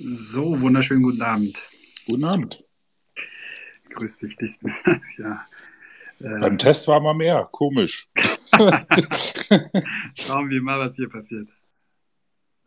So, 0.00 0.60
wunderschönen 0.60 1.02
guten 1.02 1.22
Abend. 1.22 1.60
Guten 2.06 2.22
Abend. 2.24 2.64
Grüß 3.90 4.18
dich. 4.18 4.36
Dies, 4.36 4.60
ja. 5.18 5.44
Äh, 6.20 6.38
Beim 6.38 6.56
Test 6.56 6.86
war 6.86 7.00
mal 7.00 7.14
mehr. 7.14 7.48
Komisch. 7.50 8.06
Schauen 10.14 10.50
wir 10.50 10.62
mal, 10.62 10.78
was 10.78 10.94
hier 10.94 11.08
passiert. 11.08 11.48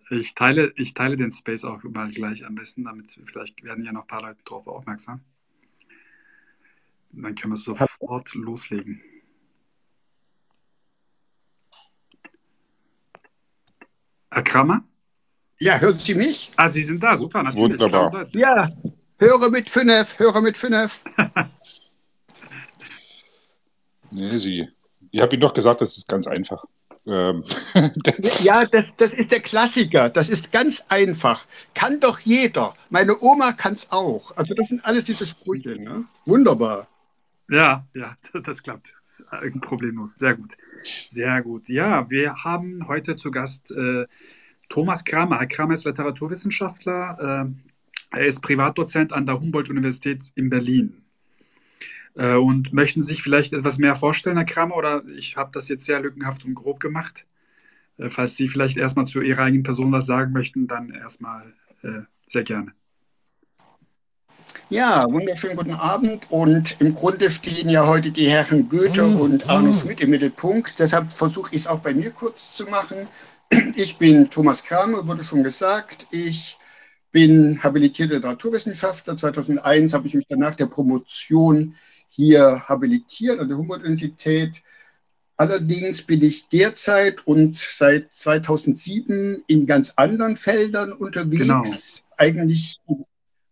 Ich 0.09 0.35
teile, 0.35 0.73
ich 0.75 0.93
teile 0.93 1.15
den 1.15 1.31
Space 1.31 1.63
auch 1.63 1.81
mal 1.83 2.11
gleich 2.11 2.45
am 2.45 2.55
besten, 2.55 2.83
damit 2.83 3.17
vielleicht 3.25 3.63
werden 3.63 3.85
ja 3.85 3.93
noch 3.93 4.01
ein 4.01 4.07
paar 4.07 4.23
Leute 4.23 4.43
drauf 4.43 4.67
aufmerksam. 4.67 5.21
Dann 7.11 7.33
können 7.35 7.53
wir 7.53 7.57
sofort 7.57 8.33
loslegen. 8.35 9.01
Herr 14.31 14.43
Kramer? 14.43 14.83
Ja, 15.61 15.79
hören 15.79 15.99
Sie 15.99 16.15
mich? 16.15 16.49
Ah, 16.55 16.69
Sie 16.69 16.81
sind 16.81 17.03
da, 17.03 17.15
super, 17.15 17.43
natürlich. 17.43 17.79
Wunderbar. 17.79 18.25
Ja, 18.33 18.71
höre 19.19 19.49
mit 19.51 19.69
fünf, 19.69 20.17
höre 20.17 20.41
mit 20.41 20.57
fünf. 20.57 21.01
nee, 24.09 24.39
Sie. 24.39 24.67
Ich 25.11 25.21
habe 25.21 25.35
Ihnen 25.35 25.41
doch 25.41 25.53
gesagt, 25.53 25.81
das 25.81 25.99
ist 25.99 26.07
ganz 26.07 26.25
einfach. 26.25 26.65
Ähm, 27.05 27.43
ja, 28.41 28.65
das, 28.65 28.95
das 28.95 29.13
ist 29.13 29.31
der 29.31 29.39
Klassiker. 29.39 30.09
Das 30.09 30.29
ist 30.29 30.51
ganz 30.51 30.83
einfach. 30.89 31.45
Kann 31.75 31.99
doch 31.99 32.17
jeder. 32.21 32.73
Meine 32.89 33.15
Oma 33.21 33.51
kann 33.51 33.75
es 33.75 33.91
auch. 33.91 34.35
Also 34.37 34.55
das 34.55 34.69
sind 34.69 34.83
alles 34.83 35.03
diese 35.03 35.27
Sprüche. 35.27 35.79
Ne? 35.79 36.05
Wunderbar. 36.25 36.87
Ja, 37.51 37.85
ja, 37.93 38.17
das 38.43 38.63
klappt. 38.63 38.95
Problemlos. 39.61 40.15
Sehr 40.15 40.33
gut. 40.37 40.57
Sehr 40.81 41.43
gut. 41.43 41.69
Ja, 41.69 42.09
wir 42.09 42.43
haben 42.43 42.87
heute 42.87 43.15
zu 43.15 43.29
Gast 43.29 43.69
äh, 43.69 44.07
Thomas 44.71 45.03
Kramer. 45.03 45.37
Herr 45.39 45.47
Kramer 45.47 45.73
ist 45.73 45.83
Literaturwissenschaftler. 45.83 47.45
Äh, 48.13 48.17
er 48.17 48.25
ist 48.25 48.41
Privatdozent 48.41 49.11
an 49.13 49.25
der 49.25 49.39
Humboldt-Universität 49.39 50.31
in 50.35 50.49
Berlin. 50.49 51.03
Äh, 52.15 52.35
und 52.35 52.71
möchten 52.71 53.01
Sie 53.01 53.09
sich 53.09 53.21
vielleicht 53.21 53.51
etwas 53.53 53.77
mehr 53.77 53.95
vorstellen, 53.95 54.37
Herr 54.37 54.45
Kramer? 54.45 54.77
Oder 54.77 55.03
ich 55.07 55.35
habe 55.35 55.51
das 55.53 55.67
jetzt 55.67 55.85
sehr 55.85 55.99
lückenhaft 55.99 56.45
und 56.45 56.55
grob 56.55 56.79
gemacht. 56.79 57.27
Äh, 57.97 58.09
falls 58.09 58.37
Sie 58.37 58.47
vielleicht 58.47 58.77
erstmal 58.77 59.07
zu 59.07 59.21
Ihrer 59.21 59.43
eigenen 59.43 59.63
Person 59.63 59.91
was 59.91 60.05
sagen 60.05 60.31
möchten, 60.31 60.67
dann 60.67 60.89
erstmal 60.89 61.53
äh, 61.83 62.01
sehr 62.25 62.43
gerne. 62.43 62.73
Ja, 64.69 65.03
wunderschönen 65.09 65.57
guten 65.57 65.73
Abend. 65.73 66.27
Und 66.29 66.79
im 66.79 66.95
Grunde 66.95 67.29
stehen 67.29 67.67
ja 67.67 67.85
heute 67.85 68.09
die 68.09 68.29
Herren 68.29 68.69
Goethe 68.69 69.03
und 69.03 69.49
Arno 69.49 69.73
Schmidt 69.73 69.99
im 69.99 70.11
Mittelpunkt. 70.11 70.79
Deshalb 70.79 71.11
versuche 71.11 71.49
ich 71.51 71.61
es 71.61 71.67
auch 71.67 71.79
bei 71.79 71.93
mir 71.93 72.11
kurz 72.11 72.53
zu 72.53 72.65
machen. 72.67 73.05
Ich 73.75 73.97
bin 73.97 74.29
Thomas 74.29 74.63
Kramer, 74.63 75.07
wurde 75.07 75.23
schon 75.23 75.43
gesagt. 75.43 76.07
Ich 76.11 76.57
bin 77.11 77.61
habilitierter 77.61 78.15
Literaturwissenschaftler. 78.15 79.17
2001 79.17 79.93
habe 79.93 80.07
ich 80.07 80.13
mich 80.13 80.25
danach 80.29 80.55
der 80.55 80.67
Promotion 80.67 81.75
hier 82.07 82.63
habilitiert 82.67 83.39
an 83.39 83.49
der 83.49 83.57
Humboldt-Universität. 83.57 84.61
Allerdings 85.35 86.03
bin 86.03 86.23
ich 86.23 86.47
derzeit 86.49 87.25
und 87.25 87.55
seit 87.55 88.13
2007 88.13 89.43
in 89.47 89.65
ganz 89.65 89.93
anderen 89.95 90.35
Feldern 90.35 90.93
unterwegs, 90.93 91.39
genau. 91.39 91.63
eigentlich 92.17 92.79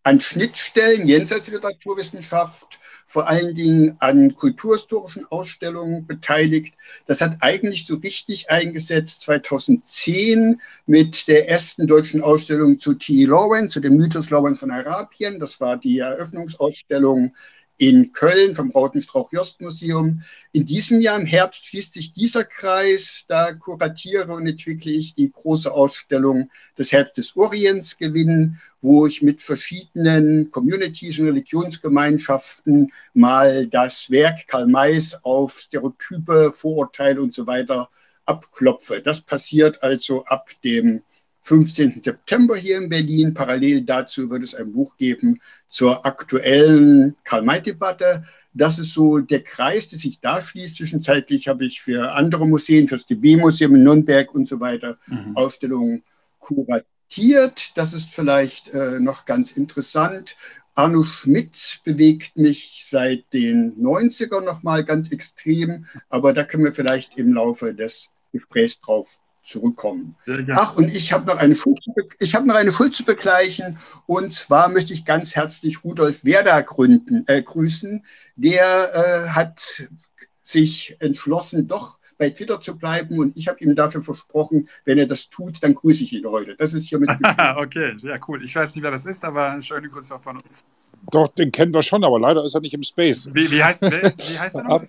an 0.04 0.20
Schnittstellen 0.20 1.08
jenseits 1.08 1.46
der 1.46 1.56
Literaturwissenschaft, 1.56 2.80
vor 3.06 3.28
allen 3.28 3.54
Dingen 3.54 3.98
an 4.00 4.34
kulturhistorischen 4.36 5.26
Ausstellungen 5.26 6.06
beteiligt. 6.06 6.76
Das 7.06 7.22
hat 7.22 7.38
eigentlich 7.42 7.86
so 7.86 7.96
richtig 7.96 8.50
eingesetzt 8.50 9.24
2010 9.24 10.62
mit 10.86 11.28
der 11.28 11.50
ersten 11.50 11.88
deutschen 11.88 12.22
Ausstellung 12.22 12.80
zu 12.80 12.94
T. 12.94 13.26
Lawrence, 13.26 13.74
zu 13.74 13.80
dem 13.80 13.98
Mythos 13.98 14.30
Lawrence 14.30 14.62
von 14.62 14.72
Arabien. 14.72 15.40
Das 15.40 15.60
war 15.60 15.78
die 15.78 16.00
Eröffnungsausstellung 16.00 17.34
in 17.80 18.12
Köln 18.12 18.54
vom 18.54 18.72
Rautenstrauch-Jost-Museum. 18.72 20.22
In 20.52 20.66
diesem 20.66 21.00
Jahr 21.00 21.18
im 21.18 21.26
Herbst 21.26 21.66
schließt 21.66 21.94
sich 21.94 22.12
dieser 22.12 22.44
Kreis. 22.44 23.24
Da 23.28 23.54
kuratiere 23.54 24.34
und 24.34 24.46
entwickle 24.46 24.92
ich 24.92 25.16
die 25.16 25.32
große 25.32 25.72
Ausstellung 25.72 26.52
Das 26.76 26.92
Herz 26.92 27.14
des 27.14 27.36
Orients 27.38 27.98
gewinnen, 27.98 28.60
wo 28.82 29.08
ich 29.08 29.22
mit 29.22 29.42
verschiedenen 29.42 30.52
Communities 30.52 31.20
und 31.20 31.28
Religionsgemeinschaften 31.28 32.92
mal 33.14 33.66
das 33.68 34.12
Werk 34.12 34.48
Karl 34.48 34.68
Mays 34.68 35.18
auf 35.24 35.58
Stereotype, 35.58 36.52
Vorurteile 36.52 37.22
und 37.22 37.34
so 37.34 37.48
weiter 37.48 37.90
abklopfe. 38.26 39.02
Das 39.02 39.22
passiert 39.22 39.82
also 39.84 40.26
ab 40.26 40.50
dem 40.66 41.02
15. 41.42 42.02
September 42.04 42.56
hier 42.56 42.78
in 42.78 42.90
Berlin. 42.90 43.34
Parallel 43.34 43.82
dazu 43.82 44.30
wird 44.30 44.44
es 44.44 44.56
ein 44.56 44.72
Buch 44.72 44.98
geben 44.98 45.40
zur 45.70 46.06
aktuellen 46.06 47.16
Karl-May-Debatte. 47.24 48.26
Das 48.54 48.80
ist 48.80 48.94
so 48.94 49.20
der 49.20 49.44
Kreis, 49.44 49.88
der 49.90 50.00
sich 50.00 50.20
da 50.20 50.42
schließt. 50.42 50.78
Zwischenzeitlich 50.78 51.48
habe 51.48 51.66
ich 51.66 51.82
für 51.82 52.12
andere 52.12 52.48
Museen, 52.48 52.88
für 52.88 52.96
das 52.96 53.06
DB-Museum 53.06 53.76
in 53.76 53.84
Nürnberg 53.84 54.34
und 54.34 54.48
so 54.48 54.60
weiter, 54.60 54.98
mhm. 55.08 55.36
Ausstellungen 55.36 56.04
kuratiert. 56.40 57.78
Das 57.78 57.94
ist 57.94 58.10
vielleicht 58.10 58.74
äh, 58.74 59.00
noch 59.00 59.26
ganz 59.26 59.52
interessant. 59.52 60.36
Arno 60.76 61.04
Schmidt 61.04 61.82
bewegt 61.84 62.38
mich 62.38 62.86
seit 62.90 63.34
den 63.34 63.76
90ern 63.82 64.42
nochmal 64.42 64.84
ganz 64.86 65.12
extrem, 65.12 65.86
aber 66.10 66.34
da 66.34 66.44
können 66.44 66.64
wir 66.64 66.74
vielleicht 66.74 67.18
im 67.18 67.34
Laufe 67.34 67.74
des 67.74 68.10
Gesprächs 68.32 68.80
drauf 68.80 69.20
zurückkommen. 69.44 70.16
Ach, 70.54 70.76
und 70.76 70.94
ich 70.94 71.12
habe 71.12 71.26
noch, 71.26 71.38
eine 71.38 71.56
Schuld 71.56 71.80
zu 71.84 71.92
hab 72.34 72.46
noch 72.46 72.56
eine 72.56 72.72
Schuld 72.72 72.96
zu 72.96 73.04
begleichen. 73.04 73.78
Und 74.06 74.34
zwar 74.34 74.70
möchte 74.70 74.94
ich 74.94 75.06
ganz 75.06 75.36
herzlich 75.36 75.84
Rudolf 75.84 76.24
Werder 76.24 76.62
gründen, 76.64 77.24
äh, 77.28 77.42
grüßen. 77.42 78.04
Der 78.36 78.90
äh, 78.94 79.30
hat 79.30 79.88
sich 80.42 80.96
entschlossen, 81.00 81.68
doch 81.68 81.98
bei 82.18 82.30
Twitter 82.30 82.62
zu 82.62 82.78
bleiben. 82.78 83.18
Und 83.18 83.38
ich 83.38 83.48
habe 83.48 83.60
ihm 83.60 83.76
dafür 83.76 84.02
versprochen, 84.02 84.70
wenn 84.86 84.98
er 84.98 85.08
das 85.08 85.30
tut, 85.30 85.64
dann 85.64 85.74
grüße 85.74 86.04
ich 86.04 86.14
ihn 86.14 86.28
heute. 86.28 86.56
Das 86.56 86.74
ist 86.74 86.90
hiermit. 86.90 87.10
okay, 87.56 87.94
sehr 87.96 88.20
cool. 88.28 88.44
Ich 88.44 88.56
weiß 88.56 88.76
nicht, 88.76 88.84
wer 88.84 88.92
das 88.92 89.06
ist, 89.06 89.24
aber 89.24 89.62
schöne 89.62 89.90
Grüße 89.90 90.14
auch 90.16 90.22
von 90.22 90.38
uns. 90.38 90.64
Doch, 91.12 91.30
den 91.30 91.52
kennen 91.52 91.74
wir 91.74 91.82
schon, 91.82 92.04
aber 92.04 92.20
leider 92.20 92.44
ist 92.44 92.54
er 92.54 92.62
nicht 92.62 92.74
im 92.74 92.84
Space. 92.84 93.30
Wie, 93.34 93.50
wie, 93.50 93.64
heißt, 93.64 93.82
wie 93.82 94.40
heißt 94.40 94.56
er 94.56 94.64
noch? 94.64 94.84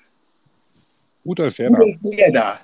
Rudolf 1.25 1.59
Werder. 1.59 1.79
Rudolf 1.79 2.03
Werder 2.03 2.61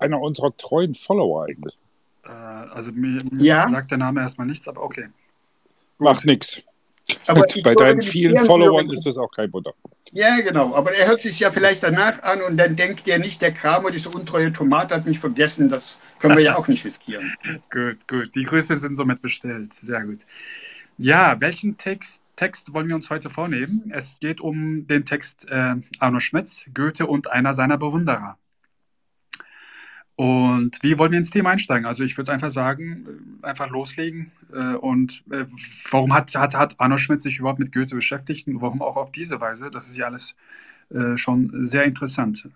einer 0.00 0.20
unserer 0.20 0.56
treuen 0.56 0.94
Follower 0.94 1.46
eigentlich. 1.46 1.76
Äh, 2.24 2.28
also 2.30 2.92
mir, 2.92 3.22
mir 3.30 3.42
ja? 3.42 3.68
sagt 3.68 3.90
der 3.90 3.98
Name 3.98 4.20
erstmal 4.20 4.46
nichts, 4.46 4.66
aber 4.68 4.82
okay. 4.82 5.08
Macht 5.98 6.24
nichts. 6.24 6.64
Aber 7.26 7.44
Bei 7.62 7.74
deinen 7.74 8.02
vielen 8.02 8.38
Followern 8.38 8.90
ist 8.90 9.06
das 9.06 9.18
auch 9.18 9.30
kein 9.30 9.52
Wunder. 9.52 9.72
Ja, 10.12 10.40
genau. 10.40 10.74
Aber 10.74 10.92
er 10.92 11.08
hört 11.08 11.20
sich 11.20 11.40
ja 11.40 11.50
vielleicht 11.50 11.82
danach 11.82 12.22
an 12.22 12.42
und 12.42 12.56
dann 12.56 12.76
denkt 12.76 13.06
er 13.08 13.18
nicht, 13.18 13.42
der 13.42 13.52
Kramer, 13.52 13.90
diese 13.90 14.10
untreue 14.10 14.52
Tomate 14.52 14.94
hat 14.94 15.06
mich 15.06 15.18
vergessen. 15.18 15.68
Das 15.68 15.98
können 16.18 16.36
wir 16.36 16.44
ja 16.44 16.56
auch 16.56 16.68
nicht 16.68 16.84
riskieren. 16.84 17.32
gut, 17.70 18.06
gut. 18.08 18.34
Die 18.34 18.44
Grüße 18.44 18.76
sind 18.76 18.96
somit 18.96 19.20
bestellt. 19.20 19.74
Sehr 19.74 20.04
gut. 20.04 20.20
Ja, 20.98 21.40
welchen 21.40 21.78
Text, 21.78 22.22
Text 22.36 22.74
wollen 22.74 22.88
wir 22.88 22.94
uns 22.94 23.08
heute 23.10 23.30
vornehmen? 23.30 23.90
Es 23.94 24.18
geht 24.20 24.40
um 24.40 24.86
den 24.86 25.06
Text 25.06 25.48
äh, 25.48 25.76
Arno 25.98 26.20
Schmitz, 26.20 26.64
Goethe 26.74 27.06
und 27.06 27.30
einer 27.30 27.52
seiner 27.52 27.78
Bewunderer. 27.78 28.36
Und 30.20 30.80
wie 30.82 30.98
wollen 30.98 31.12
wir 31.12 31.18
ins 31.18 31.30
Thema 31.30 31.48
einsteigen? 31.48 31.86
Also 31.86 32.04
ich 32.04 32.18
würde 32.18 32.30
einfach 32.30 32.50
sagen, 32.50 33.06
äh, 33.42 33.46
einfach 33.46 33.70
loslegen. 33.70 34.32
Äh, 34.52 34.74
und 34.74 35.24
äh, 35.30 35.46
warum 35.90 36.12
hat, 36.12 36.34
hat, 36.34 36.54
hat 36.54 36.78
Arno 36.78 36.98
Schmidt 36.98 37.22
sich 37.22 37.38
überhaupt 37.38 37.58
mit 37.58 37.72
Goethe 37.72 37.94
beschäftigt 37.94 38.46
und 38.46 38.60
warum 38.60 38.82
auch 38.82 38.96
auf 38.96 39.12
diese 39.12 39.40
Weise? 39.40 39.70
Das 39.70 39.88
ist 39.88 39.96
ja 39.96 40.06
alles 40.06 40.36
schon 41.14 41.64
sehr 41.64 41.84
interessant. 41.84 42.48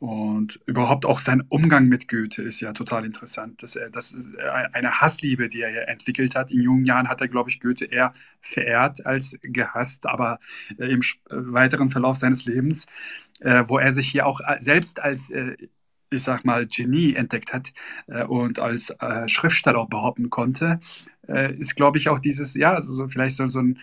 Und 0.00 0.60
überhaupt 0.66 1.06
auch 1.06 1.20
sein 1.20 1.44
Umgang 1.48 1.86
mit 1.86 2.08
Goethe 2.08 2.42
ist 2.42 2.58
ja 2.58 2.72
total 2.72 3.04
interessant. 3.04 3.62
Das, 3.62 3.78
das 3.92 4.10
ist 4.10 4.36
eine 4.36 5.00
Hassliebe, 5.00 5.48
die 5.48 5.60
er 5.60 5.88
entwickelt 5.88 6.34
hat. 6.34 6.50
In 6.50 6.60
jungen 6.60 6.84
Jahren 6.84 7.08
hat 7.08 7.20
er, 7.20 7.28
glaube 7.28 7.50
ich, 7.50 7.60
Goethe 7.60 7.84
eher 7.84 8.14
verehrt 8.40 9.06
als 9.06 9.38
gehasst, 9.42 10.06
aber 10.06 10.40
im 10.76 11.02
weiteren 11.30 11.90
Verlauf 11.90 12.16
seines 12.16 12.46
Lebens, 12.46 12.86
wo 13.40 13.78
er 13.78 13.92
sich 13.92 14.10
hier 14.10 14.26
auch 14.26 14.40
selbst 14.58 14.98
als 14.98 15.30
ich 16.10 16.22
sag 16.22 16.44
mal, 16.44 16.66
Genie 16.66 17.14
entdeckt 17.14 17.52
hat 17.52 17.72
äh, 18.06 18.24
und 18.24 18.58
als 18.58 18.90
äh, 18.90 19.28
Schriftsteller 19.28 19.78
auch 19.78 19.88
behaupten 19.88 20.30
konnte, 20.30 20.80
äh, 21.28 21.54
ist, 21.54 21.76
glaube 21.76 21.98
ich, 21.98 22.08
auch 22.08 22.18
dieses, 22.18 22.54
ja, 22.54 22.80
so, 22.82 22.92
so 22.92 23.08
vielleicht 23.08 23.36
so, 23.36 23.46
so 23.46 23.60
ein 23.60 23.78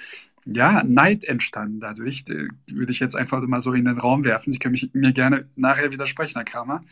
ja, 0.46 0.84
Neid 0.84 1.24
entstanden 1.24 1.80
dadurch. 1.80 2.24
Äh, 2.30 2.48
würde 2.68 2.92
ich 2.92 3.00
jetzt 3.00 3.16
einfach 3.16 3.42
mal 3.42 3.62
so 3.62 3.74
in 3.74 3.86
den 3.86 4.00
Raum 4.00 4.24
werfen. 4.24 4.52
Sie 4.52 4.60
können 4.60 4.74
mich, 4.74 4.90
mir 4.94 5.14
gerne 5.14 5.48
nachher 5.56 5.92
widersprechen, 5.92 6.36
Herr 6.36 6.46
Kramer. 6.46 6.84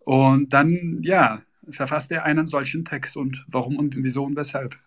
Und 0.00 0.52
dann, 0.52 1.00
ja, 1.02 1.42
verfasst 1.70 2.10
er 2.12 2.24
einen 2.24 2.46
solchen 2.46 2.84
Text 2.84 3.16
und 3.16 3.44
warum 3.48 3.76
und 3.76 3.96
wieso 3.96 4.24
und 4.24 4.36
weshalb? 4.36 4.78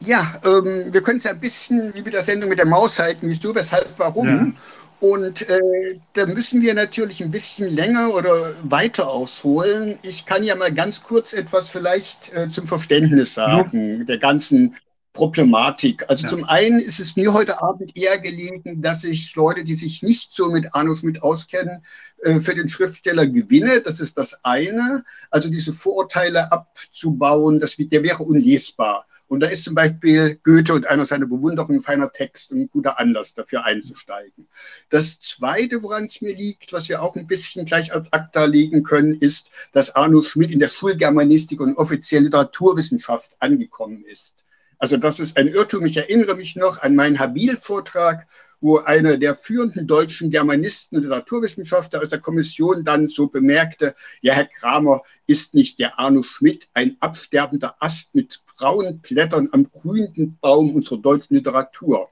Ja, 0.00 0.40
ähm, 0.44 0.92
wir 0.92 1.02
können 1.02 1.18
es 1.18 1.24
ja 1.24 1.32
ein 1.32 1.40
bisschen 1.40 1.94
wie 1.94 2.02
mit 2.02 2.14
der 2.14 2.22
Sendung 2.22 2.48
mit 2.48 2.58
der 2.58 2.66
Maus 2.66 2.98
halten, 2.98 3.28
wieso, 3.28 3.54
weshalb, 3.54 3.98
warum. 3.98 4.26
Ja. 4.26 4.52
Und 5.00 5.48
äh, 5.48 5.98
da 6.12 6.26
müssen 6.26 6.60
wir 6.60 6.74
natürlich 6.74 7.22
ein 7.22 7.30
bisschen 7.30 7.74
länger 7.74 8.14
oder 8.14 8.52
weiter 8.62 9.08
ausholen. 9.08 9.98
Ich 10.02 10.26
kann 10.26 10.44
ja 10.44 10.54
mal 10.56 10.72
ganz 10.72 11.02
kurz 11.02 11.32
etwas 11.32 11.70
vielleicht 11.70 12.34
äh, 12.34 12.50
zum 12.50 12.66
Verständnis 12.66 13.32
sagen, 13.32 14.00
ja. 14.00 14.04
der 14.04 14.18
ganzen 14.18 14.76
Problematik. 15.12 16.08
Also 16.08 16.24
ja. 16.24 16.28
zum 16.28 16.44
einen 16.44 16.78
ist 16.78 17.00
es 17.00 17.16
mir 17.16 17.32
heute 17.32 17.62
Abend 17.62 17.96
eher 17.96 18.18
gelegen, 18.18 18.80
dass 18.80 19.02
ich 19.02 19.34
Leute, 19.34 19.64
die 19.64 19.74
sich 19.74 20.02
nicht 20.02 20.32
so 20.32 20.50
mit 20.50 20.74
Arno 20.74 20.94
Schmidt 20.94 21.22
auskennen, 21.22 21.84
äh, 22.22 22.40
für 22.40 22.54
den 22.54 22.68
Schriftsteller 22.68 23.26
gewinne. 23.26 23.80
Das 23.80 24.00
ist 24.00 24.16
das 24.18 24.38
eine. 24.44 25.04
Also 25.30 25.50
diese 25.50 25.72
Vorurteile 25.72 26.52
abzubauen, 26.52 27.58
das, 27.58 27.76
der 27.76 28.02
wäre 28.02 28.22
unlesbar. 28.22 29.06
Und 29.30 29.40
da 29.40 29.46
ist 29.46 29.62
zum 29.62 29.76
Beispiel 29.76 30.40
Goethe 30.42 30.74
und 30.74 30.88
einer 30.88 31.04
seiner 31.04 31.26
Bewunderungen 31.26 31.80
feiner 31.80 32.10
Text 32.10 32.50
ein 32.50 32.68
guter 32.68 32.98
Anlass 32.98 33.32
dafür 33.32 33.64
einzusteigen. 33.64 34.48
Das 34.88 35.20
Zweite, 35.20 35.84
woran 35.84 36.06
es 36.06 36.20
mir 36.20 36.34
liegt, 36.34 36.72
was 36.72 36.88
wir 36.88 37.00
auch 37.00 37.14
ein 37.14 37.28
bisschen 37.28 37.64
gleich 37.64 37.94
als 37.94 38.12
Akta 38.12 38.44
legen 38.44 38.82
können, 38.82 39.14
ist, 39.14 39.48
dass 39.70 39.94
Arno 39.94 40.22
Schmidt 40.22 40.50
in 40.50 40.58
der 40.58 40.68
Schulgermanistik 40.68 41.60
und 41.60 41.76
offiziellen 41.76 42.24
Literaturwissenschaft 42.24 43.36
angekommen 43.38 44.04
ist. 44.04 44.34
Also 44.80 44.96
das 44.96 45.20
ist 45.20 45.36
ein 45.36 45.46
Irrtum. 45.46 45.84
Ich 45.84 45.98
erinnere 45.98 46.34
mich 46.34 46.56
noch 46.56 46.80
an 46.80 46.94
meinen 46.94 47.18
Habil-Vortrag, 47.18 48.26
wo 48.62 48.78
einer 48.78 49.18
der 49.18 49.34
führenden 49.34 49.86
deutschen 49.86 50.30
Germanisten 50.30 50.96
und 50.96 51.04
Literaturwissenschaftler 51.04 52.02
aus 52.02 52.08
der 52.08 52.18
Kommission 52.18 52.82
dann 52.82 53.08
so 53.08 53.28
bemerkte, 53.28 53.94
ja, 54.22 54.32
Herr 54.32 54.46
Kramer, 54.46 55.02
ist 55.26 55.52
nicht 55.54 55.78
der 55.78 55.98
Arno 55.98 56.22
Schmidt 56.22 56.68
ein 56.72 56.96
absterbender 57.00 57.76
Ast 57.78 58.14
mit 58.14 58.40
braunen 58.56 59.00
Blättern 59.00 59.48
am 59.52 59.70
grünenden 59.70 60.38
Baum 60.40 60.74
unserer 60.74 60.98
deutschen 60.98 61.36
Literatur? 61.36 62.08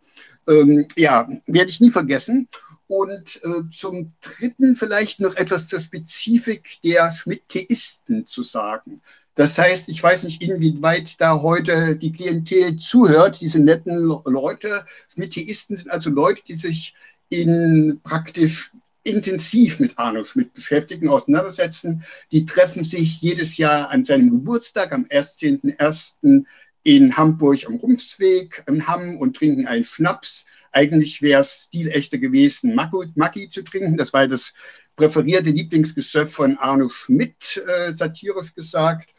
Ähm, 0.47 0.87
ja, 0.97 1.27
werde 1.47 1.71
ich 1.71 1.81
nie 1.81 1.91
vergessen. 1.91 2.49
Und 2.87 3.41
äh, 3.45 3.71
zum 3.71 4.13
Dritten 4.21 4.75
vielleicht 4.75 5.21
noch 5.21 5.37
etwas 5.37 5.69
zur 5.69 5.81
Spezifik 5.81 6.81
der 6.83 7.15
Schmidt-Theisten 7.15 8.27
zu 8.27 8.43
sagen. 8.43 9.01
Das 9.39 9.57
heißt, 9.57 9.89
ich 9.89 10.03
weiß 10.03 10.25
nicht, 10.25 10.43
inwieweit 10.43 11.21
da 11.21 11.41
heute 11.41 11.95
die 11.95 12.11
Klientel 12.11 12.75
zuhört, 12.77 13.41
diese 13.41 13.61
netten 13.61 13.95
Leute. 14.25 14.85
Schmidt-Theisten 15.15 15.77
sind 15.77 15.93
also 15.93 16.11
Leute, 16.11 16.43
die 16.49 16.57
sich 16.57 16.93
in 17.29 18.01
praktisch 18.03 18.73
intensiv 19.05 19.79
mit 19.79 19.97
Arno 19.97 20.25
Schmidt 20.25 20.55
beschäftigen, 20.55 21.09
auseinandersetzen. 21.09 22.03
Die 22.33 22.47
treffen 22.47 22.83
sich 22.83 23.23
jedes 23.23 23.59
Jahr 23.59 23.91
an 23.91 24.05
seinem 24.05 24.33
Geburtstag 24.33 24.91
am 24.91 25.05
1.1. 25.05 26.45
in 26.83 27.17
Hamburg 27.17 27.65
am 27.69 27.77
Rumpfsweg 27.77 28.65
im 28.67 28.89
Hamm 28.89 29.19
und 29.19 29.37
trinken 29.37 29.69
einen 29.69 29.85
Schnaps. 29.85 30.47
Eigentlich 30.73 31.23
wäre 31.23 31.43
es 31.43 31.69
stilechter 31.69 32.19
gewesen, 32.19 32.75
Maggi 32.75 33.51
zu 33.51 33.63
trinken. 33.63 33.99
Das 33.99 34.13
war 34.13 34.27
das 34.27 34.53
präferierte 34.97 35.51
Lieblingsgesöff 35.51 36.33
von 36.33 36.59
Arno 36.59 36.89
Schmidt, 36.89 37.63
äh, 37.69 37.93
satirisch 37.93 38.53
gesagt. 38.53 39.11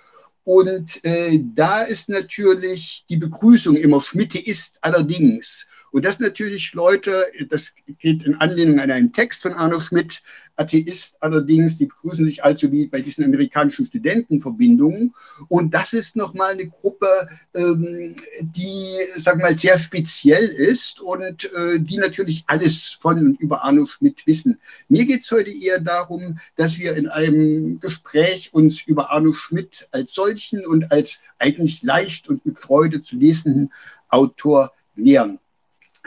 Und 0.44 1.03
äh, 1.03 1.39
da 1.56 1.81
ist 1.81 2.09
natürlich 2.09 3.06
die 3.09 3.18
Begrüßung 3.18 3.75
immer 3.75 4.01
Schmitte 4.01 4.39
ist 4.39 4.77
allerdings. 4.81 5.68
Und 5.91 6.06
das 6.06 6.19
natürlich 6.19 6.74
Leute, 6.74 7.25
das 7.50 7.74
geht 8.00 8.24
in 8.24 8.36
Anlehnung 8.36 8.80
an 8.80 8.91
einen 8.91 9.13
Text 9.13 9.41
von 9.41 9.53
Arno 9.53 9.80
Schmidt, 9.80 10.21
Atheist 10.56 11.21
allerdings, 11.21 11.77
die 11.77 11.86
begrüßen 11.86 12.25
sich 12.25 12.44
also 12.44 12.71
wie 12.71 12.86
bei 12.86 13.01
diesen 13.01 13.24
amerikanischen 13.24 13.86
Studentenverbindungen. 13.88 15.13
Und 15.47 15.74
das 15.74 15.94
ist 15.94 16.15
nochmal 16.15 16.51
eine 16.51 16.68
Gruppe, 16.68 17.07
ähm, 17.56 18.15
die, 18.41 18.97
sagen 19.15 19.39
wir 19.39 19.45
mal, 19.45 19.57
sehr 19.57 19.80
speziell 19.80 20.44
ist 20.44 21.00
und 21.00 21.45
äh, 21.53 21.80
die 21.80 21.97
natürlich 21.97 22.44
alles 22.47 22.88
von 22.88 23.19
und 23.19 23.39
über 23.39 23.63
Arno 23.63 23.85
Schmidt 23.85 24.27
wissen. 24.27 24.59
Mir 24.89 25.06
geht 25.06 25.24
es 25.24 25.31
heute 25.31 25.50
eher 25.50 25.80
darum, 25.80 26.39
dass 26.57 26.77
wir 26.77 26.95
in 26.95 27.07
einem 27.07 27.80
Gespräch 27.80 28.53
uns 28.53 28.83
über 28.83 29.12
Arno 29.12 29.33
Schmidt 29.33 29.88
als 29.92 30.13
solchen 30.13 30.65
und 30.65 30.92
als 30.92 31.21
eigentlich 31.39 31.81
leicht 31.83 32.27
und 32.27 32.45
mit 32.45 32.59
Freude 32.59 33.01
zu 33.01 33.18
lesenden 33.18 33.71
Autor 34.09 34.74
nähern 34.95 35.39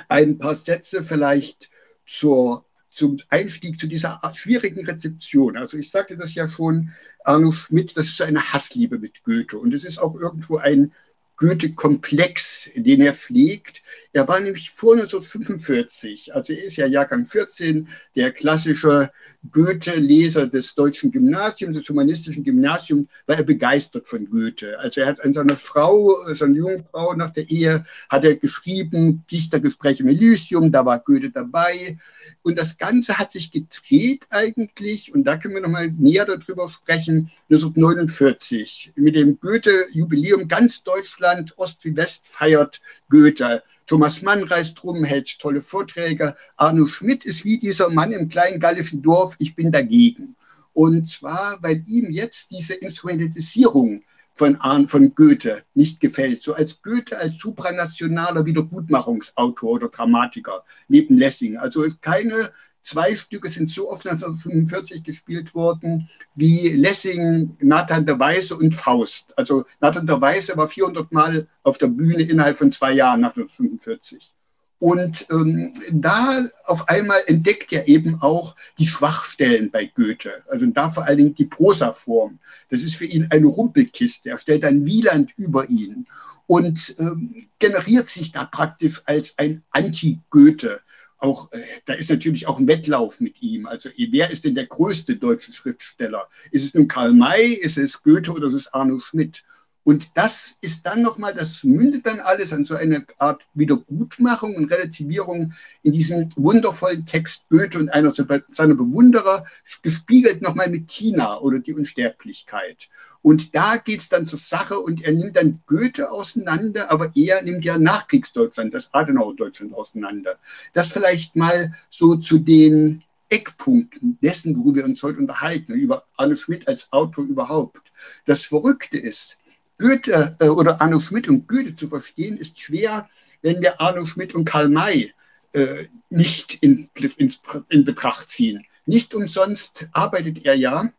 ein 0.09 0.39
paar 0.39 0.57
Sätze 0.57 1.03
vielleicht 1.03 1.71
zur, 2.07 2.65
zum 2.91 3.19
Einstieg 3.29 3.81
zu 3.81 3.87
dieser 3.87 4.21
schwierigen 4.35 4.85
Rezeption. 4.85 5.57
Also 5.57 5.79
ich 5.79 5.91
sagte 5.91 6.17
das 6.17 6.35
ja 6.35 6.49
schon, 6.49 6.91
Arno 7.25 7.53
Schmidt, 7.53 7.97
das 7.97 8.07
ist 8.07 8.17
so 8.17 8.25
eine 8.25 8.53
Hassliebe 8.53 8.99
mit 8.99 9.23
Goethe 9.25 9.59
und 9.59 9.73
es 9.75 9.85
ist 9.85 9.99
auch 9.99 10.15
irgendwo 10.15 10.57
ein 10.57 10.93
Goethe-Komplex, 11.37 12.71
den 12.77 13.01
er 13.01 13.15
pflegt. 13.15 13.83
Er 14.15 14.29
war 14.29 14.41
nämlich 14.41 14.71
vor 14.71 14.93
1945, 14.93 16.35
also 16.35 16.53
er 16.53 16.65
ist 16.65 16.77
ja 16.77 16.87
Jahrgang 16.87 17.25
14, 17.25 17.89
der 18.15 18.31
klassische 18.31 19.11
Goethe-Leser 19.51 20.49
des 20.49 20.75
deutschen 20.75 21.11
Gymnasiums, 21.11 21.79
des 21.79 21.89
humanistischen 21.89 22.45
Gymnasiums, 22.45 23.09
war 23.27 23.39
er 23.39 23.43
begeistert 23.43 24.07
von 24.07 24.29
Goethe. 24.29 24.79
Also 24.79 25.01
er 25.01 25.07
hat 25.07 25.25
an 25.25 25.33
seine 25.33 25.57
Frau, 25.57 26.15
seine 26.35 26.59
junge 26.59 26.85
Frau 26.91 27.15
nach 27.15 27.31
der 27.31 27.49
Ehe, 27.49 27.87
hat 28.11 28.25
er 28.25 28.37
geschrieben, 28.37 29.25
Dichtergespräch 29.31 30.01
im 30.01 30.09
Elysium, 30.09 30.71
da 30.71 30.85
war 30.85 30.99
Goethe 31.01 31.31
dabei. 31.31 31.97
Und 32.43 32.59
das 32.59 32.77
Ganze 32.77 33.17
hat 33.17 33.33
sich 33.33 33.51
gedreht 33.51 34.27
eigentlich, 34.29 35.15
und 35.15 35.25
da 35.25 35.39
können 35.39 35.55
wir 35.55 35.63
nochmal 35.63 35.91
näher 35.91 36.27
darüber 36.27 36.71
sprechen, 36.71 37.31
1949 37.51 38.93
mit 38.97 39.17
dem 39.17 39.41
Goethe-Jubiläum 39.41 40.49
ganz 40.49 40.85
Deutschland, 40.85 41.57
Ost 41.57 41.83
wie 41.87 41.97
West 41.97 42.27
feiert 42.27 42.83
Goethe. 43.09 43.63
Thomas 43.87 44.23
Mann 44.23 44.45
reist 44.45 44.83
rum, 44.85 45.05
hält 45.05 45.39
tolle 45.39 45.61
Vorträge. 45.61 46.37
Arno 46.57 46.87
Schmidt 46.87 47.25
ist 47.25 47.45
wie 47.45 47.59
dieser 47.59 47.91
Mann 47.91 48.13
im 48.13 48.29
kleinen 48.29 48.61
gallischen 48.61 49.03
Dorf, 49.03 49.37
ich 49.39 49.55
bin 49.55 49.73
dagegen. 49.73 50.37
Und 50.73 51.09
zwar, 51.09 51.59
weil 51.63 51.83
ihm 51.87 52.11
jetzt 52.11 52.51
diese 52.51 52.75
Instrumentalisierung 52.75 54.03
von, 54.35 54.57
Arn, 54.57 54.89
von 54.89 55.15
Goethe 55.15 55.63
nicht 55.75 56.01
gefällt. 56.01 56.43
So 56.43 56.55
als 56.55 56.81
Goethe 56.83 57.19
als 57.19 57.39
supranationaler 57.39 58.47
Wiedergutmachungsautor 58.47 59.71
oder 59.71 59.89
Dramatiker 59.89 60.65
neben 60.89 61.19
Lessing. 61.19 61.59
Also 61.59 61.85
keine 62.01 62.51
zwei 62.83 63.15
Stücke 63.15 63.49
sind 63.49 63.71
so 63.71 63.91
oft 63.91 64.07
1945 64.07 65.05
gespielt 65.05 65.55
worden 65.55 66.09
wie 66.35 66.71
Lessing, 66.71 67.57
Nathan 67.61 68.07
der 68.07 68.19
Weiße 68.19 68.57
und 68.57 68.75
Faust. 68.75 69.37
Also 69.39 69.65
Nathan 69.81 70.07
der 70.07 70.21
Weiße 70.21 70.57
war 70.57 70.69
400 70.69 71.11
Mal 71.13 71.47
auf 71.63 71.79
der 71.79 71.89
Bühne 71.89 72.23
innerhalb 72.23 72.59
von 72.59 72.73
zwei 72.73 72.93
Jahren 72.93 73.21
nach 73.21 73.37
1945. 73.37 74.35
Und 74.83 75.27
ähm, 75.31 75.73
da 75.93 76.45
auf 76.65 76.89
einmal 76.89 77.21
entdeckt 77.29 77.73
er 77.73 77.87
eben 77.87 78.21
auch 78.21 78.57
die 78.79 78.89
Schwachstellen 78.89 79.71
bei 79.71 79.87
Goethe. 79.87 80.33
Also 80.49 80.67
da 80.67 80.91
vor 80.91 81.05
allen 81.05 81.19
Dingen 81.19 81.35
die 81.37 81.45
Prosaform. 81.45 82.41
Das 82.69 82.83
ist 82.83 82.97
für 82.97 83.05
ihn 83.05 83.29
eine 83.31 83.47
Rumpelkiste. 83.47 84.31
Er 84.31 84.39
stellt 84.39 84.65
ein 84.65 84.85
Wieland 84.85 85.35
über 85.37 85.69
ihn 85.69 86.09
und 86.49 86.97
ähm, 86.99 87.47
generiert 87.61 88.09
sich 88.09 88.33
da 88.33 88.45
praktisch 88.45 89.03
als 89.07 89.39
ein 89.39 89.63
Anti-Goethe. 89.71 90.81
Auch, 91.23 91.53
äh, 91.53 91.61
da 91.85 91.95
ist 91.95 92.11
natürlich 92.11 92.49
auch 92.49 92.59
ein 92.59 92.67
Wettlauf 92.67 93.21
mit 93.21 93.43
ihm. 93.43 93.67
Also 93.67 93.91
wer 93.97 94.31
ist 94.31 94.45
denn 94.45 94.57
der 94.57 94.67
größte 94.67 95.15
deutsche 95.17 95.53
Schriftsteller? 95.53 96.29
Ist 96.51 96.65
es 96.65 96.75
nun 96.75 96.89
Karl 96.89 97.13
May, 97.13 97.53
ist 97.53 97.79
es 97.79 98.03
Goethe 98.03 98.33
oder 98.33 98.49
ist 98.49 98.55
es 98.55 98.75
Arno 98.75 98.99
Schmidt? 98.99 99.45
Und 99.85 100.17
das 100.17 100.57
ist 100.61 100.87
dann 100.87 101.03
nochmal, 101.03 101.35
das 101.35 101.65
mündet 101.65 102.07
dann 102.07 102.21
alles 102.21 102.53
an 102.53 102.65
so 102.65 102.77
eine 102.77 103.05
Art 103.19 103.47
Wiedergutmachung 103.55 104.55
und 104.55 104.71
Relativierung 104.71 105.53
in 105.83 105.93
diesem 105.93 106.29
wundervollen 106.37 107.05
Text 107.05 107.49
Goethe 107.49 107.79
und 107.79 107.89
einer 107.89 108.15
seiner 108.15 108.75
Bewunderer, 108.75 109.45
gespiegelt 109.83 110.41
nochmal 110.41 110.71
mit 110.71 110.89
Tina 110.89 111.41
oder 111.41 111.59
die 111.59 111.75
Unsterblichkeit. 111.75 112.89
Und 113.23 113.55
da 113.55 113.77
geht 113.77 114.01
es 114.01 114.09
dann 114.09 114.27
zur 114.27 114.39
Sache 114.39 114.79
und 114.79 115.05
er 115.05 115.13
nimmt 115.13 115.37
dann 115.37 115.61
Goethe 115.67 116.11
auseinander, 116.11 116.91
aber 116.91 117.11
er 117.17 117.43
nimmt 117.43 117.65
ja 117.65 117.79
Nachkriegsdeutschland, 117.79 118.75
das 118.75 118.95
Adenauer-Deutschland 118.95 119.75
auseinander. 119.75 120.39
Das 120.73 120.93
vielleicht 120.93 121.35
mal 121.35 121.75
so 121.91 122.17
zu 122.17 122.39
den 122.39 123.03
Eckpunkten 123.33 124.19
dessen, 124.23 124.57
worüber 124.57 124.81
wir 124.81 124.85
uns 124.85 125.03
heute 125.03 125.19
unterhalten, 125.19 125.73
über 125.73 126.05
Arne 126.17 126.37
Schmidt 126.37 126.69
als 126.69 126.93
Autor 126.93 127.25
überhaupt. 127.25 127.91
Das 128.27 128.45
Verrückte 128.45 128.99
ist, 128.99 129.39
Goethe 129.83 130.37
äh, 130.39 130.49
oder 130.49 130.81
Arno 130.81 131.01
Schmidt 131.01 131.29
und 131.29 131.49
Goethe 131.49 131.75
zu 131.75 131.89
verstehen, 131.89 132.37
ist 132.37 132.61
schwer, 132.61 133.09
wenn 133.43 133.61
wir 133.61 133.81
Arno 133.81 134.07
Schmidt 134.07 134.33
und 134.33 134.45
Karl 134.45 134.69
May 134.69 135.13
äh, 135.55 135.87
nicht 136.09 136.63
in, 136.63 136.89
in, 136.95 137.35
in 137.69 137.85
Betracht 137.85 138.31
ziehen. 138.31 138.65
Nicht 138.87 139.13
umsonst 139.13 139.89
arbeitet 139.93 140.47
er 140.47 140.55
ja 140.55 140.93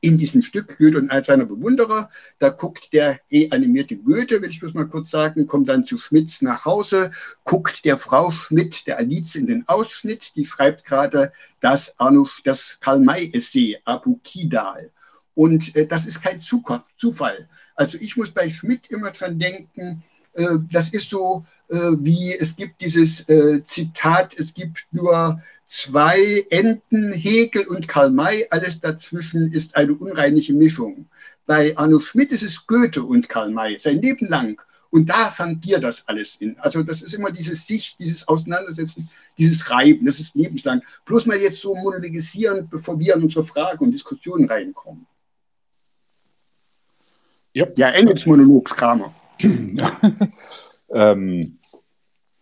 in 0.00 0.18
diesem 0.18 0.42
Stück 0.42 0.78
Goethe 0.78 0.98
und 0.98 1.10
all 1.10 1.24
seiner 1.24 1.46
Bewunderer. 1.46 2.08
Da 2.38 2.50
guckt 2.50 2.92
der 2.92 3.18
reanimierte 3.32 3.96
Goethe, 3.96 4.40
will 4.40 4.50
ich 4.50 4.60
bloß 4.60 4.74
mal 4.74 4.86
kurz 4.86 5.10
sagen, 5.10 5.48
kommt 5.48 5.68
dann 5.68 5.84
zu 5.84 5.98
Schmitz 5.98 6.42
nach 6.42 6.64
Hause, 6.64 7.10
guckt 7.42 7.84
der 7.84 7.96
Frau 7.96 8.30
Schmidt, 8.30 8.86
der 8.86 8.98
Alice, 8.98 9.34
in 9.34 9.48
den 9.48 9.66
Ausschnitt. 9.66 10.36
Die 10.36 10.46
schreibt 10.46 10.84
gerade 10.84 11.32
das, 11.58 11.98
Arno, 11.98 12.28
das 12.44 12.78
Karl-May-Essay, 12.78 13.78
Abu 13.84 14.20
Kidal. 14.22 14.92
Und 15.36 15.76
äh, 15.76 15.86
das 15.86 16.06
ist 16.06 16.20
kein 16.20 16.40
Zufall. 16.40 17.48
Also 17.76 17.98
ich 18.00 18.16
muss 18.16 18.32
bei 18.32 18.50
Schmidt 18.50 18.88
immer 18.88 19.12
dran 19.12 19.38
denken, 19.38 20.02
äh, 20.32 20.58
das 20.68 20.88
ist 20.88 21.10
so 21.10 21.44
äh, 21.68 21.74
wie 21.74 22.34
es 22.38 22.56
gibt 22.56 22.80
dieses 22.80 23.28
äh, 23.28 23.62
Zitat, 23.64 24.34
es 24.38 24.54
gibt 24.54 24.86
nur 24.92 25.40
zwei 25.66 26.46
Enten, 26.50 27.12
Hegel 27.12 27.66
und 27.66 27.88
Karl 27.88 28.10
May, 28.10 28.46
alles 28.50 28.80
dazwischen 28.80 29.50
ist 29.52 29.76
eine 29.76 29.94
unreinliche 29.94 30.54
Mischung. 30.54 31.06
Bei 31.44 31.76
Arno 31.76 32.00
Schmidt 32.00 32.32
ist 32.32 32.42
es 32.42 32.66
Goethe 32.66 33.02
und 33.02 33.28
Karl 33.28 33.50
May, 33.50 33.78
sein 33.78 34.00
Leben 34.00 34.28
lang. 34.28 34.60
Und 34.90 35.08
da 35.08 35.28
fangt 35.28 35.66
ihr 35.66 35.80
das 35.80 36.06
alles 36.06 36.36
in. 36.36 36.58
Also 36.60 36.82
das 36.82 37.02
ist 37.02 37.12
immer 37.12 37.32
dieses 37.32 37.66
Sicht, 37.66 37.98
dieses 37.98 38.26
Auseinandersetzen, 38.28 39.08
dieses 39.36 39.68
Reiben, 39.70 40.06
das 40.06 40.20
ist 40.20 40.36
lebenslang. 40.36 40.82
Bloß 41.04 41.26
mal 41.26 41.36
jetzt 41.36 41.60
so 41.60 41.74
monologisieren, 41.74 42.68
bevor 42.70 42.98
wir 42.98 43.16
an 43.16 43.24
unsere 43.24 43.44
Fragen 43.44 43.84
und 43.84 43.92
Diskussionen 43.92 44.48
reinkommen. 44.48 45.06
Ja, 47.56 47.66
ja 47.76 47.90
Engelsmonologs, 47.90 48.76
Kramer. 48.76 49.14
ähm, 50.90 51.58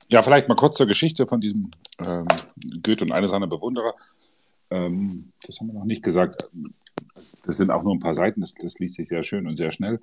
ja, 0.09 0.23
vielleicht 0.23 0.49
mal 0.49 0.57
kurz 0.57 0.77
zur 0.77 0.87
Geschichte 0.87 1.27
von 1.27 1.41
diesem 1.41 1.71
ähm, 2.05 2.27
Goethe 2.83 3.05
und 3.05 3.13
einer 3.13 3.29
seiner 3.29 3.47
Bewunderer. 3.47 3.95
Ähm, 4.71 5.33
das 5.47 5.61
haben 5.61 5.69
wir 5.69 5.75
noch 5.75 5.85
nicht 5.85 6.03
gesagt. 6.03 6.51
Das 7.47 7.57
sind 7.57 7.71
auch 7.71 7.85
nur 7.85 7.95
ein 7.95 8.01
paar 8.01 8.15
Seiten, 8.15 8.41
das, 8.41 8.55
das 8.55 8.79
liest 8.79 8.97
sich 8.97 9.09
sehr 9.09 9.23
schön 9.23 9.47
und 9.47 9.57
sehr 9.57 9.71
schnell. 9.71 10.01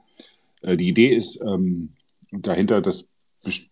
Äh, 0.62 0.78
die 0.78 0.88
Idee 0.88 1.14
ist 1.14 1.42
ähm, 1.42 1.90
dahinter, 2.32 2.82
dass 2.82 3.06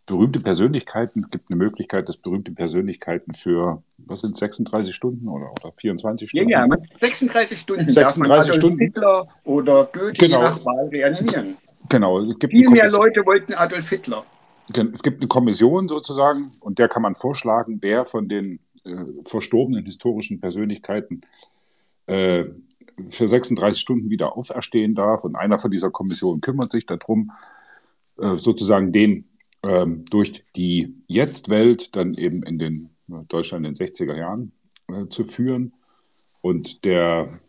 berühmte 0.05 0.39
Persönlichkeiten, 0.39 1.27
gibt 1.29 1.49
eine 1.49 1.57
Möglichkeit, 1.57 2.09
dass 2.09 2.17
berühmte 2.17 2.51
Persönlichkeiten 2.51 3.33
für, 3.33 3.83
was 3.97 4.21
sind 4.21 4.35
36 4.35 4.95
Stunden 4.95 5.27
oder, 5.27 5.51
oder 5.51 5.71
24 5.77 6.29
Stunden? 6.29 6.49
Ja, 6.49 6.65
ja, 6.65 6.77
36 6.99 7.59
Stunden 7.59 7.89
36 7.89 8.55
Stunden. 8.55 8.79
Hitler 8.79 9.27
oder 9.43 9.85
Goethe 9.91 10.13
genau. 10.13 10.41
nach 10.41 10.65
Wahl 10.65 10.87
reanimieren. 10.87 11.57
Genau. 11.87 12.19
Es 12.19 12.39
gibt 12.39 12.53
Viel 12.53 12.69
mehr 12.69 12.89
Leute 12.89 13.25
wollten 13.25 13.53
Adolf 13.53 13.89
Hitler. 13.89 14.25
Es 14.93 15.01
gibt 15.01 15.21
eine 15.21 15.27
Kommission 15.27 15.87
sozusagen 15.87 16.49
und 16.61 16.79
der 16.79 16.89
kann 16.89 17.01
man 17.01 17.15
vorschlagen, 17.15 17.79
wer 17.81 18.05
von 18.05 18.27
den 18.27 18.59
äh, 18.83 18.95
verstorbenen 19.25 19.85
historischen 19.85 20.39
Persönlichkeiten 20.39 21.21
äh, 22.05 22.45
für 23.07 23.27
36 23.27 23.81
Stunden 23.81 24.09
wieder 24.09 24.35
auferstehen 24.35 24.95
darf. 24.95 25.23
Und 25.23 25.35
einer 25.35 25.59
von 25.59 25.71
dieser 25.71 25.89
Kommission 25.89 26.41
kümmert 26.41 26.71
sich 26.71 26.85
darum, 26.85 27.31
äh, 28.17 28.33
sozusagen 28.33 28.91
den 28.91 29.28
ähm, 29.63 30.05
durch 30.09 30.43
die 30.55 30.95
Jetzt-Welt 31.07 31.95
dann 31.95 32.13
eben 32.13 32.43
in 32.43 32.57
den 32.57 32.89
äh, 33.09 33.23
Deutschland 33.27 33.65
in 33.65 33.73
den 33.73 33.87
60er 33.87 34.15
Jahren 34.15 34.51
äh, 34.87 35.07
zu 35.07 35.23
führen. 35.23 35.73
Und 36.41 36.85
der 36.85 37.39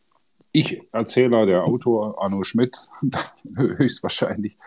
Ich-Erzähler, 0.52 1.47
der 1.47 1.64
Autor 1.64 2.21
Arno 2.23 2.43
Schmidt, 2.43 2.76
höchstwahrscheinlich, 3.57 4.59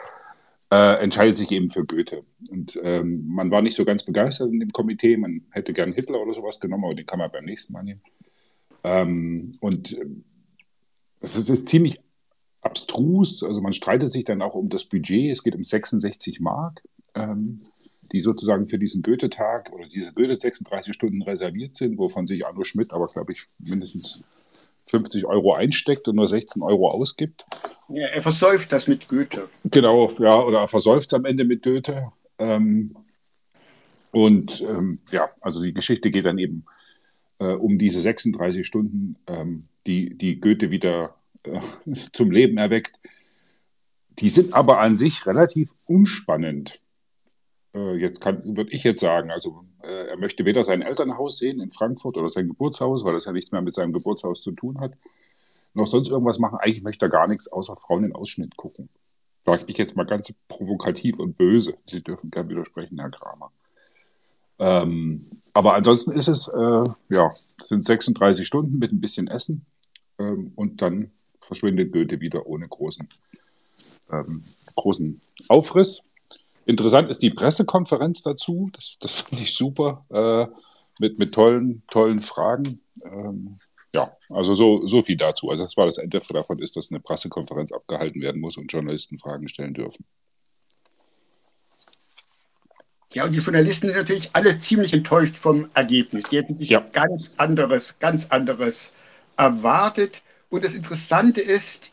äh, 0.72 1.04
entscheidet 1.04 1.36
sich 1.36 1.52
eben 1.52 1.70
für 1.70 1.86
Goethe. 1.86 2.24
Und 2.50 2.80
ähm, 2.82 3.28
man 3.28 3.52
war 3.52 3.62
nicht 3.62 3.76
so 3.76 3.86
ganz 3.86 4.04
begeistert 4.04 4.52
in 4.52 4.60
dem 4.60 4.72
Komitee. 4.72 5.18
Man 5.18 5.46
hätte 5.52 5.74
gern 5.74 5.94
Hitler 5.94 6.22
oder 6.22 6.34
sowas 6.34 6.60
genommen, 6.60 6.86
aber 6.86 6.96
den 6.96 7.06
kann 7.06 7.20
man 7.20 7.32
beim 7.32 7.46
nächsten 7.46 7.74
Mal 7.74 7.84
nehmen. 7.84 8.02
Ähm, 8.84 9.58
und 9.60 9.98
äh, 9.98 10.06
es 11.20 11.50
ist 11.50 11.68
ziemlich 11.68 12.00
abstrus. 12.62 13.44
Also 13.44 13.62
man 13.62 13.74
streitet 13.74 14.10
sich 14.10 14.24
dann 14.24 14.42
auch 14.42 14.56
um 14.56 14.70
das 14.70 14.86
Budget. 14.86 15.32
Es 15.32 15.44
geht 15.44 15.56
um 15.56 15.64
66 15.64 16.40
Mark, 16.40 16.82
ähm, 17.16 17.62
die 18.12 18.22
sozusagen 18.22 18.68
für 18.68 18.78
diesen 18.78 19.02
Goethe-Tag 19.02 19.72
oder 19.72 19.88
diese 19.88 20.14
Goethe 20.14 20.38
36 20.40 20.94
Stunden 20.94 21.22
reserviert 21.24 21.76
sind, 21.76 21.98
wovon 21.98 22.28
sich 22.28 22.46
Arno 22.46 22.64
Schmidt 22.64 22.94
aber, 22.94 23.08
glaube 23.08 23.34
ich, 23.34 23.48
mindestens 23.58 24.24
50 24.86 25.26
Euro 25.26 25.54
einsteckt 25.54 26.08
und 26.08 26.16
nur 26.16 26.28
16 26.28 26.62
Euro 26.62 26.90
ausgibt. 26.90 27.46
Ja, 27.90 28.08
er 28.08 28.22
versäuft 28.22 28.72
das 28.72 28.88
mit 28.88 29.08
Goethe. 29.08 29.50
Genau, 29.66 30.12
ja, 30.20 30.40
oder 30.42 30.60
er 30.60 30.68
versäuft 30.68 31.08
es 31.08 31.14
am 31.14 31.26
Ende 31.26 31.46
mit 31.46 31.64
Goethe. 31.64 32.12
Ähm, 32.38 32.96
und 34.12 34.62
ähm, 34.62 35.00
ja, 35.12 35.30
also 35.42 35.64
die 35.64 35.74
Geschichte 35.74 36.12
geht 36.12 36.26
dann 36.26 36.38
eben 36.38 36.66
äh, 37.40 37.54
um 37.54 37.80
diese 37.80 38.00
36 38.00 38.66
Stunden, 38.66 39.16
ähm, 39.28 39.66
die, 39.88 40.16
die 40.16 40.40
Goethe 40.40 40.70
wieder 40.70 41.16
äh, 41.44 41.60
zum 42.12 42.32
Leben 42.32 42.58
erweckt. 42.58 43.00
Die 44.20 44.30
sind 44.30 44.54
aber 44.54 44.80
an 44.80 44.96
sich 44.96 45.26
relativ 45.26 45.72
unspannend. 45.88 46.82
Äh, 47.74 47.96
jetzt 47.96 48.24
würde 48.26 48.72
ich 48.72 48.84
jetzt 48.84 49.02
sagen, 49.02 49.32
also 49.32 49.66
äh, 49.82 50.08
er 50.08 50.18
möchte 50.18 50.46
weder 50.46 50.64
sein 50.64 50.82
Elternhaus 50.82 51.38
sehen 51.38 51.60
in 51.60 51.70
Frankfurt 51.70 52.18
oder 52.18 52.30
sein 52.30 52.48
Geburtshaus, 52.48 53.04
weil 53.04 53.14
das 53.14 53.26
ja 53.26 53.32
nichts 53.32 53.52
mehr 53.52 53.62
mit 53.62 53.74
seinem 53.74 53.94
Geburtshaus 53.94 54.42
zu 54.42 54.52
tun 54.52 54.80
hat, 54.80 54.94
noch 55.74 55.88
sonst 55.88 56.10
irgendwas 56.10 56.40
machen. 56.40 56.60
Eigentlich 56.62 56.84
möchte 56.84 57.06
er 57.06 57.10
gar 57.10 57.28
nichts 57.28 57.48
außer 57.52 57.76
Frauen 57.76 58.04
in 58.04 58.14
Ausschnitt 58.14 58.56
gucken. 58.56 58.90
Sag 59.46 59.64
ich 59.68 59.78
jetzt 59.78 59.96
mal 59.96 60.06
ganz 60.06 60.34
provokativ 60.48 61.20
und 61.20 61.38
böse. 61.38 61.76
Sie 61.90 62.02
dürfen 62.02 62.32
gerne 62.32 62.50
widersprechen, 62.50 63.00
Herr 63.00 63.10
Kramer. 63.10 63.52
Ähm, 64.60 65.26
aber 65.52 65.74
ansonsten 65.74 66.12
ist 66.12 66.28
es, 66.28 66.48
äh, 66.48 66.84
ja, 67.10 67.30
sind 67.64 67.84
36 67.84 68.46
Stunden 68.46 68.80
mit 68.80 68.92
ein 68.92 69.02
bisschen 69.02 69.28
Essen 69.28 69.66
ähm, 70.20 70.54
und 70.56 70.82
dann 70.82 71.12
verschwindet 71.42 71.92
Goethe 71.92 72.22
wieder 72.22 72.46
ohne 72.46 72.68
großen, 72.68 73.08
ähm, 74.12 74.44
großen 74.76 75.20
Aufriss. 75.50 76.04
Interessant 76.66 77.10
ist 77.10 77.22
die 77.22 77.30
Pressekonferenz 77.30 78.22
dazu. 78.22 78.70
Das, 78.74 78.98
das 79.00 79.22
fand 79.22 79.42
ich 79.42 79.54
super. 79.54 80.06
Äh, 80.10 80.48
mit, 81.00 81.20
mit 81.20 81.34
tollen, 81.34 81.84
tollen 81.90 82.20
Fragen. 82.20 82.82
Ähm, 83.06 83.58
ja, 83.96 84.16
also 84.30 84.56
so, 84.56 84.88
so 84.88 85.02
viel 85.02 85.18
dazu. 85.18 85.50
Also 85.50 85.64
das 85.64 85.78
war 85.78 85.86
das 85.86 85.98
Ende 85.98 86.20
davon 86.20 86.60
ist, 86.60 86.76
dass 86.76 86.92
eine 86.92 87.00
Pressekonferenz 87.00 87.72
abgehalten 87.72 88.22
werden 88.22 88.42
muss 88.42 88.58
und 88.58 88.72
Journalisten 88.72 89.18
Fragen 89.18 89.48
stellen 89.48 89.74
dürfen. 89.74 90.06
Ja, 93.14 93.26
und 93.26 93.34
die 93.34 93.40
Journalisten 93.40 93.88
sind 93.88 93.98
natürlich 93.98 94.32
alle 94.34 94.58
ziemlich 94.58 94.92
enttäuscht 94.94 95.38
vom 95.38 95.70
Ergebnis. 95.76 96.24
Die 96.32 96.38
hätten 96.38 96.58
sich 96.58 96.70
ja. 96.70 96.80
ganz 96.80 97.34
anderes, 97.38 98.00
ganz 98.00 98.32
anderes 98.32 98.92
erwartet. 99.38 100.24
Und 100.50 100.64
das 100.64 100.74
Interessante 100.74 101.42
ist, 101.42 101.92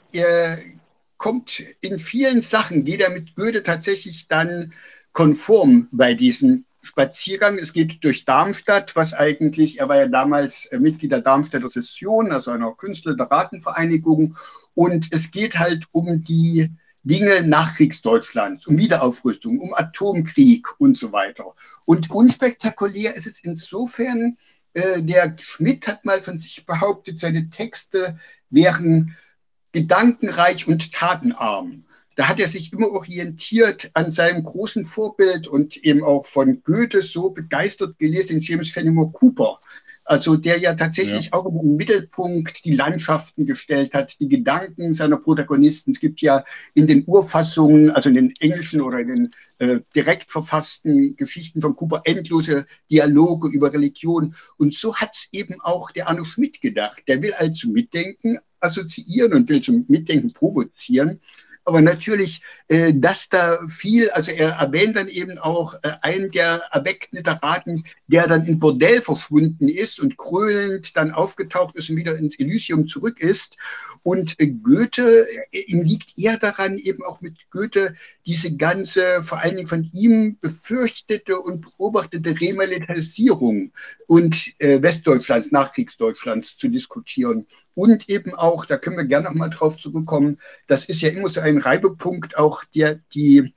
kommt 1.21 1.63
in 1.83 1.99
vielen 1.99 2.41
Sachen, 2.41 2.83
geht 2.83 3.03
er 3.03 3.11
mit 3.11 3.37
Goethe 3.37 3.63
tatsächlich 3.63 4.27
dann 4.27 4.73
konform 5.13 5.87
bei 5.93 6.15
diesem 6.15 6.65
Spaziergang. 6.81 7.59
Es 7.59 7.75
geht 7.75 8.03
durch 8.03 8.25
Darmstadt, 8.25 8.97
was 8.97 9.13
eigentlich, 9.13 9.81
er 9.81 9.91
war 9.91 9.97
ja 9.97 10.07
damals 10.07 10.71
Mitglied 10.73 11.13
der 11.13 11.21
Darmstädter 11.21 11.69
Session, 11.69 12.33
also 12.33 12.53
einer 12.53 12.73
Künstlerratenvereinigung. 12.73 14.35
Und 14.75 15.13
es 15.13 15.31
geht 15.31 15.59
halt 15.59 15.85
um 15.93 16.25
die 16.25 16.71
Dinge 17.05 17.43
Nachkriegsdeutschlands, 17.43 18.67
um 18.67 18.79
Wiederaufrüstung, 18.79 19.59
um 19.59 19.75
Atomkrieg 19.75 20.69
und 20.79 20.97
so 20.97 21.13
weiter. 21.13 21.55
Und 21.85 22.11
unspektakulär 22.11 23.15
ist 23.15 23.27
es 23.27 23.41
insofern, 23.41 24.39
äh, 24.73 25.03
der 25.03 25.37
Schmidt 25.39 25.87
hat 25.87 26.07
mal 26.07 26.23
von 26.23 26.39
sich 26.39 26.65
behauptet, 26.65 27.21
seine 27.21 27.51
Texte 27.51 28.19
wären 28.49 29.15
gedankenreich 29.73 30.67
und 30.67 30.93
tatenarm 30.93 31.85
da 32.21 32.29
hat 32.29 32.39
er 32.39 32.49
sich 32.49 32.73
immer 32.75 32.91
orientiert 32.91 33.91
an 33.95 34.11
seinem 34.11 34.43
großen 34.43 34.85
Vorbild 34.85 35.49
und 35.49 35.79
eben 35.79 36.05
auch 36.05 36.27
von 36.27 36.63
Goethe 36.63 37.01
so 37.01 37.31
begeistert 37.31 37.99
gelesen, 37.99 38.43
James 38.43 38.73
Fenimore 38.73 39.11
Cooper. 39.11 39.59
Also 40.11 40.35
der 40.35 40.59
ja 40.59 40.75
tatsächlich 40.75 41.27
ja. 41.27 41.33
auch 41.35 41.47
im 41.47 41.77
Mittelpunkt 41.77 42.65
die 42.65 42.75
Landschaften 42.75 43.47
gestellt 43.47 43.95
hat, 43.95 44.19
die 44.19 44.29
Gedanken 44.29 44.93
seiner 44.93 45.19
Protagonisten. 45.19 45.93
Es 45.93 46.01
gibt 46.01 46.21
ja 46.21 46.43
in 46.75 46.89
den 46.89 47.05
Urfassungen, 47.07 47.91
also 47.91 48.09
in 48.09 48.17
den 48.17 48.35
englischen 48.41 48.81
oder 48.81 48.99
in 48.99 49.07
den 49.07 49.31
äh, 49.61 49.79
direkt 49.95 50.33
verfassten 50.33 51.15
Geschichten 51.15 51.61
von 51.61 51.77
Cooper 51.77 52.03
endlose 52.07 52.67
Dialoge 52.91 53.51
über 53.51 53.73
Religion. 53.73 54.35
Und 54.57 54.75
so 54.75 54.97
hat 54.97 55.15
es 55.15 55.29
eben 55.31 55.61
auch 55.61 55.93
der 55.93 56.09
Arno 56.09 56.25
Schmidt 56.25 56.61
gedacht. 56.61 57.05
Der 57.07 57.23
will 57.23 57.33
also 57.35 57.69
mitdenken, 57.69 58.41
assoziieren 58.59 59.33
und 59.35 59.49
will 59.49 59.63
zum 59.63 59.85
Mitdenken 59.87 60.33
provozieren 60.33 61.21
aber 61.71 61.83
natürlich, 61.83 62.43
äh, 62.67 62.93
dass 62.93 63.29
da 63.29 63.57
viel, 63.69 64.11
also 64.11 64.33
er 64.33 64.55
erwähnt 64.55 64.97
dann 64.97 65.07
eben 65.07 65.39
auch 65.39 65.75
äh, 65.85 65.93
einen 66.03 66.33
der 66.33 66.61
erweckten 66.73 67.19
Literaten, 67.19 67.85
der 68.09 68.27
dann 68.27 68.45
in 68.45 68.59
Bordell 68.59 69.01
verschwunden 69.01 69.69
ist 69.69 70.01
und 70.01 70.19
krölend 70.19 70.97
dann 70.97 71.13
aufgetaucht 71.13 71.77
ist 71.77 71.89
und 71.89 71.97
wieder 71.97 72.17
ins 72.17 72.41
Elysium 72.41 72.89
zurück 72.89 73.21
ist. 73.21 73.57
Und 74.03 74.35
äh, 74.41 74.49
Goethe, 74.49 75.25
äh, 75.53 75.61
ihm 75.69 75.83
liegt 75.83 76.19
eher 76.19 76.39
daran, 76.39 76.77
eben 76.77 77.05
auch 77.05 77.21
mit 77.21 77.39
Goethe 77.53 77.95
diese 78.27 78.57
ganze, 78.57 79.23
vor 79.23 79.39
allen 79.39 79.55
Dingen 79.55 79.69
von 79.69 79.89
ihm 79.93 80.39
befürchtete 80.41 81.39
und 81.39 81.61
beobachtete 81.61 82.41
Remilitarisierung 82.41 83.71
und 84.09 84.55
äh, 84.59 84.83
Westdeutschlands, 84.83 85.53
Nachkriegsdeutschlands 85.53 86.57
zu 86.57 86.67
diskutieren. 86.67 87.47
Und 87.75 88.09
eben 88.09 88.35
auch, 88.35 88.67
da 88.67 88.77
können 88.77 88.97
wir 88.97 89.05
gerne 89.05 89.29
noch 89.29 89.35
mal 89.35 89.49
drauf 89.49 89.79
zurückkommen, 89.79 90.39
das 90.67 90.87
ist 90.87 91.01
ja 91.03 91.11
immer 91.11 91.29
so 91.29 91.41
ein 91.41 91.59
Reibepunkt, 91.59 92.37
auch 92.37 92.65
der, 92.75 93.01
die 93.15 93.55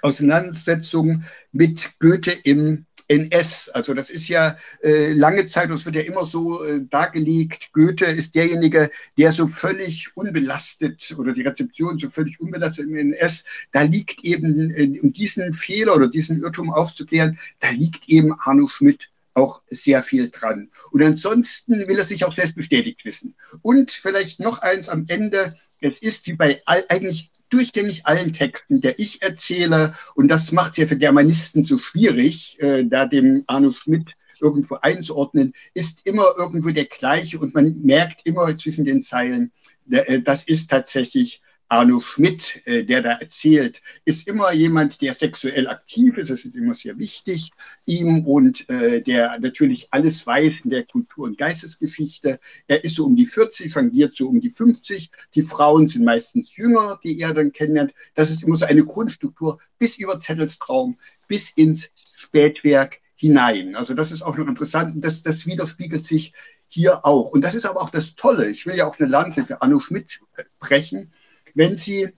Auseinandersetzung 0.00 1.24
mit 1.52 1.92
Goethe 2.00 2.32
im 2.32 2.86
NS. 3.08 3.68
Also 3.70 3.94
das 3.94 4.10
ist 4.10 4.28
ja 4.28 4.56
äh, 4.82 5.12
lange 5.12 5.46
Zeit, 5.46 5.68
und 5.68 5.74
es 5.74 5.86
wird 5.86 5.96
ja 5.96 6.02
immer 6.02 6.24
so 6.24 6.64
äh, 6.64 6.80
dargelegt, 6.88 7.72
Goethe 7.72 8.06
ist 8.06 8.34
derjenige, 8.34 8.90
der 9.18 9.32
so 9.32 9.46
völlig 9.46 10.16
unbelastet 10.16 11.14
oder 11.18 11.32
die 11.32 11.42
Rezeption 11.42 11.98
so 11.98 12.08
völlig 12.08 12.40
unbelastet 12.40 12.86
im 12.86 12.96
NS, 12.96 13.44
da 13.70 13.82
liegt 13.82 14.24
eben, 14.24 14.70
äh, 14.70 14.98
um 15.00 15.12
diesen 15.12 15.52
Fehler 15.52 15.94
oder 15.94 16.08
diesen 16.08 16.40
Irrtum 16.40 16.72
aufzuklären, 16.72 17.38
da 17.60 17.70
liegt 17.70 18.08
eben 18.08 18.32
Arno 18.40 18.68
Schmidt 18.68 19.11
auch 19.34 19.62
sehr 19.66 20.02
viel 20.02 20.30
dran. 20.30 20.70
Und 20.90 21.02
ansonsten 21.02 21.88
will 21.88 21.98
er 21.98 22.04
sich 22.04 22.24
auch 22.24 22.32
selbst 22.32 22.54
bestätigt 22.54 23.04
wissen. 23.04 23.34
Und 23.62 23.90
vielleicht 23.90 24.40
noch 24.40 24.58
eins 24.58 24.88
am 24.88 25.04
Ende. 25.08 25.54
Es 25.80 26.00
ist 26.00 26.26
wie 26.26 26.34
bei 26.34 26.62
all, 26.64 26.84
eigentlich 26.88 27.32
durchgängig 27.48 28.06
allen 28.06 28.32
Texten, 28.32 28.80
der 28.80 28.98
ich 28.98 29.22
erzähle, 29.22 29.94
und 30.14 30.28
das 30.28 30.52
macht 30.52 30.72
es 30.72 30.76
ja 30.78 30.86
für 30.86 30.96
Germanisten 30.96 31.64
so 31.64 31.78
schwierig, 31.78 32.56
äh, 32.60 32.84
da 32.84 33.06
dem 33.06 33.44
Arno 33.46 33.72
Schmidt 33.72 34.10
irgendwo 34.40 34.76
einzuordnen, 34.76 35.52
ist 35.74 36.06
immer 36.06 36.26
irgendwo 36.38 36.70
der 36.70 36.86
gleiche 36.86 37.38
und 37.38 37.54
man 37.54 37.80
merkt 37.82 38.26
immer 38.26 38.56
zwischen 38.56 38.84
den 38.84 39.02
Zeilen, 39.02 39.52
äh, 39.90 40.20
das 40.20 40.44
ist 40.44 40.70
tatsächlich 40.70 41.42
Arno 41.72 42.02
Schmidt, 42.02 42.60
äh, 42.66 42.84
der 42.84 43.00
da 43.00 43.12
erzählt, 43.12 43.80
ist 44.04 44.28
immer 44.28 44.52
jemand, 44.52 45.00
der 45.00 45.14
sexuell 45.14 45.66
aktiv 45.68 46.18
ist. 46.18 46.30
Das 46.30 46.44
ist 46.44 46.54
immer 46.54 46.74
sehr 46.74 46.98
wichtig 46.98 47.50
ihm 47.86 48.26
und 48.26 48.68
äh, 48.68 49.00
der 49.00 49.38
natürlich 49.40 49.88
alles 49.90 50.26
weiß 50.26 50.60
in 50.64 50.70
der 50.70 50.84
Kultur- 50.84 51.24
und 51.24 51.38
Geistesgeschichte. 51.38 52.38
Er 52.66 52.84
ist 52.84 52.96
so 52.96 53.06
um 53.06 53.16
die 53.16 53.24
40, 53.24 53.72
fangiert 53.72 54.14
so 54.14 54.28
um 54.28 54.38
die 54.42 54.50
50. 54.50 55.10
Die 55.34 55.42
Frauen 55.42 55.86
sind 55.86 56.04
meistens 56.04 56.54
jünger, 56.58 57.00
die 57.02 57.18
er 57.18 57.32
dann 57.32 57.52
kennenlernt. 57.52 57.94
Das 58.12 58.30
ist 58.30 58.42
immer 58.42 58.58
so 58.58 58.66
eine 58.66 58.84
Grundstruktur 58.84 59.58
bis 59.78 59.96
über 59.96 60.18
Zettelstraum, 60.18 60.98
bis 61.26 61.52
ins 61.52 61.90
Spätwerk 62.16 63.00
hinein. 63.16 63.76
Also 63.76 63.94
das 63.94 64.12
ist 64.12 64.20
auch 64.20 64.36
noch 64.36 64.46
interessant. 64.46 65.02
Das, 65.02 65.22
das 65.22 65.46
widerspiegelt 65.46 66.06
sich 66.06 66.34
hier 66.68 67.06
auch. 67.06 67.30
Und 67.30 67.40
das 67.40 67.54
ist 67.54 67.64
aber 67.64 67.80
auch 67.80 67.90
das 67.90 68.14
Tolle. 68.14 68.50
Ich 68.50 68.66
will 68.66 68.76
ja 68.76 68.86
auch 68.86 68.98
eine 68.98 69.08
Lanze 69.08 69.46
für 69.46 69.62
Arno 69.62 69.80
Schmidt 69.80 70.20
brechen 70.60 71.10
wenn 71.54 71.78
Sie 71.78 72.08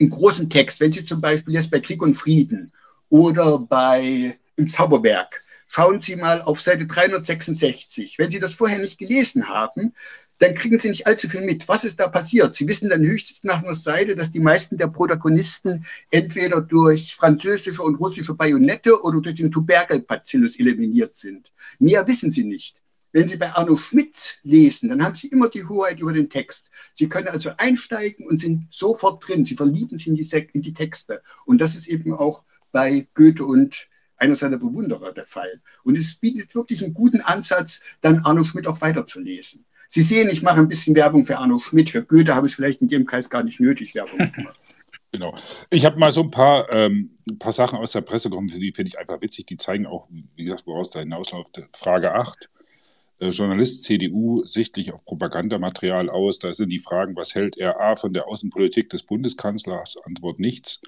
einen 0.00 0.10
großen 0.10 0.50
Text, 0.50 0.80
wenn 0.80 0.92
Sie 0.92 1.04
zum 1.04 1.20
Beispiel 1.20 1.54
jetzt 1.54 1.70
bei 1.70 1.80
Krieg 1.80 2.02
und 2.02 2.14
Frieden 2.14 2.72
oder 3.08 3.58
bei 3.58 4.36
im 4.56 4.68
Zauberberg, 4.68 5.42
schauen 5.68 6.00
Sie 6.00 6.16
mal 6.16 6.42
auf 6.42 6.60
Seite 6.60 6.86
366. 6.86 8.18
Wenn 8.18 8.30
Sie 8.30 8.40
das 8.40 8.54
vorher 8.54 8.78
nicht 8.78 8.98
gelesen 8.98 9.48
haben, 9.48 9.92
dann 10.38 10.54
kriegen 10.54 10.78
Sie 10.78 10.88
nicht 10.88 11.06
allzu 11.06 11.28
viel 11.28 11.42
mit. 11.42 11.68
Was 11.68 11.84
ist 11.84 12.00
da 12.00 12.08
passiert? 12.08 12.56
Sie 12.56 12.66
wissen 12.66 12.90
dann 12.90 13.02
höchstens 13.02 13.44
nach 13.44 13.62
einer 13.62 13.76
Seite, 13.76 14.16
dass 14.16 14.32
die 14.32 14.40
meisten 14.40 14.76
der 14.76 14.88
Protagonisten 14.88 15.86
entweder 16.10 16.60
durch 16.60 17.14
französische 17.14 17.82
und 17.82 17.94
russische 17.96 18.34
Bajonette 18.34 19.02
oder 19.02 19.20
durch 19.20 19.36
den 19.36 19.52
Tuberkelbacillus 19.52 20.58
eliminiert 20.58 21.14
sind. 21.14 21.52
Mehr 21.78 22.06
wissen 22.08 22.32
Sie 22.32 22.44
nicht. 22.44 22.81
Wenn 23.12 23.28
Sie 23.28 23.36
bei 23.36 23.52
Arno 23.52 23.76
Schmidt 23.76 24.38
lesen, 24.42 24.88
dann 24.88 25.04
haben 25.04 25.14
Sie 25.14 25.28
immer 25.28 25.48
die 25.48 25.64
Hoheit 25.64 26.00
über 26.00 26.12
den 26.12 26.30
Text. 26.30 26.70
Sie 26.96 27.08
können 27.08 27.28
also 27.28 27.50
einsteigen 27.58 28.26
und 28.26 28.40
sind 28.40 28.66
sofort 28.70 29.26
drin. 29.26 29.44
Sie 29.44 29.54
verlieben 29.54 29.98
sich 29.98 30.08
in 30.08 30.14
die, 30.14 30.48
in 30.52 30.62
die 30.62 30.72
Texte. 30.72 31.22
Und 31.44 31.60
das 31.60 31.76
ist 31.76 31.88
eben 31.88 32.14
auch 32.14 32.44
bei 32.72 33.06
Goethe 33.14 33.44
und 33.44 33.88
einer 34.16 34.36
seiner 34.36 34.56
Bewunderer 34.56 35.12
der 35.12 35.26
Fall. 35.26 35.60
Und 35.84 35.96
es 35.96 36.14
bietet 36.14 36.54
wirklich 36.54 36.82
einen 36.82 36.94
guten 36.94 37.20
Ansatz, 37.20 37.82
dann 38.00 38.20
Arno 38.20 38.44
Schmidt 38.44 38.66
auch 38.66 38.80
weiterzulesen. 38.80 39.64
Sie 39.88 40.02
sehen, 40.02 40.30
ich 40.30 40.42
mache 40.42 40.60
ein 40.60 40.68
bisschen 40.68 40.96
Werbung 40.96 41.24
für 41.24 41.38
Arno 41.38 41.58
Schmidt. 41.58 41.90
Für 41.90 42.02
Goethe 42.02 42.34
habe 42.34 42.46
ich 42.46 42.54
vielleicht 42.54 42.80
in 42.80 42.88
dem 42.88 43.04
Kreis 43.04 43.28
gar 43.28 43.42
nicht 43.42 43.60
nötig, 43.60 43.94
Werbung 43.94 44.32
gemacht. 44.32 44.58
Genau. 45.14 45.36
Ich 45.68 45.84
habe 45.84 45.98
mal 45.98 46.10
so 46.10 46.22
ein 46.22 46.30
paar, 46.30 46.72
ähm, 46.72 47.10
ein 47.28 47.38
paar 47.38 47.52
Sachen 47.52 47.78
aus 47.78 47.92
der 47.92 48.00
Presse 48.00 48.30
gekommen, 48.30 48.46
die 48.46 48.72
finde 48.72 48.88
ich 48.88 48.98
einfach 48.98 49.20
witzig. 49.20 49.44
Die 49.44 49.58
zeigen 49.58 49.84
auch, 49.84 50.08
wie 50.10 50.44
gesagt, 50.44 50.66
woraus 50.66 50.90
da 50.90 51.00
hinausläuft. 51.00 51.60
Frage 51.74 52.14
8. 52.14 52.48
Äh, 53.18 53.28
Journalist 53.28 53.84
CDU 53.84 54.44
sichtlich 54.44 54.92
auf 54.92 55.04
Propagandamaterial 55.04 56.10
aus. 56.10 56.38
Da 56.38 56.52
sind 56.52 56.70
die 56.70 56.78
Fragen, 56.78 57.16
was 57.16 57.34
hält 57.34 57.56
er 57.56 57.80
A 57.80 57.96
von 57.96 58.12
der 58.12 58.28
Außenpolitik 58.28 58.90
des 58.90 59.02
Bundeskanzlers? 59.02 59.96
Antwort 60.04 60.38
nichts. 60.38 60.80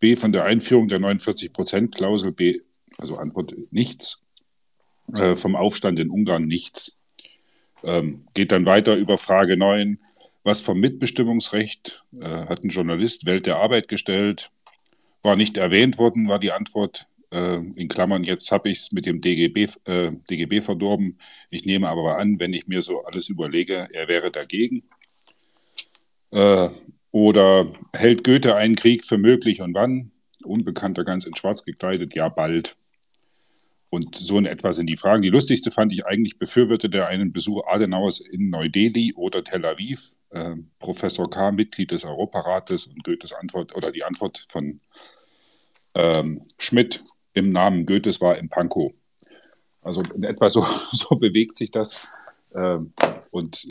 B 0.00 0.16
von 0.16 0.32
der 0.32 0.44
Einführung 0.44 0.88
der 0.88 1.00
49-Prozent-Klausel. 1.00 2.32
B, 2.32 2.60
also 2.98 3.16
Antwort 3.16 3.54
nichts. 3.70 4.22
Äh, 5.12 5.34
vom 5.34 5.56
Aufstand 5.56 5.98
in 5.98 6.10
Ungarn 6.10 6.46
nichts. 6.46 6.98
Ähm, 7.82 8.26
geht 8.34 8.52
dann 8.52 8.66
weiter 8.66 8.96
über 8.96 9.18
Frage 9.18 9.56
9. 9.56 9.98
Was 10.44 10.60
vom 10.60 10.80
Mitbestimmungsrecht 10.80 12.04
äh, 12.20 12.24
hat 12.24 12.64
ein 12.64 12.70
Journalist 12.70 13.26
Welt 13.26 13.46
der 13.46 13.58
Arbeit 13.58 13.88
gestellt? 13.88 14.50
War 15.22 15.36
nicht 15.36 15.56
erwähnt 15.56 15.98
worden, 15.98 16.28
war 16.28 16.38
die 16.38 16.52
Antwort 16.52 17.08
äh, 17.30 17.56
in 17.56 17.88
Klammern, 17.88 18.24
jetzt 18.24 18.50
habe 18.52 18.70
ich 18.70 18.78
es 18.78 18.92
mit 18.92 19.06
dem 19.06 19.20
DGB, 19.20 19.66
äh, 19.84 20.12
DGB 20.30 20.60
verdorben. 20.60 21.18
Ich 21.50 21.64
nehme 21.64 21.88
aber 21.88 22.18
an, 22.18 22.38
wenn 22.40 22.52
ich 22.52 22.66
mir 22.66 22.82
so 22.82 23.04
alles 23.04 23.28
überlege, 23.28 23.88
er 23.92 24.08
wäre 24.08 24.30
dagegen. 24.30 24.84
Äh, 26.30 26.68
oder 27.10 27.72
hält 27.92 28.24
Goethe 28.24 28.54
einen 28.56 28.76
Krieg 28.76 29.04
für 29.04 29.18
möglich 29.18 29.60
und 29.60 29.74
wann? 29.74 30.12
Unbekannter 30.44 31.04
ganz 31.04 31.24
in 31.26 31.34
Schwarz 31.34 31.64
gekleidet, 31.64 32.14
ja, 32.14 32.28
bald. 32.28 32.76
Und 33.90 34.14
so 34.14 34.38
in 34.38 34.44
etwa 34.44 34.72
sind 34.72 34.86
die 34.86 34.96
Fragen. 34.96 35.22
Die 35.22 35.30
lustigste 35.30 35.70
fand 35.70 35.92
ich 35.94 36.04
eigentlich, 36.04 36.38
befürwortete 36.38 37.06
einen 37.06 37.32
Besuch 37.32 37.66
Adenauers 37.66 38.20
in 38.20 38.50
Neu-Delhi 38.50 39.14
oder 39.16 39.42
Tel 39.42 39.64
Aviv? 39.64 40.16
Äh, 40.30 40.56
Professor 40.78 41.28
K., 41.30 41.52
Mitglied 41.52 41.90
des 41.90 42.04
Europarates 42.04 42.86
und 42.86 43.02
Goethes 43.02 43.32
Antwort 43.32 43.74
oder 43.74 43.90
die 43.90 44.04
Antwort 44.04 44.44
von 44.48 44.80
ähm, 45.94 46.42
Schmidt, 46.58 47.02
im 47.38 47.52
Namen 47.52 47.86
Goethes 47.86 48.20
war 48.20 48.36
in 48.38 48.48
Pankow. 48.48 48.92
Also 49.82 50.02
in 50.14 50.24
etwa 50.24 50.50
so, 50.50 50.62
so 50.92 51.16
bewegt 51.16 51.56
sich 51.56 51.70
das 51.70 52.12
ähm, 52.54 52.92
und 53.30 53.64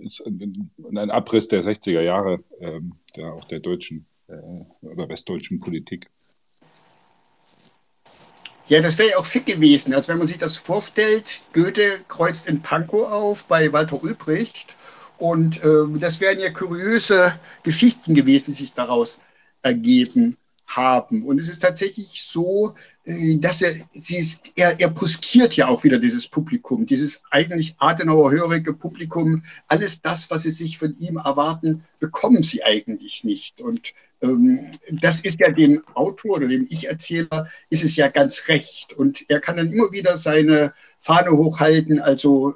ist 0.00 0.24
ein 0.26 1.10
Abriss 1.10 1.48
der 1.48 1.62
60er 1.62 2.00
Jahre, 2.00 2.42
ähm, 2.60 2.94
der, 3.16 3.32
auch 3.32 3.44
der 3.44 3.60
deutschen 3.60 4.06
äh, 4.28 4.86
oder 4.86 5.08
westdeutschen 5.08 5.58
Politik. 5.58 6.08
Ja, 8.68 8.82
das 8.82 8.98
wäre 8.98 9.10
ja 9.10 9.16
auch 9.16 9.24
schick 9.24 9.46
gewesen. 9.46 9.94
Also 9.94 10.12
wenn 10.12 10.18
man 10.18 10.28
sich 10.28 10.36
das 10.36 10.58
vorstellt, 10.58 11.42
Goethe 11.54 12.00
kreuzt 12.06 12.48
in 12.48 12.60
Pankow 12.60 13.10
auf 13.10 13.46
bei 13.46 13.72
Walter 13.72 14.02
Ulbricht 14.02 14.74
und 15.16 15.64
äh, 15.64 15.98
das 15.98 16.20
wären 16.20 16.38
ja 16.38 16.50
kuriose 16.50 17.38
Geschichten 17.62 18.14
gewesen, 18.14 18.52
die 18.52 18.58
sich 18.58 18.74
daraus 18.74 19.18
ergeben 19.62 20.36
haben. 20.68 21.24
Und 21.24 21.40
es 21.40 21.48
ist 21.48 21.62
tatsächlich 21.62 22.22
so, 22.22 22.74
äh, 23.04 23.36
dass 23.38 23.62
er, 23.62 23.72
ist, 23.92 24.52
er, 24.54 24.78
er 24.78 24.90
bruskiert 24.90 25.56
ja 25.56 25.68
auch 25.68 25.82
wieder 25.82 25.98
dieses 25.98 26.28
Publikum, 26.28 26.86
dieses 26.86 27.22
eigentlich 27.30 27.74
Adenauer-hörige 27.78 28.74
Publikum. 28.74 29.42
Alles 29.66 30.00
das, 30.02 30.30
was 30.30 30.42
sie 30.42 30.50
sich 30.50 30.78
von 30.78 30.94
ihm 30.96 31.16
erwarten, 31.16 31.84
bekommen 31.98 32.42
sie 32.42 32.62
eigentlich 32.62 33.24
nicht. 33.24 33.60
Und 33.60 33.94
ähm, 34.20 34.70
das 34.90 35.20
ist 35.20 35.40
ja 35.40 35.50
dem 35.50 35.82
Autor 35.94 36.36
oder 36.36 36.48
dem 36.48 36.66
Ich-Erzähler, 36.68 37.48
ist 37.70 37.84
es 37.84 37.96
ja 37.96 38.08
ganz 38.08 38.48
recht. 38.48 38.92
Und 38.92 39.24
er 39.28 39.40
kann 39.40 39.56
dann 39.56 39.72
immer 39.72 39.90
wieder 39.90 40.18
seine 40.18 40.74
Fahne 41.00 41.30
hochhalten, 41.30 42.00
also 42.00 42.54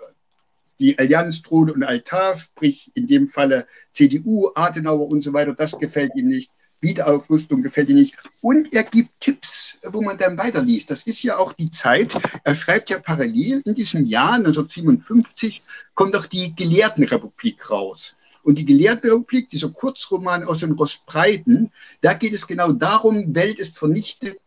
die 0.79 0.99
Allianz, 0.99 1.43
Throne 1.43 1.73
und 1.73 1.85
Altar, 1.85 2.39
sprich 2.39 2.91
in 2.95 3.07
dem 3.07 3.29
Falle 3.29 3.67
CDU, 3.93 4.51
Adenauer 4.55 5.09
und 5.09 5.23
so 5.23 5.33
weiter, 5.33 5.55
das 5.55 5.79
gefällt 5.79 6.13
ihm 6.17 6.27
nicht. 6.27 6.51
Wiederaufrüstung 6.83 7.63
gefällt 7.63 7.89
ihm 7.89 7.97
nicht. 7.97 8.17
Und 8.41 8.75
er 8.75 8.83
gibt 8.83 9.21
Tipps, 9.21 9.79
wo 9.91 10.03
man 10.03 10.19
dann 10.19 10.37
weiterliest. 10.37 10.91
Das 10.91 11.05
ist 11.05 11.23
ja 11.23 11.39
auch 11.39 11.53
die 11.53 11.71
Zeit. 11.71 12.13
Er 12.45 12.55
schreibt 12.55 12.91
ja 12.91 12.99
parallel 12.99 13.63
in 13.65 13.75
diesem 13.75 14.05
Jahr, 14.05 14.35
1957, 14.35 15.63
kommt 15.95 16.17
auch 16.17 16.27
die 16.27 16.55
Gelehrtenrepublik 16.55 17.71
raus. 17.71 18.17
Und 18.45 18.59
die 18.59 18.65
Gelehrtenrepublik, 18.65 19.49
dieser 19.49 19.69
Kurzroman 19.69 20.43
aus 20.43 20.59
den 20.59 20.73
Rostbreiten, 20.73 21.71
da 22.01 22.13
geht 22.15 22.33
es 22.33 22.47
genau 22.47 22.73
darum, 22.73 23.35
Welt 23.37 23.61
ist 23.61 23.79
vernichtet 23.79 24.41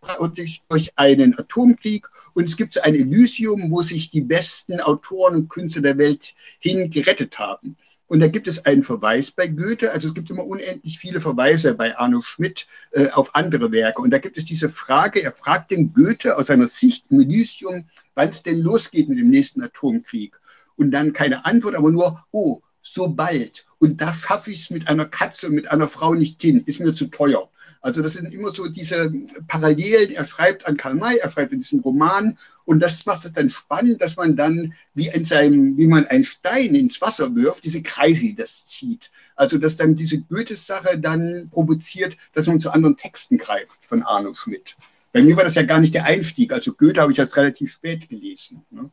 durch 0.68 0.92
einen 0.98 1.40
Atomkrieg 1.40 2.06
und 2.34 2.44
es 2.44 2.58
gibt 2.58 2.74
so 2.74 2.82
ein 2.82 2.96
Elysium, 2.96 3.72
wo 3.72 3.82
sich 3.82 4.12
die 4.12 4.22
besten 4.22 4.82
Autoren 4.82 5.36
und 5.36 5.50
Künstler 5.50 5.82
der 5.82 5.98
Welt 5.98 6.34
hin 6.60 6.90
gerettet 6.90 7.40
haben. 7.40 7.78
Und 8.08 8.20
da 8.20 8.28
gibt 8.28 8.48
es 8.48 8.66
einen 8.66 8.84
Verweis 8.84 9.32
bei 9.32 9.48
Goethe, 9.48 9.92
also 9.92 10.10
es 10.10 10.14
gibt 10.14 10.30
immer 10.30 10.46
unendlich 10.46 11.00
viele 11.00 11.20
Verweise 11.20 11.74
bei 11.74 11.98
Arno 11.98 12.22
Schmidt 12.22 12.68
äh, 12.92 13.10
auf 13.10 13.34
andere 13.34 13.72
Werke. 13.72 14.02
Und 14.02 14.12
da 14.12 14.20
gibt 14.20 14.38
es 14.38 14.46
diese 14.46 14.70
Frage, 14.70 15.24
er 15.24 15.32
fragt 15.32 15.72
den 15.72 15.92
Goethe 15.92 16.38
aus 16.38 16.48
seiner 16.48 16.68
Sicht 16.68 17.12
im 17.12 17.20
Elysium, 17.20 17.86
wann 18.14 18.30
es 18.30 18.44
denn 18.44 18.60
losgeht 18.60 19.10
mit 19.10 19.18
dem 19.18 19.30
nächsten 19.30 19.64
Atomkrieg. 19.64 20.40
Und 20.76 20.92
dann 20.92 21.14
keine 21.14 21.46
Antwort, 21.46 21.76
aber 21.76 21.92
nur, 21.92 22.24
oh, 22.32 22.62
so 22.82 23.08
bald. 23.08 23.66
Und 23.86 24.02
da 24.02 24.12
schaffe 24.16 24.50
ich 24.50 24.64
es 24.64 24.70
mit 24.72 24.88
einer 24.88 25.06
Katze 25.06 25.48
und 25.48 25.54
mit 25.54 25.70
einer 25.70 25.88
Frau 25.88 26.16
nicht 26.16 26.42
hin, 26.42 26.60
ist 26.60 26.80
mir 26.80 26.96
zu 26.96 27.06
teuer. 27.06 27.52
Also 27.82 28.02
das 28.02 28.14
sind 28.14 28.34
immer 28.34 28.50
so 28.50 28.68
diese 28.68 29.14
Parallelen. 29.48 30.12
Er 30.12 30.26
schreibt 30.26 30.66
an 30.66 30.76
Karl 30.76 30.96
May, 30.96 31.18
er 31.18 31.30
schreibt 31.30 31.54
in 31.54 31.60
diesem 31.60 31.82
Roman 31.82 32.36
und 32.64 32.80
das 32.80 33.06
macht 33.06 33.26
es 33.26 33.32
dann 33.34 33.52
spannend, 33.52 34.02
dass 34.02 34.16
man 34.16 34.36
dann 34.36 34.74
wie 34.96 35.08
in 35.10 35.24
seinem, 35.24 35.78
wie 35.78 35.86
man 35.86 36.08
einen 36.08 36.24
Stein 36.24 36.74
ins 36.74 37.00
Wasser 37.00 37.36
wirft, 37.36 37.64
diese 37.64 37.84
Kreise 37.84 38.34
das 38.34 38.66
zieht. 38.66 39.12
Also 39.36 39.60
dass 39.60 39.76
dann 39.76 39.96
diese 39.96 40.20
Goethe-Sache 40.20 40.98
dann 40.98 41.50
provoziert, 41.52 42.18
dass 42.34 42.48
man 42.48 42.60
zu 42.60 42.72
anderen 42.72 42.98
Texten 42.98 43.38
greift 43.38 43.86
von 43.86 44.02
Arno 44.02 44.34
Schmidt. 44.34 44.76
Bei 45.14 45.22
mir 45.22 45.38
war 45.38 45.44
das 45.44 45.54
ja 45.54 45.62
gar 45.62 45.80
nicht 45.80 45.94
der 45.94 46.06
Einstieg. 46.06 46.52
Also 46.52 46.74
Goethe 46.74 47.02
habe 47.02 47.12
ich 47.12 47.20
erst 47.20 47.38
relativ 47.38 47.72
spät 47.72 48.10
gelesen. 48.10 48.66
Ne? 48.72 48.90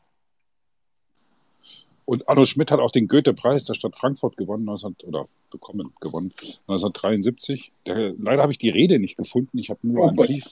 Und 2.04 2.28
Arno 2.28 2.44
Schmidt 2.44 2.70
hat 2.70 2.80
auch 2.80 2.90
den 2.90 3.06
Goethe-Preis 3.06 3.64
der 3.64 3.74
Stadt 3.74 3.96
Frankfurt 3.96 4.36
gewonnen, 4.36 4.64
19, 4.64 4.96
oder 5.04 5.26
bekommen, 5.50 5.92
gewonnen, 6.00 6.32
1973. 6.66 7.72
Der, 7.86 8.14
leider 8.18 8.42
habe 8.42 8.52
ich 8.52 8.58
die 8.58 8.70
Rede 8.70 8.98
nicht 8.98 9.16
gefunden. 9.16 9.58
Ich 9.58 9.70
habe 9.70 9.86
nur 9.86 10.04
oh, 10.04 10.08
einen 10.08 10.16
Brief 10.16 10.44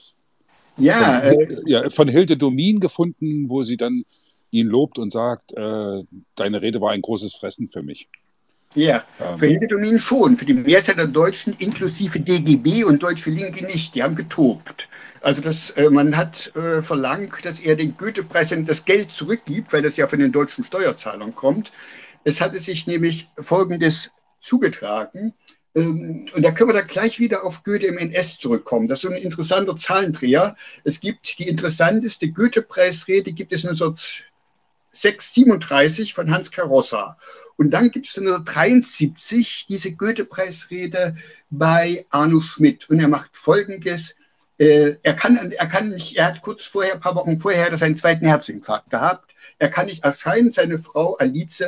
ja, 0.77 1.21
von, 1.21 1.39
äh, 1.39 1.61
ja, 1.65 1.89
von 1.89 2.07
Hilde 2.07 2.37
Domin 2.37 2.79
gefunden, 2.79 3.49
wo 3.49 3.63
sie 3.63 3.77
dann 3.77 4.03
ihn 4.51 4.67
lobt 4.67 4.97
und 4.97 5.11
sagt, 5.11 5.53
äh, 5.53 6.03
deine 6.35 6.61
Rede 6.61 6.81
war 6.81 6.91
ein 6.91 7.01
großes 7.01 7.35
Fressen 7.35 7.67
für 7.67 7.83
mich. 7.83 8.07
Ja, 8.73 9.03
ähm, 9.19 9.37
für 9.37 9.47
Hilde 9.47 9.67
Domin 9.67 9.99
schon, 9.99 10.37
für 10.37 10.45
die 10.45 10.53
Mehrzahl 10.53 10.95
der 10.95 11.07
Deutschen 11.07 11.53
inklusive 11.59 12.19
DGB 12.19 12.83
und 12.83 13.03
Deutsche 13.03 13.29
Linke 13.29 13.65
nicht. 13.65 13.95
Die 13.95 14.03
haben 14.03 14.15
getobt. 14.15 14.87
Also 15.21 15.41
das, 15.41 15.71
äh, 15.71 15.89
man 15.89 16.15
hat 16.15 16.55
äh, 16.55 16.81
verlangt, 16.81 17.43
dass 17.43 17.59
er 17.59 17.75
den 17.75 17.95
Goethe-Preis 17.97 18.55
das 18.65 18.85
Geld 18.85 19.11
zurückgibt, 19.11 19.73
weil 19.73 19.81
das 19.81 19.97
ja 19.97 20.07
von 20.07 20.19
den 20.19 20.31
deutschen 20.31 20.63
Steuerzahlern 20.63 21.35
kommt. 21.35 21.71
Es 22.23 22.39
hatte 22.39 22.59
sich 22.59 22.87
nämlich 22.87 23.29
Folgendes 23.35 24.11
zugetragen. 24.39 25.33
Ähm, 25.75 26.25
und 26.33 26.43
da 26.43 26.51
können 26.51 26.69
wir 26.69 26.73
dann 26.73 26.87
gleich 26.87 27.19
wieder 27.19 27.43
auf 27.45 27.63
Goethe 27.63 27.87
im 27.87 27.97
NS 27.97 28.39
zurückkommen. 28.39 28.87
Das 28.87 28.99
ist 28.99 29.09
so 29.09 29.09
ein 29.09 29.21
interessanter 29.21 29.75
Zahlendreher. 29.75 30.55
Es 30.83 30.99
gibt 30.99 31.39
die 31.39 31.47
interessanteste 31.47 32.31
Goethe-Preisrede, 32.31 33.31
gibt 33.33 33.51
es 33.51 33.63
1937 34.93 36.13
von 36.13 36.31
Hans 36.31 36.51
Carossa. 36.51 37.17
Und 37.55 37.71
dann 37.71 37.91
gibt 37.91 38.07
es 38.07 38.17
1973 38.17 39.65
diese 39.67 39.95
Goethe-Preisrede 39.95 41.15
bei 41.49 42.05
Arno 42.09 42.41
Schmidt. 42.41 42.89
Und 42.89 42.99
er 42.99 43.07
macht 43.07 43.37
Folgendes. 43.37 44.15
Äh, 44.57 44.95
er, 45.03 45.13
kann, 45.13 45.37
er 45.51 45.67
kann 45.67 45.89
nicht, 45.89 46.17
er 46.17 46.25
hat 46.27 46.41
kurz 46.41 46.65
vorher, 46.65 46.93
ein 46.93 46.99
paar 46.99 47.15
Wochen 47.15 47.39
vorher, 47.39 47.75
seinen 47.77 47.95
zweiten 47.97 48.25
Herzinfarkt 48.25 48.89
gehabt. 48.89 49.33
Er 49.59 49.69
kann 49.69 49.85
nicht 49.85 50.03
erscheinen, 50.03 50.51
seine 50.51 50.77
Frau 50.77 51.15
Alice 51.15 51.63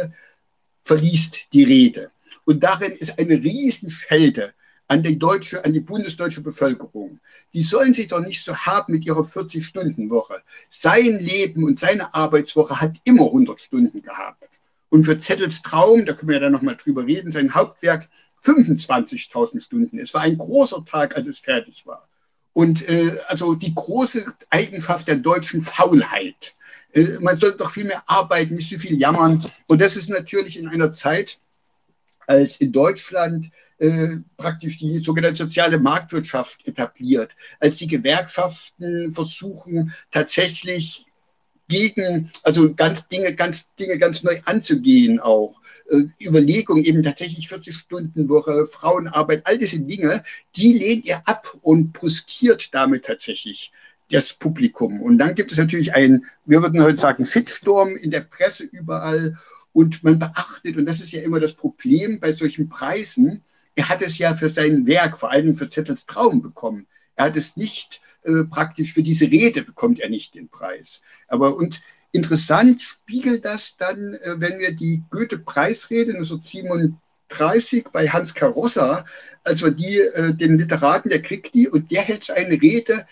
verliest 0.83 1.53
die 1.53 1.63
Rede. 1.63 2.11
Und 2.45 2.63
darin 2.63 2.91
ist 2.91 3.17
eine 3.19 3.35
Riesenschelte 3.35 4.53
an 4.87 5.01
die 5.01 5.17
deutsche, 5.17 5.63
an 5.65 5.73
die 5.73 5.79
bundesdeutsche 5.79 6.41
Bevölkerung. 6.41 7.19
Die 7.53 7.63
sollen 7.63 7.93
sich 7.93 8.09
doch 8.09 8.19
nicht 8.19 8.43
so 8.43 8.55
haben 8.55 8.93
mit 8.93 9.05
ihrer 9.05 9.21
40-Stunden-Woche. 9.21 10.41
Sein 10.69 11.19
Leben 11.19 11.63
und 11.63 11.79
seine 11.79 12.13
Arbeitswoche 12.13 12.79
hat 12.79 12.97
immer 13.03 13.25
100 13.25 13.59
Stunden 13.59 14.01
gehabt. 14.01 14.49
Und 14.89 15.05
für 15.05 15.17
Zettels 15.17 15.61
Traum, 15.61 16.05
da 16.05 16.13
können 16.13 16.29
wir 16.29 16.35
ja 16.35 16.41
dann 16.41 16.51
nochmal 16.51 16.77
drüber 16.77 17.05
reden, 17.05 17.31
sein 17.31 17.55
Hauptwerk 17.55 18.07
25.000 18.43 19.61
Stunden. 19.61 19.97
Es 19.99 20.13
war 20.13 20.21
ein 20.21 20.37
großer 20.37 20.85
Tag, 20.85 21.17
als 21.17 21.27
es 21.27 21.39
fertig 21.39 21.87
war. 21.87 22.07
Und 22.53 22.87
äh, 22.87 23.17
also 23.27 23.55
die 23.55 23.73
große 23.73 24.25
Eigenschaft 24.51 25.07
der 25.07 25.15
deutschen 25.15 25.61
Faulheit. 25.61 26.53
Äh, 26.93 27.17
man 27.19 27.39
sollte 27.39 27.57
doch 27.57 27.71
viel 27.71 27.85
mehr 27.85 28.03
arbeiten, 28.05 28.53
nicht 28.53 28.69
so 28.69 28.77
viel 28.77 28.95
jammern. 28.99 29.43
Und 29.67 29.81
das 29.81 29.95
ist 29.95 30.09
natürlich 30.09 30.59
in 30.59 30.67
einer 30.67 30.91
Zeit, 30.91 31.39
als 32.27 32.57
in 32.57 32.71
Deutschland 32.71 33.49
äh, 33.79 34.17
praktisch 34.37 34.77
die 34.79 34.99
sogenannte 34.99 35.43
soziale 35.43 35.77
Marktwirtschaft 35.77 36.67
etabliert, 36.67 37.31
als 37.59 37.77
die 37.77 37.87
Gewerkschaften 37.87 39.11
versuchen 39.11 39.93
tatsächlich 40.11 41.05
gegen, 41.67 42.29
also 42.43 42.73
ganz 42.73 43.07
Dinge, 43.07 43.33
ganz 43.33 43.73
Dinge 43.75 43.97
ganz 43.97 44.23
neu 44.23 44.39
anzugehen 44.45 45.19
auch. 45.19 45.59
Äh, 45.89 46.03
Überlegung 46.21 46.83
eben 46.83 47.03
tatsächlich 47.03 47.47
40 47.47 47.75
Stunden 47.75 48.29
Woche, 48.29 48.65
Frauenarbeit, 48.65 49.41
all 49.45 49.57
diese 49.57 49.79
Dinge, 49.79 50.23
die 50.55 50.73
lehnt 50.73 51.05
ihr 51.05 51.21
ab 51.25 51.57
und 51.61 51.93
bruskiert 51.93 52.73
damit 52.73 53.05
tatsächlich 53.05 53.71
das 54.11 54.33
Publikum. 54.33 55.01
Und 55.01 55.17
dann 55.17 55.35
gibt 55.35 55.51
es 55.51 55.57
natürlich 55.57 55.93
einen, 55.95 56.25
wir 56.45 56.61
würden 56.61 56.83
heute 56.83 56.99
sagen, 56.99 57.25
Shitstorm 57.25 57.95
in 57.95 58.11
der 58.11 58.21
Presse 58.21 58.63
überall 58.63 59.37
und 59.73 60.03
man 60.03 60.19
beachtet, 60.19 60.77
und 60.77 60.85
das 60.85 61.01
ist 61.01 61.11
ja 61.11 61.21
immer 61.21 61.39
das 61.39 61.53
Problem 61.53 62.19
bei 62.19 62.31
solchen 62.33 62.69
Preisen, 62.69 63.43
er 63.75 63.89
hat 63.89 64.01
es 64.01 64.17
ja 64.19 64.35
für 64.35 64.49
sein 64.49 64.85
Werk, 64.85 65.17
vor 65.17 65.31
allem 65.31 65.55
für 65.55 65.69
Zettels 65.69 66.05
Traum 66.05 66.41
bekommen. 66.41 66.87
Er 67.15 67.25
hat 67.25 67.37
es 67.37 67.57
nicht 67.57 68.01
äh, 68.23 68.43
praktisch 68.45 68.93
für 68.93 69.03
diese 69.03 69.29
Rede 69.29 69.63
bekommt 69.63 69.99
er 69.99 70.09
nicht 70.09 70.35
den 70.35 70.47
Preis. 70.47 71.01
Aber 71.27 71.55
und 71.57 71.81
interessant 72.11 72.81
spiegelt 72.81 73.43
das 73.43 73.75
dann, 73.77 74.13
äh, 74.13 74.35
wenn 74.37 74.59
wir 74.59 74.73
die 74.73 75.03
Goethe-Preisrede 75.09 76.13
1937 76.13 77.85
bei 77.91 78.07
Hans 78.07 78.33
Carossa, 78.33 79.03
also 79.43 79.69
die, 79.69 79.97
äh, 79.97 80.33
den 80.33 80.57
Literaten, 80.57 81.09
der 81.09 81.21
kriegt 81.21 81.53
die 81.53 81.67
und 81.67 81.91
der 81.91 82.03
hält 82.03 82.29
eine 82.31 82.61
Rede, 82.61 83.05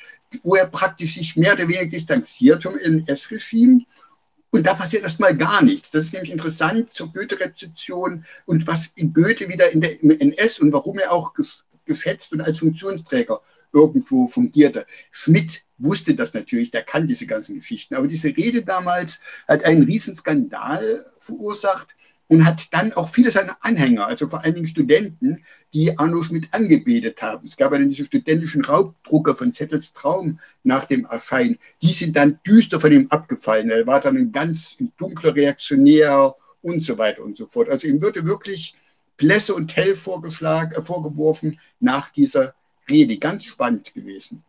wo 0.43 0.56
er 0.56 0.67
praktisch 0.67 1.15
sich 1.15 1.36
mehr 1.36 1.54
oder 1.54 1.67
weniger 1.67 1.88
distanziert 1.88 2.63
vom 2.63 2.78
NS-Regime. 2.78 3.84
Und 4.51 4.67
da 4.67 4.73
passiert 4.73 5.03
erstmal 5.03 5.35
gar 5.35 5.63
nichts. 5.63 5.91
Das 5.91 6.05
ist 6.05 6.13
nämlich 6.13 6.31
interessant 6.31 6.93
zur 6.93 7.11
Goethe-Rezeption 7.11 8.25
und 8.45 8.67
was 8.67 8.89
Goethe 8.95 9.47
wieder 9.47 9.71
in 9.71 9.79
der, 9.81 10.01
im 10.01 10.11
NS 10.11 10.59
und 10.59 10.73
warum 10.73 10.99
er 10.99 11.13
auch 11.13 11.33
geschätzt 11.85 12.33
und 12.33 12.41
als 12.41 12.59
Funktionsträger 12.59 13.41
irgendwo 13.73 14.27
fungierte. 14.27 14.85
Schmidt 15.11 15.63
wusste 15.77 16.15
das 16.15 16.33
natürlich, 16.33 16.71
der 16.71 16.83
kann 16.83 17.07
diese 17.07 17.25
ganzen 17.25 17.55
Geschichten. 17.55 17.95
Aber 17.95 18.07
diese 18.07 18.35
Rede 18.35 18.63
damals 18.63 19.21
hat 19.47 19.63
einen 19.63 19.83
Riesenskandal 19.83 21.05
verursacht 21.19 21.95
und 22.32 22.46
hat 22.46 22.74
dann 22.74 22.94
auch 22.94 23.10
viele 23.10 23.30
seiner 23.30 23.58
Anhänger, 23.60 24.08
also 24.08 24.30
vor 24.30 24.41
allen 24.41 24.56
Dingen 24.56 24.67
Studenten, 24.67 25.44
die 25.74 26.00
Arno 26.00 26.24
Schmidt 26.24 26.48
angebetet 26.54 27.22
haben. 27.22 27.46
Es 27.46 27.58
gab 27.58 27.74
ja 27.74 27.80
diese 27.80 28.06
studentischen 28.06 28.63
Raubdrucker 28.63 29.36
von 29.36 29.54
Zettels 29.54 29.91
Traum 29.91 30.39
nach 30.63 30.86
dem 30.86 31.04
Erscheinen. 31.04 31.58
Die 31.82 31.91
sind 31.91 32.15
dann 32.15 32.39
düster 32.48 32.80
von 32.80 32.94
ihm 32.94 33.08
abgefallen. 33.10 33.70
Er 33.70 33.86
war 33.86 34.00
dann 34.00 34.15
ein 34.15 34.32
ganz 34.32 34.78
dunkler 34.98 35.36
Reaktionär 35.36 36.34
und 36.62 36.86
so 36.86 36.98
weiter 36.98 37.22
und 37.22 37.36
so 37.36 37.48
fort. 37.48 37.67
Also 37.67 37.88
ihm 37.88 38.02
würde 38.02 38.24
wirklich 38.24 38.76
Plässe 39.17 39.54
und 39.54 39.67
Tell 39.67 39.94
vorgeschlagen, 39.94 40.72
äh, 40.76 40.82
vorgeworfen 40.82 41.60
nach 41.82 42.13
dieser 42.13 42.56
Rede, 42.89 43.17
ganz 43.17 43.44
spannend 43.44 43.94
gewesen. 43.94 44.41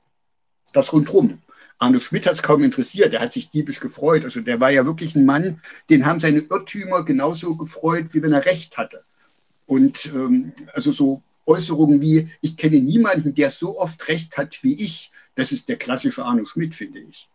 Das 0.73 0.93
rundherum. 0.93 1.43
Arno 1.83 1.99
Schmidt 1.99 2.27
hat 2.27 2.35
es 2.35 2.43
kaum 2.43 2.63
interessiert, 2.63 3.13
er 3.13 3.21
hat 3.21 3.33
sich 3.33 3.51
diebisch 3.51 3.81
gefreut. 3.81 4.25
Also 4.25 4.41
der 4.41 4.61
war 4.61 4.71
ja 4.71 4.87
wirklich 4.87 5.17
ein 5.17 5.25
Mann, 5.25 5.61
den 5.91 6.07
haben 6.07 6.21
seine 6.21 6.39
Irrtümer 6.39 7.05
genauso 7.05 7.57
gefreut, 7.57 8.15
wie 8.15 8.23
wenn 8.23 8.33
er 8.33 8.45
recht 8.45 8.79
hatte. 8.79 9.03
Und 9.67 10.07
ähm, 10.15 10.53
also 10.75 10.93
so 10.93 11.23
Äußerungen 11.45 12.01
wie, 12.01 12.29
ich 12.41 12.57
kenne 12.57 12.81
niemanden, 12.81 13.35
der 13.35 13.51
so 13.51 13.81
oft 13.81 14.07
recht 14.09 14.39
hat 14.39 14.63
wie 14.63 14.81
ich, 14.81 15.11
das 15.35 15.51
ist 15.51 15.69
der 15.69 15.77
klassische 15.77 16.25
Arno 16.25 16.45
Schmidt, 16.47 16.75
finde 16.75 17.01
ich. 17.01 17.29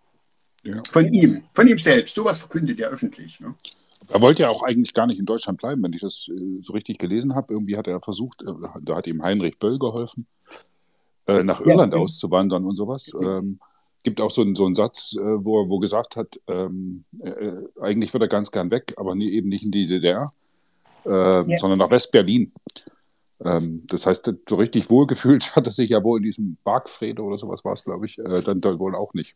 Ja. 0.64 0.82
Von 0.90 1.14
ihm, 1.14 1.44
von 1.54 1.68
ihm 1.68 1.78
selbst. 1.78 2.16
Sowas 2.16 2.40
verkündet 2.40 2.80
er 2.80 2.90
öffentlich. 2.90 3.42
Ne? 3.42 3.54
Er 4.08 4.22
wollte 4.22 4.44
ja 4.44 4.50
auch 4.50 4.64
eigentlich 4.64 4.94
gar 4.94 5.08
nicht 5.08 5.20
in 5.20 5.26
Deutschland 5.26 5.60
bleiben, 5.60 5.84
wenn 5.84 5.92
ich 5.92 6.02
das 6.02 6.30
äh, 6.30 6.62
so 6.62 6.72
richtig 6.72 7.00
gelesen 7.00 7.36
habe. 7.36 7.54
Irgendwie 7.54 7.76
hat 7.76 7.88
er 7.88 8.00
versucht, 8.00 8.44
äh, 8.44 8.54
da 8.82 8.96
hat 8.96 9.08
ihm 9.08 9.22
Heinrich 9.22 9.60
Böll 9.60 9.78
geholfen, 9.78 10.26
äh, 11.26 11.44
nach 11.44 11.60
Irland 11.60 11.94
ja. 11.94 12.00
auszuwandern 12.00 12.64
und 12.64 12.78
sowas. 12.78 13.12
Ähm, 14.08 14.12
gibt 14.12 14.22
auch 14.22 14.32
so, 14.32 14.42
einen, 14.42 14.56
so 14.56 14.66
einen 14.66 14.76
Satz, 14.76 15.16
äh, 15.18 15.46
wo 15.46 15.62
er 15.62 15.70
wo 15.70 15.80
gesagt 15.80 16.16
hat, 16.16 16.40
ähm, 16.48 17.04
äh, 17.20 17.52
eigentlich 17.82 18.14
würde 18.14 18.26
er 18.26 18.30
ganz 18.30 18.52
gern 18.52 18.72
weg, 18.72 18.94
aber 18.98 19.16
nie, 19.16 19.32
eben 19.32 19.50
nicht 19.50 19.64
in 19.64 19.72
die 19.72 19.88
DDR, 19.88 20.32
äh, 21.06 21.10
ja. 21.10 21.58
sondern 21.58 21.80
nach 21.80 21.92
West-Berlin. 21.92 22.54
Ähm, 23.44 23.84
das 23.88 24.08
heißt, 24.08 24.32
so 24.48 24.56
richtig 24.56 24.90
wohlgefühlt 24.90 25.56
hat 25.56 25.68
er 25.68 25.72
sich 25.72 25.90
ja 25.90 26.04
wohl 26.04 26.20
in 26.20 26.24
diesem 26.24 26.58
Bargfrede 26.64 27.22
oder 27.22 27.38
sowas 27.38 27.64
war 27.66 27.74
es, 27.74 27.84
glaube 27.84 28.06
ich, 28.06 28.18
äh, 28.20 28.42
dann, 28.46 28.62
dann 28.62 28.80
wohl 28.80 28.96
auch 28.96 29.14
nicht. 29.14 29.36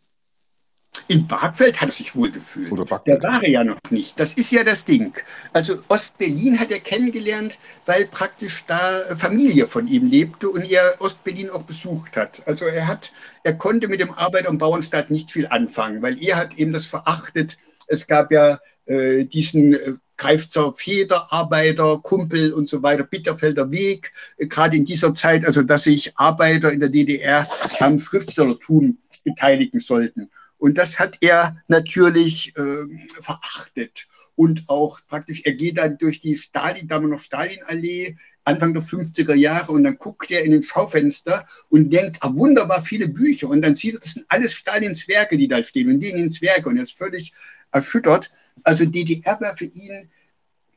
In 1.08 1.26
Bargfeld 1.26 1.80
hat 1.80 1.90
er 1.90 1.94
sich 1.94 2.16
wohl 2.16 2.32
gefühlt. 2.32 2.72
Oder 2.72 2.86
Der 3.06 3.24
war 3.24 3.42
er 3.42 3.50
ja 3.50 3.64
noch 3.64 3.80
nicht. 3.90 4.20
Das 4.20 4.34
ist 4.34 4.52
ja 4.52 4.64
das 4.64 4.84
Ding. 4.84 5.14
Also 5.54 5.76
Ostberlin 5.88 6.60
hat 6.60 6.70
er 6.70 6.80
kennengelernt, 6.80 7.58
weil 7.86 8.06
praktisch 8.06 8.66
da 8.68 9.02
Familie 9.18 9.68
von 9.68 9.88
ihm 9.88 10.08
lebte 10.08 10.50
und 10.50 10.70
er 10.70 10.96
Ostberlin 11.00 11.50
auch 11.50 11.64
besucht 11.64 12.18
hat. 12.18 12.46
Also 12.46 12.66
er 12.66 12.88
hat, 12.88 13.14
er 13.44 13.54
konnte 13.54 13.88
mit 13.88 14.02
dem 14.02 14.12
Arbeiter- 14.12 14.50
und 14.50 14.58
Bauernstaat 14.58 15.12
nicht 15.12 15.32
viel 15.32 15.48
anfangen, 15.48 16.02
weil 16.02 16.22
er 16.22 16.36
hat 16.36 16.58
eben 16.58 16.74
das 16.74 16.86
verachtet. 16.86 17.58
Es 17.88 18.08
gab 18.08 18.32
ja 18.32 18.60
äh, 18.86 19.24
diesen 19.24 19.74
äh, 19.74 19.94
Greifzer 20.18 20.74
Feder, 20.74 21.32
Arbeiter, 21.32 22.00
Kumpel 22.04 22.54
und 22.54 22.70
so 22.70 22.84
weiter, 22.84 23.04
Bitterfelder 23.04 23.72
Weg, 23.72 24.12
äh, 24.38 24.48
gerade 24.48 24.76
in 24.76 24.86
dieser 24.86 25.14
Zeit, 25.14 25.46
also 25.46 25.62
dass 25.62 25.86
sich 25.86 26.12
Arbeiter 26.18 26.72
in 26.72 26.80
der 26.80 26.90
DDR 26.90 27.48
am 27.80 28.00
Schriftstellertum 28.00 28.98
beteiligen 29.24 29.80
sollten. 29.80 30.30
Und 30.62 30.78
das 30.78 31.00
hat 31.00 31.18
er 31.22 31.58
natürlich 31.68 32.56
äh, 32.56 32.86
verachtet. 33.20 34.08
Und 34.36 34.70
auch 34.70 35.00
praktisch, 35.08 35.42
er 35.44 35.54
geht 35.54 35.80
dann 35.80 35.98
durch 35.98 36.22
die 36.22 36.38
Stalin, 36.38 36.88
damals 36.88 37.10
noch 37.10 37.24
Stalinallee, 37.24 38.16
Anfang 38.44 38.72
der 38.72 38.84
50er 38.84 39.34
Jahre, 39.34 39.72
und 39.72 39.84
dann 39.84 39.98
guckt 39.98 40.30
er 40.30 40.44
in 40.44 40.52
den 40.52 40.62
Schaufenster 40.62 41.48
und 41.70 41.90
denkt, 41.90 42.20
ah, 42.22 42.36
wunderbar 42.36 42.84
viele 42.84 43.08
Bücher. 43.08 43.50
Und 43.50 43.64
dann 43.64 43.76
sieht 43.76 43.96
er, 43.96 44.02
das 44.02 44.14
sind 44.14 44.28
alles 44.30 44.54
Stalins 44.54 45.08
Werke, 45.08 45.36
die 45.36 45.48
da 45.48 45.64
stehen, 45.64 45.90
und 45.90 46.00
Lenins 46.00 46.44
Werke. 46.44 46.70
Und 46.70 46.78
er 46.78 46.84
ist 46.84 46.96
völlig 46.96 47.34
erschüttert. 47.72 48.30
Also 48.64 48.86
DDR 48.86 49.42
war 49.42 49.58
für 49.58 49.66
ihn 49.66 50.12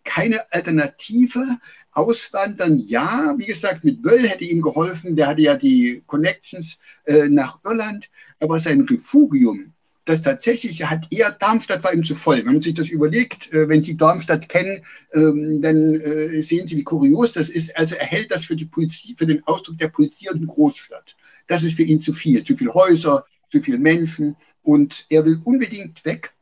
keine 0.03 0.51
Alternative. 0.51 1.59
Auswandern, 1.93 2.79
ja, 2.79 3.35
wie 3.37 3.47
gesagt, 3.47 3.85
mit 3.85 4.01
Böll 4.01 4.27
hätte 4.27 4.45
ihm 4.45 4.63
geholfen, 4.63 5.15
der 5.15 5.27
hatte 5.27 5.43
ja 5.43 5.57
die 5.57 6.03
Connections 6.07 6.79
äh, 7.05 7.29
nach 7.29 7.61
Irland, 7.65 8.09
aber 8.41 8.59
sein 8.59 8.81
Refugium, 8.81 9.74
das 10.05 10.23
tatsächlich 10.23 10.85
hat 10.85 11.07
eher, 11.11 11.31
Darmstadt 11.31 11.83
war 11.83 11.93
ihm 11.93 12.05
zu 12.05 12.15
voll. 12.15 12.39
Wenn 12.39 12.55
man 12.55 12.63
sich 12.63 12.75
das 12.75 12.89
überlegt, 12.89 13.53
äh, 13.53 13.69
wenn 13.69 13.83
Sie 13.83 13.97
Darmstadt 13.97 14.49
kennen, 14.49 14.85
ähm, 15.13 15.63
dann 15.63 15.95
äh, 15.95 16.43
sehen 16.43 16.69
Sie, 16.69 16.77
wie 16.77 16.85
kurios 16.85 17.33
das 17.33 17.49
ist. 17.49 17.77
Also 17.77 17.95
er 17.95 18.07
hält 18.07 18.31
das 18.31 18.45
für, 18.45 18.57
die 18.57 18.67
Polizie, 18.67 19.15
für 19.17 19.27
den 19.27 19.47
Ausdruck 19.47 19.79
der 19.79 19.89
pulsierenden 19.89 20.47
Großstadt. 20.47 21.17
Das 21.47 21.63
ist 21.65 21.77
für 21.77 21.83
ihn 21.83 22.01
zu 22.01 22.13
viel. 22.13 22.45
Zu 22.45 22.57
viele 22.57 22.75
Häuser, 22.75 23.25
zu 23.51 23.61
viele 23.61 23.79
Menschen 23.79 24.37
und 24.63 25.07
er 25.09 25.25
will 25.25 25.41
unbedingt 25.45 26.05
weg 26.05 26.35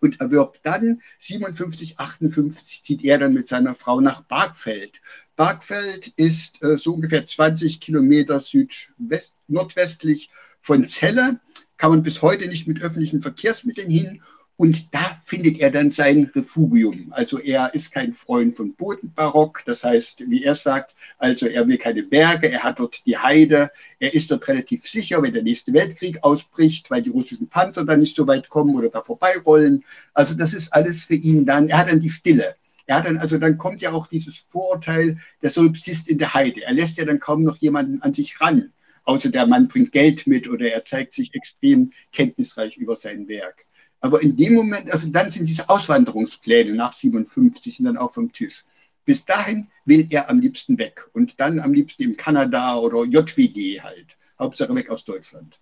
und 0.00 0.20
erwirbt 0.20 0.60
dann 0.64 1.00
57, 1.20 1.98
58 1.98 2.82
zieht 2.82 3.04
er 3.04 3.18
dann 3.18 3.34
mit 3.34 3.48
seiner 3.48 3.74
Frau 3.74 4.00
nach 4.00 4.22
Bargfeld. 4.22 5.00
Bargfeld 5.36 6.08
ist 6.16 6.62
äh, 6.62 6.76
so 6.76 6.94
ungefähr 6.94 7.26
20 7.26 7.80
Kilometer 7.80 8.40
südwest, 8.40 9.34
nordwestlich 9.46 10.28
von 10.60 10.86
Celle, 10.88 11.40
kann 11.82 11.90
man 11.90 12.04
bis 12.04 12.22
heute 12.22 12.46
nicht 12.46 12.68
mit 12.68 12.80
öffentlichen 12.80 13.20
Verkehrsmitteln 13.20 13.90
hin. 13.90 14.22
Und 14.56 14.94
da 14.94 15.18
findet 15.20 15.58
er 15.58 15.72
dann 15.72 15.90
sein 15.90 16.30
Refugium. 16.32 17.08
Also 17.10 17.40
er 17.40 17.74
ist 17.74 17.90
kein 17.90 18.14
Freund 18.14 18.54
von 18.54 18.72
Bodenbarock. 18.76 19.64
Das 19.66 19.82
heißt, 19.82 20.30
wie 20.30 20.44
er 20.44 20.54
sagt, 20.54 20.94
also 21.18 21.46
er 21.46 21.66
will 21.66 21.78
keine 21.78 22.04
Berge, 22.04 22.52
er 22.52 22.62
hat 22.62 22.78
dort 22.78 23.04
die 23.04 23.18
Heide. 23.18 23.68
Er 23.98 24.14
ist 24.14 24.30
dort 24.30 24.46
relativ 24.46 24.86
sicher, 24.86 25.20
wenn 25.24 25.32
der 25.32 25.42
nächste 25.42 25.72
Weltkrieg 25.72 26.22
ausbricht, 26.22 26.88
weil 26.88 27.02
die 27.02 27.10
russischen 27.10 27.48
Panzer 27.48 27.84
dann 27.84 27.98
nicht 27.98 28.14
so 28.14 28.28
weit 28.28 28.48
kommen 28.48 28.76
oder 28.76 28.88
da 28.88 29.02
vorbeirollen. 29.02 29.82
Also 30.14 30.34
das 30.34 30.54
ist 30.54 30.72
alles 30.72 31.02
für 31.02 31.16
ihn 31.16 31.44
dann, 31.44 31.68
er 31.68 31.78
hat 31.78 31.90
dann 31.90 31.98
die 31.98 32.10
Stille. 32.10 32.54
Er 32.86 32.98
hat 32.98 33.06
dann, 33.06 33.18
also 33.18 33.38
dann 33.38 33.58
kommt 33.58 33.80
ja 33.80 33.90
auch 33.90 34.06
dieses 34.06 34.38
Vorurteil, 34.38 35.18
der 35.42 35.50
Solipsist 35.50 36.08
in 36.08 36.18
der 36.18 36.32
Heide. 36.32 36.62
Er 36.62 36.74
lässt 36.74 36.96
ja 36.98 37.04
dann 37.04 37.18
kaum 37.18 37.42
noch 37.42 37.56
jemanden 37.56 38.00
an 38.02 38.14
sich 38.14 38.40
ran 38.40 38.72
außer 39.04 39.30
der 39.30 39.46
Mann 39.46 39.68
bringt 39.68 39.92
Geld 39.92 40.26
mit 40.26 40.48
oder 40.48 40.70
er 40.70 40.84
zeigt 40.84 41.14
sich 41.14 41.34
extrem 41.34 41.92
kenntnisreich 42.12 42.76
über 42.76 42.96
sein 42.96 43.28
Werk. 43.28 43.64
Aber 44.00 44.20
in 44.20 44.36
dem 44.36 44.54
Moment, 44.54 44.90
also 44.90 45.08
dann 45.08 45.30
sind 45.30 45.48
diese 45.48 45.68
Auswanderungspläne 45.68 46.74
nach 46.74 46.92
57 46.92 47.76
sind 47.76 47.86
dann 47.86 47.96
auch 47.96 48.12
vom 48.12 48.32
Tisch. 48.32 48.64
Bis 49.04 49.24
dahin 49.24 49.68
will 49.84 50.06
er 50.10 50.28
am 50.28 50.40
liebsten 50.40 50.78
weg 50.78 51.08
und 51.12 51.38
dann 51.38 51.60
am 51.60 51.72
liebsten 51.72 52.02
in 52.02 52.16
Kanada 52.16 52.76
oder 52.78 53.04
JWG 53.04 53.80
halt. 53.80 54.16
Hauptsache 54.38 54.74
weg 54.74 54.90
aus 54.90 55.04
Deutschland. 55.04 55.58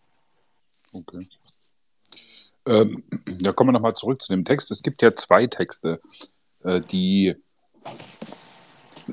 Okay. 0.92 1.28
Ähm, 2.66 3.02
da 3.40 3.52
kommen 3.52 3.68
wir 3.68 3.72
nochmal 3.72 3.94
zurück 3.94 4.20
zu 4.22 4.32
dem 4.32 4.44
Text. 4.44 4.70
Es 4.70 4.82
gibt 4.82 5.02
ja 5.02 5.14
zwei 5.14 5.46
Texte, 5.46 6.00
äh, 6.62 6.80
die 6.80 7.36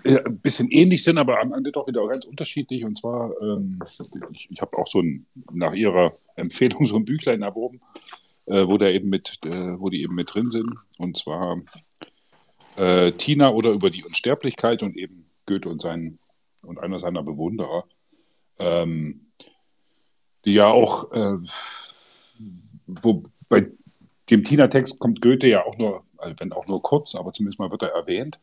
ein 0.03 0.39
bisschen 0.39 0.69
ähnlich 0.71 1.03
sind, 1.03 1.17
aber 1.17 1.39
am 1.39 1.53
Ende 1.53 1.71
doch 1.71 1.87
wieder 1.87 2.07
ganz 2.07 2.25
unterschiedlich. 2.25 2.83
Und 2.85 2.97
zwar, 2.97 3.31
ähm, 3.41 3.79
ich, 4.33 4.49
ich 4.51 4.61
habe 4.61 4.77
auch 4.77 4.87
so 4.87 5.01
ein, 5.01 5.25
nach 5.53 5.73
Ihrer 5.73 6.11
Empfehlung 6.35 6.85
so 6.85 6.95
ein 6.95 7.05
Büchlein 7.05 7.41
erworben 7.41 7.81
äh, 8.47 8.67
wo, 8.67 8.77
der 8.77 8.93
eben 8.93 9.09
mit, 9.09 9.39
äh, 9.45 9.79
wo 9.79 9.89
die 9.89 10.01
eben 10.01 10.15
mit 10.15 10.33
drin 10.33 10.49
sind. 10.49 10.73
Und 10.97 11.17
zwar 11.17 11.61
äh, 12.75 13.11
Tina 13.11 13.51
oder 13.51 13.71
über 13.71 13.89
die 13.89 14.03
Unsterblichkeit 14.03 14.81
und 14.81 14.95
eben 14.95 15.29
Goethe 15.45 15.69
und, 15.69 15.81
sein, 15.81 16.17
und 16.63 16.79
einer 16.79 16.99
seiner 16.99 17.23
Bewunderer, 17.23 17.85
ähm, 18.59 19.27
die 20.45 20.53
ja 20.53 20.67
auch, 20.67 21.11
äh, 21.11 21.37
wo 22.87 23.23
bei 23.49 23.67
dem 24.29 24.43
Tina-Text 24.43 24.99
kommt 24.99 25.21
Goethe 25.21 25.47
ja 25.47 25.65
auch 25.65 25.77
nur, 25.77 26.03
also 26.17 26.35
wenn 26.39 26.53
auch 26.53 26.67
nur 26.67 26.81
kurz, 26.81 27.15
aber 27.15 27.31
zumindest 27.31 27.59
mal 27.59 27.71
wird 27.71 27.83
er 27.83 27.95
erwähnt. 27.95 28.39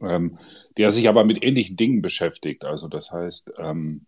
Ähm, 0.00 0.38
der 0.78 0.90
sich 0.90 1.08
aber 1.08 1.24
mit 1.24 1.44
ähnlichen 1.44 1.76
Dingen 1.76 2.00
beschäftigt. 2.00 2.64
Also 2.64 2.88
das 2.88 3.12
heißt, 3.12 3.52
ähm, 3.58 4.02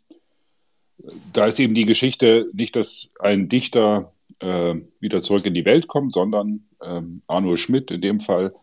da 1.33 1.47
ist 1.47 1.61
eben 1.61 1.75
die 1.75 1.85
Geschichte 1.85 2.49
nicht, 2.53 2.77
dass 2.77 3.12
ein 3.21 3.49
Dichter 3.49 4.12
äh, 4.41 4.75
wieder 5.01 5.23
zurück 5.23 5.45
in 5.45 5.55
die 5.55 5.65
Welt 5.65 5.87
kommt, 5.87 6.12
sondern 6.12 6.67
ähm, 6.83 7.23
Arno 7.27 7.57
Schmidt 7.57 7.91
in 7.91 8.01
dem 8.01 8.21
Fall 8.21 8.55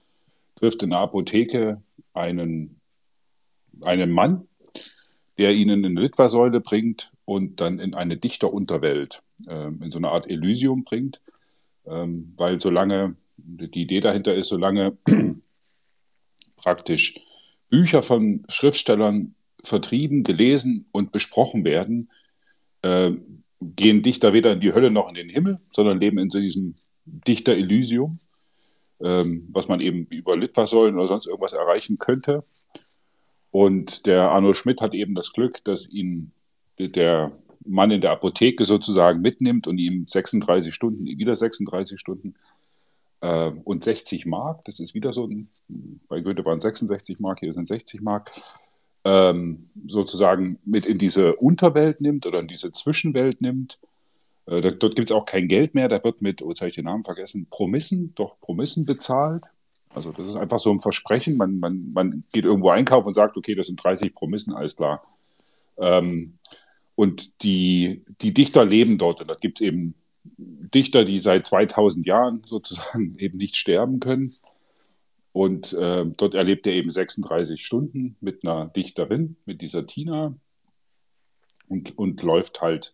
trifft 0.56 0.84
in 0.84 0.92
der 0.92 1.00
Apotheke 1.00 1.82
einen, 2.14 2.80
einen 3.82 4.12
Mann, 4.12 4.48
der 5.38 5.54
ihn 5.54 5.70
in 5.70 5.86
eine 5.86 6.02
Litfaßsäule 6.02 6.62
bringt 6.62 7.12
und 7.26 7.62
dann 7.62 7.80
in 7.80 7.96
eine 7.96 8.18
Dichterunterwelt, 8.18 9.22
äh, 9.48 9.68
in 9.68 9.92
so 9.92 10.00
eine 10.00 10.10
Art 10.10 10.32
Elysium 10.32 10.84
bringt, 10.84 11.22
ähm, 11.86 12.34
weil 12.38 12.60
solange 12.60 13.16
die 13.38 13.82
Idee 13.82 14.00
dahinter 14.00 14.36
ist, 14.36 14.50
solange 14.50 14.98
praktisch 16.64 17.20
Bücher 17.70 18.02
von 18.02 18.46
Schriftstellern 18.50 19.36
vertrieben, 19.62 20.24
gelesen 20.24 20.86
und 20.92 21.12
besprochen 21.12 21.64
werden, 21.64 22.10
äh, 22.82 23.12
gehen 23.62 24.02
Dichter 24.02 24.34
weder 24.34 24.54
in 24.54 24.60
die 24.60 24.74
Hölle 24.74 24.92
noch 24.92 25.08
in 25.10 25.16
den 25.16 25.30
Himmel, 25.30 25.58
sondern 25.72 26.00
leben 26.00 26.18
in 26.18 26.30
diesem 26.30 26.76
Dichter-Elysium, 27.06 28.18
ähm, 29.02 29.48
was 29.52 29.68
man 29.68 29.80
eben 29.80 30.06
über 30.08 30.36
Litfaßsäulen 30.36 30.96
oder 30.96 31.08
sonst 31.08 31.28
irgendwas 31.28 31.54
erreichen 31.54 31.98
könnte. 31.98 32.44
Und 33.52 34.06
der 34.06 34.32
Arno 34.32 34.54
Schmidt 34.54 34.82
hat 34.82 34.94
eben 34.94 35.16
das 35.16 35.32
Glück, 35.32 35.64
dass 35.64 35.88
ihn 35.90 36.32
der 36.80 37.32
Mann 37.66 37.92
in 37.92 38.02
der 38.02 38.12
Apotheke 38.12 38.66
sozusagen 38.66 39.22
mitnimmt 39.22 39.68
und 39.68 39.78
ihm 39.78 40.06
36 40.08 40.74
Stunden, 40.74 41.06
wieder 41.06 41.36
36 41.36 42.00
Stunden 42.00 42.36
äh, 43.24 43.52
und 43.64 43.86
60 43.86 44.26
Mark, 44.26 44.66
das 44.66 44.82
ist 44.82 44.94
wieder 44.94 45.14
so 45.14 45.26
ein, 45.26 45.48
bei 46.10 46.20
Goethe 46.20 46.44
waren 46.44 46.60
66 46.60 47.22
Mark, 47.22 47.40
hier 47.40 47.54
sind 47.54 47.68
60 47.68 48.02
Mark, 48.02 48.30
ähm, 49.06 49.70
sozusagen 49.88 50.60
mit 50.66 50.86
in 50.86 50.98
diese 50.98 51.38
Unterwelt 51.38 52.02
nimmt 52.02 52.26
oder 52.26 52.42
in 52.42 52.50
diese 52.50 52.74
Zwischenwelt 52.74 53.40
nimmt. 53.42 53.80
Äh, 54.46 54.60
da, 54.60 54.72
dort 54.72 54.98
gibt 54.98 55.10
es 55.10 55.16
auch 55.16 55.26
kein 55.26 55.48
Geld 55.48 55.74
mehr, 55.74 55.88
da 55.88 56.04
wird 56.04 56.22
mit, 56.22 56.42
oh, 56.42 56.50
jetzt 56.50 56.60
habe 56.60 56.68
ich 56.68 56.76
den 56.76 56.84
Namen 56.84 57.06
vergessen, 57.06 57.48
Promissen, 57.50 58.14
doch 58.16 58.38
Promissen 58.42 58.86
bezahlt. 58.86 59.44
Also 59.96 60.12
das 60.12 60.26
ist 60.26 60.36
einfach 60.36 60.60
so 60.60 60.72
ein 60.72 60.80
Versprechen. 60.80 61.38
Man, 61.38 61.60
man, 61.60 61.92
man 61.94 62.24
geht 62.34 62.44
irgendwo 62.44 62.72
einkaufen 62.72 63.08
und 63.08 63.14
sagt, 63.14 63.38
okay, 63.38 63.56
das 63.56 63.68
sind 63.68 63.82
30 63.82 64.14
Promissen, 64.14 64.54
alles 64.54 64.76
klar. 64.76 65.02
Ähm, 65.78 66.34
und 66.96 67.42
die, 67.44 68.04
die 68.20 68.34
Dichter 68.34 68.66
leben 68.66 68.98
dort 68.98 69.22
und 69.22 69.30
da 69.30 69.36
gibt 69.36 69.62
es 69.62 69.66
eben 69.66 69.96
Dichter, 70.24 71.06
die 71.06 71.20
seit 71.20 71.46
2000 71.46 72.06
Jahren 72.06 72.44
sozusagen 72.46 73.16
eben 73.20 73.38
nicht 73.38 73.56
sterben 73.56 74.00
können. 74.00 74.32
Und 75.32 75.74
äh, 75.74 76.06
dort 76.06 76.36
erlebt 76.36 76.68
er 76.68 76.74
eben 76.74 76.90
36 76.90 77.66
Stunden 77.66 78.16
mit 78.22 78.46
einer 78.46 78.68
Dichterin, 78.68 79.36
mit 79.46 79.62
dieser 79.62 79.88
Tina, 79.88 80.36
und, 81.68 81.98
und 81.98 82.22
läuft 82.22 82.62
halt 82.62 82.94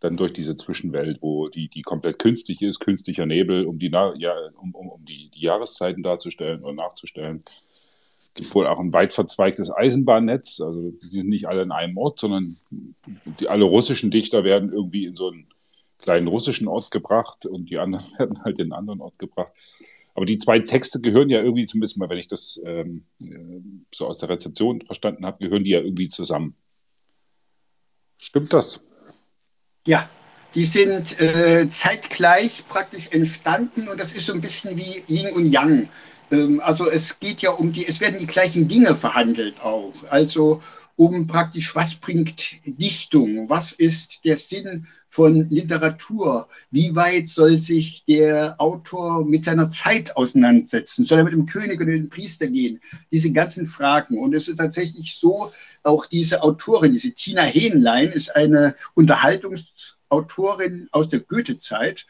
dann 0.00 0.16
durch 0.16 0.32
diese 0.32 0.54
Zwischenwelt, 0.54 1.22
wo 1.22 1.48
die, 1.48 1.68
die 1.68 1.82
komplett 1.82 2.18
künstlich 2.18 2.62
ist, 2.62 2.78
künstlicher 2.78 3.26
Nebel, 3.26 3.66
um 3.66 3.78
die, 3.78 3.90
ja, 3.90 4.36
um, 4.60 4.74
um, 4.74 4.88
um 4.88 5.04
die, 5.04 5.30
die 5.30 5.40
Jahreszeiten 5.40 6.02
darzustellen 6.02 6.62
oder 6.62 6.74
nachzustellen. 6.74 7.42
Es 8.16 8.32
gibt 8.34 8.54
wohl 8.54 8.66
auch 8.66 8.80
ein 8.80 8.92
weit 8.92 9.12
verzweigtes 9.12 9.70
Eisenbahnnetz, 9.70 10.60
also 10.60 10.90
die 10.90 11.06
sind 11.06 11.28
nicht 11.28 11.46
alle 11.46 11.62
in 11.62 11.72
einem 11.72 11.96
Ort, 11.96 12.20
sondern 12.20 12.54
die, 13.40 13.48
alle 13.48 13.64
russischen 13.64 14.10
Dichter 14.10 14.44
werden 14.44 14.72
irgendwie 14.72 15.06
in 15.06 15.16
so 15.16 15.30
einen 15.30 15.48
kleinen 15.98 16.28
russischen 16.28 16.68
Ort 16.68 16.90
gebracht 16.90 17.46
und 17.46 17.70
die 17.70 17.78
anderen 17.78 18.04
werden 18.18 18.42
halt 18.44 18.58
in 18.58 18.66
einen 18.66 18.72
anderen 18.72 19.00
Ort 19.00 19.18
gebracht. 19.18 19.52
Aber 20.14 20.26
die 20.26 20.38
zwei 20.38 20.58
Texte 20.58 21.00
gehören 21.00 21.30
ja 21.30 21.40
irgendwie, 21.40 21.66
zumindest 21.66 21.96
mal, 21.98 22.08
wenn 22.08 22.18
ich 22.18 22.26
das 22.26 22.60
ähm, 22.64 23.04
äh, 23.24 23.60
so 23.94 24.06
aus 24.06 24.18
der 24.18 24.28
Rezeption 24.28 24.80
verstanden 24.80 25.24
habe, 25.24 25.38
gehören 25.44 25.62
die 25.62 25.70
ja 25.70 25.80
irgendwie 25.80 26.08
zusammen. 26.08 26.56
Stimmt 28.16 28.52
das? 28.52 28.84
Ja, 29.86 30.10
die 30.54 30.64
sind 30.64 31.20
äh, 31.20 31.68
zeitgleich 31.70 32.66
praktisch 32.68 33.12
entstanden 33.12 33.86
und 33.88 34.00
das 34.00 34.12
ist 34.12 34.26
so 34.26 34.32
ein 34.32 34.40
bisschen 34.40 34.76
wie 34.76 35.04
Yin 35.06 35.32
und 35.34 35.52
Yang. 35.52 35.88
Ähm, 36.32 36.60
also 36.64 36.90
es 36.90 37.20
geht 37.20 37.40
ja 37.42 37.50
um 37.50 37.72
die, 37.72 37.86
es 37.86 38.00
werden 38.00 38.18
die 38.18 38.26
gleichen 38.26 38.66
Dinge 38.66 38.94
verhandelt 38.94 39.60
auch. 39.62 39.92
Also 40.10 40.62
um 40.98 41.28
praktisch, 41.28 41.76
was 41.76 41.94
bringt 41.94 42.56
Dichtung? 42.66 43.48
Was 43.48 43.70
ist 43.70 44.24
der 44.24 44.36
Sinn 44.36 44.88
von 45.08 45.48
Literatur? 45.48 46.48
Wie 46.72 46.94
weit 46.96 47.28
soll 47.28 47.62
sich 47.62 48.04
der 48.04 48.56
Autor 48.58 49.24
mit 49.24 49.44
seiner 49.44 49.70
Zeit 49.70 50.16
auseinandersetzen? 50.16 51.04
Soll 51.04 51.18
er 51.18 51.24
mit 51.24 51.34
dem 51.34 51.46
König 51.46 51.80
oder 51.80 51.92
dem 51.92 52.10
Priester 52.10 52.48
gehen? 52.48 52.80
Diese 53.12 53.30
ganzen 53.30 53.64
Fragen. 53.64 54.18
Und 54.18 54.34
es 54.34 54.48
ist 54.48 54.56
tatsächlich 54.56 55.14
so, 55.14 55.52
auch 55.84 56.04
diese 56.06 56.42
Autorin, 56.42 56.94
diese 56.94 57.12
Tina 57.12 57.42
Hähnlein, 57.42 58.10
ist 58.10 58.34
eine 58.34 58.74
Unterhaltungsautorin 58.94 60.88
aus 60.90 61.08
der 61.08 61.20
Goethe-Zeit, 61.20 62.06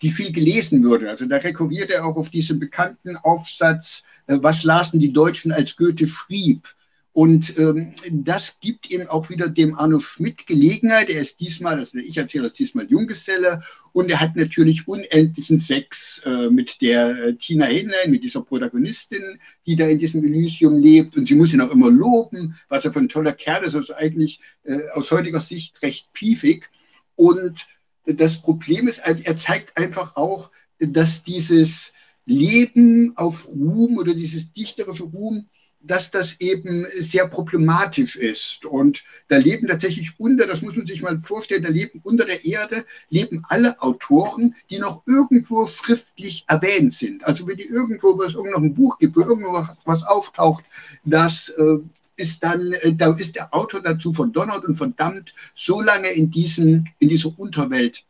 die 0.00 0.10
viel 0.10 0.32
gelesen 0.32 0.82
würde. 0.82 1.10
Also 1.10 1.26
da 1.26 1.36
rekurriert 1.36 1.90
er 1.90 2.06
auch 2.06 2.16
auf 2.16 2.30
diesen 2.30 2.58
bekannten 2.58 3.18
Aufsatz, 3.18 4.02
äh, 4.28 4.38
was 4.40 4.64
lasen 4.64 4.98
die 4.98 5.12
Deutschen, 5.12 5.52
als 5.52 5.76
Goethe 5.76 6.08
schrieb. 6.08 6.74
Und 7.12 7.58
ähm, 7.58 7.92
das 8.10 8.60
gibt 8.60 8.90
eben 8.90 9.08
auch 9.08 9.30
wieder 9.30 9.48
dem 9.48 9.74
Arno 9.74 9.98
Schmidt 9.98 10.46
Gelegenheit. 10.46 11.10
Er 11.10 11.20
ist 11.20 11.40
diesmal, 11.40 11.78
also 11.78 11.98
ich 11.98 12.16
erzähle 12.16 12.44
das 12.44 12.52
diesmal 12.52 12.86
Junggeselle 12.86 13.62
und 13.92 14.10
er 14.10 14.20
hat 14.20 14.36
natürlich 14.36 14.86
unendlichen 14.86 15.58
Sex 15.58 16.22
äh, 16.24 16.50
mit 16.50 16.80
der 16.80 17.08
äh, 17.08 17.34
Tina 17.34 17.66
Hähnlein, 17.66 18.12
mit 18.12 18.22
dieser 18.22 18.42
Protagonistin, 18.42 19.40
die 19.66 19.74
da 19.74 19.86
in 19.86 19.98
diesem 19.98 20.22
Elysium 20.24 20.80
lebt. 20.80 21.16
Und 21.16 21.26
sie 21.26 21.34
muss 21.34 21.52
ihn 21.52 21.60
auch 21.60 21.72
immer 21.72 21.90
loben, 21.90 22.56
was 22.68 22.84
er 22.84 22.92
für 22.92 23.00
ein 23.00 23.08
toller 23.08 23.32
Kerl 23.32 23.64
ist. 23.64 23.74
Also 23.74 23.94
eigentlich 23.94 24.40
äh, 24.62 24.78
aus 24.94 25.10
heutiger 25.10 25.40
Sicht 25.40 25.82
recht 25.82 26.12
piefig. 26.12 26.70
Und 27.16 27.66
das 28.06 28.40
Problem 28.40 28.86
ist, 28.86 29.00
er 29.00 29.36
zeigt 29.36 29.76
einfach 29.76 30.16
auch, 30.16 30.50
dass 30.78 31.22
dieses 31.22 31.92
Leben 32.24 33.16
auf 33.16 33.48
Ruhm 33.48 33.98
oder 33.98 34.14
dieses 34.14 34.52
dichterische 34.52 35.04
Ruhm 35.04 35.48
dass 35.82 36.10
das 36.10 36.40
eben 36.40 36.86
sehr 36.98 37.26
problematisch 37.26 38.16
ist. 38.16 38.64
Und 38.64 39.02
da 39.28 39.38
leben 39.38 39.66
tatsächlich 39.66 40.12
unter, 40.18 40.46
das 40.46 40.62
muss 40.62 40.76
man 40.76 40.86
sich 40.86 41.02
mal 41.02 41.18
vorstellen, 41.18 41.62
da 41.62 41.70
leben 41.70 42.00
unter 42.04 42.26
der 42.26 42.44
Erde, 42.44 42.84
leben 43.08 43.42
alle 43.48 43.80
Autoren, 43.80 44.54
die 44.68 44.78
noch 44.78 45.02
irgendwo 45.06 45.66
schriftlich 45.66 46.44
erwähnt 46.48 46.94
sind. 46.94 47.24
Also 47.24 47.46
wenn 47.46 47.56
die 47.56 47.64
irgendwo, 47.64 48.18
was 48.18 48.34
irgendwo 48.34 48.58
noch 48.58 48.62
ein 48.62 48.74
Buch 48.74 48.98
gibt, 48.98 49.16
wo 49.16 49.22
irgendwo 49.22 49.66
was 49.84 50.02
auftaucht, 50.04 50.64
das 51.04 51.48
äh, 51.50 51.78
ist 52.16 52.44
dann, 52.44 52.72
äh, 52.72 52.94
da 52.94 53.14
ist 53.14 53.36
der 53.36 53.52
Autor 53.54 53.80
dazu 53.80 54.12
verdonnert 54.12 54.64
und 54.64 54.74
verdammt, 54.74 55.34
so 55.54 55.80
lange 55.80 56.10
in, 56.10 56.30
diesem, 56.30 56.86
in 56.98 57.08
dieser 57.08 57.32
Unterwelt 57.38 58.04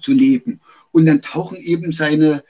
zu 0.00 0.12
leben. 0.12 0.60
Und 0.92 1.06
dann 1.06 1.20
tauchen 1.20 1.58
eben 1.58 1.92
seine, 1.92 2.42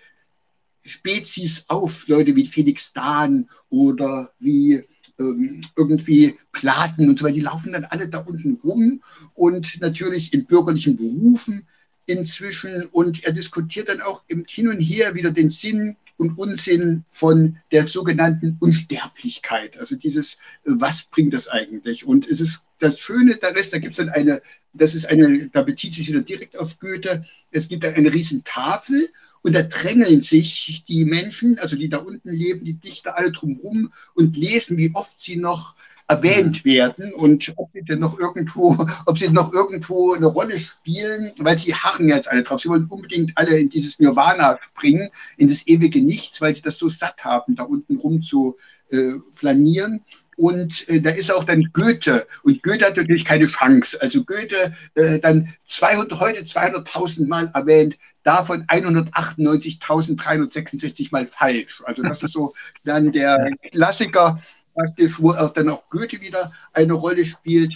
Spezies 0.84 1.64
auf, 1.68 2.06
Leute 2.08 2.34
wie 2.36 2.46
Felix 2.46 2.92
Dahn 2.92 3.48
oder 3.68 4.32
wie 4.38 4.84
ähm, 5.18 5.62
irgendwie 5.76 6.38
Platen 6.52 7.08
und 7.08 7.18
so 7.18 7.24
weiter, 7.24 7.34
die 7.34 7.40
laufen 7.40 7.72
dann 7.72 7.84
alle 7.84 8.08
da 8.08 8.18
unten 8.18 8.58
rum 8.64 9.02
und 9.34 9.80
natürlich 9.80 10.32
in 10.32 10.46
bürgerlichen 10.46 10.96
Berufen 10.96 11.66
inzwischen 12.06 12.86
und 12.86 13.24
er 13.24 13.32
diskutiert 13.32 13.88
dann 13.88 14.00
auch 14.00 14.22
im 14.28 14.44
Hin 14.48 14.68
und 14.68 14.80
Her 14.80 15.14
wieder 15.14 15.30
den 15.30 15.50
Sinn 15.50 15.96
und 16.16 16.38
Unsinn 16.38 17.04
von 17.10 17.56
der 17.72 17.88
sogenannten 17.88 18.56
Unsterblichkeit. 18.60 19.78
Also 19.78 19.96
dieses, 19.96 20.38
was 20.64 21.02
bringt 21.04 21.34
das 21.34 21.48
eigentlich? 21.48 22.04
Und 22.04 22.28
es 22.28 22.40
ist 22.40 22.64
das 22.78 22.98
Schöne 22.98 23.36
daran 23.36 23.56
da 23.70 23.78
gibt 23.78 23.92
es 23.92 23.96
dann 23.98 24.08
eine, 24.08 24.42
das 24.72 24.94
ist 24.94 25.06
eine, 25.06 25.48
da 25.48 25.62
bezieht 25.62 25.94
sich 25.94 26.08
wieder 26.08 26.22
direkt 26.22 26.56
auf 26.56 26.78
Goethe, 26.78 27.24
es 27.50 27.68
gibt 27.68 27.84
eine 27.84 28.12
riesen 28.12 28.42
Tafel 28.44 29.08
und 29.42 29.54
da 29.54 29.62
drängeln 29.62 30.22
sich 30.22 30.84
die 30.86 31.04
Menschen, 31.04 31.58
also 31.58 31.76
die 31.76 31.88
da 31.88 31.98
unten 31.98 32.30
leben, 32.30 32.64
die 32.64 32.74
Dichter 32.74 33.16
alle 33.16 33.32
drumherum 33.32 33.92
und 34.14 34.36
lesen, 34.36 34.76
wie 34.76 34.94
oft 34.94 35.20
sie 35.20 35.36
noch 35.36 35.74
erwähnt 36.08 36.64
mhm. 36.64 36.70
werden 36.70 37.14
und 37.14 37.52
ob 37.56 37.70
sie 37.72 37.82
denn 37.82 38.00
noch 38.00 38.18
irgendwo, 38.18 38.86
ob 39.06 39.18
sie 39.18 39.28
noch 39.28 39.52
irgendwo 39.52 40.12
eine 40.12 40.26
Rolle 40.26 40.58
spielen, 40.58 41.32
weil 41.38 41.58
sie 41.58 41.74
harren 41.74 42.08
jetzt 42.08 42.28
alle 42.28 42.42
drauf. 42.42 42.60
Sie 42.60 42.68
wollen 42.68 42.86
unbedingt 42.86 43.32
alle 43.36 43.58
in 43.58 43.68
dieses 43.68 43.98
Nirvana 43.98 44.58
springen, 44.74 45.10
in 45.36 45.48
das 45.48 45.66
ewige 45.66 46.02
Nichts, 46.02 46.40
weil 46.40 46.54
sie 46.54 46.62
das 46.62 46.78
so 46.78 46.88
satt 46.88 47.24
haben, 47.24 47.56
da 47.56 47.64
unten 47.64 47.96
rum 47.96 48.22
zu 48.22 48.56
äh, 48.90 49.12
flanieren. 49.32 50.02
Und 50.36 50.88
äh, 50.88 51.00
da 51.00 51.10
ist 51.10 51.32
auch 51.32 51.44
dann 51.44 51.70
Goethe. 51.72 52.26
Und 52.42 52.62
Goethe 52.62 52.84
hat 52.86 52.96
natürlich 52.96 53.24
keine 53.24 53.46
Chance. 53.46 53.96
Also 54.00 54.24
Goethe 54.24 54.72
äh, 54.94 55.18
dann 55.18 55.52
200, 55.64 56.20
heute 56.20 56.42
200.000 56.42 57.26
Mal 57.28 57.50
erwähnt, 57.54 57.98
davon 58.22 58.64
198.366 58.66 61.08
Mal 61.10 61.26
falsch. 61.26 61.82
Also 61.84 62.02
das 62.02 62.22
ist 62.22 62.32
so 62.32 62.54
dann 62.84 63.10
der 63.12 63.50
Klassiker, 63.70 64.40
praktisch, 64.74 65.20
wo 65.20 65.32
auch 65.32 65.52
dann 65.52 65.68
auch 65.68 65.90
Goethe 65.90 66.18
wieder 66.20 66.50
eine 66.72 66.94
Rolle 66.94 67.24
spielt. 67.24 67.74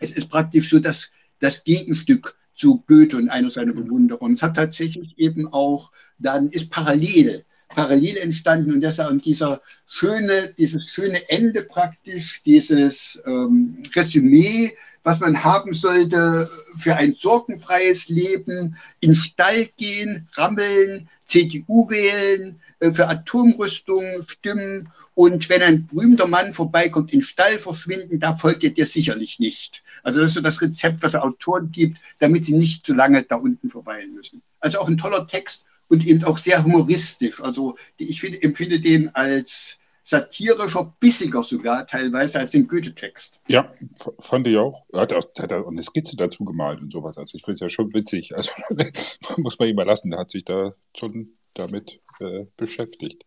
Es 0.00 0.12
ist 0.12 0.30
praktisch 0.30 0.70
so 0.70 0.78
das, 0.78 1.10
das 1.40 1.64
Gegenstück 1.64 2.36
zu 2.54 2.84
Goethe 2.86 3.16
und 3.16 3.28
einer 3.28 3.50
seiner 3.50 3.74
Bewunderer. 3.74 4.22
Und 4.22 4.34
es 4.34 4.42
hat 4.42 4.54
tatsächlich 4.56 5.18
eben 5.18 5.52
auch, 5.52 5.90
dann 6.18 6.48
ist 6.48 6.70
parallel 6.70 7.44
parallel 7.74 8.16
entstanden 8.18 8.72
und 8.72 8.80
deshalb 8.80 9.22
dieser 9.22 9.60
schöne, 9.88 10.52
dieses 10.56 10.88
schöne 10.90 11.28
Ende 11.28 11.62
praktisch, 11.62 12.42
dieses 12.44 13.22
ähm, 13.26 13.82
Resümee, 13.94 14.72
was 15.02 15.20
man 15.20 15.42
haben 15.42 15.74
sollte 15.74 16.48
für 16.76 16.96
ein 16.96 17.16
sorgenfreies 17.18 18.08
Leben, 18.08 18.76
in 19.00 19.14
Stall 19.14 19.66
gehen, 19.76 20.28
rammeln, 20.34 21.08
CDU 21.26 21.88
wählen, 21.90 22.60
äh, 22.80 22.92
für 22.92 23.08
Atomrüstung 23.08 24.04
stimmen 24.28 24.88
und 25.14 25.48
wenn 25.50 25.62
ein 25.62 25.86
berühmter 25.86 26.26
Mann 26.26 26.52
vorbeikommt, 26.52 27.12
in 27.12 27.20
Stall 27.20 27.58
verschwinden, 27.58 28.18
da 28.18 28.34
folgt 28.34 28.62
ihr 28.62 28.72
dir 28.72 28.86
sicherlich 28.86 29.38
nicht. 29.38 29.82
Also 30.02 30.20
das 30.20 30.30
ist 30.30 30.34
so 30.34 30.40
das 30.40 30.62
Rezept, 30.62 31.02
was 31.02 31.14
er 31.14 31.24
Autoren 31.24 31.70
gibt, 31.70 31.98
damit 32.18 32.46
sie 32.46 32.54
nicht 32.54 32.86
zu 32.86 32.94
lange 32.94 33.22
da 33.22 33.36
unten 33.36 33.68
verweilen 33.68 34.14
müssen. 34.14 34.42
Also 34.60 34.78
auch 34.80 34.88
ein 34.88 34.96
toller 34.96 35.26
Text 35.26 35.64
und 35.92 36.06
eben 36.06 36.24
auch 36.24 36.38
sehr 36.38 36.64
humoristisch. 36.64 37.42
Also 37.42 37.76
ich 37.98 38.22
find, 38.22 38.42
empfinde 38.42 38.80
den 38.80 39.14
als 39.14 39.78
satirischer, 40.04 40.96
bissiger 40.98 41.42
sogar 41.42 41.86
teilweise 41.86 42.40
als 42.40 42.52
den 42.52 42.66
Goethe-Text. 42.66 43.42
Ja, 43.46 43.70
fand 44.18 44.46
ich 44.46 44.56
auch. 44.56 44.86
Er 44.90 45.02
hat, 45.02 45.12
hat 45.12 45.52
auch 45.52 45.68
eine 45.68 45.82
Skizze 45.82 46.16
dazu 46.16 46.46
gemalt 46.46 46.80
und 46.80 46.90
sowas. 46.90 47.18
Also 47.18 47.36
ich 47.36 47.44
finde 47.44 47.56
es 47.56 47.60
ja 47.60 47.68
schon 47.68 47.92
witzig. 47.92 48.34
Also 48.34 48.50
muss 49.36 49.58
man 49.58 49.68
ihm 49.68 49.76
lassen. 49.76 50.10
Der 50.10 50.20
hat 50.20 50.30
sich 50.30 50.46
da 50.46 50.74
schon 50.96 51.34
damit 51.52 52.00
äh, 52.20 52.46
beschäftigt. 52.56 53.26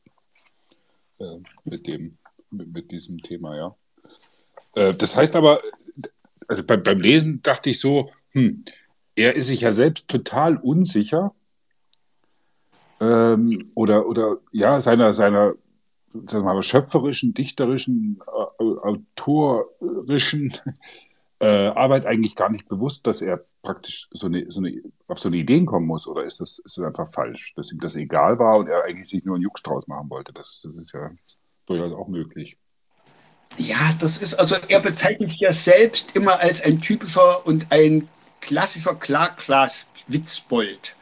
Äh, 1.19 1.38
mit 1.65 1.86
dem, 1.86 2.17
mit, 2.49 2.73
mit, 2.73 2.91
diesem 2.91 3.19
Thema, 3.21 3.56
ja. 3.56 3.75
Äh, 4.73 4.95
das 4.95 5.15
heißt 5.15 5.36
aber, 5.36 5.62
also 6.47 6.65
beim, 6.65 6.82
beim 6.82 6.99
Lesen 6.99 7.43
dachte 7.43 7.69
ich 7.69 7.80
so, 7.80 8.12
hm, 8.34 8.65
er 9.15 9.36
ist 9.36 9.47
sich 9.47 9.62
ja 9.62 9.71
selbst 9.71 10.10
total 10.10 10.58
unsicher, 10.58 11.34
ähm, 12.99 13.71
oder, 13.75 14.08
oder 14.08 14.38
ja, 14.51 14.79
seiner, 14.79 15.13
seiner 15.13 15.55
sagen 16.23 16.45
wir 16.45 16.53
mal, 16.53 16.63
schöpferischen, 16.63 17.34
dichterischen, 17.34 18.19
äh, 18.60 18.63
autorischen 18.63 20.53
äh, 21.39 21.67
Arbeit 21.67 22.05
eigentlich 22.05 22.36
gar 22.36 22.49
nicht 22.49 22.67
bewusst, 22.67 23.08
dass 23.08 23.21
er 23.21 23.43
praktisch 23.62 24.08
so 24.12 24.27
eine, 24.27 24.49
so 24.49 24.62
eine, 24.62 24.81
auf 25.08 25.19
so 25.19 25.29
eine 25.29 25.38
Ideen 25.38 25.65
kommen 25.65 25.88
muss? 25.88 26.08
Oder 26.08 26.23
ist 26.23 26.39
das, 26.39 26.60
ist 26.60 26.77
das 26.77 26.86
einfach 26.86 27.12
falsch, 27.12 27.53
dass 27.55 27.71
ihm 27.71 27.79
das 27.79 27.95
egal 27.95 28.39
war 28.39 28.58
und 28.58 28.67
er 28.67 28.84
eigentlich 28.84 29.10
sich 29.10 29.25
nur 29.25 29.36
einen 29.36 29.43
Jux 29.43 29.62
draus 29.62 29.88
machen 29.88 30.10
wollte? 30.10 30.34
Das, 30.34 30.62
das 30.63 30.77
ist 30.77 30.93
ja 30.93 31.12
durchaus 31.65 31.91
auch 31.91 32.08
möglich. 32.08 32.58
Ja, 33.58 33.93
das 33.99 34.17
ist, 34.17 34.36
also 34.36 34.55
er 34.67 34.81
bezeichnet 34.81 35.31
sich 35.31 35.39
ja 35.39 35.51
selbst 35.51 36.15
immer 36.15 36.39
als 36.39 36.62
ein 36.62 36.81
typischer 36.81 37.45
und 37.45 37.71
ein 37.71 38.08
klassischer 38.41 38.95
Klarklas-Witzbold. 38.95 40.95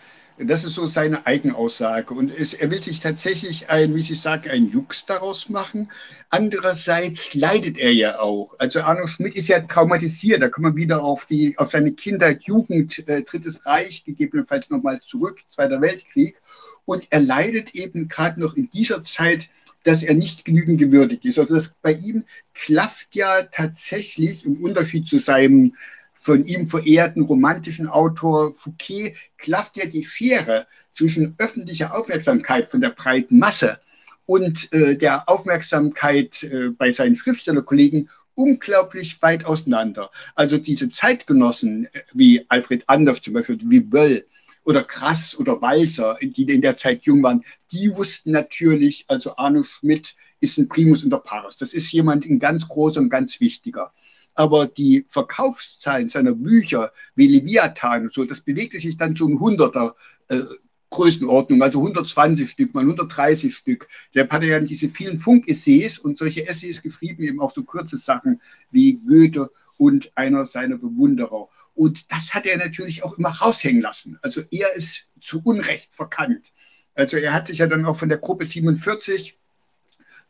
Das 0.47 0.63
ist 0.63 0.75
so 0.75 0.87
seine 0.87 1.25
Eigenaussage. 1.25 2.13
Und 2.13 2.31
es, 2.37 2.53
er 2.53 2.69
will 2.71 2.81
sich 2.81 2.99
tatsächlich 2.99 3.69
ein, 3.69 3.95
wie 3.95 4.01
Sie 4.01 4.15
sagen, 4.15 4.49
ein 4.49 4.69
Jux 4.69 5.05
daraus 5.05 5.49
machen. 5.49 5.91
Andererseits 6.29 7.33
leidet 7.33 7.77
er 7.77 7.93
ja 7.93 8.19
auch. 8.19 8.55
Also 8.59 8.81
Arno 8.81 9.07
Schmidt 9.07 9.35
ist 9.35 9.47
ja 9.47 9.59
traumatisiert. 9.61 10.41
Da 10.41 10.49
kommen 10.49 10.75
wir 10.75 10.81
wieder 10.81 11.03
auf, 11.03 11.25
die, 11.25 11.57
auf 11.57 11.71
seine 11.71 11.93
Kindheit, 11.93 12.43
Jugend, 12.43 13.07
äh, 13.07 13.23
Drittes 13.23 13.65
Reich, 13.65 14.03
gegebenenfalls 14.03 14.69
nochmal 14.69 15.01
zurück, 15.07 15.41
Zweiter 15.49 15.81
Weltkrieg. 15.81 16.37
Und 16.85 17.07
er 17.09 17.21
leidet 17.21 17.75
eben 17.75 18.07
gerade 18.07 18.39
noch 18.39 18.55
in 18.55 18.69
dieser 18.69 19.03
Zeit, 19.03 19.49
dass 19.83 20.03
er 20.03 20.13
nicht 20.13 20.45
genügend 20.45 20.79
gewürdigt 20.79 21.25
ist. 21.25 21.39
Also 21.39 21.55
das, 21.55 21.73
bei 21.81 21.93
ihm 21.93 22.23
klafft 22.53 23.15
ja 23.15 23.43
tatsächlich 23.43 24.45
im 24.45 24.63
Unterschied 24.63 25.07
zu 25.07 25.19
seinem 25.19 25.75
von 26.23 26.45
ihm 26.45 26.65
verehrten 26.67 27.23
romantischen 27.23 27.89
Autor 27.89 28.53
Fouquet 28.53 29.13
klafft 29.37 29.75
ja 29.75 29.85
die 29.85 30.05
Schere 30.05 30.67
zwischen 30.93 31.35
öffentlicher 31.37 31.93
Aufmerksamkeit 31.93 32.69
von 32.69 32.79
der 32.79 32.91
breiten 32.91 33.39
Masse 33.39 33.81
und 34.25 34.71
äh, 34.71 34.95
der 34.95 35.27
Aufmerksamkeit 35.27 36.43
äh, 36.43 36.69
bei 36.69 36.93
seinen 36.93 37.17
Schriftstellerkollegen 37.17 38.09
unglaublich 38.35 39.21
weit 39.21 39.43
auseinander. 39.43 40.11
Also 40.33 40.57
diese 40.57 40.89
Zeitgenossen 40.89 41.87
äh, 41.91 42.03
wie 42.13 42.45
Alfred 42.47 42.85
Anders 42.87 43.21
zum 43.21 43.33
Beispiel, 43.33 43.59
wie 43.65 43.81
Böll 43.81 44.25
oder 44.63 44.81
Krass 44.81 45.37
oder 45.37 45.61
Walser, 45.61 46.17
die 46.21 46.43
in 46.43 46.61
der 46.61 46.77
Zeit 46.77 47.03
jung 47.03 47.21
waren, 47.21 47.43
die 47.73 47.93
wussten 47.97 48.31
natürlich, 48.31 49.03
also 49.09 49.35
Arno 49.35 49.65
Schmidt 49.65 50.15
ist 50.39 50.57
ein 50.57 50.69
Primus 50.69 51.03
inter 51.03 51.19
pares. 51.19 51.57
Das 51.57 51.73
ist 51.73 51.91
jemand 51.91 52.25
ein 52.25 52.39
ganz 52.39 52.69
großer 52.69 53.01
und 53.01 53.09
ganz 53.09 53.41
wichtiger 53.41 53.91
aber 54.35 54.67
die 54.67 55.05
Verkaufszahlen 55.07 56.09
seiner 56.09 56.33
Bücher 56.33 56.91
wie 57.15 57.27
Leviathan 57.27 58.03
und 58.03 58.13
so, 58.13 58.25
das 58.25 58.41
bewegte 58.41 58.79
sich 58.79 58.97
dann 58.97 59.15
zu 59.15 59.25
100er 59.27 59.93
äh, 60.29 60.41
Größenordnung, 60.89 61.61
also 61.63 61.79
120 61.79 62.51
Stück, 62.51 62.73
mal 62.75 62.81
130 62.81 63.55
Stück. 63.55 63.87
Der 64.13 64.29
hat 64.29 64.43
ja 64.43 64.59
diese 64.59 64.89
vielen 64.89 65.17
Funk-Essays 65.17 65.97
und 65.97 66.19
solche 66.19 66.47
Essays 66.47 66.83
geschrieben, 66.83 67.23
eben 67.23 67.41
auch 67.41 67.53
so 67.53 67.63
kurze 67.63 67.97
Sachen 67.97 68.39
wie 68.69 68.99
Goethe 69.05 69.49
und 69.77 70.11
einer 70.15 70.45
seiner 70.45 70.77
Bewunderer. 70.77 71.49
Und 71.73 72.11
das 72.11 72.35
hat 72.35 72.45
er 72.45 72.57
natürlich 72.57 73.03
auch 73.03 73.17
immer 73.17 73.29
raushängen 73.29 73.81
lassen. 73.81 74.19
Also 74.21 74.41
er 74.51 74.75
ist 74.75 75.07
zu 75.19 75.41
Unrecht 75.43 75.95
verkannt. 75.95 76.53
Also 76.93 77.17
er 77.17 77.33
hat 77.33 77.47
sich 77.47 77.57
ja 77.57 77.67
dann 77.67 77.85
auch 77.85 77.97
von 77.97 78.09
der 78.09 78.19
Gruppe 78.19 78.45
47 78.45 79.39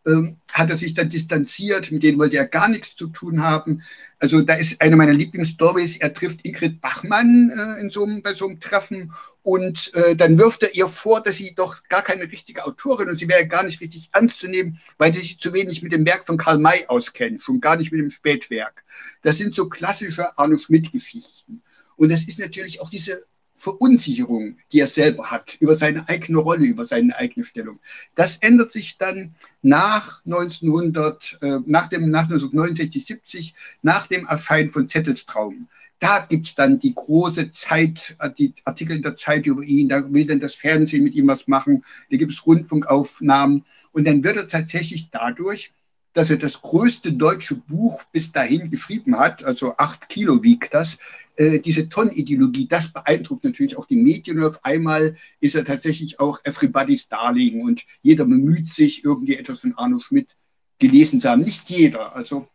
ähm, 0.05 0.37
hat 0.51 0.69
er 0.69 0.77
sich 0.77 0.93
dann 0.93 1.09
distanziert, 1.09 1.91
mit 1.91 2.03
denen 2.03 2.19
wollte 2.19 2.37
er 2.37 2.47
gar 2.47 2.67
nichts 2.67 2.95
zu 2.95 3.07
tun 3.07 3.41
haben. 3.41 3.81
Also 4.19 4.41
da 4.41 4.55
ist 4.55 4.81
eine 4.81 4.95
meiner 4.95 5.13
Lieblingsstories, 5.13 5.97
er 5.97 6.13
trifft 6.13 6.45
Ingrid 6.45 6.81
Bachmann 6.81 7.51
äh, 7.55 7.81
in 7.81 7.89
so 7.89 8.03
einem, 8.03 8.21
bei 8.21 8.33
so 8.33 8.47
einem 8.47 8.59
Treffen 8.59 9.13
und 9.41 9.93
äh, 9.95 10.15
dann 10.15 10.37
wirft 10.37 10.63
er 10.63 10.75
ihr 10.75 10.87
vor, 10.87 11.21
dass 11.21 11.37
sie 11.37 11.55
doch 11.55 11.83
gar 11.89 12.01
keine 12.01 12.23
richtige 12.23 12.65
Autorin 12.65 13.09
und 13.09 13.17
sie 13.17 13.27
wäre 13.27 13.47
gar 13.47 13.63
nicht 13.63 13.81
richtig 13.81 14.09
anzunehmen, 14.13 14.79
weil 14.97 15.13
sie 15.13 15.21
sich 15.21 15.39
zu 15.39 15.53
wenig 15.53 15.81
mit 15.81 15.91
dem 15.91 16.05
Werk 16.05 16.25
von 16.25 16.37
Karl 16.37 16.59
May 16.59 16.85
auskennt, 16.87 17.41
schon 17.41 17.61
gar 17.61 17.77
nicht 17.77 17.91
mit 17.91 18.01
dem 18.01 18.11
Spätwerk. 18.11 18.83
Das 19.21 19.37
sind 19.37 19.55
so 19.55 19.69
klassische 19.69 20.37
Arno 20.37 20.57
Schmidt-Geschichten. 20.57 21.61
Und 21.95 22.09
das 22.09 22.23
ist 22.23 22.39
natürlich 22.39 22.81
auch 22.81 22.89
diese 22.89 23.23
Verunsicherung, 23.63 24.57
die 24.73 24.81
er 24.81 24.87
selber 24.87 25.31
hat, 25.31 25.55
über 25.61 25.77
seine 25.77 26.09
eigene 26.09 26.39
Rolle, 26.39 26.65
über 26.65 26.85
seine 26.85 27.15
eigene 27.17 27.45
Stellung. 27.45 27.79
Das 28.13 28.35
ändert 28.37 28.73
sich 28.73 28.97
dann 28.97 29.35
nach 29.61 30.23
1900, 30.25 31.37
äh, 31.41 31.59
nach 31.65 31.87
dem, 31.87 32.11
nach 32.11 32.23
1969, 32.23 33.05
70, 33.05 33.53
nach 33.81 34.07
dem 34.07 34.27
Erscheinen 34.27 34.69
von 34.69 34.89
Zettelstraum. 34.89 35.69
Da 35.99 36.19
gibt 36.19 36.47
es 36.47 36.55
dann 36.55 36.79
die 36.79 36.93
große 36.93 37.53
Zeit, 37.53 38.17
äh, 38.19 38.29
die 38.37 38.53
Artikel 38.65 38.97
in 38.97 39.01
der 39.01 39.15
Zeit 39.15 39.45
über 39.45 39.63
ihn, 39.63 39.87
da 39.87 40.11
will 40.11 40.25
dann 40.25 40.41
das 40.41 40.55
Fernsehen 40.55 41.05
mit 41.05 41.15
ihm 41.15 41.27
was 41.27 41.47
machen, 41.47 41.85
da 42.11 42.17
gibt 42.17 42.33
es 42.33 42.45
Rundfunkaufnahmen 42.45 43.63
und 43.93 44.05
dann 44.05 44.25
wird 44.25 44.35
er 44.35 44.49
tatsächlich 44.49 45.09
dadurch 45.09 45.71
dass 46.13 46.29
er 46.29 46.37
das 46.37 46.61
größte 46.61 47.13
deutsche 47.13 47.55
Buch 47.55 48.03
bis 48.11 48.31
dahin 48.31 48.69
geschrieben 48.69 49.17
hat, 49.17 49.43
also 49.43 49.75
acht 49.77 50.09
Kilo 50.09 50.43
wiegt 50.43 50.73
das, 50.73 50.97
äh, 51.35 51.59
diese 51.59 51.89
Ton-Ideologie, 51.89 52.67
das 52.67 52.93
beeindruckt 52.93 53.43
natürlich 53.43 53.77
auch 53.77 53.87
die 53.87 53.97
Medien 53.97 54.37
und 54.37 54.45
auf 54.45 54.63
einmal 54.63 55.15
ist 55.39 55.55
er 55.55 55.65
tatsächlich 55.65 56.19
auch 56.19 56.39
Everybody's 56.43 57.09
Darling 57.09 57.61
und 57.61 57.83
jeder 58.01 58.25
bemüht 58.25 58.69
sich, 58.69 59.03
irgendwie 59.03 59.37
etwas 59.37 59.61
von 59.61 59.73
Arno 59.75 59.99
Schmidt 59.99 60.35
gelesen 60.79 61.21
zu 61.21 61.29
haben. 61.29 61.41
Nicht 61.41 61.69
jeder, 61.69 62.15
also 62.15 62.47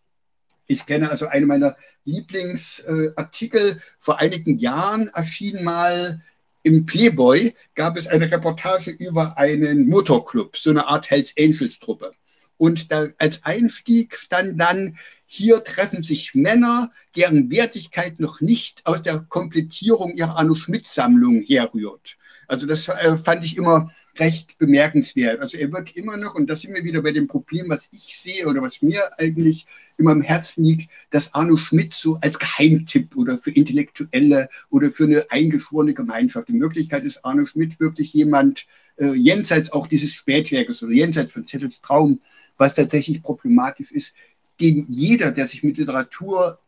ich 0.68 0.86
kenne 0.86 1.10
also 1.10 1.26
einen 1.26 1.46
meiner 1.46 1.76
Lieblingsartikel. 2.04 3.70
Äh, 3.70 3.76
Vor 3.98 4.18
einigen 4.18 4.58
Jahren 4.58 5.08
erschien 5.08 5.64
mal 5.64 6.22
im 6.62 6.84
Playboy, 6.84 7.54
gab 7.74 7.96
es 7.96 8.06
eine 8.06 8.30
Reportage 8.30 8.90
über 8.90 9.38
einen 9.38 9.88
Motorclub, 9.88 10.56
so 10.56 10.70
eine 10.70 10.86
Art 10.86 11.10
Hells 11.10 11.34
Angels 11.38 11.78
Truppe. 11.78 12.12
Und 12.58 12.92
da, 12.92 13.06
als 13.18 13.44
Einstieg 13.44 14.16
stand 14.16 14.60
dann, 14.60 14.98
hier 15.26 15.62
treffen 15.64 16.02
sich 16.02 16.34
Männer, 16.34 16.90
deren 17.16 17.50
Wertigkeit 17.50 18.18
noch 18.20 18.40
nicht 18.40 18.84
aus 18.86 19.02
der 19.02 19.20
Komplettierung 19.28 20.14
ihrer 20.14 20.36
Arno 20.36 20.54
Schmidt-Sammlung 20.54 21.42
herrührt. 21.42 22.16
Also 22.46 22.66
das 22.66 22.88
äh, 22.88 23.16
fand 23.16 23.44
ich 23.44 23.56
immer 23.56 23.92
recht 24.18 24.58
bemerkenswert. 24.58 25.40
Also 25.40 25.58
er 25.58 25.70
wird 25.70 25.94
immer 25.94 26.16
noch, 26.16 26.34
und 26.34 26.48
da 26.48 26.56
sind 26.56 26.74
wir 26.74 26.82
wieder 26.82 27.02
bei 27.02 27.12
dem 27.12 27.28
Problem, 27.28 27.68
was 27.68 27.88
ich 27.92 28.18
sehe 28.18 28.46
oder 28.46 28.62
was 28.62 28.82
mir 28.82 29.02
eigentlich 29.18 29.66
immer 29.98 30.12
im 30.12 30.22
Herzen 30.22 30.64
liegt, 30.64 30.90
dass 31.10 31.34
Arno 31.34 31.56
Schmidt 31.56 31.92
so 31.92 32.18
als 32.22 32.38
Geheimtipp 32.38 33.16
oder 33.16 33.38
für 33.38 33.50
Intellektuelle 33.50 34.48
oder 34.70 34.90
für 34.90 35.04
eine 35.04 35.30
eingeschworene 35.30 35.94
Gemeinschaft. 35.94 36.48
In 36.48 36.60
Wirklichkeit 36.60 37.04
ist 37.04 37.24
Arno 37.24 37.46
Schmidt 37.46 37.78
wirklich 37.80 38.12
jemand, 38.12 38.66
äh, 38.96 39.12
jenseits 39.12 39.70
auch 39.70 39.86
dieses 39.86 40.12
Spätwerkes 40.12 40.82
oder 40.82 40.92
jenseits 40.92 41.32
von 41.32 41.46
Zettels 41.46 41.80
Traum, 41.80 42.20
was 42.58 42.74
tatsächlich 42.74 43.22
problematisch 43.22 43.90
ist, 43.92 44.14
den 44.60 44.86
jeder, 44.88 45.30
der 45.30 45.46
sich 45.46 45.62
mit 45.62 45.78
Literatur 45.78 46.58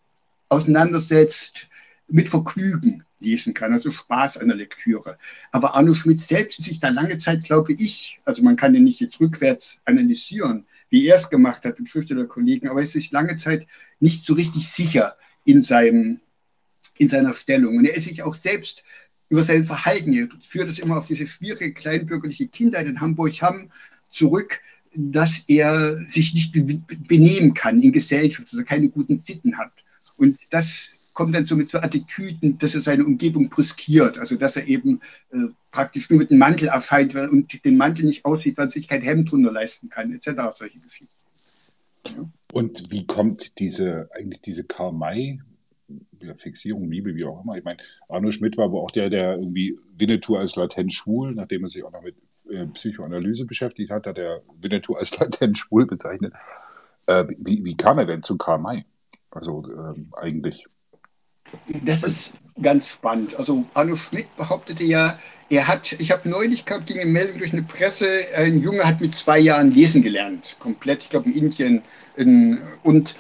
auseinandersetzt, 0.49 1.69
mit 2.09 2.29
Vergnügen 2.29 3.05
lesen 3.21 3.55
kann, 3.55 3.73
also 3.73 3.93
Spaß 3.93 4.39
an 4.39 4.49
der 4.49 4.57
Lektüre. 4.57 5.19
Aber 5.53 5.75
Arno 5.75 5.95
Schmidt 5.95 6.21
selbst 6.21 6.59
ist 6.59 6.67
sich 6.67 6.81
da 6.81 6.89
lange 6.89 7.19
Zeit, 7.19 7.45
glaube 7.45 7.75
ich, 7.75 8.19
also 8.25 8.43
man 8.43 8.57
kann 8.57 8.73
den 8.73 8.85
nicht 8.85 9.01
jetzt 9.01 9.21
rückwärts 9.21 9.81
analysieren, 9.85 10.67
wie 10.89 11.07
er 11.07 11.17
es 11.17 11.31
gemacht 11.31 11.65
hat 11.65 11.79
mit 11.79 11.89
Schriftstellerkollegen, 11.89 12.69
aber 12.69 12.81
er 12.81 12.87
ist 12.87 12.95
sich 12.95 13.13
lange 13.13 13.37
Zeit 13.37 13.67
nicht 14.01 14.25
so 14.27 14.35
richtig 14.35 14.69
sicher 14.69 15.17
in, 15.45 15.63
seinem, 15.63 16.21
in 16.99 17.09
seiner 17.09 17.35
Stellung. 17.35 17.77
Und 17.77 17.85
er 17.85 17.95
ist 17.95 18.05
sich 18.05 18.23
auch 18.23 18.35
selbst 18.35 18.85
über 19.29 19.43
sein 19.45 19.65
Verhalten, 19.65 20.13
er 20.13 20.29
führt 20.43 20.69
es 20.69 20.81
immer 20.81 20.97
auf 20.97 21.07
diese 21.07 21.27
schwierige 21.27 21.73
kleinbürgerliche 21.73 22.49
Kindheit 22.49 22.87
in 22.87 23.01
Hamburg-Hamm 23.01 23.71
zurück, 24.11 24.61
dass 24.95 25.45
er 25.47 25.97
sich 25.97 26.35
nicht 26.35 26.53
benehmen 26.53 27.55
kann 27.55 27.83
in 27.83 27.93
Gesellschaft, 27.93 28.53
er 28.53 28.65
keine 28.65 28.89
guten 28.89 29.19
Sitten 29.21 29.57
hat. 29.57 29.73
Und 30.17 30.39
das 30.51 30.91
kommt 31.13 31.35
dann 31.35 31.47
so 31.47 31.57
mit 31.57 31.71
so 31.71 31.79
Attitüden, 31.79 32.59
dass 32.59 32.75
er 32.75 32.83
seine 32.83 33.05
Umgebung 33.05 33.49
brüskiert, 33.49 34.19
also 34.19 34.37
dass 34.37 34.57
er 34.57 34.67
eben 34.67 35.01
äh, 35.33 35.49
praktisch 35.71 36.11
nur 36.11 36.19
mit 36.19 36.31
dem 36.31 36.39
Mantel 36.39 36.69
erscheint 36.69 37.15
und 37.15 37.65
den 37.65 37.77
Mantel 37.77 38.07
nicht 38.07 38.25
aussieht, 38.25 38.57
weil 38.57 38.69
er 38.69 38.71
sich 38.71 38.89
kein 38.89 39.03
Hemd 39.03 39.31
drunter 39.31 39.53
leisten 39.53 39.89
kann, 39.89 40.13
etc. 40.13 40.57
Solche 40.57 40.79
Geschichten. 40.79 41.15
Ja. 42.07 42.31
Und 42.53 42.91
wie 42.91 43.07
kommt 43.07 43.59
diese 43.59 44.09
eigentlich 44.15 44.41
diese 44.41 44.65
Karl 44.65 44.93
May 44.93 45.41
Fixierung, 46.37 46.91
Liebe, 46.91 47.15
wie 47.15 47.25
auch 47.25 47.43
immer. 47.43 47.57
Ich 47.57 47.65
meine, 47.65 47.79
Arno 48.09 48.31
Schmidt 48.31 48.57
war 48.57 48.67
aber 48.67 48.81
auch 48.81 48.91
der, 48.91 49.11
der 49.11 49.35
irgendwie 49.35 49.79
Winnetou 49.97 50.37
als 50.37 50.57
latent 50.57 50.93
schwul, 50.93 51.35
nachdem 51.35 51.65
er 51.65 51.69
sich 51.69 51.85
auch 51.85 51.93
noch 51.93 52.03
mit 52.03 52.17
äh, 52.51 52.67
Psychoanalyse 52.67 53.47
beschäftigt 53.47 53.91
hat, 53.91 54.07
hat 54.07 54.19
er 54.19 54.43
Winnetou 54.61 54.95
als 54.95 55.17
latent 55.19 55.59
schwul 55.59 55.87
bezeichnet. 55.87 56.35
Äh, 57.07 57.25
wie, 57.39 57.65
wie, 57.65 57.77
kam 57.77 57.99
er 57.99 58.07
denn 58.07 58.23
zu 58.23 58.37
Karl 58.37 58.59
May? 58.59 58.85
Also 59.31 59.65
ähm, 59.67 60.13
eigentlich. 60.17 60.65
Das 61.85 62.05
ist 62.05 62.33
ganz 62.61 62.89
spannend. 62.89 63.37
Also 63.37 63.65
Arno 63.75 63.97
Schmidt 63.97 64.35
behauptete 64.37 64.85
ja, 64.85 65.19
er 65.49 65.67
hat, 65.67 65.93
ich 65.93 66.13
habe 66.13 66.29
neulich 66.29 66.65
gehabt, 66.65 66.87
ging 66.87 67.01
eine 67.01 67.11
Meldung 67.11 67.39
durch 67.39 67.53
eine 67.53 67.63
Presse, 67.63 68.07
ein 68.37 68.61
Junge 68.61 68.85
hat 68.85 69.01
mit 69.01 69.17
zwei 69.17 69.39
Jahren 69.39 69.73
lesen 69.73 70.03
gelernt, 70.03 70.57
komplett, 70.61 71.03
ich 71.03 71.11
glaube 71.11 71.29
in 71.29 71.37
Indien. 71.37 71.83
In, 72.17 72.61
und 72.85 73.17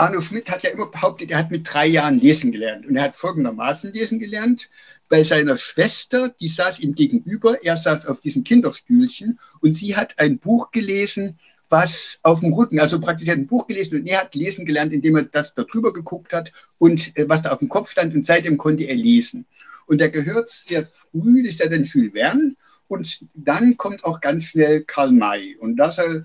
Arno 0.00 0.22
Schmidt 0.22 0.50
hat 0.50 0.62
ja 0.62 0.70
immer 0.70 0.86
behauptet, 0.86 1.30
er 1.30 1.38
hat 1.38 1.50
mit 1.50 1.70
drei 1.70 1.86
Jahren 1.86 2.20
lesen 2.20 2.52
gelernt. 2.52 2.86
Und 2.86 2.96
er 2.96 3.02
hat 3.02 3.16
folgendermaßen 3.16 3.92
lesen 3.92 4.18
gelernt. 4.18 4.70
Bei 5.10 5.22
seiner 5.22 5.58
Schwester, 5.58 6.30
die 6.40 6.48
saß 6.48 6.80
ihm 6.80 6.94
gegenüber, 6.94 7.62
er 7.62 7.76
saß 7.76 8.06
auf 8.06 8.22
diesem 8.22 8.42
Kinderstühlchen 8.42 9.38
und 9.60 9.76
sie 9.76 9.96
hat 9.96 10.18
ein 10.18 10.38
Buch 10.38 10.70
gelesen, 10.70 11.38
was 11.68 12.18
auf 12.22 12.40
dem 12.40 12.54
Rücken, 12.54 12.80
also 12.80 12.98
praktisch 12.98 13.28
ein 13.28 13.46
Buch 13.46 13.66
gelesen 13.66 14.00
und 14.00 14.06
er 14.06 14.22
hat 14.22 14.34
lesen 14.34 14.64
gelernt, 14.64 14.94
indem 14.94 15.16
er 15.16 15.24
das 15.24 15.52
da 15.52 15.64
drüber 15.64 15.92
geguckt 15.92 16.32
hat 16.32 16.50
und 16.78 17.14
äh, 17.18 17.28
was 17.28 17.42
da 17.42 17.52
auf 17.52 17.58
dem 17.58 17.68
Kopf 17.68 17.90
stand 17.90 18.14
und 18.14 18.26
seitdem 18.26 18.56
konnte 18.56 18.84
er 18.84 18.96
lesen. 18.96 19.44
Und 19.86 20.00
er 20.00 20.08
gehört 20.08 20.50
sehr 20.50 20.86
früh, 20.86 21.46
ist 21.46 21.60
er 21.60 21.68
dann 21.68 21.84
Jules 21.84 22.12
Verne 22.12 22.56
und 22.88 23.26
dann 23.34 23.76
kommt 23.76 24.02
auch 24.04 24.22
ganz 24.22 24.44
schnell 24.44 24.82
Karl 24.82 25.12
May 25.12 25.56
und 25.56 25.76
das 25.76 25.98
er 25.98 26.24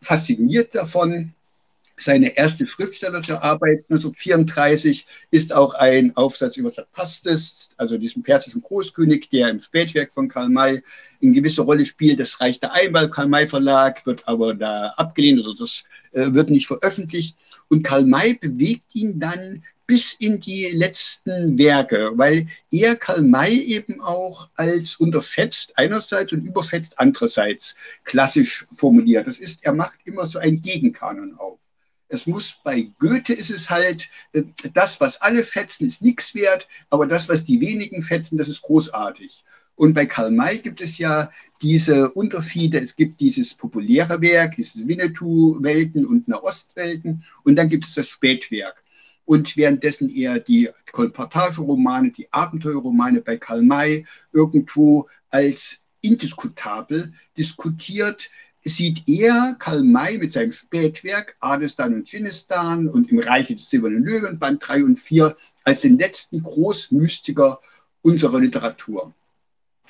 fasziniert 0.00 0.76
davon, 0.76 1.34
seine 1.98 2.36
erste 2.36 2.66
schriftstellerische 2.66 3.42
Arbeit 3.42 3.84
1934 3.88 5.06
ist 5.30 5.52
auch 5.52 5.74
ein 5.74 6.14
Aufsatz 6.16 6.56
über 6.56 6.72
Zapastis, 6.72 7.70
also 7.78 7.96
diesem 7.96 8.22
persischen 8.22 8.60
Großkönig, 8.60 9.30
der 9.30 9.48
im 9.48 9.62
Spätwerk 9.62 10.12
von 10.12 10.28
Karl 10.28 10.50
May 10.50 10.82
in 11.20 11.32
gewisser 11.32 11.62
Rolle 11.62 11.86
spielt. 11.86 12.20
Das 12.20 12.40
reichte 12.40 12.70
ein 12.72 12.92
beim 12.92 13.10
Karl 13.10 13.28
May 13.28 13.46
Verlag, 13.48 14.04
wird 14.04 14.28
aber 14.28 14.54
da 14.54 14.88
abgelehnt 14.96 15.40
oder 15.40 15.54
das 15.58 15.84
äh, 16.12 16.32
wird 16.32 16.50
nicht 16.50 16.66
veröffentlicht. 16.66 17.36
Und 17.68 17.82
Karl 17.82 18.04
May 18.04 18.34
bewegt 18.34 18.94
ihn 18.94 19.18
dann 19.18 19.64
bis 19.86 20.14
in 20.14 20.40
die 20.40 20.66
letzten 20.74 21.56
Werke, 21.58 22.12
weil 22.16 22.46
er 22.70 22.96
Karl 22.96 23.22
May 23.22 23.56
eben 23.56 24.00
auch 24.00 24.48
als 24.56 24.96
unterschätzt 24.96 25.72
einerseits 25.78 26.32
und 26.32 26.44
überschätzt 26.44 26.98
andererseits 26.98 27.74
klassisch 28.04 28.66
formuliert. 28.74 29.26
Das 29.26 29.38
ist, 29.38 29.64
er 29.64 29.72
macht 29.72 29.98
immer 30.04 30.26
so 30.26 30.38
ein 30.38 30.60
Gegenkanon 30.60 31.34
auf. 31.38 31.58
Es 32.08 32.26
muss 32.26 32.58
bei 32.62 32.90
Goethe 32.98 33.32
ist 33.32 33.50
es 33.50 33.68
halt, 33.68 34.08
äh, 34.32 34.44
das, 34.74 35.00
was 35.00 35.20
alle 35.20 35.44
schätzen, 35.44 35.86
ist 35.86 36.02
nichts 36.02 36.34
wert, 36.34 36.68
aber 36.90 37.06
das, 37.06 37.28
was 37.28 37.44
die 37.44 37.60
wenigen 37.60 38.02
schätzen, 38.02 38.38
das 38.38 38.48
ist 38.48 38.62
großartig. 38.62 39.44
Und 39.76 39.92
bei 39.92 40.06
Karl 40.06 40.30
May 40.30 40.58
gibt 40.58 40.80
es 40.80 40.96
ja 40.96 41.30
diese 41.60 42.10
Unterschiede. 42.12 42.80
Es 42.80 42.96
gibt 42.96 43.20
dieses 43.20 43.54
populäre 43.54 44.20
Werk, 44.22 44.56
dieses 44.56 44.88
Winnetou-Welten 44.88 46.06
und 46.06 46.26
Nahostwelten. 46.28 47.24
Und 47.44 47.56
dann 47.56 47.68
gibt 47.68 47.86
es 47.86 47.94
das 47.94 48.08
Spätwerk. 48.08 48.82
Und 49.26 49.56
währenddessen 49.56 50.08
eher 50.08 50.40
die 50.40 50.70
Kolportageromane, 50.92 52.10
die 52.10 52.32
Abenteuerromane 52.32 53.20
bei 53.20 53.36
Karl 53.36 53.62
May 53.62 54.06
irgendwo 54.32 55.08
als 55.30 55.82
indiskutabel 56.00 57.12
diskutiert, 57.36 58.30
sieht 58.68 59.08
er 59.08 59.54
Karl 59.60 59.84
May 59.84 60.18
mit 60.18 60.32
seinem 60.32 60.52
Spätwerk 60.52 61.36
Adestan 61.38 61.94
und 61.94 62.04
Dschinnistan 62.04 62.88
und 62.88 63.12
im 63.12 63.20
Reiche 63.20 63.54
des 63.54 63.70
Silbernen 63.70 64.02
Löwen, 64.02 64.40
Band 64.40 64.66
3 64.66 64.84
und 64.84 64.98
4, 64.98 65.36
als 65.62 65.82
den 65.82 65.98
letzten 65.98 66.42
Großmystiker 66.42 67.60
unserer 68.02 68.40
Literatur. 68.40 69.14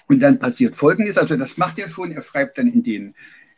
Und 0.09 0.21
dann 0.21 0.39
passiert 0.39 0.77
Folgendes, 0.77 1.17
also 1.17 1.37
das 1.37 1.57
macht 1.57 1.79
er 1.79 1.89
schon, 1.89 2.13
er 2.13 2.23
schreibt 2.23 2.59
dann 2.59 2.69
in 2.69 2.83
den 2.83 3.15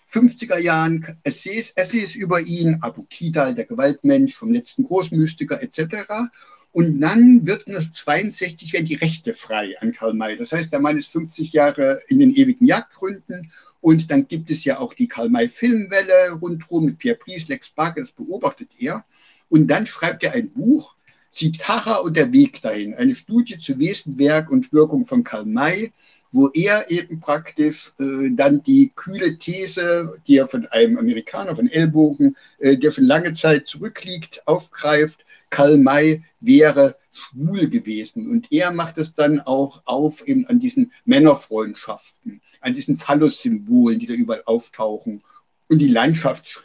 50er 0.09 0.59
Jahren 0.59 1.19
Essays, 1.25 1.71
Essays 1.71 2.15
über 2.15 2.41
ihn, 2.41 2.79
Abu 2.81 3.05
Kidal, 3.11 3.55
der 3.55 3.67
Gewaltmensch, 3.67 4.37
vom 4.37 4.53
letzten 4.53 4.85
Großmystiker 4.85 5.61
etc. 5.63 6.31
Und 6.73 7.01
dann 7.01 7.47
wird 7.47 7.67
1962 7.67 8.73
werden 8.73 8.87
die 8.87 8.95
Rechte 8.95 9.35
frei 9.35 9.75
an 9.81 9.93
Karl 9.93 10.15
May. 10.15 10.37
Das 10.37 10.53
heißt, 10.53 10.73
der 10.73 10.81
Mann 10.81 10.99
ist 10.99 11.11
50 11.11 11.53
Jahre 11.53 12.01
in 12.09 12.19
den 12.19 12.35
ewigen 12.35 12.67
Jagdgründen. 12.67 13.51
Und 13.81 14.11
dann 14.11 14.29
gibt 14.29 14.51
es 14.51 14.65
ja 14.65 14.79
auch 14.79 14.95
die 14.95 15.09
Karl 15.09 15.31
May 15.31 15.49
Filmwelle 15.49 16.33
rundherum 16.41 16.85
mit 16.87 16.99
Pierre 16.99 17.17
Pries, 17.17 17.49
Lex 17.49 17.71
Barker, 17.71 18.03
das 18.03 18.13
beobachtet 18.13 18.69
er. 18.79 19.05
Und 19.49 19.69
dann 19.69 19.87
schreibt 19.87 20.25
er 20.25 20.33
ein 20.33 20.51
Buch, 20.51 20.95
Zitara 21.33 21.97
und 21.97 22.17
der 22.17 22.33
Weg 22.33 22.61
dahin, 22.63 22.95
eine 22.95 23.15
Studie 23.15 23.59
zu 23.59 23.79
Wesen, 23.79 24.19
Werk 24.19 24.51
und 24.51 24.73
Wirkung 24.73 25.07
von 25.07 25.25
Karl 25.25 25.47
May, 25.47 25.93
wo 26.33 26.49
er 26.49 26.91
eben 26.91 27.21
praktisch 27.21 27.93
äh, 27.99 28.31
dann 28.33 28.63
die 28.63 28.93
kühle 28.95 29.39
These, 29.39 30.19
die 30.27 30.37
er 30.37 30.47
von 30.47 30.67
einem 30.67 30.99
Amerikaner, 30.99 31.55
von 31.57 31.69
Ellbogen, 31.69 32.37
äh, 32.59 32.77
der 32.77 32.93
schon 32.93 33.05
lange 33.05 33.33
Zeit 33.33 33.67
zurückliegt, 33.67 34.43
aufgreift. 34.47 35.25
Karl 35.51 35.79
May 35.79 36.23
wäre 36.41 36.97
schwul 37.13 37.69
gewesen. 37.69 38.31
Und 38.31 38.53
er 38.53 38.71
macht 38.71 38.99
es 38.99 39.15
dann 39.15 39.41
auch 39.41 39.83
auf 39.85 40.27
eben 40.27 40.47
an 40.47 40.59
diesen 40.59 40.93
Männerfreundschaften, 41.05 42.41
an 42.61 42.75
diesen 42.75 42.97
Phallus-Symbolen, 42.97 43.99
die 43.99 44.07
da 44.07 44.15
überall 44.15 44.43
auftauchen. 44.45 45.23
Und 45.69 45.79
die 45.79 45.89
Landschafts 45.89 46.65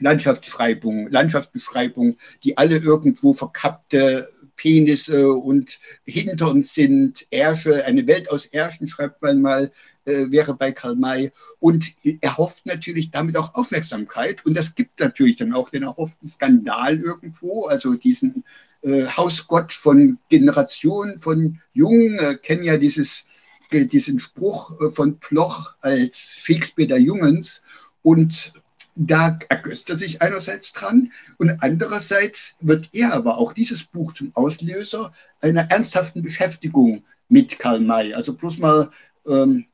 Landschaftsbeschreibungen, 0.00 1.10
Landschaftsbeschreibungen, 1.10 2.16
die 2.44 2.56
alle 2.56 2.76
irgendwo 2.76 3.32
verkappte 3.32 4.28
Penisse 4.58 5.32
und 5.32 5.78
Hintern 6.04 6.64
sind, 6.64 7.26
Ärsche, 7.30 7.86
eine 7.86 8.06
Welt 8.06 8.30
aus 8.30 8.44
Ärschen, 8.46 8.88
schreibt 8.88 9.22
man 9.22 9.40
mal, 9.40 9.72
äh, 10.04 10.30
wäre 10.30 10.54
bei 10.54 10.72
Karl 10.72 10.96
May. 10.96 11.30
Und 11.60 11.94
er 12.20 12.36
hofft 12.36 12.66
natürlich 12.66 13.10
damit 13.10 13.38
auch 13.38 13.54
Aufmerksamkeit. 13.54 14.44
Und 14.44 14.58
das 14.58 14.74
gibt 14.74 15.00
natürlich 15.00 15.36
dann 15.36 15.54
auch 15.54 15.70
den 15.70 15.84
erhofften 15.84 16.28
Skandal 16.28 16.98
irgendwo, 16.98 17.66
also 17.66 17.94
diesen 17.94 18.44
äh, 18.82 19.06
Hausgott 19.06 19.72
von 19.72 20.18
Generationen 20.28 21.18
von 21.18 21.60
Jungen, 21.72 22.18
äh, 22.18 22.36
kennen 22.36 22.64
ja 22.64 22.76
dieses, 22.76 23.26
äh, 23.70 23.84
diesen 23.86 24.18
Spruch 24.18 24.80
äh, 24.80 24.90
von 24.90 25.18
Ploch 25.18 25.76
als 25.80 26.34
Shakespeare 26.42 26.88
der 26.88 27.00
Jungens. 27.00 27.62
Und 28.02 28.52
da 28.98 29.38
ergösst 29.48 29.88
er 29.90 29.98
sich 29.98 30.22
einerseits 30.22 30.72
dran 30.72 31.12
und 31.38 31.50
andererseits 31.60 32.56
wird 32.60 32.88
er 32.92 33.12
aber 33.12 33.38
auch 33.38 33.52
dieses 33.52 33.84
Buch 33.84 34.12
zum 34.14 34.32
Auslöser 34.34 35.12
einer 35.40 35.70
ernsthaften 35.70 36.22
Beschäftigung 36.22 37.04
mit 37.28 37.58
Karl 37.58 37.80
May. 37.80 38.14
Also 38.14 38.32
bloß 38.32 38.58
mal, 38.58 38.90
ähm, 39.26 39.66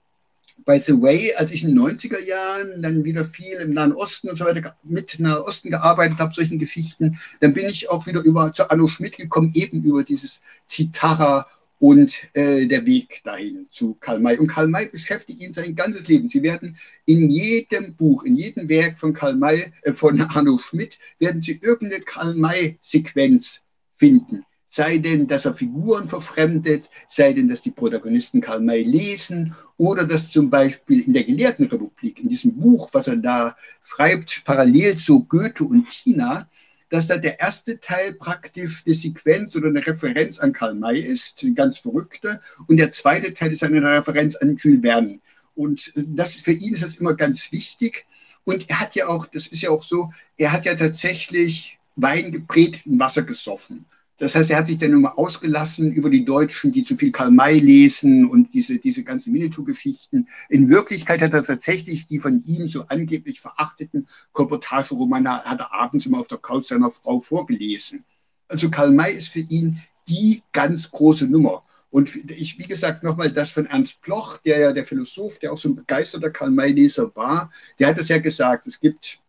by 0.66 0.78
the 0.78 1.00
way, 1.00 1.34
als 1.36 1.50
ich 1.52 1.64
in 1.64 1.70
den 1.70 1.78
90er 1.78 2.20
Jahren 2.20 2.82
dann 2.82 3.04
wieder 3.04 3.24
viel 3.24 3.56
im 3.56 3.72
Nahen 3.72 3.92
Osten 3.92 4.28
und 4.28 4.36
so 4.36 4.44
weiter 4.44 4.76
mit 4.82 5.18
Nahen 5.18 5.42
Osten 5.42 5.70
gearbeitet 5.70 6.18
habe, 6.18 6.34
solchen 6.34 6.58
Geschichten, 6.58 7.18
dann 7.40 7.54
bin 7.54 7.66
ich 7.66 7.90
auch 7.90 8.06
wieder 8.06 8.20
über 8.22 8.52
zu 8.52 8.70
Anno 8.70 8.88
Schmidt 8.88 9.16
gekommen, 9.16 9.52
eben 9.54 9.82
über 9.82 10.04
dieses 10.04 10.42
Zitara 10.66 11.46
und 11.78 12.28
äh, 12.34 12.66
der 12.66 12.86
Weg 12.86 13.20
dahin 13.24 13.66
zu 13.70 13.96
Karl 13.96 14.20
May. 14.20 14.38
Und 14.38 14.46
Karl 14.46 14.68
May 14.68 14.86
beschäftigt 14.86 15.42
ihn 15.42 15.52
sein 15.52 15.74
ganzes 15.74 16.08
Leben. 16.08 16.28
Sie 16.28 16.42
werden 16.42 16.76
in 17.04 17.30
jedem 17.30 17.94
Buch, 17.94 18.22
in 18.24 18.36
jedem 18.36 18.68
Werk 18.68 18.98
von 18.98 19.12
Karl 19.12 19.36
May, 19.36 19.72
äh, 19.82 19.92
von 19.92 20.20
Arno 20.20 20.58
Schmidt, 20.58 20.98
werden 21.18 21.42
Sie 21.42 21.58
irgendeine 21.62 22.02
Karl 22.02 22.34
May-Sequenz 22.34 23.62
finden. 23.96 24.44
Sei 24.68 24.98
denn, 24.98 25.28
dass 25.28 25.44
er 25.44 25.54
Figuren 25.54 26.08
verfremdet, 26.08 26.90
sei 27.06 27.32
denn, 27.32 27.48
dass 27.48 27.62
die 27.62 27.70
Protagonisten 27.70 28.40
Karl 28.40 28.60
May 28.60 28.82
lesen 28.82 29.54
oder 29.76 30.04
dass 30.04 30.30
zum 30.30 30.50
Beispiel 30.50 31.00
in 31.00 31.12
der 31.12 31.22
Gelehrtenrepublik, 31.22 32.18
in 32.20 32.28
diesem 32.28 32.56
Buch, 32.56 32.88
was 32.92 33.06
er 33.06 33.16
da 33.16 33.56
schreibt, 33.84 34.42
parallel 34.44 34.96
zu 34.96 35.24
Goethe 35.26 35.62
und 35.62 35.86
China, 35.88 36.48
dass 36.94 37.08
da 37.08 37.18
der 37.18 37.40
erste 37.40 37.80
Teil 37.80 38.12
praktisch 38.12 38.84
eine 38.86 38.94
Sequenz 38.94 39.56
oder 39.56 39.66
eine 39.66 39.84
Referenz 39.84 40.38
an 40.38 40.52
Karl 40.52 40.76
May 40.76 41.00
ist, 41.00 41.42
die 41.42 41.52
ganz 41.52 41.78
verrückte, 41.78 42.40
und 42.68 42.76
der 42.76 42.92
zweite 42.92 43.34
Teil 43.34 43.52
ist 43.52 43.64
eine 43.64 43.82
Referenz 43.82 44.36
an 44.36 44.56
Jules 44.56 44.80
Verne. 44.82 45.18
Und 45.56 45.92
das, 45.96 46.36
für 46.36 46.52
ihn 46.52 46.74
ist 46.74 46.84
das 46.84 46.94
immer 46.94 47.14
ganz 47.14 47.50
wichtig. 47.50 48.06
Und 48.44 48.70
er 48.70 48.78
hat 48.78 48.94
ja 48.94 49.08
auch, 49.08 49.26
das 49.26 49.48
ist 49.48 49.62
ja 49.62 49.70
auch 49.70 49.82
so, 49.82 50.12
er 50.36 50.52
hat 50.52 50.66
ja 50.66 50.76
tatsächlich 50.76 51.80
Wein 51.96 52.30
geprägt 52.30 52.86
in 52.86 53.00
Wasser 53.00 53.22
gesoffen. 53.22 53.86
Das 54.18 54.34
heißt, 54.36 54.50
er 54.50 54.58
hat 54.58 54.68
sich 54.68 54.78
dann 54.78 54.92
immer 54.92 55.18
ausgelassen 55.18 55.92
über 55.92 56.08
die 56.08 56.24
Deutschen, 56.24 56.70
die 56.70 56.84
zu 56.84 56.96
viel 56.96 57.10
Karl 57.10 57.32
May 57.32 57.58
lesen 57.58 58.26
und 58.26 58.54
diese, 58.54 58.78
diese 58.78 59.02
ganzen 59.02 59.34
Winnetou-Geschichten. 59.34 60.28
In 60.48 60.68
Wirklichkeit 60.68 61.20
hat 61.20 61.34
er 61.34 61.42
tatsächlich 61.42 62.06
die 62.06 62.20
von 62.20 62.40
ihm 62.42 62.68
so 62.68 62.86
angeblich 62.86 63.40
verachteten 63.40 64.06
Kolportageromane, 64.32 65.44
hat 65.44 65.58
er 65.58 65.74
abends 65.74 66.06
immer 66.06 66.20
auf 66.20 66.28
der 66.28 66.38
Couch 66.38 66.64
seiner 66.64 66.92
Frau 66.92 67.18
vorgelesen. 67.18 68.04
Also 68.46 68.70
Karl 68.70 68.92
May 68.92 69.14
ist 69.14 69.28
für 69.28 69.40
ihn 69.40 69.80
die 70.08 70.42
ganz 70.52 70.90
große 70.90 71.26
Nummer. 71.26 71.64
Und 71.90 72.14
ich, 72.30 72.58
wie 72.58 72.66
gesagt, 72.66 73.02
nochmal 73.02 73.30
das 73.30 73.50
von 73.50 73.66
Ernst 73.66 74.00
Bloch, 74.00 74.38
der 74.38 74.58
ja 74.58 74.72
der 74.72 74.84
Philosoph, 74.84 75.38
der 75.38 75.52
auch 75.52 75.58
so 75.58 75.68
ein 75.68 75.76
begeisterter 75.76 76.30
Karl 76.30 76.50
May-Leser 76.50 77.14
war, 77.14 77.50
der 77.78 77.88
hat 77.88 77.98
es 77.98 78.08
ja 78.08 78.18
gesagt, 78.18 78.66
es 78.66 78.78
gibt 78.78 79.20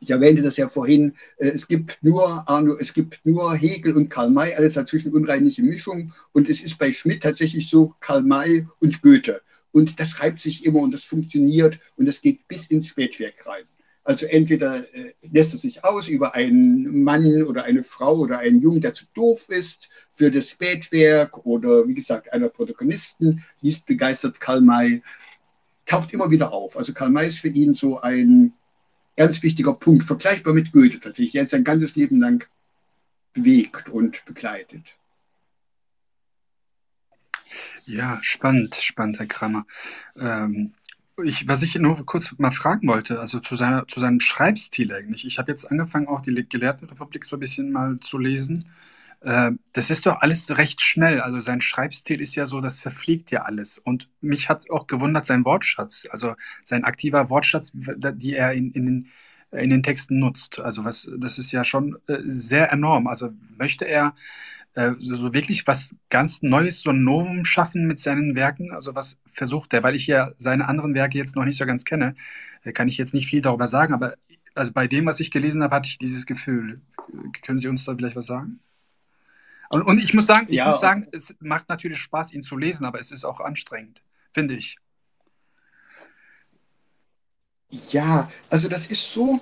ich 0.00 0.10
erwähnte 0.10 0.42
das 0.42 0.56
ja 0.56 0.68
vorhin, 0.68 1.14
äh, 1.38 1.48
es 1.48 1.66
gibt 1.68 1.98
nur 2.02 2.48
Arno, 2.48 2.76
es 2.78 2.94
gibt 2.94 3.20
nur 3.24 3.54
Hegel 3.54 3.96
und 3.96 4.08
Karl 4.08 4.30
May, 4.30 4.54
alles 4.54 4.74
dazwischen 4.74 5.12
unreinliche 5.12 5.62
Mischung. 5.62 6.12
Und 6.32 6.48
es 6.48 6.60
ist 6.60 6.78
bei 6.78 6.92
Schmidt 6.92 7.22
tatsächlich 7.22 7.68
so 7.68 7.94
Karl 8.00 8.22
May 8.22 8.66
und 8.80 9.02
Goethe. 9.02 9.40
Und 9.72 10.00
das 10.00 10.20
reibt 10.20 10.40
sich 10.40 10.64
immer 10.64 10.80
und 10.80 10.92
das 10.92 11.04
funktioniert 11.04 11.78
und 11.96 12.06
das 12.06 12.20
geht 12.20 12.46
bis 12.48 12.66
ins 12.66 12.88
Spätwerk 12.88 13.46
rein. 13.46 13.64
Also 14.04 14.24
entweder 14.24 14.78
äh, 14.94 15.12
lässt 15.32 15.52
es 15.52 15.60
sich 15.62 15.84
aus 15.84 16.08
über 16.08 16.34
einen 16.34 17.02
Mann 17.02 17.42
oder 17.42 17.64
eine 17.64 17.82
Frau 17.82 18.16
oder 18.16 18.38
einen 18.38 18.62
Jungen, 18.62 18.80
der 18.80 18.94
zu 18.94 19.04
doof 19.14 19.50
ist 19.50 19.90
für 20.12 20.30
das 20.30 20.48
Spätwerk 20.48 21.44
oder 21.44 21.86
wie 21.86 21.94
gesagt, 21.94 22.32
einer 22.32 22.48
Protagonisten 22.48 23.44
liest 23.60 23.84
begeistert 23.84 24.40
Karl 24.40 24.62
May, 24.62 25.02
taucht 25.84 26.12
immer 26.12 26.30
wieder 26.30 26.52
auf. 26.52 26.78
Also 26.78 26.94
Karl 26.94 27.10
May 27.10 27.28
ist 27.28 27.40
für 27.40 27.48
ihn 27.48 27.74
so 27.74 28.00
ein 28.00 28.54
ganz 29.18 29.42
wichtiger 29.42 29.74
Punkt, 29.74 30.04
vergleichbar 30.06 30.54
mit 30.54 30.72
Goethe 30.72 31.00
tatsächlich, 31.00 31.32
der 31.32 31.48
sein 31.48 31.64
ganzes 31.64 31.96
Leben 31.96 32.20
lang 32.20 32.48
bewegt 33.34 33.88
und 33.90 34.24
begleitet. 34.24 34.84
Ja, 37.84 38.18
spannend, 38.22 38.76
spannend, 38.76 39.18
Herr 39.18 39.26
Kramer. 39.26 39.66
Ähm, 40.18 40.72
ich, 41.24 41.48
was 41.48 41.62
ich 41.62 41.74
nur 41.74 42.04
kurz 42.06 42.32
mal 42.38 42.52
fragen 42.52 42.86
wollte, 42.86 43.18
also 43.18 43.40
zu, 43.40 43.56
seiner, 43.56 43.88
zu 43.88 43.98
seinem 43.98 44.20
Schreibstil 44.20 44.92
eigentlich. 44.92 45.26
Ich 45.26 45.38
habe 45.38 45.50
jetzt 45.50 45.64
angefangen, 45.64 46.06
auch 46.06 46.22
die 46.22 46.46
Gelehrtenrepublik 46.48 47.24
so 47.24 47.36
ein 47.36 47.40
bisschen 47.40 47.72
mal 47.72 47.98
zu 48.00 48.18
lesen. 48.18 48.66
Äh, 49.20 49.52
das 49.72 49.90
ist 49.90 50.06
doch 50.06 50.20
alles 50.20 50.56
recht 50.56 50.80
schnell. 50.82 51.20
Also 51.20 51.40
sein 51.40 51.60
Schreibstil 51.60 52.20
ist 52.20 52.34
ja 52.34 52.46
so, 52.46 52.60
das 52.60 52.80
verfliegt 52.80 53.30
ja 53.30 53.42
alles. 53.42 53.78
Und 53.78 54.08
mich 54.20 54.48
hat 54.48 54.70
auch 54.70 54.86
gewundert 54.86 55.26
sein 55.26 55.44
Wortschatz, 55.44 56.06
also 56.10 56.34
sein 56.64 56.84
aktiver 56.84 57.30
Wortschatz, 57.30 57.72
die 57.74 58.34
er 58.34 58.52
in, 58.52 58.72
in, 58.72 58.86
den, 58.86 59.08
in 59.52 59.70
den 59.70 59.82
Texten 59.82 60.18
nutzt. 60.18 60.60
Also 60.60 60.84
was, 60.84 61.10
das 61.18 61.38
ist 61.38 61.52
ja 61.52 61.64
schon 61.64 61.98
äh, 62.06 62.18
sehr 62.22 62.72
enorm. 62.72 63.06
Also 63.08 63.30
möchte 63.56 63.86
er 63.86 64.14
äh, 64.74 64.92
so 64.98 65.34
wirklich 65.34 65.66
was 65.66 65.94
ganz 66.10 66.42
Neues, 66.42 66.80
so 66.80 66.90
ein 66.90 67.02
Novum 67.02 67.44
schaffen 67.44 67.86
mit 67.86 67.98
seinen 67.98 68.36
Werken? 68.36 68.72
Also 68.72 68.94
was 68.94 69.18
versucht 69.32 69.74
er? 69.74 69.82
Weil 69.82 69.96
ich 69.96 70.06
ja 70.06 70.32
seine 70.38 70.68
anderen 70.68 70.94
Werke 70.94 71.18
jetzt 71.18 71.36
noch 71.36 71.44
nicht 71.44 71.58
so 71.58 71.66
ganz 71.66 71.84
kenne, 71.84 72.14
kann 72.74 72.88
ich 72.88 72.98
jetzt 72.98 73.14
nicht 73.14 73.28
viel 73.28 73.42
darüber 73.42 73.68
sagen. 73.68 73.94
Aber 73.94 74.14
also 74.54 74.72
bei 74.72 74.86
dem, 74.86 75.06
was 75.06 75.20
ich 75.20 75.30
gelesen 75.30 75.62
habe, 75.62 75.74
hatte 75.76 75.88
ich 75.88 75.98
dieses 75.98 76.26
Gefühl. 76.26 76.80
Können 77.42 77.58
Sie 77.58 77.68
uns 77.68 77.84
da 77.84 77.94
vielleicht 77.94 78.16
was 78.16 78.26
sagen? 78.26 78.60
Und, 79.68 79.82
und 79.82 79.98
ich 79.98 80.14
muss 80.14 80.26
sagen, 80.26 80.46
ich 80.48 80.56
ja, 80.56 80.70
muss 80.70 80.80
sagen, 80.80 81.06
es 81.12 81.34
macht 81.40 81.68
natürlich 81.68 81.98
Spaß, 81.98 82.32
ihn 82.32 82.42
zu 82.42 82.56
lesen, 82.56 82.84
aber 82.84 83.00
es 83.00 83.10
ist 83.10 83.24
auch 83.24 83.40
anstrengend, 83.40 84.02
finde 84.32 84.54
ich. 84.54 84.76
Ja, 87.90 88.30
also 88.48 88.68
das 88.68 88.86
ist 88.86 89.12
so 89.12 89.40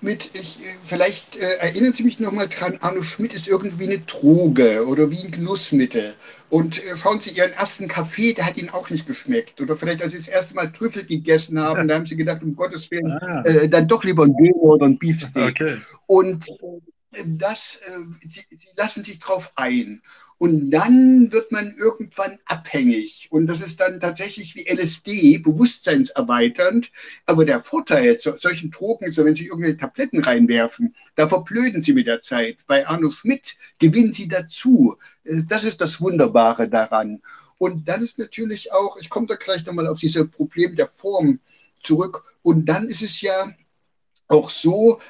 mit, 0.00 0.30
ich, 0.34 0.58
vielleicht 0.82 1.36
äh, 1.36 1.56
erinnern 1.56 1.92
Sie 1.92 2.04
mich 2.04 2.20
nochmal 2.20 2.48
dran, 2.48 2.78
Arno 2.80 3.02
Schmidt 3.02 3.34
ist 3.34 3.48
irgendwie 3.48 3.86
eine 3.86 3.98
Droge 3.98 4.86
oder 4.86 5.10
wie 5.10 5.24
ein 5.24 5.30
Genussmittel. 5.30 6.14
Und 6.50 6.78
äh, 6.78 6.96
schauen 6.96 7.20
Sie 7.20 7.30
Ihren 7.30 7.52
ersten 7.52 7.88
Kaffee, 7.88 8.32
der 8.32 8.46
hat 8.46 8.56
Ihnen 8.56 8.70
auch 8.70 8.90
nicht 8.90 9.06
geschmeckt. 9.06 9.60
Oder 9.60 9.76
vielleicht, 9.76 10.02
als 10.02 10.12
Sie 10.12 10.18
das 10.18 10.28
erste 10.28 10.54
Mal 10.54 10.72
Trüffel 10.72 11.04
gegessen 11.04 11.58
haben, 11.58 11.88
da 11.88 11.96
haben 11.96 12.06
Sie 12.06 12.16
gedacht, 12.16 12.42
um 12.42 12.54
Gottes 12.54 12.90
Willen, 12.90 13.12
ah. 13.12 13.42
äh, 13.42 13.68
dann 13.68 13.88
doch 13.88 14.04
lieber 14.04 14.24
ein 14.24 14.36
Döner 14.36 14.56
oder 14.56 14.86
ein 14.86 14.98
Beefsteak. 14.98 15.60
Okay. 15.60 15.78
Und 16.06 16.46
das, 17.10 17.80
äh, 17.86 18.28
sie 18.28 18.44
lassen 18.76 19.04
sich 19.04 19.18
drauf 19.18 19.52
ein. 19.56 20.02
Und 20.38 20.70
dann 20.70 21.32
wird 21.32 21.50
man 21.50 21.74
irgendwann 21.76 22.38
abhängig. 22.44 23.26
Und 23.30 23.48
das 23.48 23.60
ist 23.60 23.80
dann 23.80 23.98
tatsächlich 23.98 24.54
wie 24.54 24.68
LSD, 24.68 25.38
bewusstseinserweiternd. 25.38 26.92
Aber 27.26 27.44
der 27.44 27.62
Vorteil 27.62 28.20
zu 28.20 28.36
solchen 28.38 28.70
Drogen 28.70 29.06
ist, 29.06 29.16
wenn 29.16 29.34
Sie 29.34 29.46
irgendwelche 29.46 29.78
Tabletten 29.78 30.22
reinwerfen, 30.22 30.94
da 31.16 31.26
verblöden 31.26 31.82
Sie 31.82 31.92
mit 31.92 32.06
der 32.06 32.22
Zeit. 32.22 32.58
Bei 32.68 32.86
Arno 32.86 33.10
Schmidt 33.10 33.56
gewinnen 33.80 34.12
Sie 34.12 34.28
dazu. 34.28 34.96
Äh, 35.24 35.42
das 35.48 35.64
ist 35.64 35.80
das 35.80 36.00
Wunderbare 36.00 36.68
daran. 36.68 37.20
Und 37.58 37.88
dann 37.88 38.02
ist 38.04 38.20
natürlich 38.20 38.72
auch, 38.72 38.96
ich 39.00 39.10
komme 39.10 39.26
da 39.26 39.34
gleich 39.34 39.66
nochmal 39.66 39.88
auf 39.88 39.98
dieses 39.98 40.30
Problem 40.30 40.76
der 40.76 40.86
Form 40.86 41.40
zurück. 41.82 42.36
Und 42.42 42.66
dann 42.66 42.86
ist 42.86 43.02
es 43.02 43.20
ja 43.20 43.52
auch 44.28 44.50
so, 44.50 45.00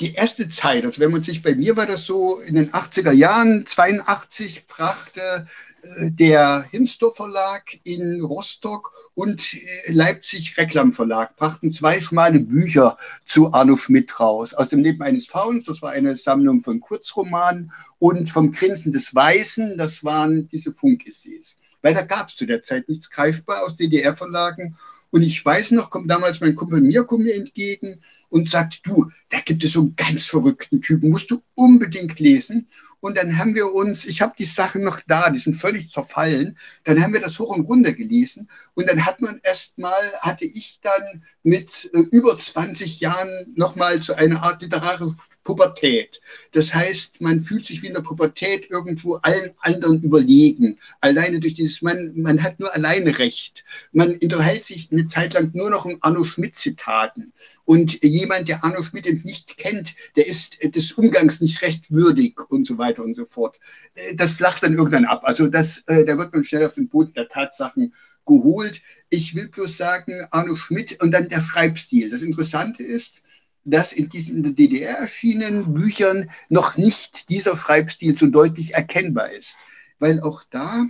die 0.00 0.14
erste 0.14 0.48
Zeit, 0.48 0.84
also 0.84 1.00
wenn 1.00 1.10
man 1.10 1.22
sich, 1.22 1.42
bei 1.42 1.54
mir 1.54 1.76
war 1.76 1.86
das 1.86 2.04
so, 2.04 2.38
in 2.40 2.54
den 2.54 2.70
80er 2.70 3.12
Jahren, 3.12 3.66
82 3.66 4.66
brachte 4.66 5.48
äh, 5.82 6.10
der 6.10 6.64
Hinsdorf 6.70 7.16
Verlag 7.16 7.64
in 7.82 8.22
Rostock 8.22 8.92
und 9.14 9.54
äh, 9.54 9.92
Leipzig 9.92 10.56
Reklam 10.56 10.92
Verlag 10.92 11.36
brachten 11.36 11.72
zwei 11.72 12.00
schmale 12.00 12.38
Bücher 12.38 12.96
zu 13.26 13.52
Arno 13.52 13.76
Schmidt 13.76 14.20
raus. 14.20 14.54
Aus 14.54 14.68
dem 14.68 14.84
Leben 14.84 15.02
eines 15.02 15.26
Fauns, 15.26 15.66
das 15.66 15.82
war 15.82 15.90
eine 15.90 16.16
Sammlung 16.16 16.60
von 16.60 16.80
Kurzromanen, 16.80 17.72
und 17.98 18.30
vom 18.30 18.52
Grinsen 18.52 18.92
des 18.92 19.14
Weißen, 19.14 19.76
das 19.76 20.04
waren 20.04 20.48
diese 20.48 20.72
Funkessays. 20.72 21.56
Weil 21.82 21.94
da 21.94 22.02
gab 22.02 22.28
es 22.28 22.36
zu 22.36 22.46
der 22.46 22.62
Zeit 22.62 22.88
nichts 22.88 23.10
greifbar 23.10 23.64
aus 23.64 23.76
DDR-Verlagen. 23.76 24.76
Und 25.10 25.22
ich 25.22 25.44
weiß 25.44 25.70
noch, 25.72 25.90
kommt 25.90 26.10
damals 26.10 26.40
mein 26.40 26.54
Kumpel 26.54 26.80
Mirko 26.80 27.18
mir 27.18 27.34
entgegen 27.34 28.00
und 28.28 28.50
sagt, 28.50 28.80
du, 28.84 29.10
da 29.30 29.40
gibt 29.40 29.64
es 29.64 29.72
so 29.72 29.80
einen 29.80 29.96
ganz 29.96 30.26
verrückten 30.26 30.82
Typen, 30.82 31.10
musst 31.10 31.30
du 31.30 31.40
unbedingt 31.54 32.20
lesen. 32.20 32.68
Und 33.00 33.16
dann 33.16 33.38
haben 33.38 33.54
wir 33.54 33.72
uns, 33.72 34.04
ich 34.04 34.20
habe 34.20 34.34
die 34.36 34.44
Sachen 34.44 34.82
noch 34.82 35.00
da, 35.06 35.30
die 35.30 35.38
sind 35.38 35.54
völlig 35.54 35.90
zerfallen. 35.92 36.58
Dann 36.82 37.00
haben 37.00 37.12
wir 37.12 37.20
das 37.20 37.38
hoch 37.38 37.56
und 37.56 37.66
runter 37.66 37.92
gelesen. 37.92 38.48
Und 38.74 38.88
dann 38.88 39.06
hat 39.06 39.20
man 39.20 39.40
erstmal, 39.44 40.12
hatte 40.20 40.44
ich 40.44 40.80
dann 40.82 41.22
mit 41.44 41.90
äh, 41.94 41.98
über 42.10 42.36
20 42.38 43.00
Jahren 43.00 43.30
nochmal 43.54 44.02
so 44.02 44.14
eine 44.14 44.42
Art 44.42 44.62
literarische 44.62 45.16
Pubertät. 45.48 46.20
Das 46.52 46.74
heißt, 46.74 47.22
man 47.22 47.40
fühlt 47.40 47.64
sich 47.64 47.82
wie 47.82 47.86
in 47.86 47.94
der 47.94 48.02
Pubertät 48.02 48.70
irgendwo 48.70 49.14
allen 49.14 49.54
anderen 49.60 50.02
überlegen. 50.02 50.78
Alleine 51.00 51.40
durch 51.40 51.54
dieses, 51.54 51.80
man, 51.80 52.12
man 52.16 52.42
hat 52.42 52.60
nur 52.60 52.74
alleine 52.74 53.18
Recht. 53.18 53.64
Man 53.92 54.18
unterhält 54.18 54.64
sich 54.64 54.92
eine 54.92 55.08
Zeit 55.08 55.32
lang 55.32 55.50
nur 55.54 55.70
noch 55.70 55.86
in 55.86 55.96
Arno 56.02 56.24
Schmidt-Zitaten. 56.24 57.32
Und 57.64 58.02
jemand, 58.02 58.50
der 58.50 58.62
Arno 58.62 58.82
Schmidt 58.82 59.24
nicht 59.24 59.56
kennt, 59.56 59.94
der 60.16 60.26
ist 60.26 60.58
des 60.62 60.92
Umgangs 60.92 61.40
nicht 61.40 61.62
recht 61.62 61.90
würdig 61.90 62.38
und 62.50 62.66
so 62.66 62.76
weiter 62.76 63.02
und 63.02 63.14
so 63.14 63.24
fort. 63.24 63.58
Äh, 63.94 64.16
das 64.16 64.32
flacht 64.32 64.62
dann 64.62 64.74
irgendwann 64.74 65.06
ab. 65.06 65.22
Also 65.24 65.46
das, 65.46 65.78
äh, 65.86 66.04
da 66.04 66.18
wird 66.18 66.34
man 66.34 66.44
schnell 66.44 66.66
auf 66.66 66.74
den 66.74 66.90
Boden 66.90 67.14
der 67.14 67.30
Tatsachen 67.30 67.94
geholt. 68.26 68.82
Ich 69.08 69.34
will 69.34 69.48
bloß 69.48 69.78
sagen, 69.78 70.26
Arno 70.30 70.56
Schmidt 70.56 71.00
und 71.00 71.10
dann 71.12 71.30
der 71.30 71.40
Schreibstil. 71.40 72.10
Das 72.10 72.20
Interessante 72.20 72.82
ist, 72.82 73.22
dass 73.70 73.92
in 73.92 74.08
diesen 74.08 74.44
in 74.44 74.56
DDR 74.56 74.98
erschienenen 74.98 75.74
Büchern 75.74 76.30
noch 76.48 76.76
nicht 76.76 77.28
dieser 77.30 77.56
Schreibstil 77.56 78.18
so 78.18 78.26
deutlich 78.26 78.74
erkennbar 78.74 79.30
ist. 79.30 79.56
Weil 79.98 80.20
auch 80.20 80.44
da 80.50 80.86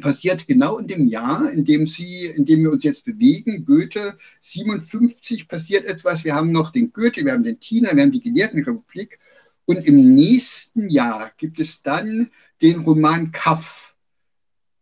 passiert 0.00 0.46
genau 0.46 0.78
in 0.78 0.88
dem 0.88 1.08
Jahr, 1.08 1.50
in 1.50 1.64
dem, 1.64 1.86
Sie, 1.86 2.26
in 2.26 2.44
dem 2.44 2.62
wir 2.62 2.70
uns 2.70 2.84
jetzt 2.84 3.04
bewegen, 3.04 3.64
Goethe 3.64 4.18
57 4.42 5.48
passiert 5.48 5.84
etwas. 5.86 6.24
Wir 6.24 6.34
haben 6.34 6.52
noch 6.52 6.70
den 6.70 6.92
Goethe, 6.92 7.24
wir 7.24 7.32
haben 7.32 7.44
den 7.44 7.60
Tina, 7.60 7.94
wir 7.94 8.02
haben 8.02 8.12
die 8.12 8.22
Gelehrtenrepublik. 8.22 9.18
Und 9.64 9.86
im 9.86 10.14
nächsten 10.14 10.88
Jahr 10.88 11.32
gibt 11.38 11.58
es 11.58 11.82
dann 11.82 12.30
den 12.62 12.80
Roman 12.80 13.32
Kaff. 13.32 13.94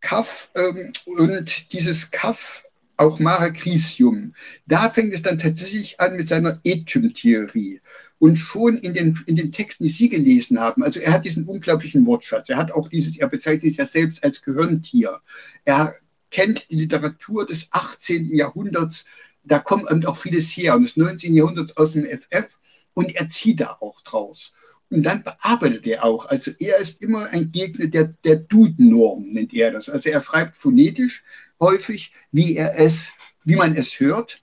Kaff 0.01 0.51
ähm, 0.53 0.93
und 1.05 1.73
dieses 1.73 2.11
Kaff 2.11 2.64
auch 2.97 3.19
Mara 3.19 3.49
Crisium. 3.49 4.33
Da 4.65 4.89
fängt 4.89 5.13
es 5.13 5.21
dann 5.21 5.37
tatsächlich 5.37 5.99
an 5.99 6.15
mit 6.15 6.29
seiner 6.29 6.59
Ethym-Theorie. 6.63 7.81
Und 8.19 8.37
schon 8.37 8.77
in 8.77 8.93
den, 8.93 9.19
in 9.25 9.35
den 9.35 9.51
Texten, 9.51 9.83
die 9.83 9.89
Sie 9.89 10.09
gelesen 10.09 10.59
haben, 10.59 10.83
also 10.83 10.99
er 10.99 11.13
hat 11.13 11.25
diesen 11.25 11.45
unglaublichen 11.45 12.05
Wortschatz. 12.05 12.49
Er 12.49 12.57
hat 12.57 12.71
auch 12.71 12.87
dieses, 12.87 13.17
er 13.17 13.27
bezeichnet 13.27 13.63
sich 13.63 13.77
ja 13.77 13.85
selbst 13.85 14.23
als 14.23 14.41
Gehirntier. 14.41 15.19
Er 15.65 15.93
kennt 16.31 16.69
die 16.71 16.75
Literatur 16.75 17.45
des 17.45 17.67
18. 17.71 18.33
Jahrhunderts. 18.33 19.05
Da 19.43 19.59
kommt 19.59 20.07
auch 20.07 20.17
vieles 20.17 20.49
her 20.51 20.75
und 20.75 20.83
des 20.83 20.97
19. 20.97 21.35
Jahrhunderts 21.35 21.75
aus 21.77 21.91
dem 21.91 22.05
FF. 22.05 22.57
Und 22.93 23.13
er 23.15 23.29
zieht 23.29 23.59
da 23.59 23.77
auch 23.81 24.01
draus. 24.01 24.53
Und 24.89 25.03
dann 25.03 25.23
bearbeitet 25.23 25.85
er 25.87 26.05
auch. 26.05 26.25
Also 26.27 26.51
er 26.59 26.77
ist 26.77 27.01
immer 27.01 27.27
ein 27.27 27.51
Gegner 27.51 27.87
der, 27.87 28.13
der 28.23 28.37
Duden-Norm, 28.37 29.27
nennt 29.29 29.53
er 29.53 29.71
das. 29.71 29.89
Also 29.89 30.09
er 30.09 30.21
schreibt 30.21 30.57
phonetisch, 30.57 31.23
häufig, 31.59 32.11
wie 32.31 32.55
er 32.55 32.77
es, 32.77 33.11
wie 33.43 33.55
man 33.55 33.75
es 33.75 33.99
hört. 33.99 34.41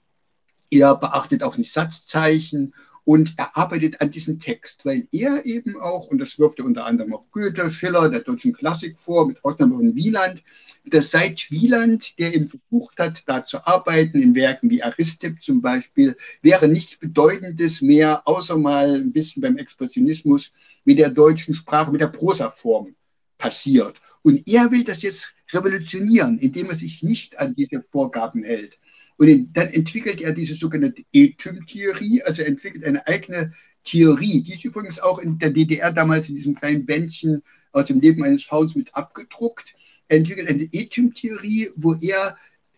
Er 0.69 0.95
beachtet 0.95 1.43
auch 1.43 1.57
nicht 1.57 1.71
Satzzeichen 1.71 2.73
und 3.05 3.33
er 3.37 3.57
arbeitet 3.57 3.99
an 4.01 4.11
diesem 4.11 4.39
Text, 4.39 4.85
weil 4.85 5.07
er 5.11 5.45
eben 5.45 5.79
auch, 5.79 6.07
und 6.07 6.19
das 6.19 6.39
wirft 6.39 6.59
er 6.59 6.65
unter 6.65 6.85
anderem 6.85 7.13
auch 7.13 7.25
Goethe, 7.31 7.71
Schiller, 7.71 8.09
der 8.09 8.21
deutschen 8.21 8.53
Klassik 8.53 8.97
vor, 8.97 9.27
mit 9.27 9.43
Ausnahme 9.43 9.75
von 9.75 9.95
Wieland, 9.95 10.41
dass 10.85 11.11
seit 11.11 11.51
Wieland, 11.51 12.17
der 12.17 12.33
eben 12.33 12.47
versucht 12.47 12.97
hat, 12.99 13.23
da 13.27 13.45
zu 13.45 13.65
arbeiten, 13.67 14.21
in 14.21 14.35
Werken 14.35 14.69
wie 14.69 14.83
Aristipp 14.83 15.43
zum 15.43 15.61
Beispiel, 15.61 16.15
wäre 16.41 16.67
nichts 16.67 16.97
Bedeutendes 16.97 17.81
mehr, 17.81 18.25
außer 18.25 18.57
mal 18.57 18.95
ein 18.95 19.11
bisschen 19.11 19.41
beim 19.41 19.57
Expressionismus, 19.57 20.51
mit 20.85 20.97
der 20.97 21.09
deutschen 21.09 21.55
Sprache, 21.55 21.91
mit 21.91 22.01
der 22.01 22.07
Prosaform 22.07 22.95
passiert. 23.43 23.99
Und 24.21 24.47
er 24.47 24.71
will 24.71 24.85
das 24.85 25.01
jetzt 25.01 25.27
revolutionieren, 25.51 26.39
indem 26.39 26.69
er 26.69 26.77
sich 26.77 27.03
nicht 27.03 27.37
an 27.37 27.53
diese 27.55 27.81
Vorgaben 27.81 28.45
hält. 28.45 28.79
Und 29.17 29.49
dann 29.51 29.67
entwickelt 29.67 30.21
er 30.21 30.31
diese 30.31 30.55
sogenannte 30.55 31.03
Ethym-Theorie, 31.11 32.23
also 32.23 32.41
entwickelt 32.41 32.85
eine 32.85 33.05
eigene 33.05 33.53
Theorie, 33.83 34.43
die 34.43 34.53
ist 34.53 34.63
übrigens 34.63 34.97
auch 34.97 35.19
in 35.19 35.39
der 35.39 35.49
DDR 35.49 35.91
damals 35.91 36.29
in 36.29 36.35
diesem 36.35 36.55
kleinen 36.55 36.85
Bändchen 36.85 37.43
aus 37.73 37.87
dem 37.87 37.99
Leben 37.99 38.23
eines 38.23 38.45
Fauns 38.45 38.75
mit 38.75 38.95
abgedruckt. 38.95 39.75
Er 40.07 40.19
entwickelt 40.19 40.47
eine 40.47 40.63
Ethym-Theorie, 40.71 41.71
wo 41.75 41.95
er 41.95 42.37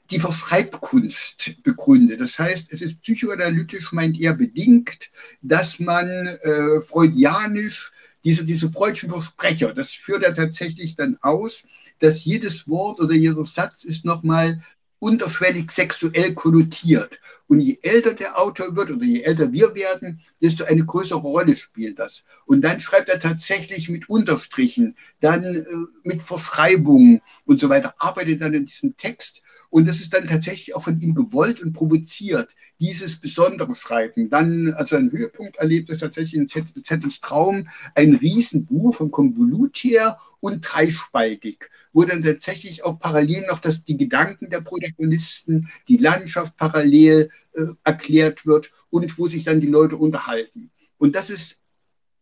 die 0.10 0.20
Verschreibkunst 0.20 1.62
begründet. 1.62 2.22
Das 2.22 2.40
heißt, 2.40 2.74
es 2.74 2.82
ist 2.82 3.02
psychoanalytisch, 3.04 3.92
meint 3.92 4.20
er, 4.20 4.34
bedingt, 4.34 5.12
dass 5.44 5.80
man 5.80 6.08
äh, 6.10 6.82
freudianisch 6.82 7.92
diese, 8.26 8.44
diese 8.44 8.70
freudschen 8.70 9.12
Versprecher, 9.12 9.74
das 9.74 9.92
führt 9.92 10.24
er 10.24 10.34
tatsächlich 10.34 10.96
dann 10.96 11.18
aus, 11.22 11.66
dass 12.00 12.26
jedes 12.26 12.68
Wort 12.68 13.00
oder 13.00 13.14
jeder 13.14 13.46
Satz 13.46 13.86
ist 13.86 14.04
nochmal 14.04 14.62
unterschwellig 15.00 15.72
sexuell 15.72 16.34
konnotiert. 16.34 17.20
Und 17.48 17.60
je 17.60 17.78
älter 17.84 18.16
der 18.16 18.40
Autor 18.40 18.76
wird 18.76 18.90
oder 18.90 19.06
je 19.06 19.22
älter 19.22 19.52
wir 19.54 19.76
werden, 19.76 20.22
desto 20.42 20.64
eine 20.64 20.84
größere 20.84 21.20
Rolle 21.20 21.56
spielt 21.56 22.00
das. 22.00 22.24
Und 22.48 22.62
dann 22.62 22.80
schreibt 22.80 23.10
er 23.10 23.20
tatsächlich 23.20 23.88
mit 23.90 24.10
Unterstrichen, 24.10 24.96
dann 25.20 25.44
äh, 25.44 25.64
mit 26.04 26.24
Verschreibungen 26.24 27.22
und 27.46 27.60
so 27.60 27.70
weiter, 27.70 27.94
arbeitet 28.00 28.42
dann 28.42 28.56
in 28.56 28.66
diesem 28.66 28.98
Text. 28.98 29.44
Und 29.70 29.88
das 29.88 30.02
ist 30.02 30.14
dann 30.14 30.28
tatsächlich 30.28 30.76
auch 30.76 30.84
von 30.84 31.00
ihm 31.00 31.14
gewollt 31.14 31.62
und 31.62 31.74
provoziert 31.74 32.50
dieses 32.80 33.16
besondere 33.18 33.76
Schreiben. 33.76 34.30
Dann, 34.30 34.74
also 34.74 34.96
ein 34.96 35.12
Höhepunkt 35.12 35.58
erlebt 35.58 35.90
es 35.90 36.00
tatsächlich 36.00 36.36
in 36.36 36.48
Zettels 36.48 37.22
Traum, 37.22 37.68
ein 37.94 38.16
Riesenbuch 38.16 38.96
vom 38.96 39.12
Konvolutier 39.12 40.18
und 40.40 40.62
dreispaltig, 40.62 41.70
wo 41.94 42.04
dann 42.04 42.22
tatsächlich 42.22 42.84
auch 42.84 43.00
parallel 43.00 43.46
noch 43.48 43.60
das, 43.60 43.84
die 43.84 43.98
Gedanken 43.98 44.50
der 44.50 44.62
Protagonisten, 44.62 45.70
die 45.88 45.98
Landschaft 45.98 46.58
parallel 46.58 47.30
äh, 47.54 47.64
erklärt 47.84 48.46
wird 48.46 48.72
und 48.90 49.18
wo 49.18 49.28
sich 49.28 49.44
dann 49.44 49.62
die 49.62 49.68
Leute 49.68 49.98
unterhalten. 49.98 50.70
Und 50.98 51.16
das 51.16 51.30
ist 51.30 51.60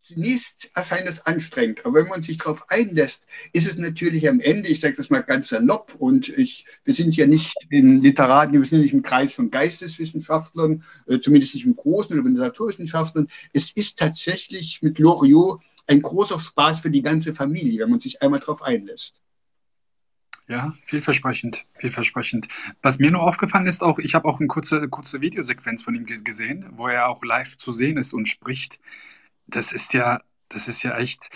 Zunächst 0.05 0.69
erscheint 0.75 1.07
es 1.07 1.25
anstrengend, 1.25 1.85
aber 1.85 2.01
wenn 2.01 2.09
man 2.09 2.21
sich 2.21 2.37
darauf 2.37 2.69
einlässt, 2.69 3.25
ist 3.53 3.65
es 3.65 3.77
natürlich 3.77 4.27
am 4.27 4.41
Ende, 4.41 4.67
ich 4.67 4.81
sage 4.81 4.97
das 4.97 5.09
mal 5.09 5.21
ganz 5.21 5.47
salopp, 5.47 5.95
und 5.97 6.27
ich, 6.27 6.65
wir 6.83 6.93
sind 6.93 7.15
ja 7.15 7.25
nicht 7.25 7.55
in 7.69 8.01
Literaten, 8.01 8.51
wir 8.51 8.65
sind 8.65 8.81
nicht 8.81 8.93
im 8.93 9.01
Kreis 9.01 9.33
von 9.33 9.49
Geisteswissenschaftlern, 9.49 10.83
äh, 11.07 11.19
zumindest 11.21 11.55
nicht 11.55 11.65
im 11.65 11.77
Großen 11.77 12.19
oder 12.19 12.29
Literaturwissenschaftlern. 12.29 13.29
Es 13.53 13.71
ist 13.71 13.97
tatsächlich 13.97 14.81
mit 14.81 14.99
Loriot 14.99 15.61
ein 15.87 16.01
großer 16.01 16.37
Spaß 16.37 16.81
für 16.81 16.91
die 16.91 17.01
ganze 17.01 17.33
Familie, 17.33 17.83
wenn 17.83 17.91
man 17.91 18.01
sich 18.01 18.21
einmal 18.21 18.41
darauf 18.41 18.61
einlässt. 18.61 19.21
Ja, 20.49 20.73
vielversprechend, 20.85 21.63
vielversprechend. 21.75 22.49
Was 22.81 22.99
mir 22.99 23.11
nur 23.11 23.23
aufgefallen 23.23 23.67
ist, 23.67 23.81
auch 23.81 23.99
ich 23.99 24.15
habe 24.15 24.27
auch 24.27 24.41
eine 24.41 24.47
kurze, 24.47 24.89
kurze 24.89 25.21
Videosequenz 25.21 25.81
von 25.81 25.95
ihm 25.95 26.05
gesehen, 26.05 26.65
wo 26.75 26.89
er 26.89 27.07
auch 27.07 27.23
live 27.23 27.57
zu 27.57 27.71
sehen 27.71 27.95
ist 27.95 28.13
und 28.13 28.27
spricht 28.27 28.79
das 29.47 29.71
ist 29.71 29.93
ja, 29.93 30.21
das 30.49 30.67
ist 30.67 30.83
ja 30.83 30.97
echt, 30.97 31.29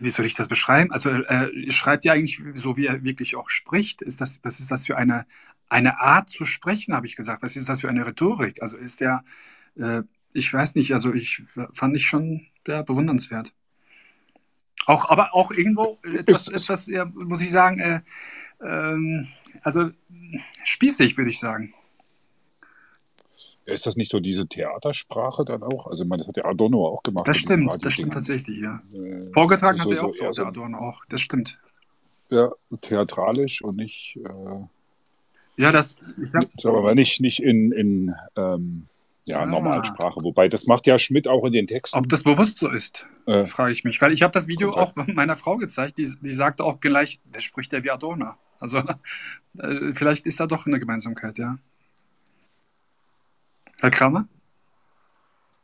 wie 0.00 0.10
soll 0.10 0.26
ich 0.26 0.34
das 0.34 0.48
beschreiben? 0.48 0.92
Also 0.92 1.10
er 1.10 1.50
schreibt 1.70 2.04
ja 2.04 2.12
eigentlich 2.12 2.40
so, 2.54 2.76
wie 2.76 2.86
er 2.86 3.04
wirklich 3.04 3.36
auch 3.36 3.48
spricht. 3.48 4.02
Ist 4.02 4.20
das, 4.20 4.40
was 4.42 4.60
ist 4.60 4.70
das 4.70 4.86
für 4.86 4.96
eine, 4.96 5.26
eine 5.68 6.00
Art 6.00 6.28
zu 6.28 6.44
sprechen, 6.44 6.94
habe 6.94 7.06
ich 7.06 7.16
gesagt. 7.16 7.42
Was 7.42 7.56
ist 7.56 7.68
das 7.68 7.80
für 7.80 7.88
eine 7.88 8.06
Rhetorik? 8.06 8.62
Also 8.62 8.76
ist 8.76 9.02
er, 9.02 9.24
äh, 9.76 10.02
ich 10.32 10.52
weiß 10.52 10.74
nicht, 10.74 10.92
also 10.92 11.12
ich 11.12 11.42
fand 11.72 11.96
ich 11.96 12.06
schon 12.06 12.46
ja, 12.66 12.82
bewundernswert. 12.82 13.52
Auch, 14.86 15.10
aber 15.10 15.34
auch 15.34 15.50
irgendwo 15.50 15.98
etwas, 16.04 16.48
etwas 16.48 16.86
ja, 16.86 17.04
muss 17.06 17.40
ich 17.40 17.50
sagen, 17.50 17.80
äh, 17.80 18.00
ähm, 18.62 19.28
also 19.62 19.90
spießig, 20.64 21.16
würde 21.16 21.30
ich 21.30 21.40
sagen. 21.40 21.74
Ist 23.66 23.86
das 23.86 23.96
nicht 23.96 24.10
so 24.10 24.20
diese 24.20 24.46
Theatersprache 24.46 25.44
dann 25.44 25.62
auch? 25.62 25.88
Also, 25.88 26.04
man, 26.04 26.18
das 26.18 26.28
hat 26.28 26.36
der 26.36 26.46
Adorno 26.46 26.86
auch 26.86 27.02
gemacht. 27.02 27.26
Das 27.26 27.36
stimmt, 27.36 27.68
das 27.84 27.92
stimmt 27.92 28.14
tatsächlich, 28.14 28.60
ja. 28.60 28.80
Äh, 28.94 29.20
Vorgetragen 29.34 29.78
so, 29.78 29.90
hat 29.90 29.98
er 29.98 30.04
auch 30.04 30.14
so, 30.14 30.30
so, 30.30 30.42
der 30.42 30.46
Adorno 30.46 30.78
auch, 30.78 31.04
das 31.08 31.20
stimmt. 31.20 31.58
Ja, 32.30 32.52
theatralisch 32.80 33.62
und 33.62 33.76
nicht. 33.76 34.18
Äh, 34.24 34.66
ja, 35.56 35.72
das. 35.72 35.96
Ich 36.22 36.32
hab, 36.32 36.44
aber 36.64 36.94
nicht, 36.94 37.20
nicht 37.20 37.42
in, 37.42 37.72
in 37.72 38.14
ähm, 38.36 38.86
ja, 39.26 39.40
ah. 39.40 39.46
Normalsprache. 39.46 40.22
Wobei, 40.22 40.48
das 40.48 40.66
macht 40.66 40.86
ja 40.86 40.98
Schmidt 40.98 41.26
auch 41.26 41.44
in 41.44 41.52
den 41.52 41.66
Texten. 41.66 41.98
Ob 41.98 42.08
das 42.08 42.22
bewusst 42.22 42.58
so 42.58 42.68
ist, 42.68 43.06
äh, 43.26 43.46
frage 43.46 43.72
ich 43.72 43.82
mich. 43.82 44.00
Weil 44.00 44.12
ich 44.12 44.22
habe 44.22 44.32
das 44.32 44.46
Video 44.46 44.72
auch 44.72 44.94
meiner 44.94 45.36
Frau 45.36 45.56
gezeigt, 45.56 45.98
die, 45.98 46.12
die 46.20 46.32
sagte 46.32 46.64
auch 46.64 46.80
gleich, 46.80 47.20
wer 47.24 47.40
spricht 47.40 47.72
der 47.72 47.82
wie 47.82 47.90
Adorno? 47.90 48.34
Also 48.60 48.78
äh, 49.58 49.92
vielleicht 49.94 50.26
ist 50.26 50.38
da 50.38 50.46
doch 50.46 50.66
eine 50.66 50.78
Gemeinsamkeit, 50.78 51.38
ja. 51.38 51.56
Herr 53.80 53.90
Kramer? 53.90 54.26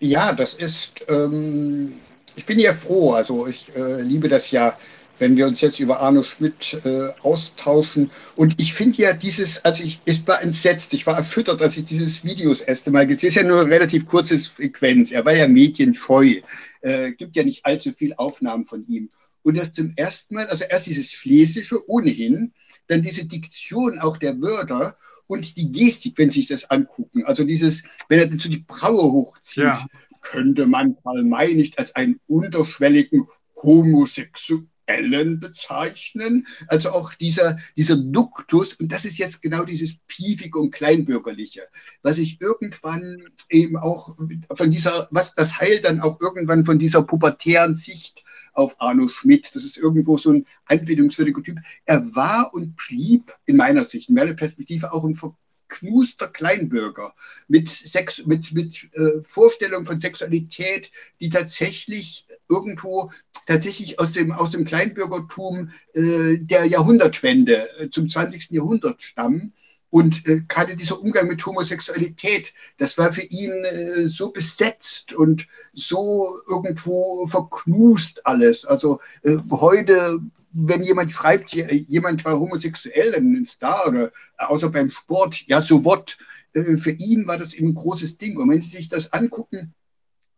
Ja, 0.00 0.32
das 0.32 0.54
ist, 0.54 1.04
ähm, 1.08 1.92
ich 2.34 2.44
bin 2.44 2.58
ja 2.58 2.72
froh, 2.72 3.12
also 3.12 3.46
ich 3.46 3.74
äh, 3.76 4.02
liebe 4.02 4.28
das 4.28 4.50
ja, 4.50 4.76
wenn 5.18 5.36
wir 5.36 5.46
uns 5.46 5.60
jetzt 5.60 5.78
über 5.78 6.00
Arno 6.00 6.24
Schmidt 6.24 6.80
äh, 6.84 7.10
austauschen. 7.22 8.10
Und 8.34 8.60
ich 8.60 8.74
finde 8.74 9.00
ja 9.02 9.12
dieses, 9.12 9.64
also 9.64 9.84
ich, 9.84 10.00
ich 10.04 10.26
war 10.26 10.42
entsetzt, 10.42 10.92
ich 10.94 11.06
war 11.06 11.16
erschüttert, 11.16 11.62
als 11.62 11.76
ich 11.76 11.84
dieses 11.84 12.24
Video 12.24 12.50
das 12.50 12.62
erste 12.62 12.90
Mal 12.90 13.06
gesehen 13.06 13.18
habe. 13.18 13.28
Es 13.28 13.36
ist 13.36 13.42
ja 13.42 13.48
nur 13.48 13.60
eine 13.60 13.70
relativ 13.70 14.06
kurze 14.06 14.38
Frequenz. 14.40 15.12
Er 15.12 15.24
war 15.24 15.36
ja 15.36 15.46
medienscheu, 15.46 16.40
äh, 16.80 17.12
gibt 17.12 17.36
ja 17.36 17.44
nicht 17.44 17.64
allzu 17.64 17.92
viel 17.92 18.14
Aufnahmen 18.16 18.64
von 18.64 18.84
ihm. 18.88 19.10
Und 19.44 19.58
das 19.58 19.72
zum 19.72 19.92
ersten 19.94 20.34
Mal, 20.34 20.46
also 20.46 20.64
erst 20.64 20.86
dieses 20.86 21.12
Schlesische 21.12 21.88
ohnehin, 21.88 22.52
dann 22.88 23.02
diese 23.02 23.24
Diktion 23.24 24.00
auch 24.00 24.16
der 24.16 24.40
Wörter 24.40 24.96
und 25.32 25.56
die 25.56 25.72
Gestik, 25.72 26.18
wenn 26.18 26.30
Sie 26.30 26.40
sich 26.40 26.48
das 26.50 26.70
angucken. 26.70 27.24
Also 27.24 27.44
dieses, 27.44 27.82
wenn 28.10 28.18
er 28.18 28.28
so 28.38 28.50
die 28.50 28.64
Braue 28.68 29.10
hochzieht, 29.12 29.64
ja. 29.64 29.86
könnte 30.20 30.66
man 30.66 30.94
Karl 31.02 31.24
May 31.24 31.54
nicht 31.54 31.78
als 31.78 31.96
einen 31.96 32.20
unterschwelligen 32.26 33.26
Homosexuellen 33.56 35.40
bezeichnen. 35.40 36.46
Also 36.68 36.90
auch 36.90 37.14
dieser, 37.14 37.56
dieser 37.78 37.96
Duktus, 37.96 38.74
und 38.74 38.92
das 38.92 39.06
ist 39.06 39.16
jetzt 39.16 39.40
genau 39.40 39.64
dieses 39.64 40.00
Piefige 40.06 40.58
und 40.58 40.70
Kleinbürgerliche, 40.70 41.62
was 42.02 42.18
ich 42.18 42.38
irgendwann 42.42 43.22
eben 43.48 43.78
auch 43.78 44.14
von 44.54 44.70
dieser, 44.70 45.08
was 45.12 45.34
das 45.34 45.58
Heil 45.58 45.80
dann 45.80 46.00
auch 46.00 46.20
irgendwann 46.20 46.66
von 46.66 46.78
dieser 46.78 47.04
pubertären 47.04 47.78
Sicht 47.78 48.22
auf 48.52 48.80
Arno 48.80 49.08
Schmidt. 49.08 49.54
Das 49.54 49.64
ist 49.64 49.76
irgendwo 49.76 50.18
so 50.18 50.30
ein 50.30 50.46
anbetungswürdiger 50.66 51.42
Typ. 51.42 51.58
Er 51.84 52.14
war 52.14 52.52
und 52.54 52.76
blieb 52.76 53.34
in 53.46 53.56
meiner 53.56 53.84
Sicht, 53.84 54.08
in 54.08 54.14
meiner 54.14 54.34
Perspektive 54.34 54.92
auch 54.92 55.04
ein 55.04 55.14
verknuster 55.14 56.28
Kleinbürger 56.28 57.14
mit, 57.48 57.70
Sex, 57.70 58.26
mit, 58.26 58.52
mit 58.52 58.88
äh, 58.94 59.22
Vorstellungen 59.24 59.86
von 59.86 60.00
Sexualität, 60.00 60.92
die 61.20 61.30
tatsächlich 61.30 62.26
irgendwo 62.48 63.10
tatsächlich 63.46 63.98
aus 63.98 64.12
dem, 64.12 64.32
aus 64.32 64.50
dem 64.50 64.64
Kleinbürgertum 64.64 65.70
äh, 65.94 66.38
der 66.38 66.66
Jahrhundertwende 66.66 67.68
äh, 67.78 67.90
zum 67.90 68.08
20. 68.08 68.50
Jahrhundert 68.50 69.02
stammen. 69.02 69.54
Und 69.92 70.26
äh, 70.26 70.40
gerade 70.48 70.74
dieser 70.74 70.98
Umgang 70.98 71.28
mit 71.28 71.44
Homosexualität, 71.44 72.54
das 72.78 72.96
war 72.96 73.12
für 73.12 73.24
ihn 73.24 73.52
äh, 73.64 74.08
so 74.08 74.30
besetzt 74.30 75.12
und 75.12 75.46
so 75.74 76.40
irgendwo 76.48 77.26
verknust 77.26 78.24
alles. 78.24 78.64
Also 78.64 79.00
äh, 79.22 79.36
heute, 79.50 80.18
wenn 80.52 80.82
jemand 80.82 81.12
schreibt, 81.12 81.52
jemand 81.52 82.24
war 82.24 82.40
homosexuell, 82.40 83.14
ein 83.14 83.44
Star 83.44 83.86
oder 83.86 84.12
außer 84.38 84.70
beim 84.70 84.90
Sport, 84.90 85.46
ja, 85.46 85.60
so 85.60 85.84
what. 85.84 86.16
Äh, 86.54 86.78
für 86.78 86.92
ihn 86.92 87.26
war 87.26 87.36
das 87.36 87.52
eben 87.52 87.68
ein 87.68 87.74
großes 87.74 88.16
Ding. 88.16 88.38
Und 88.38 88.48
wenn 88.48 88.62
Sie 88.62 88.74
sich 88.74 88.88
das 88.88 89.12
angucken, 89.12 89.74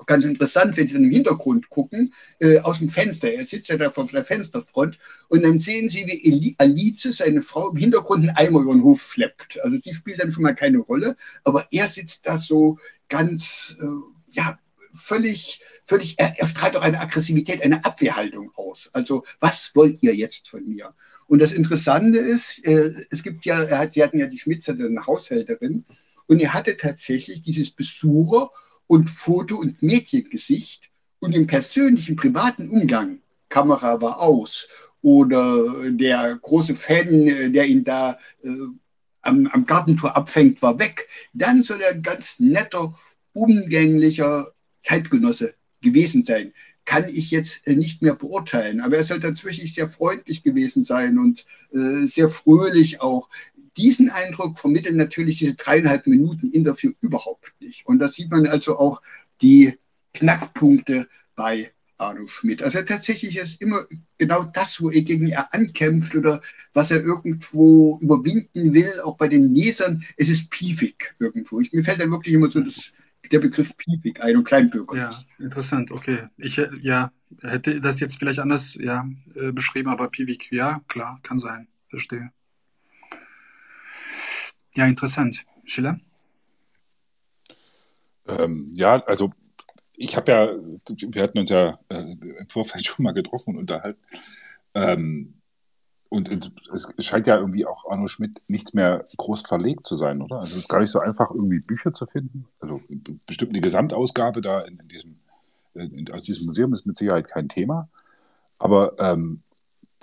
ganz 0.06 0.24
interessant, 0.24 0.76
wenn 0.76 0.86
Sie 0.86 0.96
im 0.96 1.10
Hintergrund 1.10 1.68
gucken, 1.68 2.12
äh, 2.40 2.58
aus 2.58 2.78
dem 2.78 2.88
Fenster. 2.88 3.30
Er 3.30 3.46
sitzt 3.46 3.68
ja 3.68 3.76
da 3.76 3.90
vor 3.90 4.06
der 4.06 4.24
Fensterfront 4.24 4.98
und 5.28 5.44
dann 5.44 5.60
sehen 5.60 5.88
Sie, 5.88 6.06
wie 6.06 6.54
Alice, 6.58 7.02
seine 7.16 7.42
Frau, 7.42 7.70
im 7.70 7.76
Hintergrund 7.76 8.28
einen 8.28 8.36
Eimer 8.36 8.60
über 8.60 8.72
den 8.72 8.82
Hof 8.82 9.02
schleppt. 9.02 9.62
Also 9.62 9.78
die 9.78 9.94
spielt 9.94 10.20
dann 10.20 10.32
schon 10.32 10.42
mal 10.42 10.54
keine 10.54 10.78
Rolle, 10.78 11.16
aber 11.44 11.66
er 11.70 11.86
sitzt 11.86 12.26
da 12.26 12.38
so 12.38 12.78
ganz, 13.08 13.76
äh, 13.80 14.32
ja, 14.32 14.58
völlig, 14.92 15.60
völlig, 15.84 16.18
er, 16.18 16.38
er 16.38 16.46
strahlt 16.46 16.76
auch 16.76 16.82
eine 16.82 17.00
Aggressivität, 17.00 17.62
eine 17.62 17.84
Abwehrhaltung 17.84 18.52
aus. 18.54 18.90
Also, 18.92 19.24
was 19.40 19.72
wollt 19.74 20.02
ihr 20.02 20.14
jetzt 20.14 20.48
von 20.48 20.66
mir? 20.66 20.94
Und 21.26 21.40
das 21.40 21.52
Interessante 21.52 22.18
ist, 22.18 22.64
äh, 22.64 22.92
es 23.10 23.22
gibt 23.22 23.44
ja, 23.44 23.62
er 23.62 23.78
hat, 23.78 23.94
sie 23.94 24.02
hatten 24.02 24.18
ja 24.18 24.26
die 24.26 24.38
Schmitzer, 24.38 24.72
eine 24.72 25.06
Haushälterin, 25.06 25.84
und 26.26 26.40
er 26.40 26.54
hatte 26.54 26.76
tatsächlich 26.76 27.42
dieses 27.42 27.70
Besucher- 27.70 28.50
und 28.94 29.10
Foto- 29.10 29.58
und 29.58 29.82
Mädchengesicht 29.82 30.88
und 31.18 31.34
im 31.34 31.48
persönlichen, 31.48 32.14
privaten 32.14 32.68
Umgang, 32.68 33.18
Kamera 33.48 34.00
war 34.00 34.20
aus 34.20 34.68
oder 35.02 35.90
der 35.90 36.38
große 36.40 36.76
Fan, 36.76 37.26
äh, 37.26 37.50
der 37.50 37.66
ihn 37.66 37.82
da 37.82 38.18
äh, 38.44 38.48
am, 39.22 39.48
am 39.48 39.66
Gartentor 39.66 40.16
abfängt, 40.16 40.62
war 40.62 40.78
weg, 40.78 41.08
dann 41.32 41.64
soll 41.64 41.80
er 41.80 41.90
ein 41.90 42.02
ganz 42.02 42.38
netter, 42.38 42.96
umgänglicher 43.32 44.52
Zeitgenosse 44.82 45.54
gewesen 45.80 46.24
sein. 46.24 46.52
Kann 46.84 47.08
ich 47.08 47.32
jetzt 47.32 47.66
äh, 47.66 47.74
nicht 47.74 48.00
mehr 48.00 48.14
beurteilen, 48.14 48.80
aber 48.80 48.98
er 48.98 49.04
soll 49.04 49.18
tatsächlich 49.18 49.74
sehr 49.74 49.88
freundlich 49.88 50.44
gewesen 50.44 50.84
sein 50.84 51.18
und 51.18 51.44
äh, 51.72 52.06
sehr 52.06 52.28
fröhlich 52.28 53.00
auch 53.00 53.28
diesen 53.76 54.10
Eindruck 54.10 54.58
vermitteln 54.58 54.96
natürlich 54.96 55.38
diese 55.38 55.54
dreieinhalb 55.54 56.06
Minuten 56.06 56.50
Interview 56.50 56.92
überhaupt 57.00 57.54
nicht. 57.60 57.86
Und 57.86 57.98
da 57.98 58.08
sieht 58.08 58.30
man 58.30 58.46
also 58.46 58.78
auch 58.78 59.02
die 59.42 59.78
Knackpunkte 60.12 61.08
bei 61.34 61.72
Arno 61.96 62.26
Schmidt. 62.26 62.62
Also 62.62 62.82
tatsächlich 62.82 63.36
ist 63.36 63.60
immer 63.60 63.84
genau 64.18 64.44
das, 64.44 64.80
wo 64.80 64.90
er 64.90 65.02
gegen 65.02 65.28
er 65.28 65.52
ankämpft 65.54 66.14
oder 66.14 66.40
was 66.72 66.90
er 66.90 67.02
irgendwo 67.02 67.98
überwinden 68.00 68.74
will, 68.74 69.00
auch 69.00 69.16
bei 69.16 69.28
den 69.28 69.54
Lesern, 69.54 70.04
es 70.16 70.28
ist 70.28 70.50
piefig 70.50 71.14
irgendwo. 71.18 71.60
Ich, 71.60 71.72
mir 71.72 71.84
fällt 71.84 72.00
da 72.00 72.10
wirklich 72.10 72.34
immer 72.34 72.50
so 72.50 72.60
das, 72.60 72.92
der 73.30 73.38
Begriff 73.38 73.76
piefig 73.76 74.20
ein 74.20 74.36
und 74.36 74.44
Kleinbürger. 74.44 74.96
Ja, 74.96 75.24
interessant, 75.38 75.92
okay. 75.92 76.28
Ich 76.36 76.60
ja, 76.80 77.12
hätte 77.42 77.80
das 77.80 78.00
jetzt 78.00 78.18
vielleicht 78.18 78.40
anders 78.40 78.74
ja, 78.74 79.08
äh, 79.34 79.52
beschrieben, 79.52 79.88
aber 79.88 80.08
piefig, 80.08 80.48
ja, 80.50 80.80
klar, 80.88 81.20
kann 81.22 81.38
sein, 81.38 81.68
verstehe. 81.90 82.30
Ja, 84.74 84.86
interessant. 84.86 85.44
Schiller? 85.64 85.98
Ähm, 88.26 88.72
ja, 88.76 89.02
also 89.04 89.32
ich 89.96 90.16
habe 90.16 90.32
ja, 90.32 90.48
wir 91.12 91.22
hatten 91.22 91.38
uns 91.38 91.50
ja 91.50 91.78
äh, 91.88 92.00
im 92.00 92.48
Vorfeld 92.48 92.84
schon 92.86 93.04
mal 93.04 93.12
getroffen 93.12 93.54
und 93.54 93.60
unterhalten. 93.60 94.00
Ähm, 94.74 95.34
und 96.08 96.30
es 96.72 96.88
scheint 97.04 97.26
ja 97.26 97.38
irgendwie 97.38 97.66
auch 97.66 97.90
Arno 97.90 98.06
Schmidt 98.06 98.40
nichts 98.46 98.72
mehr 98.72 99.04
groß 99.16 99.42
verlegt 99.42 99.84
zu 99.84 99.96
sein, 99.96 100.22
oder? 100.22 100.36
Also 100.36 100.54
es 100.54 100.62
ist 100.62 100.68
gar 100.68 100.80
nicht 100.80 100.90
so 100.90 101.00
einfach, 101.00 101.30
irgendwie 101.30 101.58
Bücher 101.58 101.92
zu 101.92 102.06
finden. 102.06 102.46
Also 102.60 102.80
bestimmt 103.26 103.50
eine 103.50 103.60
Gesamtausgabe 103.60 104.40
da 104.40 104.60
in, 104.60 104.78
in 104.78 104.88
diesem, 104.88 105.16
in, 105.74 106.08
aus 106.12 106.22
diesem 106.22 106.46
Museum 106.46 106.72
ist 106.72 106.86
mit 106.86 106.96
Sicherheit 106.96 107.26
kein 107.26 107.48
Thema. 107.48 107.88
Aber 108.58 108.94
ähm, 109.00 109.42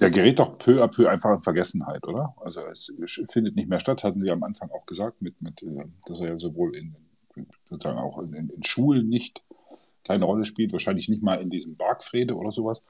der 0.01 0.09
gerät 0.09 0.39
doch 0.39 0.57
peu 0.57 0.83
à 0.83 0.87
peu 0.87 1.07
einfach 1.07 1.31
in 1.31 1.39
Vergessenheit, 1.39 2.05
oder? 2.07 2.35
Also 2.43 2.61
es 2.65 2.91
findet 3.29 3.55
nicht 3.55 3.69
mehr 3.69 3.79
statt, 3.79 4.03
hatten 4.03 4.21
Sie 4.21 4.31
am 4.31 4.43
Anfang 4.43 4.71
auch 4.71 4.85
gesagt, 4.87 5.21
mit, 5.21 5.41
mit, 5.41 5.61
äh, 5.61 5.85
dass 6.07 6.19
er 6.19 6.29
ja 6.29 6.39
sowohl 6.39 6.75
in, 6.75 6.95
sozusagen 7.69 7.99
auch 7.99 8.17
in, 8.19 8.33
in 8.33 8.63
Schulen 8.63 9.07
nicht 9.07 9.43
keine 10.03 10.25
Rolle 10.25 10.43
spielt, 10.43 10.73
wahrscheinlich 10.73 11.07
nicht 11.07 11.21
mal 11.21 11.35
in 11.35 11.51
diesem 11.51 11.75
Bargfrede 11.75 12.35
oder 12.35 12.49
sowas. 12.49 12.83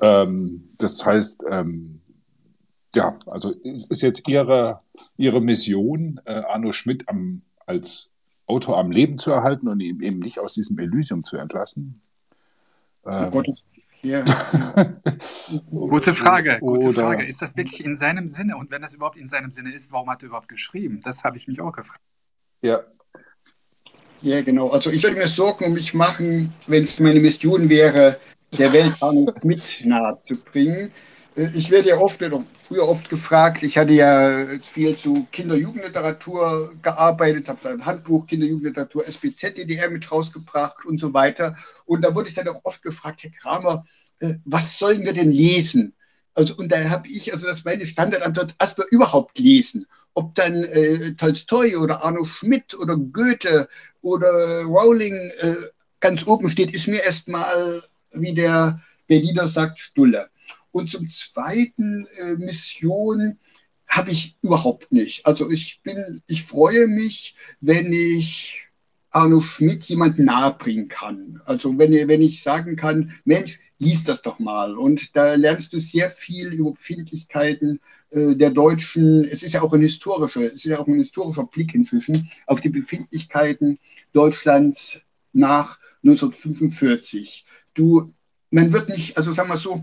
Ähm, 0.00 0.68
das 0.76 1.04
heißt, 1.04 1.44
ähm, 1.50 2.02
ja, 2.94 3.18
also 3.26 3.52
ist 3.62 4.02
jetzt 4.02 4.28
Ihre, 4.28 4.80
Ihre 5.16 5.40
Mission, 5.40 6.20
äh, 6.26 6.42
Arno 6.42 6.72
Schmidt 6.72 7.08
am, 7.08 7.42
als 7.64 8.12
Autor 8.46 8.78
am 8.78 8.90
Leben 8.90 9.18
zu 9.18 9.30
erhalten 9.30 9.68
und 9.68 9.80
ihn 9.80 10.00
eben 10.02 10.18
nicht 10.18 10.38
aus 10.38 10.52
diesem 10.52 10.78
Elysium 10.78 11.24
zu 11.24 11.38
entlassen? 11.38 12.02
Ähm, 13.06 13.30
ja. 14.02 14.24
gute 15.70 16.14
Frage, 16.14 16.58
gute 16.60 16.88
Oder, 16.88 17.02
Frage. 17.02 17.24
Ist 17.24 17.42
das 17.42 17.56
wirklich 17.56 17.84
in 17.84 17.94
seinem 17.94 18.28
Sinne? 18.28 18.56
Und 18.56 18.70
wenn 18.70 18.82
das 18.82 18.94
überhaupt 18.94 19.16
in 19.16 19.26
seinem 19.26 19.50
Sinne 19.50 19.72
ist, 19.72 19.92
warum 19.92 20.10
hat 20.10 20.22
er 20.22 20.28
überhaupt 20.28 20.48
geschrieben? 20.48 21.00
Das 21.04 21.24
habe 21.24 21.36
ich 21.36 21.48
mich 21.48 21.60
auch 21.60 21.72
gefragt. 21.72 22.00
Ja. 22.62 22.80
Ja, 24.22 24.42
genau. 24.42 24.68
Also 24.68 24.90
ich 24.90 25.02
würde 25.02 25.16
mir 25.16 25.28
Sorgen 25.28 25.66
um 25.66 25.72
mich 25.74 25.94
machen, 25.94 26.52
wenn 26.66 26.84
es 26.84 26.98
meine 26.98 27.20
Mission 27.20 27.68
wäre, 27.68 28.18
der 28.58 28.72
Welt 28.72 29.44
mit 29.44 29.84
nahe 29.84 30.18
zu 30.26 30.36
bringen. 30.36 30.90
Ich 31.38 31.70
werde 31.70 31.90
ja 31.90 31.98
oft 31.98 32.24
früher 32.62 32.88
oft 32.88 33.10
gefragt, 33.10 33.62
ich 33.62 33.76
hatte 33.76 33.92
ja 33.92 34.46
viel 34.62 34.96
zu 34.96 35.26
Kinder-Jugendliteratur 35.32 36.72
gearbeitet, 36.80 37.50
habe 37.50 37.68
ein 37.68 37.84
Handbuch 37.84 38.26
Kinder-Jugendliteratur 38.26 39.06
SBZ 39.06 39.58
DDR 39.58 39.90
mit 39.90 40.10
rausgebracht 40.10 40.86
und 40.86 40.98
so 40.98 41.12
weiter. 41.12 41.54
Und 41.84 42.00
da 42.00 42.14
wurde 42.14 42.30
ich 42.30 42.34
dann 42.34 42.48
auch 42.48 42.64
oft 42.64 42.82
gefragt, 42.82 43.22
Herr 43.22 43.32
Kramer, 43.32 43.84
äh, 44.20 44.36
was 44.46 44.78
sollen 44.78 45.04
wir 45.04 45.12
denn 45.12 45.30
lesen? 45.30 45.92
Also, 46.32 46.56
und 46.56 46.72
da 46.72 46.88
habe 46.88 47.06
ich, 47.08 47.34
also 47.34 47.46
das 47.46 47.58
ist 47.58 47.64
meine 47.66 47.84
Standardantwort, 47.84 48.54
erstmal 48.58 48.86
überhaupt 48.90 49.38
lesen. 49.38 49.86
Ob 50.14 50.34
dann 50.36 50.64
äh, 50.64 51.12
Tolstoi 51.16 51.76
oder 51.76 52.02
Arno 52.02 52.24
Schmidt 52.24 52.74
oder 52.78 52.96
Goethe 52.96 53.68
oder 54.00 54.62
Rowling 54.62 55.30
äh, 55.40 55.54
ganz 56.00 56.26
oben 56.26 56.50
steht, 56.50 56.72
ist 56.72 56.88
mir 56.88 57.02
erstmal, 57.02 57.82
wie 58.12 58.32
der 58.32 58.80
Berliner 59.06 59.48
sagt, 59.48 59.80
Stulle. 59.80 60.30
Und 60.76 60.90
zum 60.90 61.08
Zweiten 61.10 62.06
äh, 62.18 62.36
Mission 62.36 63.38
habe 63.88 64.10
ich 64.10 64.36
überhaupt 64.42 64.92
nicht. 64.92 65.24
Also 65.24 65.50
ich 65.50 65.80
bin, 65.82 66.22
ich 66.26 66.42
freue 66.42 66.86
mich, 66.86 67.34
wenn 67.62 67.94
ich 67.94 68.68
Arno 69.10 69.40
Schmidt 69.40 69.84
jemand 69.84 70.18
nahebringen 70.18 70.88
kann. 70.88 71.40
Also 71.46 71.78
wenn, 71.78 71.92
wenn 71.92 72.20
ich 72.20 72.42
sagen 72.42 72.76
kann, 72.76 73.14
Mensch, 73.24 73.58
lies 73.78 74.04
das 74.04 74.20
doch 74.20 74.38
mal. 74.38 74.76
Und 74.76 75.16
da 75.16 75.34
lernst 75.34 75.72
du 75.72 75.80
sehr 75.80 76.10
viel 76.10 76.48
über 76.48 76.72
Befindlichkeiten 76.72 77.80
äh, 78.10 78.36
der 78.36 78.50
Deutschen. 78.50 79.24
Es 79.24 79.42
ist 79.42 79.54
ja 79.54 79.62
auch 79.62 79.72
ein 79.72 79.80
historischer, 79.80 80.42
es 80.42 80.56
ist 80.56 80.64
ja 80.64 80.78
auch 80.78 80.86
ein 80.86 80.98
historischer 80.98 81.46
Blick 81.46 81.74
inzwischen 81.74 82.30
auf 82.46 82.60
die 82.60 82.68
Befindlichkeiten 82.68 83.78
Deutschlands 84.12 85.00
nach 85.32 85.78
1945. 86.04 87.46
Du, 87.72 88.12
man 88.50 88.74
wird 88.74 88.90
nicht, 88.90 89.16
also 89.16 89.32
sagen 89.32 89.48
wir 89.48 89.56
so, 89.56 89.82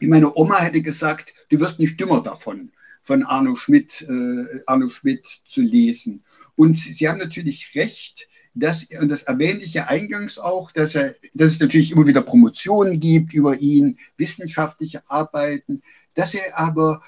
meine 0.00 0.36
Oma 0.36 0.60
hätte 0.60 0.82
gesagt, 0.82 1.34
du 1.50 1.60
wirst 1.60 1.78
nicht 1.78 1.98
dümmer 2.00 2.22
davon, 2.22 2.72
von 3.02 3.22
Arno 3.22 3.56
Schmidt, 3.56 4.02
äh, 4.02 4.60
Arno 4.66 4.88
Schmidt 4.88 5.26
zu 5.48 5.60
lesen. 5.60 6.24
Und 6.56 6.78
Sie 6.78 7.08
haben 7.08 7.18
natürlich 7.18 7.72
recht, 7.74 8.28
dass, 8.54 8.86
und 9.00 9.08
das 9.08 9.24
erwähnte 9.24 9.64
ich 9.64 9.74
ja 9.74 9.86
eingangs 9.86 10.38
auch, 10.38 10.70
dass, 10.70 10.94
er, 10.94 11.14
dass 11.34 11.52
es 11.52 11.60
natürlich 11.60 11.90
immer 11.90 12.06
wieder 12.06 12.22
Promotionen 12.22 13.00
gibt 13.00 13.34
über 13.34 13.56
ihn, 13.58 13.98
wissenschaftliche 14.16 15.02
Arbeiten, 15.08 15.82
dass 16.14 16.34
er 16.34 16.58
aber 16.58 17.02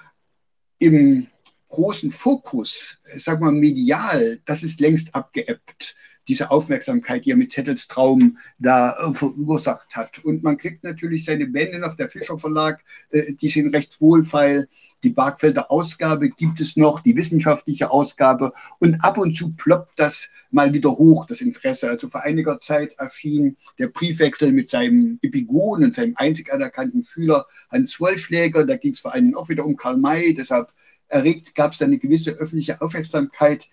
im 0.79 1.29
großen 1.69 2.11
Fokus, 2.11 2.99
sag 3.17 3.41
mal 3.41 3.53
medial, 3.53 4.41
das 4.45 4.63
ist 4.63 4.81
längst 4.81 5.15
abgeebbt, 5.15 5.95
diese 6.29 6.51
Aufmerksamkeit, 6.51 7.25
die 7.25 7.31
er 7.31 7.37
mit 7.37 7.53
Zettels 7.53 7.89
Traum 7.89 8.39
da 8.59 8.97
äh, 8.99 9.13
verursacht 9.13 9.95
hat. 9.97 10.19
Und 10.25 10.43
man 10.43 10.57
kriegt 10.57 10.85
natürlich 10.85 11.25
seine 11.25 11.47
Bände 11.47 11.79
noch, 11.79 11.97
der 11.97 12.09
Fischer 12.09 12.39
Verlag, 12.39 12.83
äh, 13.11 13.33
die 13.35 13.49
sind 13.49 13.75
recht 13.75 14.01
wohlfeil, 14.01 14.69
die 15.03 15.11
Barkfelder 15.11 15.71
Ausgabe 15.71 16.31
gibt 16.31 16.61
es 16.61 16.77
noch, 16.77 17.01
die 17.01 17.17
wissenschaftliche 17.17 17.91
Ausgabe. 17.91 18.53
Und 18.81 18.97
ab 19.05 19.19
und 19.19 19.37
zu 19.37 19.53
ploppt 19.53 19.93
das 19.97 20.31
mal 20.51 20.73
wieder 20.73 20.91
hoch, 20.91 21.27
das 21.27 21.41
Interesse. 21.41 21.89
Also 21.89 22.09
vor 22.09 22.23
einiger 22.23 22.59
Zeit 22.61 22.93
erschien 22.99 23.57
der 23.79 23.89
Briefwechsel 23.89 24.53
mit 24.53 24.71
seinem 24.71 25.19
Epigon 25.23 25.85
und 25.85 25.95
seinem 25.95 26.15
einzig 26.17 26.53
anerkannten 26.53 27.05
Schüler 27.05 27.47
Hans 27.71 28.01
Wollschläger. 28.01 28.65
Da 28.65 28.77
ging 28.77 28.95
es 28.95 29.01
vor 29.01 29.13
allem 29.13 29.37
auch 29.37 29.49
wieder 29.49 29.65
um 29.65 29.77
Karl 29.77 29.99
May. 29.99 30.35
Deshalb 30.35 30.73
erregt 31.09 31.55
gab 31.55 31.73
es 31.73 31.79
da 31.79 31.85
eine 31.85 31.99
gewisse 31.99 32.33
öffentliche 32.33 32.81
Aufmerksamkeit. 32.81 33.69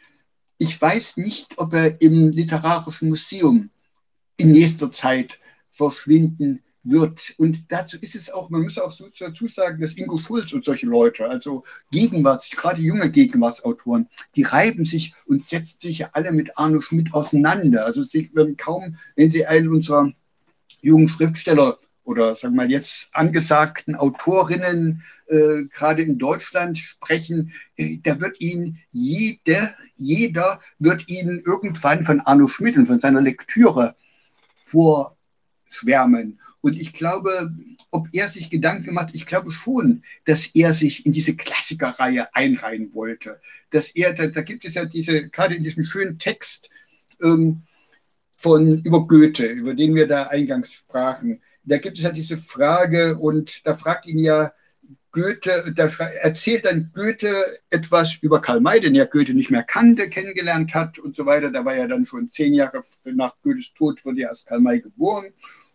Ich 0.64 0.82
weiß 0.82 1.18
nicht, 1.18 1.58
ob 1.58 1.74
er 1.74 2.00
im 2.00 2.30
Literarischen 2.30 3.10
Museum 3.10 3.70
in 4.38 4.52
nächster 4.52 4.90
Zeit 4.94 5.38
verschwinden 5.72 6.64
wird. 6.84 7.36
Und 7.38 7.70
dazu 7.70 7.98
ist 8.00 8.16
es 8.16 8.30
auch, 8.30 8.50
man 8.50 8.62
muss 8.62 8.78
auch 8.78 8.94
so 8.94 9.10
dazu 9.20 9.50
sagen, 9.50 9.82
dass 9.82 9.98
Ingo 9.98 10.20
Schulz 10.20 10.54
und 10.54 10.64
solche 10.64 10.86
Leute, 10.86 11.28
also 11.28 11.66
Gegenwarts, 11.92 12.50
gerade 12.50 12.82
junge 12.82 13.12
Gegenwartsautoren, 13.12 14.08
die 14.38 14.44
reiben 14.44 14.86
sich 14.86 15.14
und 15.26 15.44
setzen 15.44 15.82
sich 15.82 16.06
alle 16.14 16.32
mit 16.32 16.58
Arno 16.58 16.80
Schmidt 16.80 17.14
auseinander. 17.14 17.86
Also 17.86 18.06
sie 18.06 18.34
werden 18.34 18.56
kaum, 18.56 18.96
wenn 19.18 19.32
sie 19.32 19.46
einen 19.46 19.68
unserer 19.68 20.14
jungen 20.80 21.10
Schriftsteller 21.10 21.78
oder 22.04 22.36
sagen 22.36 22.56
wir 22.56 22.64
mal 22.64 22.72
jetzt 22.72 23.10
angesagten 23.14 23.96
Autorinnen 23.96 25.04
äh, 25.28 25.64
gerade 25.74 26.02
in 26.02 26.18
Deutschland 26.18 26.78
sprechen, 26.78 27.54
äh, 27.78 28.00
da 28.04 28.20
wird 28.20 28.40
ihnen 28.42 28.80
jede, 28.92 29.74
jeder 29.96 30.60
wird 30.80 31.08
ihnen 31.08 31.42
irgendwann 31.46 32.04
von 32.04 32.20
Arno 32.20 32.48
Schmidt 32.48 32.78
und 32.78 32.88
von 32.88 33.00
seiner 33.00 33.22
Lektüre 33.22 33.96
vorschwärmen. 34.62 36.40
Und 36.62 36.80
ich 36.80 36.94
glaube, 36.94 37.54
ob 37.92 38.08
er 38.12 38.28
sich 38.30 38.50
Gedanken 38.50 38.94
macht, 38.94 39.14
ich 39.14 39.26
glaube 39.26 39.52
schon, 39.52 40.04
dass 40.26 40.48
er 40.48 40.74
sich 40.74 41.06
in 41.06 41.12
diese 41.14 41.36
Klassikerreihe 41.36 42.34
einreihen 42.34 42.94
wollte. 42.94 43.40
Dass 43.70 43.92
er, 43.92 44.14
da, 44.14 44.28
da 44.28 44.42
gibt 44.42 44.66
es 44.66 44.76
ja 44.76 44.86
diese, 44.86 45.30
gerade 45.30 45.56
in 45.56 45.64
diesem 45.64 45.84
schönen 45.84 46.20
Text 46.20 46.70
ähm, 47.22 47.64
von 48.38 48.82
über 48.82 49.08
Goethe, 49.08 49.46
über 49.46 49.74
den 49.74 49.96
wir 49.96 50.08
da 50.08 50.28
eingangs 50.28 50.74
sprachen, 50.74 51.42
da 51.64 51.78
gibt 51.78 51.98
es 51.98 52.04
ja 52.04 52.12
diese 52.12 52.38
Frage 52.38 53.18
und 53.18 53.66
da 53.66 53.76
fragt 53.76 54.08
ihn 54.08 54.20
ja 54.20 54.52
Goethe, 55.14 55.72
da 55.76 55.86
erzählt 56.22 56.66
dann 56.66 56.92
Goethe 56.94 57.46
etwas 57.70 58.16
über 58.22 58.42
Karl 58.42 58.62
May, 58.62 58.82
den 58.82 58.96
ja 58.96 59.06
Goethe 59.06 59.34
nicht 59.34 59.52
mehr 59.52 59.64
kannte, 59.64 60.10
kennengelernt 60.10 60.74
hat 60.74 60.98
und 60.98 61.16
so 61.16 61.28
weiter. 61.28 61.52
Da 61.52 61.64
war 61.64 61.76
ja 61.76 61.88
dann 61.88 62.06
schon 62.06 62.32
zehn 62.32 62.54
Jahre 62.56 62.82
nach 63.06 63.36
Goethes 63.44 63.74
Tod, 63.76 64.04
wurde 64.06 64.22
ja 64.22 64.30
erst 64.30 64.48
Karl 64.48 64.60
May 64.60 64.82
geboren. 64.82 65.28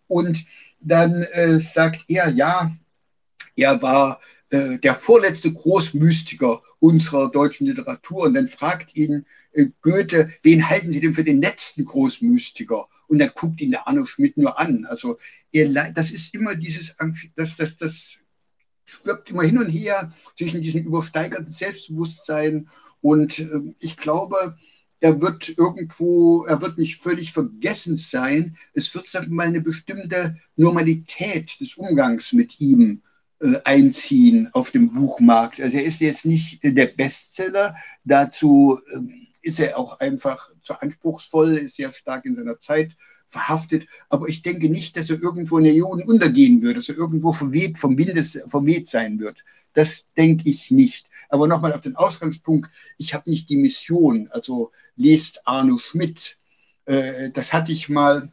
Und 0.07 0.45
dann 0.81 1.23
äh, 1.23 1.57
sagt 1.59 2.09
er, 2.09 2.27
ja, 2.29 2.75
er 3.55 3.81
war 3.81 4.19
äh, 4.49 4.77
der 4.77 4.95
vorletzte 4.95 5.53
Großmystiker 5.53 6.61
unserer 6.79 7.31
deutschen 7.31 7.67
Literatur. 7.67 8.23
Und 8.23 8.33
dann 8.33 8.47
fragt 8.47 8.95
ihn 8.95 9.25
äh, 9.53 9.67
Goethe, 9.81 10.31
wen 10.43 10.67
halten 10.69 10.91
Sie 10.91 10.99
denn 10.99 11.13
für 11.13 11.23
den 11.23 11.41
letzten 11.41 11.85
Großmystiker? 11.85 12.89
Und 13.07 13.19
dann 13.19 13.31
guckt 13.33 13.61
ihn 13.61 13.71
der 13.71 13.87
Arno 13.87 14.05
Schmidt 14.05 14.35
nur 14.37 14.59
an. 14.59 14.85
Also 14.85 15.17
er, 15.51 15.91
das 15.91 16.11
ist 16.11 16.33
immer 16.33 16.55
dieses, 16.55 16.95
das, 17.35 17.55
das, 17.55 17.77
das 17.77 18.17
schwirrt 18.85 19.29
immer 19.29 19.43
hin 19.43 19.57
und 19.57 19.69
her 19.69 20.13
zwischen 20.37 20.61
diesem 20.61 20.83
übersteigerten 20.83 21.51
Selbstbewusstsein. 21.51 22.69
Und 23.01 23.39
äh, 23.39 23.73
ich 23.79 23.97
glaube, 23.97 24.57
er 24.99 25.21
wird 25.21 25.57
irgendwo, 25.57 26.43
er 26.45 26.61
wird 26.61 26.77
nicht 26.77 26.97
völlig 26.97 27.31
vergessen 27.31 27.97
sein. 27.97 28.57
Es 28.73 28.93
wird 28.93 29.07
mal 29.29 29.47
eine 29.47 29.61
bestimmte 29.61 30.37
Normalität 30.55 31.59
des 31.59 31.75
Umgangs 31.75 32.33
mit 32.33 32.59
ihm 32.59 33.01
äh, 33.39 33.55
einziehen 33.63 34.49
auf 34.51 34.71
dem 34.71 34.93
Buchmarkt. 34.93 35.61
Also 35.61 35.77
er 35.77 35.85
ist 35.85 36.01
jetzt 36.01 36.25
nicht 36.25 36.59
der 36.63 36.87
Bestseller. 36.87 37.75
Dazu 38.03 38.81
äh, 38.89 38.99
ist 39.41 39.59
er 39.59 39.77
auch 39.77 39.99
einfach 39.99 40.49
zu 40.63 40.73
anspruchsvoll, 40.73 41.57
ist 41.57 41.77
sehr 41.77 41.93
stark 41.93 42.25
in 42.25 42.35
seiner 42.35 42.59
Zeit 42.59 42.97
verhaftet. 43.29 43.87
Aber 44.09 44.27
ich 44.27 44.41
denke 44.41 44.69
nicht, 44.69 44.97
dass 44.97 45.09
er 45.09 45.21
irgendwo 45.21 45.57
in 45.57 45.63
der 45.63 45.73
Juden 45.73 46.03
untergehen 46.03 46.61
wird, 46.61 46.77
dass 46.77 46.89
er 46.89 46.97
irgendwo 46.97 47.31
verweht, 47.31 47.77
vom 47.77 47.97
Windes 47.97 48.37
verweht 48.47 48.89
sein 48.89 49.19
wird. 49.19 49.45
Das 49.73 50.07
denke 50.17 50.49
ich 50.49 50.71
nicht. 50.71 51.07
Aber 51.29 51.47
nochmal 51.47 51.73
auf 51.73 51.81
den 51.81 51.95
Ausgangspunkt, 51.95 52.69
ich 52.97 53.13
habe 53.13 53.29
nicht 53.29 53.49
die 53.49 53.57
Mission, 53.57 54.27
also 54.31 54.71
lest 54.95 55.47
Arno 55.47 55.77
Schmidt. 55.77 56.37
Äh, 56.85 57.29
das 57.29 57.53
hatte 57.53 57.71
ich 57.71 57.87
mal 57.87 58.31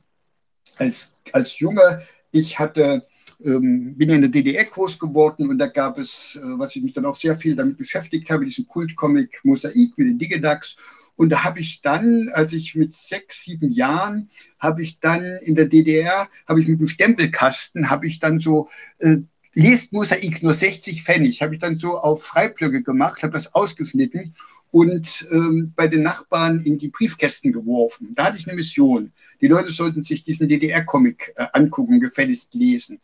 als, 0.78 1.16
als 1.32 1.58
Junge. 1.58 2.02
Ich 2.32 2.58
hatte, 2.58 3.06
ähm, 3.44 3.96
bin 3.96 4.10
in 4.10 4.22
der 4.22 4.30
DDR 4.30 4.64
groß 4.64 4.98
geworden 4.98 5.50
und 5.50 5.58
da 5.58 5.66
gab 5.66 5.98
es, 5.98 6.36
äh, 6.36 6.58
was 6.58 6.74
ich 6.74 6.82
mich 6.82 6.94
dann 6.94 7.04
auch 7.04 7.16
sehr 7.16 7.36
viel 7.36 7.54
damit 7.54 7.76
beschäftigt 7.76 8.30
habe, 8.30 8.46
diesen 8.46 8.66
Kultcomic 8.66 9.40
Mosaik 9.44 9.96
mit 9.96 10.08
den 10.08 10.18
Digedax. 10.18 10.76
Und 11.16 11.30
da 11.30 11.44
habe 11.44 11.60
ich 11.60 11.80
dann, 11.82 12.28
als 12.28 12.52
ich 12.52 12.74
mit 12.74 12.94
sechs, 12.94 13.42
sieben 13.44 13.70
Jahren, 13.70 14.30
habe 14.58 14.82
ich 14.82 15.00
dann 15.00 15.24
in 15.42 15.54
der 15.54 15.66
DDR, 15.66 16.28
habe 16.46 16.60
ich 16.60 16.68
mit 16.68 16.78
dem 16.78 16.88
Stempelkasten, 16.88 17.90
habe 17.90 18.06
ich 18.06 18.20
dann 18.20 18.38
so 18.38 18.68
äh, 18.98 19.18
Lest 19.54 19.94
Mosaik 19.94 20.42
nur 20.42 20.52
60 20.52 21.02
Pfennig. 21.02 21.40
Habe 21.40 21.54
ich 21.54 21.60
dann 21.60 21.78
so 21.78 21.96
auf 21.96 22.22
Freiblöcke 22.22 22.82
gemacht, 22.82 23.22
habe 23.22 23.32
das 23.32 23.54
ausgeschnitten 23.54 24.34
und 24.70 25.26
ähm, 25.32 25.72
bei 25.74 25.88
den 25.88 26.02
Nachbarn 26.02 26.60
in 26.60 26.76
die 26.76 26.88
Briefkästen 26.88 27.52
geworfen. 27.52 28.12
Da 28.14 28.26
hatte 28.26 28.36
ich 28.36 28.46
eine 28.46 28.56
Mission. 28.56 29.12
Die 29.40 29.46
Leute 29.46 29.72
sollten 29.72 30.04
sich 30.04 30.24
diesen 30.24 30.48
DDR-Comic 30.48 31.32
äh, 31.36 31.46
angucken, 31.54 32.00
gefälligst 32.00 32.52
lesen. 32.52 33.00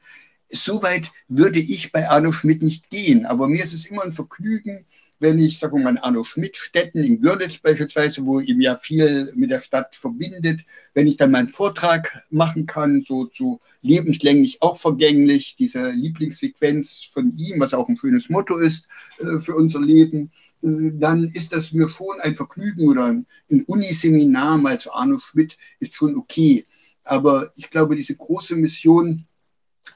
Soweit 0.50 1.10
würde 1.28 1.60
ich 1.60 1.92
bei 1.92 2.10
Arno 2.10 2.32
Schmidt 2.32 2.60
nicht 2.60 2.90
gehen, 2.90 3.24
aber 3.24 3.48
mir 3.48 3.64
ist 3.64 3.72
es 3.72 3.86
immer 3.86 4.02
ein 4.02 4.12
Vergnügen, 4.12 4.84
wenn 5.22 5.38
ich, 5.38 5.58
sagen 5.58 5.78
wir 5.78 5.84
mal, 5.84 5.98
Arno 5.98 6.24
Schmidt-Städten 6.24 7.04
in 7.04 7.20
Görlitz 7.20 7.58
beispielsweise, 7.58 8.26
wo 8.26 8.40
ihm 8.40 8.60
ja 8.60 8.76
viel 8.76 9.32
mit 9.36 9.50
der 9.50 9.60
Stadt 9.60 9.94
verbindet, 9.94 10.62
wenn 10.94 11.06
ich 11.06 11.16
dann 11.16 11.30
meinen 11.30 11.48
Vortrag 11.48 12.24
machen 12.30 12.66
kann, 12.66 13.04
so 13.06 13.26
zu 13.26 13.60
lebenslänglich 13.82 14.60
auch 14.60 14.76
vergänglich, 14.76 15.54
diese 15.56 15.90
Lieblingssequenz 15.90 17.04
von 17.04 17.30
ihm, 17.30 17.60
was 17.60 17.72
auch 17.72 17.88
ein 17.88 17.96
schönes 17.96 18.28
Motto 18.30 18.58
ist 18.58 18.88
äh, 19.20 19.38
für 19.38 19.54
unser 19.54 19.80
Leben, 19.80 20.32
äh, 20.62 20.90
dann 20.92 21.30
ist 21.32 21.52
das 21.52 21.72
mir 21.72 21.88
schon 21.88 22.20
ein 22.20 22.34
Vergnügen 22.34 22.88
oder 22.88 23.06
ein 23.06 23.26
Uniseminar 23.66 24.58
mal 24.58 24.80
zu 24.80 24.92
Arno 24.92 25.20
Schmidt 25.20 25.56
ist 25.78 25.94
schon 25.94 26.16
okay. 26.16 26.66
Aber 27.04 27.52
ich 27.56 27.70
glaube, 27.70 27.94
diese 27.94 28.16
große 28.16 28.56
Mission, 28.56 29.24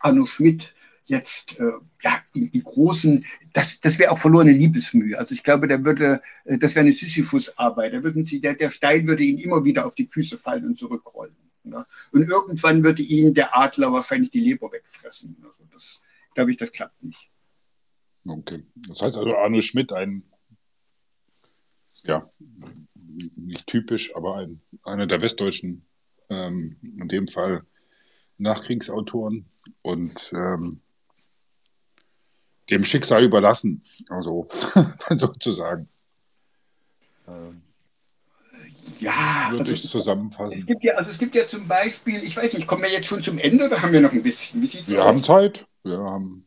Arno 0.01 0.27
Schmidt 0.27 0.73
jetzt 1.07 1.59
äh, 1.59 1.73
ja, 2.03 2.21
in, 2.35 2.49
in, 2.49 2.63
großen, 2.63 3.25
das, 3.53 3.81
das 3.81 3.99
wäre 3.99 4.11
auch 4.11 4.19
verlorene 4.19 4.53
Liebesmühe. 4.53 5.19
Also 5.19 5.35
ich 5.35 5.43
glaube, 5.43 5.69
der 5.69 5.85
würde, 5.85 6.21
äh, 6.45 6.59
das 6.59 6.75
wäre 6.75 6.85
eine 6.85 6.93
Sisyphus-Arbeit. 6.93 7.95
Da 7.95 8.03
würden 8.03 8.25
sie, 8.25 8.41
der, 8.41 8.55
der 8.55 8.71
Stein 8.71 9.07
würde 9.07 9.23
ihn 9.23 9.39
immer 9.39 9.65
wieder 9.65 9.87
auf 9.87 9.95
die 9.95 10.07
Füße 10.07 10.39
fallen 10.39 10.67
und 10.67 10.79
zurückrollen. 10.79 11.37
Ja? 11.65 11.87
Und 12.13 12.29
irgendwann 12.29 12.85
würde 12.85 13.03
ihn 13.03 13.35
der 13.35 13.57
Adler 13.57 13.93
wahrscheinlich 13.93 14.31
die 14.31 14.41
Leber 14.41 14.71
wegfressen. 14.73 15.37
Also 15.43 15.65
das 15.73 16.01
glaube 16.35 16.51
ich, 16.51 16.57
das 16.59 16.71
klappt 16.71 17.03
nicht. 17.03 17.31
Okay. 18.27 18.63
Das 18.89 19.03
heißt 19.03 19.17
also 19.17 19.37
Arno 19.37 19.61
Schmidt, 19.61 19.93
ein 19.93 20.23
ja, 22.05 22.23
nicht 23.37 23.67
typisch, 23.67 24.15
aber 24.15 24.37
ein, 24.37 24.61
einer 24.83 25.07
der 25.07 25.23
westdeutschen, 25.23 25.87
ähm, 26.29 26.77
in 26.83 27.09
dem 27.09 27.27
Fall 27.27 27.65
Nachkriegsautoren 28.37 29.47
und 29.81 30.33
ähm, 30.35 30.81
dem 32.71 32.85
Schicksal 32.85 33.25
überlassen, 33.25 33.83
also 34.09 34.47
sozusagen. 35.19 35.89
Ja, 37.27 37.39
Ja, 38.99 39.47
würde 39.51 39.63
also, 39.63 39.73
ich 39.73 39.89
zusammenfassen. 39.89 40.61
Es 40.61 40.67
gibt, 40.67 40.85
ja, 40.85 40.95
also 40.95 41.11
es 41.11 41.19
gibt 41.19 41.35
ja 41.35 41.47
zum 41.47 41.69
Beispiel, 41.69 42.23
ich 42.23 42.37
weiß 42.37 42.55
nicht, 42.55 42.67
kommen 42.67 42.83
wir 42.83 42.91
jetzt 42.91 43.07
schon 43.07 43.23
zum 43.23 43.39
Ende 43.39 43.67
oder 43.67 43.83
haben 43.83 43.93
wir 43.93 44.01
noch 44.01 44.13
ein 44.13 44.23
bisschen? 44.23 44.63
Wir 44.63 45.01
aus? 45.01 45.07
haben 45.07 45.23
Zeit. 45.23 45.67
Wir 45.83 45.99
haben 45.99 46.47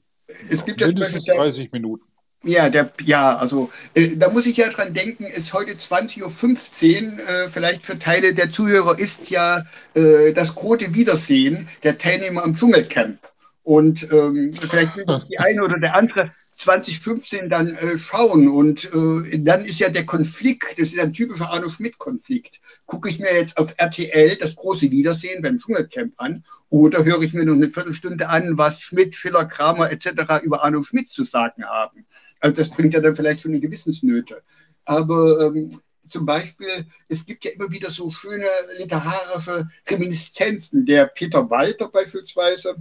es 0.50 0.66
gibt 0.66 0.80
mindestens 0.80 1.26
ja 1.26 1.36
30 1.36 1.72
Minuten. 1.72 2.04
Ja, 2.44 2.70
der, 2.70 2.90
ja, 3.04 3.36
also 3.36 3.70
äh, 3.96 4.16
da 4.16 4.30
muss 4.30 4.46
ich 4.46 4.58
ja 4.58 4.70
dran 4.70 4.94
denken, 4.94 5.26
ist 5.26 5.54
heute 5.54 5.74
20.15 5.74 6.22
Uhr, 6.22 7.20
äh, 7.20 7.50
vielleicht 7.50 7.86
für 7.86 8.00
Teile 8.00 8.34
der 8.34 8.50
Zuhörer 8.50 8.98
ist 8.98 9.30
ja 9.30 9.66
äh, 9.94 10.32
das 10.32 10.56
große 10.56 10.94
Wiedersehen 10.94 11.68
der 11.84 11.98
Teilnehmer 11.98 12.46
im 12.46 12.56
Dschungelcamp. 12.56 13.20
Und 13.64 14.12
ähm, 14.12 14.54
vielleicht 14.54 14.98
will 14.98 15.06
das 15.06 15.28
die 15.28 15.38
eine 15.40 15.64
oder 15.64 15.80
der 15.80 15.96
andere 15.96 16.32
2015 16.58 17.50
dann 17.50 17.76
äh, 17.76 17.98
schauen. 17.98 18.48
Und 18.48 18.90
äh, 18.94 19.40
dann 19.40 19.64
ist 19.66 19.80
ja 19.80 19.90
der 19.90 20.06
Konflikt, 20.06 20.80
das 20.80 20.90
ist 20.90 21.00
ein 21.00 21.14
typischer 21.14 21.52
Arno 21.52 21.70
Schmidt-Konflikt. 21.70 22.60
Gucke 22.86 23.10
ich 23.10 23.20
mir 23.20 23.34
jetzt 23.34 23.58
auf 23.58 23.74
RTL 23.78 24.38
das 24.38 24.56
große 24.56 24.92
Wiedersehen 24.92 25.42
beim 25.42 25.60
Dschungelcamp 25.60 26.14
an 26.18 26.44
oder 26.70 27.04
höre 27.06 27.22
ich 27.22 27.34
mir 27.34 27.46
noch 27.46 27.54
eine 27.54 27.70
Viertelstunde 27.70 28.28
an, 28.28 28.58
was 28.58 28.82
Schmidt, 28.82 29.16
Schiller, 29.16 29.46
Kramer 29.46 29.92
etc. 29.92 30.44
über 30.44 30.64
Arno 30.64 30.84
Schmidt 30.84 31.10
zu 31.10 31.24
sagen 31.24 31.64
haben. 31.64 32.06
Also 32.40 32.58
das 32.58 32.70
bringt 32.70 32.94
ja 32.94 33.02
dann 33.02 33.16
vielleicht 33.16 33.42
schon 33.42 33.52
eine 33.52 33.62
Gewissensnöte. 33.62 34.42
Aber 34.86 35.42
ähm, 35.42 35.70
zum 36.10 36.26
Beispiel, 36.26 36.88
es 37.08 37.26
gibt 37.26 37.46
ja 37.46 37.52
immer 37.52 37.72
wieder 37.72 37.92
so 37.92 38.10
schöne 38.10 38.48
literarische 38.78 39.70
Reminiszenzen. 39.88 40.86
Der 40.86 41.06
Peter 41.06 41.50
Walter 41.50 41.88
beispielsweise, 41.90 42.76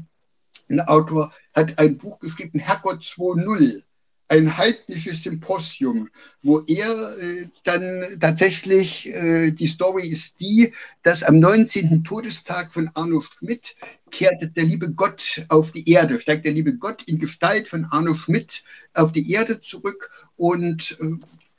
ein 0.68 0.80
Autor, 0.80 1.32
hat 1.54 1.78
ein 1.78 1.98
Buch 1.98 2.18
geschrieben, 2.18 2.58
Herrgott 2.58 3.02
2.0 3.02 3.82
ein 4.28 4.56
heidnisches 4.56 5.22
Symposium, 5.22 6.10
wo 6.42 6.60
er 6.60 7.16
äh, 7.18 7.46
dann 7.64 8.04
tatsächlich, 8.20 9.08
äh, 9.08 9.50
die 9.50 9.66
Story 9.66 10.06
ist 10.06 10.38
die, 10.40 10.74
dass 11.02 11.22
am 11.22 11.40
19. 11.40 12.04
Todestag 12.04 12.72
von 12.72 12.90
Arno 12.94 13.22
Schmidt 13.22 13.74
kehrt 14.10 14.56
der 14.56 14.64
liebe 14.64 14.90
Gott 14.90 15.44
auf 15.48 15.72
die 15.72 15.90
Erde, 15.90 16.20
steigt 16.20 16.44
der 16.44 16.52
liebe 16.52 16.74
Gott 16.74 17.04
in 17.04 17.18
Gestalt 17.18 17.68
von 17.68 17.86
Arno 17.86 18.16
Schmidt 18.16 18.62
auf 18.92 19.12
die 19.12 19.32
Erde 19.32 19.60
zurück 19.62 20.10
und 20.36 20.98
äh, 21.00 21.12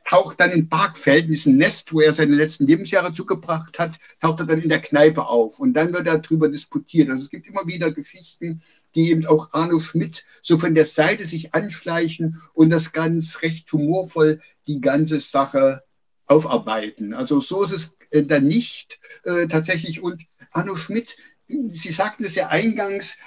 taucht 0.07 0.39
dann 0.39 0.51
in 0.51 0.69
Parkfeld, 0.69 1.25
in 1.25 1.31
diesem 1.31 1.57
Nest, 1.57 1.93
wo 1.93 2.01
er 2.01 2.13
seine 2.13 2.35
letzten 2.35 2.65
Lebensjahre 2.65 3.13
zugebracht 3.13 3.77
hat, 3.77 3.99
taucht 4.19 4.39
er 4.39 4.47
dann 4.47 4.61
in 4.61 4.69
der 4.69 4.81
Kneipe 4.81 5.27
auf. 5.27 5.59
Und 5.59 5.73
dann 5.73 5.93
wird 5.93 6.07
darüber 6.07 6.49
diskutiert. 6.49 7.09
Also 7.09 7.23
es 7.23 7.29
gibt 7.29 7.47
immer 7.47 7.67
wieder 7.67 7.91
Geschichten, 7.91 8.63
die 8.95 9.09
eben 9.09 9.25
auch 9.25 9.53
Arno 9.53 9.79
Schmidt 9.79 10.25
so 10.41 10.57
von 10.57 10.73
der 10.75 10.85
Seite 10.85 11.25
sich 11.25 11.53
anschleichen 11.53 12.41
und 12.53 12.69
das 12.69 12.91
ganz 12.91 13.41
recht 13.41 13.71
humorvoll 13.71 14.41
die 14.67 14.81
ganze 14.81 15.19
Sache 15.19 15.83
aufarbeiten. 16.25 17.13
Also 17.13 17.41
so 17.41 17.63
ist 17.63 17.71
es 17.71 17.97
äh, 18.11 18.23
dann 18.23 18.47
nicht 18.47 18.99
äh, 19.23 19.47
tatsächlich. 19.47 20.01
Und 20.01 20.25
Arno 20.51 20.75
Schmidt, 20.75 21.17
Sie 21.47 21.91
sagten 21.91 22.23
es 22.25 22.35
ja 22.35 22.49
eingangs, 22.49 23.17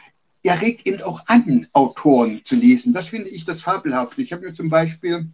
er 0.44 0.60
regt 0.60 0.86
eben 0.86 1.02
auch 1.02 1.26
an, 1.26 1.66
Autoren 1.72 2.42
zu 2.44 2.56
lesen. 2.56 2.92
Das 2.92 3.08
finde 3.08 3.30
ich 3.30 3.44
das 3.44 3.62
Fabelhafte. 3.62 4.22
Ich 4.22 4.32
habe 4.32 4.46
mir 4.46 4.54
zum 4.54 4.70
Beispiel 4.70 5.28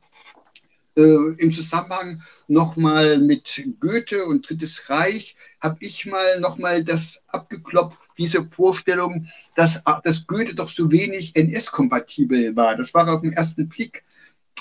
im 1.03 1.53
Zusammenhang 1.53 2.23
nochmal 2.49 3.19
mit 3.19 3.69
Goethe 3.81 4.25
und 4.25 4.49
Drittes 4.49 4.91
Reich 4.91 5.37
habe 5.61 5.77
ich 5.81 6.07
mal 6.07 6.41
nochmal 6.41 6.85
das 6.85 7.23
abgeklopft, 7.29 8.11
diese 8.17 8.45
Vorstellung, 8.45 9.29
dass, 9.57 9.83
dass 10.05 10.27
Goethe 10.27 10.55
doch 10.55 10.71
so 10.71 10.91
wenig 10.91 11.35
NS-kompatibel 11.37 12.55
war. 12.57 12.77
Das 12.77 12.95
war 12.95 13.13
auf 13.13 13.23
den 13.23 13.33
ersten 13.33 13.69
Blick. 13.69 14.05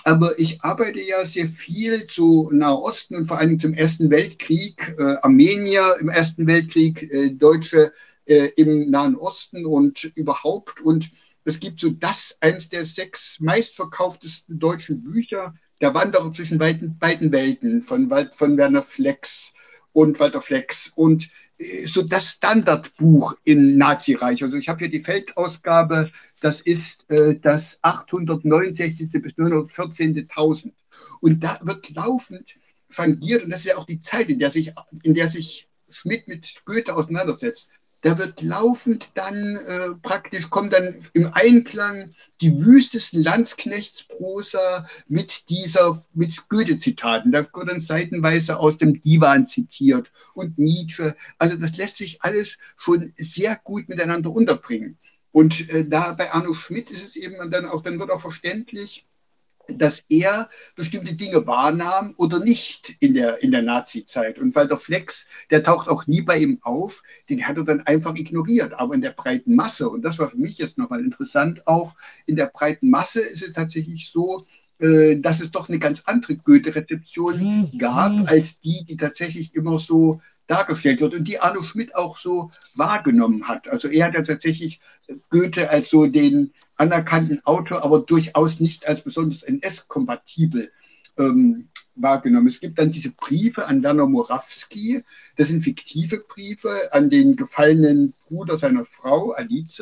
Aber 0.03 0.37
ich 0.39 0.61
arbeite 0.61 1.01
ja 1.01 1.25
sehr 1.25 1.47
viel 1.47 2.07
zu 2.07 2.49
Nahosten 2.51 3.17
und 3.17 3.25
vor 3.25 3.39
allem 3.39 3.59
zum 3.59 3.73
Ersten 3.73 4.09
Weltkrieg, 4.09 4.95
äh, 4.97 5.15
Armenier 5.21 5.95
im 5.99 6.09
Ersten 6.09 6.47
Weltkrieg, 6.47 7.11
äh, 7.11 7.31
Deutsche 7.31 7.91
äh, 8.25 8.49
im 8.55 8.89
Nahen 8.89 9.15
Osten 9.15 9.65
und 9.65 10.03
überhaupt. 10.15 10.81
Und 10.81 11.09
es 11.43 11.59
gibt 11.59 11.79
so 11.79 11.89
das, 11.89 12.37
eines 12.41 12.69
der 12.69 12.85
sechs 12.85 13.39
meistverkauftesten 13.39 14.59
deutschen 14.59 15.03
Bücher, 15.03 15.53
der 15.81 15.93
Wanderer 15.93 16.31
zwischen 16.31 16.57
beiden, 16.57 16.97
beiden 16.99 17.31
Welten 17.31 17.81
von, 17.81 18.09
von 18.31 18.57
Werner 18.57 18.83
Flex 18.83 19.53
und 19.93 20.19
Walter 20.19 20.41
Flex 20.41 20.91
und 20.95 21.29
äh, 21.57 21.87
so 21.87 22.03
das 22.03 22.31
Standardbuch 22.31 23.35
in 23.43 23.77
Nazireich. 23.77 24.43
Also 24.43 24.57
ich 24.57 24.69
habe 24.69 24.79
hier 24.79 24.89
die 24.89 24.99
Feldausgabe, 24.99 26.11
das 26.39 26.61
ist 26.61 27.09
äh, 27.11 27.39
das 27.39 27.79
869. 27.81 29.11
bis 29.21 29.33
914.000. 29.33 30.71
Und 31.21 31.43
da 31.43 31.59
wird 31.63 31.89
laufend 31.91 32.55
fangiert, 32.89 33.43
und 33.43 33.49
das 33.49 33.61
ist 33.61 33.65
ja 33.67 33.77
auch 33.77 33.85
die 33.85 34.01
Zeit, 34.01 34.29
in 34.29 34.39
der 34.39 34.51
sich, 34.51 34.71
in 35.03 35.13
der 35.13 35.27
sich 35.27 35.67
Schmidt 35.89 36.27
mit 36.27 36.61
Goethe 36.65 36.95
auseinandersetzt 36.95 37.69
da 38.01 38.17
wird 38.17 38.41
laufend 38.41 39.09
dann 39.15 39.55
äh, 39.55 39.89
praktisch, 40.01 40.49
kommt 40.49 40.73
dann 40.73 40.95
im 41.13 41.31
Einklang 41.33 42.13
die 42.41 42.63
wüstesten 42.63 43.23
Landsknechtsprosa 43.23 44.87
mit 45.07 45.49
dieser, 45.49 46.01
mit 46.13 46.47
Goethe-Zitaten. 46.49 47.31
Da 47.31 47.39
wird 47.39 47.69
dann 47.69 47.81
seitenweise 47.81 48.59
aus 48.59 48.77
dem 48.77 49.01
Divan 49.01 49.47
zitiert 49.47 50.11
und 50.33 50.59
Nietzsche. 50.59 51.15
Also 51.39 51.57
das 51.57 51.77
lässt 51.77 51.97
sich 51.97 52.21
alles 52.21 52.57
schon 52.75 53.13
sehr 53.17 53.55
gut 53.63 53.89
miteinander 53.89 54.31
unterbringen. 54.31 54.97
Und 55.31 55.69
äh, 55.69 55.87
da 55.87 56.13
bei 56.13 56.31
Arno 56.31 56.53
Schmidt 56.53 56.91
ist 56.91 57.03
es 57.03 57.15
eben 57.15 57.49
dann 57.49 57.65
auch, 57.65 57.81
dann 57.81 57.99
wird 57.99 58.11
auch 58.11 58.21
verständlich, 58.21 59.07
dass 59.67 60.03
er 60.09 60.49
bestimmte 60.75 61.15
Dinge 61.15 61.45
wahrnahm 61.45 62.13
oder 62.17 62.39
nicht 62.39 62.95
in 62.99 63.13
der, 63.13 63.43
in 63.43 63.51
der 63.51 63.61
Nazi-Zeit. 63.61 64.39
Und 64.39 64.55
Walter 64.55 64.77
Flex, 64.77 65.27
der 65.51 65.63
taucht 65.63 65.87
auch 65.87 66.07
nie 66.07 66.21
bei 66.21 66.37
ihm 66.37 66.59
auf, 66.61 67.03
den 67.29 67.47
hat 67.47 67.57
er 67.57 67.63
dann 67.63 67.81
einfach 67.81 68.15
ignoriert. 68.15 68.73
Aber 68.73 68.95
in 68.95 69.01
der 69.01 69.11
breiten 69.11 69.55
Masse, 69.55 69.89
und 69.89 70.03
das 70.03 70.19
war 70.19 70.29
für 70.29 70.37
mich 70.37 70.57
jetzt 70.57 70.77
nochmal 70.77 71.03
interessant, 71.03 71.67
auch 71.67 71.95
in 72.25 72.35
der 72.35 72.47
breiten 72.47 72.89
Masse 72.89 73.21
ist 73.21 73.43
es 73.43 73.53
tatsächlich 73.53 74.09
so, 74.11 74.45
äh, 74.79 75.19
dass 75.19 75.41
es 75.41 75.51
doch 75.51 75.69
eine 75.69 75.79
ganz 75.79 76.03
andere 76.05 76.35
Goethe-Rezeption 76.35 77.33
gab, 77.79 78.11
als 78.27 78.59
die, 78.61 78.85
die 78.85 78.97
tatsächlich 78.97 79.55
immer 79.55 79.79
so 79.79 80.21
dargestellt 80.47 81.01
wird 81.01 81.13
und 81.13 81.27
die 81.27 81.39
Arno 81.39 81.63
Schmidt 81.63 81.95
auch 81.95 82.17
so 82.17 82.51
wahrgenommen 82.75 83.47
hat. 83.47 83.69
Also 83.69 83.89
er 83.89 84.07
hat 84.07 84.13
ja 84.13 84.21
tatsächlich 84.21 84.79
Goethe 85.29 85.69
als 85.69 85.89
so 85.89 86.07
den 86.07 86.53
anerkannten 86.77 87.43
Autor, 87.45 87.83
aber 87.83 87.99
durchaus 87.99 88.59
nicht 88.59 88.87
als 88.87 89.01
besonders 89.01 89.43
NS-kompatibel 89.43 90.71
ähm, 91.17 91.69
wahrgenommen. 91.95 92.47
Es 92.47 92.59
gibt 92.59 92.79
dann 92.79 92.91
diese 92.91 93.11
Briefe 93.11 93.65
an 93.65 93.83
Werner 93.83 94.05
Morawski, 94.05 95.03
das 95.35 95.47
sind 95.47 95.61
fiktive 95.61 96.23
Briefe 96.27 96.69
an 96.91 97.09
den 97.09 97.35
gefallenen 97.35 98.13
Bruder 98.27 98.57
seiner 98.57 98.85
Frau, 98.85 99.31
Alice. 99.31 99.81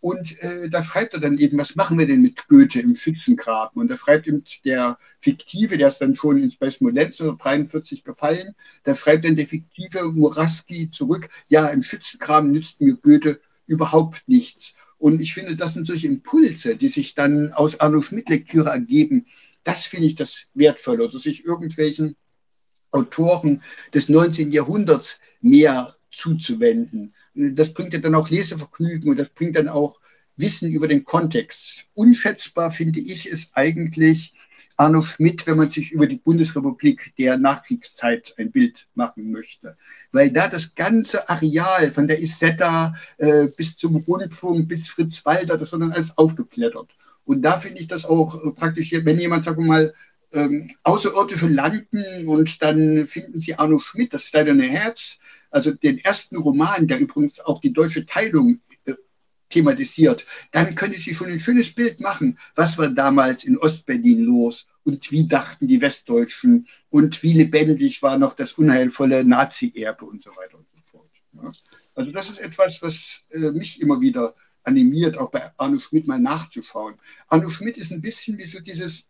Und 0.00 0.38
äh, 0.42 0.68
da 0.68 0.84
schreibt 0.84 1.14
er 1.14 1.20
dann 1.20 1.38
eben, 1.38 1.58
was 1.58 1.76
machen 1.76 1.98
wir 1.98 2.06
denn 2.06 2.20
mit 2.20 2.46
Goethe 2.48 2.78
im 2.78 2.94
Schützengraben? 2.94 3.80
Und 3.80 3.90
da 3.90 3.96
schreibt 3.96 4.26
eben 4.26 4.44
der 4.66 4.98
fiktive, 5.18 5.78
der 5.78 5.88
ist 5.88 6.02
dann 6.02 6.14
schon 6.14 6.42
in 6.42 6.52
bei 6.60 6.70
Smolensk 6.70 7.22
1943 7.22 8.04
gefallen, 8.04 8.54
da 8.82 8.94
schreibt 8.94 9.24
dann 9.24 9.34
der 9.34 9.46
fiktive 9.46 10.12
Moraski 10.12 10.90
zurück, 10.90 11.30
ja, 11.48 11.68
im 11.68 11.82
Schützengraben 11.82 12.52
nützt 12.52 12.82
mir 12.82 12.96
Goethe 12.96 13.40
überhaupt 13.66 14.28
nichts. 14.28 14.74
Und 15.04 15.20
ich 15.20 15.34
finde, 15.34 15.54
das 15.54 15.74
sind 15.74 15.86
solche 15.86 16.06
Impulse, 16.06 16.76
die 16.76 16.88
sich 16.88 17.14
dann 17.14 17.52
aus 17.52 17.78
Arno 17.78 18.00
Schmidt-Lektüre 18.00 18.70
ergeben. 18.70 19.26
Das 19.62 19.84
finde 19.84 20.06
ich 20.06 20.14
das 20.14 20.46
Wertvolle, 20.54 21.04
oder 21.06 21.18
sich 21.18 21.44
irgendwelchen 21.44 22.16
Autoren 22.90 23.62
des 23.92 24.08
19. 24.08 24.50
Jahrhunderts 24.50 25.20
mehr 25.42 25.94
zuzuwenden. 26.10 27.12
Das 27.34 27.74
bringt 27.74 27.92
ja 27.92 27.98
dann 27.98 28.14
auch 28.14 28.30
Lesevergnügen 28.30 29.10
und 29.10 29.18
das 29.18 29.28
bringt 29.28 29.56
dann 29.56 29.68
auch 29.68 30.00
Wissen 30.38 30.72
über 30.72 30.88
den 30.88 31.04
Kontext. 31.04 31.84
Unschätzbar 31.92 32.72
finde 32.72 33.00
ich 33.00 33.30
es 33.30 33.50
eigentlich, 33.52 34.32
Arno 34.76 35.02
Schmidt, 35.02 35.46
wenn 35.46 35.56
man 35.56 35.70
sich 35.70 35.92
über 35.92 36.06
die 36.06 36.16
Bundesrepublik 36.16 37.14
der 37.16 37.38
Nachkriegszeit 37.38 38.34
ein 38.38 38.50
Bild 38.50 38.86
machen 38.94 39.30
möchte. 39.30 39.76
Weil 40.12 40.30
da 40.32 40.48
das 40.48 40.74
ganze 40.74 41.28
Areal 41.28 41.92
von 41.92 42.08
der 42.08 42.20
Isetta 42.20 42.94
äh, 43.18 43.46
bis 43.56 43.76
zum 43.76 43.96
Rundfunk, 43.96 44.68
bis 44.68 44.88
Fritz 44.88 45.24
Walter, 45.24 45.58
das 45.58 45.70
dann 45.70 45.92
alles 45.92 46.16
aufgeklettert. 46.18 46.88
Und 47.24 47.42
da 47.42 47.58
finde 47.58 47.80
ich 47.80 47.88
das 47.88 48.04
auch 48.04 48.44
äh, 48.44 48.50
praktisch, 48.50 48.92
wenn 48.92 49.20
jemand, 49.20 49.44
sagen 49.44 49.62
wir 49.62 49.68
mal, 49.68 49.94
ähm, 50.32 50.70
Außerirdische 50.82 51.48
landen 51.48 52.26
und 52.26 52.60
dann 52.62 53.06
finden 53.06 53.40
sie 53.40 53.54
Arno 53.54 53.78
Schmidt, 53.78 54.12
das 54.12 54.24
Steinerne 54.24 54.64
Herz, 54.64 55.18
also 55.50 55.72
den 55.72 55.98
ersten 55.98 56.36
Roman, 56.36 56.88
der 56.88 56.98
übrigens 56.98 57.38
auch 57.40 57.60
die 57.60 57.72
deutsche 57.72 58.04
Teilung 58.04 58.60
äh, 58.84 58.94
thematisiert, 59.48 60.26
dann 60.52 60.74
könnte 60.74 60.98
sie 60.98 61.14
schon 61.14 61.28
ein 61.28 61.40
schönes 61.40 61.74
Bild 61.74 62.00
machen, 62.00 62.38
was 62.54 62.78
war 62.78 62.88
damals 62.88 63.44
in 63.44 63.56
Ostberlin 63.58 64.24
los 64.24 64.66
und 64.84 65.10
wie 65.10 65.26
dachten 65.26 65.66
die 65.66 65.80
Westdeutschen 65.80 66.66
und 66.90 67.22
wie 67.22 67.32
lebendig 67.32 68.02
war 68.02 68.18
noch 68.18 68.34
das 68.34 68.54
unheilvolle 68.54 69.24
Nazi-Erbe 69.24 70.04
und 70.04 70.22
so 70.22 70.30
weiter 70.30 70.58
und 70.58 70.66
so 70.74 70.98
fort. 70.98 71.10
Also 71.94 72.10
das 72.10 72.30
ist 72.30 72.40
etwas, 72.40 72.82
was 72.82 73.24
äh, 73.30 73.50
mich 73.50 73.80
immer 73.80 74.00
wieder 74.00 74.34
animiert, 74.64 75.18
auch 75.18 75.30
bei 75.30 75.50
Arno 75.56 75.78
Schmidt 75.78 76.06
mal 76.06 76.18
nachzuschauen. 76.18 76.94
Arno 77.28 77.50
Schmidt 77.50 77.76
ist 77.76 77.92
ein 77.92 78.00
bisschen 78.00 78.38
wie 78.38 78.46
so 78.46 78.60
dieses 78.60 79.04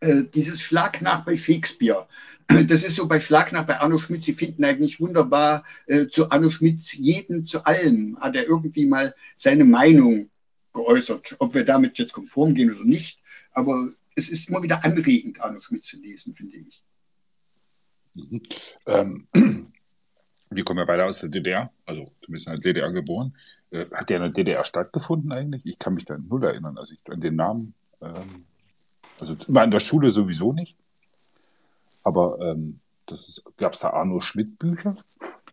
äh, 0.00 0.24
dieses 0.34 0.60
Schlag 0.60 1.02
nach 1.02 1.24
bei 1.24 1.36
Shakespeare. 1.36 2.06
Das 2.48 2.82
ist 2.82 2.96
so 2.96 3.06
bei 3.06 3.20
Schlag 3.20 3.52
nach 3.52 3.64
bei 3.64 3.78
Arno 3.78 3.98
Schmidt. 3.98 4.24
Sie 4.24 4.32
finden 4.32 4.64
eigentlich 4.64 5.00
wunderbar 5.00 5.64
äh, 5.86 6.08
zu 6.08 6.30
Arno 6.30 6.50
Schmidt 6.50 6.82
jeden 6.94 7.46
zu 7.46 7.64
allem 7.64 8.18
hat 8.20 8.34
er 8.34 8.46
irgendwie 8.46 8.86
mal 8.86 9.14
seine 9.36 9.64
Meinung 9.64 10.30
geäußert. 10.72 11.36
Ob 11.38 11.54
wir 11.54 11.64
damit 11.64 11.98
jetzt 11.98 12.12
konform 12.12 12.54
gehen 12.54 12.74
oder 12.74 12.84
nicht. 12.84 13.20
Aber 13.52 13.92
es 14.16 14.28
ist 14.28 14.48
immer 14.48 14.62
wieder 14.62 14.84
anregend, 14.84 15.40
Arno 15.40 15.60
Schmidt 15.60 15.84
zu 15.84 15.96
lesen, 15.98 16.34
finde 16.34 16.56
ich. 16.56 16.82
Mhm. 18.14 18.42
Ähm, 18.86 19.28
wir 20.50 20.64
kommen 20.64 20.80
ja 20.80 20.84
beide 20.86 21.04
aus 21.04 21.20
der 21.20 21.28
DDR, 21.28 21.72
also 21.86 22.06
zumindest 22.22 22.48
in 22.48 22.52
der 22.54 22.60
DDR 22.60 22.90
geboren. 22.90 23.36
Äh, 23.70 23.86
hat 23.92 24.10
der 24.10 24.16
in 24.16 24.22
der 24.22 24.32
DDR 24.32 24.64
stattgefunden 24.64 25.30
eigentlich? 25.30 25.64
Ich 25.64 25.78
kann 25.78 25.94
mich 25.94 26.04
da 26.04 26.18
null 26.18 26.42
erinnern, 26.42 26.78
also 26.78 26.94
ich, 26.94 27.00
an 27.12 27.20
den 27.20 27.36
Namen. 27.36 27.74
Ähm, 28.00 28.46
also 29.20 29.34
in 29.34 29.70
der 29.70 29.80
Schule 29.80 30.10
sowieso 30.10 30.52
nicht. 30.52 30.76
Aber 32.02 32.38
ähm, 32.40 32.80
gab 33.56 33.74
es 33.74 33.80
da 33.80 33.90
Arno 33.90 34.20
Schmidt 34.20 34.58
Bücher? 34.58 34.96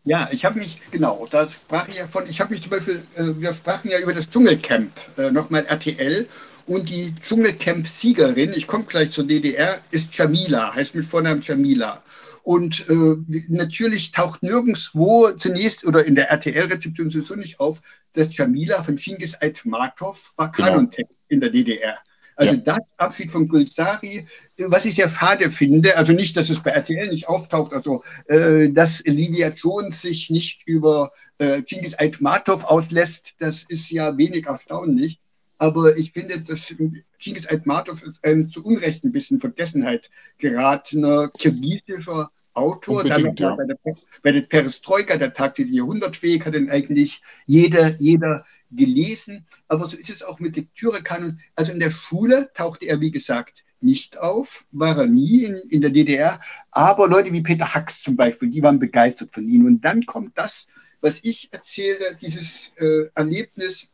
Ja, 0.04 0.30
ich 0.32 0.46
habe 0.46 0.60
mich, 0.60 0.80
genau, 0.92 1.28
da 1.30 1.50
sprach 1.50 1.90
ich 1.90 1.98
ja 1.98 2.08
von, 2.08 2.26
ich 2.28 2.40
habe 2.40 2.52
mich 2.52 2.62
zum 2.62 2.72
Beispiel, 2.72 3.04
äh, 3.16 3.42
wir 3.42 3.54
sprachen 3.54 3.92
ja 3.92 4.00
über 4.00 4.14
das 4.14 4.30
Dschungelcamp, 4.30 4.92
äh, 5.18 5.32
nochmal 5.32 5.66
RTL. 5.66 6.28
Und 6.66 6.90
die 6.90 7.14
Dschungelcamp-Siegerin, 7.16 8.54
ich 8.54 8.68
komme 8.68 8.86
gleich 8.86 9.12
zur 9.12 9.26
DDR, 9.26 9.80
ist 9.92 10.18
Jamila, 10.18 10.74
heißt 10.76 10.96
mit 10.96 11.06
Vornamen 11.06 11.42
Jamila. 11.42 12.02
Und 12.44 12.88
äh, 12.90 13.16
natürlich 13.50 14.14
taucht 14.14 14.44
nirgendwo 14.44 15.32
zunächst 15.32 15.86
oder 15.86 16.06
in 16.06 16.16
der 16.16 16.30
RTL-Rezeption 16.30 17.10
sowieso 17.10 17.36
nicht 17.36 17.60
auf, 17.60 17.82
dass 18.14 18.36
Jamila 18.36 18.84
von 18.84 18.96
Genghis 18.96 19.36
Aitmatov 19.42 20.32
war 20.38 20.52
genau. 20.52 20.70
Kanontext 20.70 21.18
in 21.28 21.42
der 21.42 21.50
DDR. 21.50 21.98
Also 22.38 22.56
ja. 22.56 22.62
das 22.62 22.78
Abschied 22.98 23.32
von 23.32 23.48
Gulsari, 23.48 24.26
was 24.68 24.86
ich 24.86 24.96
sehr 24.96 25.10
schade 25.10 25.50
finde, 25.50 25.98
also 25.98 26.14
nicht, 26.14 26.38
dass 26.38 26.52
es 26.52 26.62
bei 26.62 26.70
RTL 26.70 27.10
nicht 27.10 27.28
auftaucht, 27.28 27.74
also 27.74 28.04
äh, 28.28 28.70
dass 28.70 29.04
Lydia 29.06 29.50
Jones 29.50 30.04
sich 30.04 30.30
nicht 30.30 30.62
über 30.68 31.12
äh, 31.40 31.64
Genghis 31.64 31.98
Aitmatov 31.98 32.64
auslässt, 32.64 33.34
das 33.40 33.64
ist 33.64 33.90
ja 33.90 34.18
wenig 34.18 34.46
erstaunlich. 34.46 35.20
Aber 35.58 35.98
ich 35.98 36.12
finde, 36.12 36.40
dass 36.42 36.72
Genghis 37.18 37.48
Aitmatov 37.48 38.04
ist 38.04 38.20
ein 38.22 38.52
zu 38.52 38.64
Unrecht 38.64 39.04
ein 39.04 39.12
bisschen 39.12 39.40
Vergessenheit 39.40 40.12
geratener 40.38 41.30
kirgisischer 41.30 42.30
Autor. 42.54 43.04
Dann 43.04 43.36
ja. 43.36 43.56
bei, 43.56 43.66
der, 43.66 43.78
bei 44.22 44.32
der 44.32 44.42
Perestroika, 44.42 45.18
der 45.18 45.34
Tag 45.34 45.56
des 45.56 45.72
Jahrhundertweg, 45.72 46.46
hat 46.46 46.54
ihn 46.54 46.70
eigentlich 46.70 47.22
jeder, 47.48 47.90
jeder 47.96 48.46
gelesen. 48.72 49.46
Aber 49.68 49.90
so 49.90 49.98
ist 49.98 50.10
es 50.10 50.24
auch 50.24 50.40
mit 50.40 50.56
Lektürekanon. 50.56 51.40
Also 51.56 51.72
in 51.72 51.80
der 51.80 51.92
Schule 51.92 52.52
tauchte 52.54 52.86
er, 52.86 53.02
wie 53.02 53.12
gesagt, 53.12 53.64
nicht 53.80 54.18
auf, 54.18 54.66
war 54.72 54.98
er 54.98 55.08
nie 55.08 55.44
in, 55.44 55.56
in 55.70 55.82
der 55.82 55.92
DDR. 55.92 56.40
Aber 56.72 57.08
Leute 57.08 57.32
wie 57.32 57.42
Peter 57.42 57.74
Hacks 57.74 58.02
zum 58.02 58.16
Beispiel, 58.16 58.50
die 58.50 58.64
waren 58.64 58.80
begeistert 58.80 59.34
von 59.34 59.48
ihm. 59.48 59.66
Und 59.66 59.82
dann 59.82 60.06
kommt 60.06 60.38
das, 60.38 60.68
was 61.02 61.24
ich 61.24 61.50
erzähle, 61.52 62.18
dieses 62.20 62.72
äh, 62.78 63.10
Erlebnis, 63.14 63.90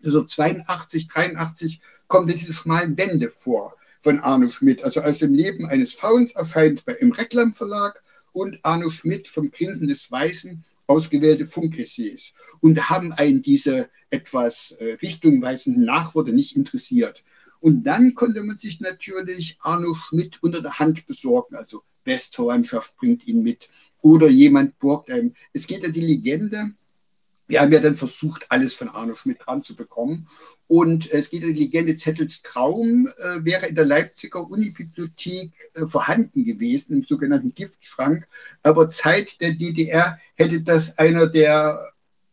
so 0.00 0.22
82, 0.24 1.08
83, 1.08 1.80
kommen 2.06 2.28
diese 2.28 2.52
schmalen 2.52 2.94
Bände 2.94 3.30
vor 3.30 3.74
von 4.00 4.20
Arno 4.20 4.50
Schmidt. 4.52 4.84
Also 4.84 5.00
als 5.00 5.22
im 5.22 5.34
Leben 5.34 5.66
eines 5.66 5.94
Fauns 5.94 6.32
erscheint 6.32 6.84
bei, 6.84 6.92
im 6.94 7.10
Reklam 7.10 7.52
Verlag 7.54 8.00
und 8.32 8.58
Arno 8.62 8.90
Schmidt 8.90 9.26
vom 9.26 9.50
Grinsen 9.50 9.88
des 9.88 10.10
Weißen 10.10 10.64
ausgewählte 10.86 11.46
Funkessays 11.46 12.32
und 12.60 12.88
haben 12.88 13.12
einen 13.12 13.42
diese 13.42 13.88
etwas 14.10 14.72
äh, 14.72 14.94
richtungweisenden 15.02 15.84
Nachworte 15.84 16.32
nicht 16.32 16.56
interessiert. 16.56 17.24
Und 17.60 17.84
dann 17.84 18.14
konnte 18.14 18.42
man 18.42 18.58
sich 18.58 18.80
natürlich 18.80 19.56
Arno 19.60 19.94
Schmidt 19.94 20.42
unter 20.42 20.62
der 20.62 20.78
Hand 20.78 21.06
besorgen, 21.06 21.56
also 21.56 21.82
Westverwandtschaft 22.04 22.96
bringt 22.96 23.26
ihn 23.26 23.42
mit 23.42 23.68
oder 24.00 24.28
jemand 24.28 24.78
borgt 24.78 25.10
einem. 25.10 25.34
Es 25.52 25.66
geht 25.66 25.82
ja 25.82 25.88
die 25.88 26.00
Legende, 26.00 26.70
wir 27.46 27.60
haben 27.60 27.72
ja 27.72 27.80
dann 27.80 27.94
versucht, 27.94 28.46
alles 28.50 28.74
von 28.74 28.88
Arno 28.88 29.14
Schmidt 29.16 29.38
dran 29.44 29.62
zu 29.62 29.76
bekommen. 29.76 30.28
Und 30.68 31.10
es 31.12 31.30
geht 31.30 31.44
um 31.44 31.54
die 31.54 31.60
Legende 31.60 31.96
Zettels 31.96 32.42
Traum, 32.42 33.06
äh, 33.06 33.44
wäre 33.44 33.66
in 33.66 33.76
der 33.76 33.84
Leipziger 33.84 34.50
Unibibliothek 34.50 35.52
äh, 35.74 35.86
vorhanden 35.86 36.44
gewesen, 36.44 36.92
im 36.92 37.04
sogenannten 37.04 37.54
Giftschrank. 37.54 38.26
Aber 38.62 38.90
Zeit 38.90 39.40
der 39.40 39.52
DDR 39.52 40.18
hätte 40.34 40.62
das 40.62 40.98
einer 40.98 41.28
der 41.28 41.78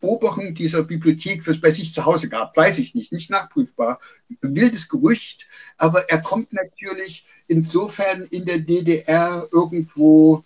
Oberen 0.01 0.53
dieser 0.53 0.83
Bibliothek 0.83 1.43
fürs 1.43 1.61
bei 1.61 1.71
sich 1.71 1.93
zu 1.93 2.05
Hause 2.05 2.27
gehabt. 2.27 2.57
Weiß 2.57 2.77
ich 2.79 2.93
nicht, 2.93 3.13
nicht 3.13 3.29
nachprüfbar. 3.29 3.99
Wildes 4.41 4.89
Gerücht, 4.89 5.47
aber 5.77 6.09
er 6.09 6.21
kommt 6.21 6.51
natürlich 6.51 7.25
insofern 7.47 8.23
in 8.23 8.45
der 8.45 8.59
DDR 8.59 9.47
irgendwo 9.51 10.43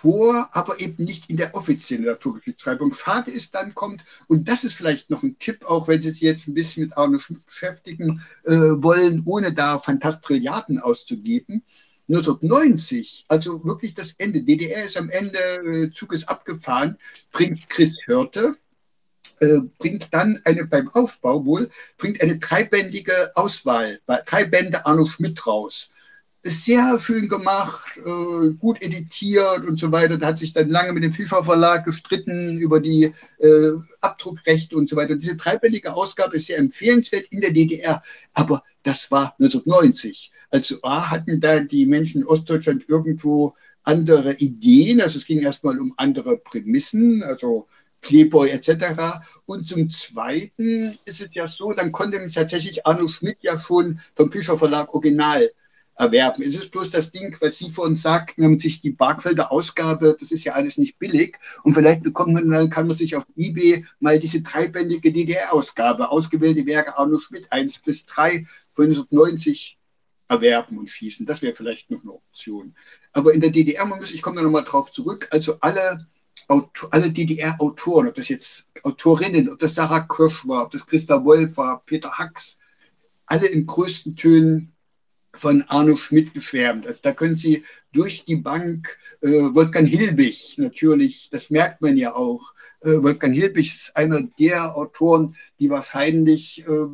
vor, 0.00 0.48
aber 0.52 0.80
eben 0.80 1.04
nicht 1.04 1.28
in 1.28 1.36
der 1.36 1.54
offiziellen 1.54 2.04
Naturgeschichtsschreibung. 2.04 2.94
Schade 2.94 3.30
ist, 3.30 3.54
dann 3.54 3.74
kommt, 3.74 4.02
und 4.28 4.48
das 4.48 4.64
ist 4.64 4.74
vielleicht 4.74 5.10
noch 5.10 5.22
ein 5.22 5.38
Tipp, 5.38 5.64
auch 5.66 5.88
wenn 5.88 6.00
Sie 6.00 6.10
sich 6.10 6.22
jetzt 6.22 6.48
ein 6.48 6.54
bisschen 6.54 6.84
mit 6.84 6.96
Arno 6.96 7.18
Schmidt 7.18 7.44
beschäftigen 7.44 8.22
äh, 8.44 8.52
wollen, 8.52 9.22
ohne 9.26 9.52
da 9.52 9.78
Fantastrilliarden 9.78 10.78
auszugeben. 10.78 11.62
1990, 12.08 13.26
also 13.28 13.64
wirklich 13.64 13.94
das 13.94 14.12
Ende, 14.14 14.42
DDR 14.42 14.84
ist 14.84 14.96
am 14.96 15.10
Ende, 15.10 15.38
äh, 15.38 15.90
Zug 15.92 16.12
ist 16.12 16.28
abgefahren, 16.28 16.96
bringt 17.30 17.68
Chris 17.68 17.96
Hörte, 18.06 18.56
äh, 19.40 19.58
bringt 19.78 20.08
dann 20.12 20.40
eine, 20.44 20.64
beim 20.64 20.88
Aufbau 20.88 21.44
wohl, 21.44 21.68
bringt 21.98 22.22
eine 22.22 22.38
dreibändige 22.38 23.32
Auswahl, 23.34 24.00
drei 24.26 24.44
Bände 24.44 24.86
Arno 24.86 25.06
Schmidt 25.06 25.46
raus 25.46 25.90
sehr 26.42 26.98
schön 26.98 27.28
gemacht, 27.28 27.98
äh, 27.98 28.50
gut 28.58 28.80
editiert 28.82 29.64
und 29.66 29.78
so 29.78 29.92
weiter. 29.92 30.16
Da 30.16 30.28
hat 30.28 30.38
sich 30.38 30.52
dann 30.52 30.70
lange 30.70 30.92
mit 30.92 31.02
dem 31.02 31.12
Fischer 31.12 31.44
Verlag 31.44 31.84
gestritten 31.84 32.58
über 32.58 32.80
die 32.80 33.12
äh, 33.38 33.72
Abdruckrechte 34.00 34.76
und 34.76 34.88
so 34.88 34.96
weiter. 34.96 35.16
Diese 35.16 35.36
dreibändige 35.36 35.94
Ausgabe 35.94 36.36
ist 36.36 36.46
sehr 36.46 36.58
empfehlenswert 36.58 37.26
in 37.30 37.40
der 37.40 37.52
DDR, 37.52 38.02
aber 38.32 38.64
das 38.82 39.10
war 39.10 39.34
1990. 39.38 40.32
Also 40.50 40.76
A 40.82 41.10
hatten 41.10 41.40
da 41.40 41.60
die 41.60 41.84
Menschen 41.84 42.22
in 42.22 42.26
Ostdeutschland 42.26 42.88
irgendwo 42.88 43.54
andere 43.82 44.34
Ideen, 44.34 45.00
also 45.00 45.18
es 45.18 45.26
ging 45.26 45.40
erstmal 45.40 45.78
um 45.78 45.94
andere 45.96 46.38
Prämissen, 46.38 47.22
also 47.22 47.66
Playboy 48.00 48.48
etc. 48.50 49.20
Und 49.44 49.66
zum 49.66 49.90
Zweiten 49.90 50.98
ist 51.04 51.20
es 51.20 51.34
ja 51.34 51.46
so, 51.46 51.72
dann 51.72 51.92
konnte 51.92 52.26
tatsächlich 52.32 52.86
Arno 52.86 53.08
Schmidt 53.08 53.38
ja 53.42 53.58
schon 53.60 54.00
vom 54.14 54.32
Fischer 54.32 54.56
Verlag 54.56 54.94
Original 54.94 55.50
erwerben. 56.00 56.42
Es 56.42 56.56
ist 56.56 56.70
bloß 56.70 56.90
das 56.90 57.12
Ding, 57.12 57.36
was 57.40 57.58
Sie 57.58 57.70
vorhin 57.70 57.94
sagten, 57.94 58.42
wenn 58.42 58.52
man 58.52 58.58
sich 58.58 58.80
die 58.80 58.90
Barkfelder 58.90 59.52
Ausgabe, 59.52 60.16
das 60.18 60.32
ist 60.32 60.44
ja 60.44 60.54
alles 60.54 60.78
nicht 60.78 60.98
billig. 60.98 61.38
Und 61.62 61.74
vielleicht 61.74 62.02
bekommt 62.02 62.32
man 62.32 62.50
dann, 62.50 62.70
kann 62.70 62.86
man 62.86 62.96
sich 62.96 63.14
auf 63.14 63.24
Ebay 63.36 63.84
mal 64.00 64.18
diese 64.18 64.40
dreibändige 64.40 65.12
DDR-Ausgabe, 65.12 66.08
ausgewählte 66.08 66.66
Werke 66.66 66.96
Arno 66.96 67.20
Schmidt 67.20 67.52
1 67.52 67.80
bis 67.80 68.06
3 68.06 68.46
von 68.72 68.84
1990 68.84 69.78
erwerben 70.28 70.78
und 70.78 70.88
schießen. 70.88 71.26
Das 71.26 71.42
wäre 71.42 71.52
vielleicht 71.52 71.90
noch 71.90 72.02
eine 72.02 72.12
Option. 72.12 72.74
Aber 73.12 73.34
in 73.34 73.40
der 73.40 73.50
DDR, 73.50 73.84
man 73.84 73.98
muss, 73.98 74.10
ich 74.10 74.22
komme 74.22 74.36
da 74.36 74.42
nochmal 74.42 74.64
drauf 74.64 74.92
zurück, 74.92 75.28
also 75.30 75.58
alle, 75.60 76.06
alle 76.48 77.10
DDR-Autoren, 77.10 78.08
ob 78.08 78.14
das 78.14 78.28
jetzt 78.28 78.66
Autorinnen, 78.82 79.50
ob 79.50 79.58
das 79.58 79.74
Sarah 79.74 80.00
Kirsch 80.00 80.46
war, 80.46 80.64
ob 80.64 80.70
das 80.70 80.86
Christa 80.86 81.24
Wolf 81.24 81.56
war, 81.56 81.82
Peter 81.84 82.12
Hacks, 82.12 82.58
alle 83.26 83.48
in 83.48 83.66
größten 83.66 84.16
Tönen 84.16 84.69
von 85.32 85.62
Arno 85.68 85.96
Schmidt 85.96 86.34
geschwärmt. 86.34 86.86
Also 86.86 87.00
da 87.02 87.12
können 87.12 87.36
Sie 87.36 87.64
durch 87.92 88.24
die 88.24 88.36
Bank 88.36 88.98
äh, 89.20 89.28
Wolfgang 89.28 89.88
Hilbig 89.88 90.58
natürlich, 90.58 91.30
das 91.30 91.50
merkt 91.50 91.80
man 91.80 91.96
ja 91.96 92.14
auch. 92.14 92.52
Äh, 92.80 93.02
Wolfgang 93.02 93.34
Hilbig 93.34 93.74
ist 93.74 93.96
einer 93.96 94.22
der 94.38 94.76
Autoren, 94.76 95.34
die 95.58 95.70
wahrscheinlich 95.70 96.66
äh, 96.66 96.86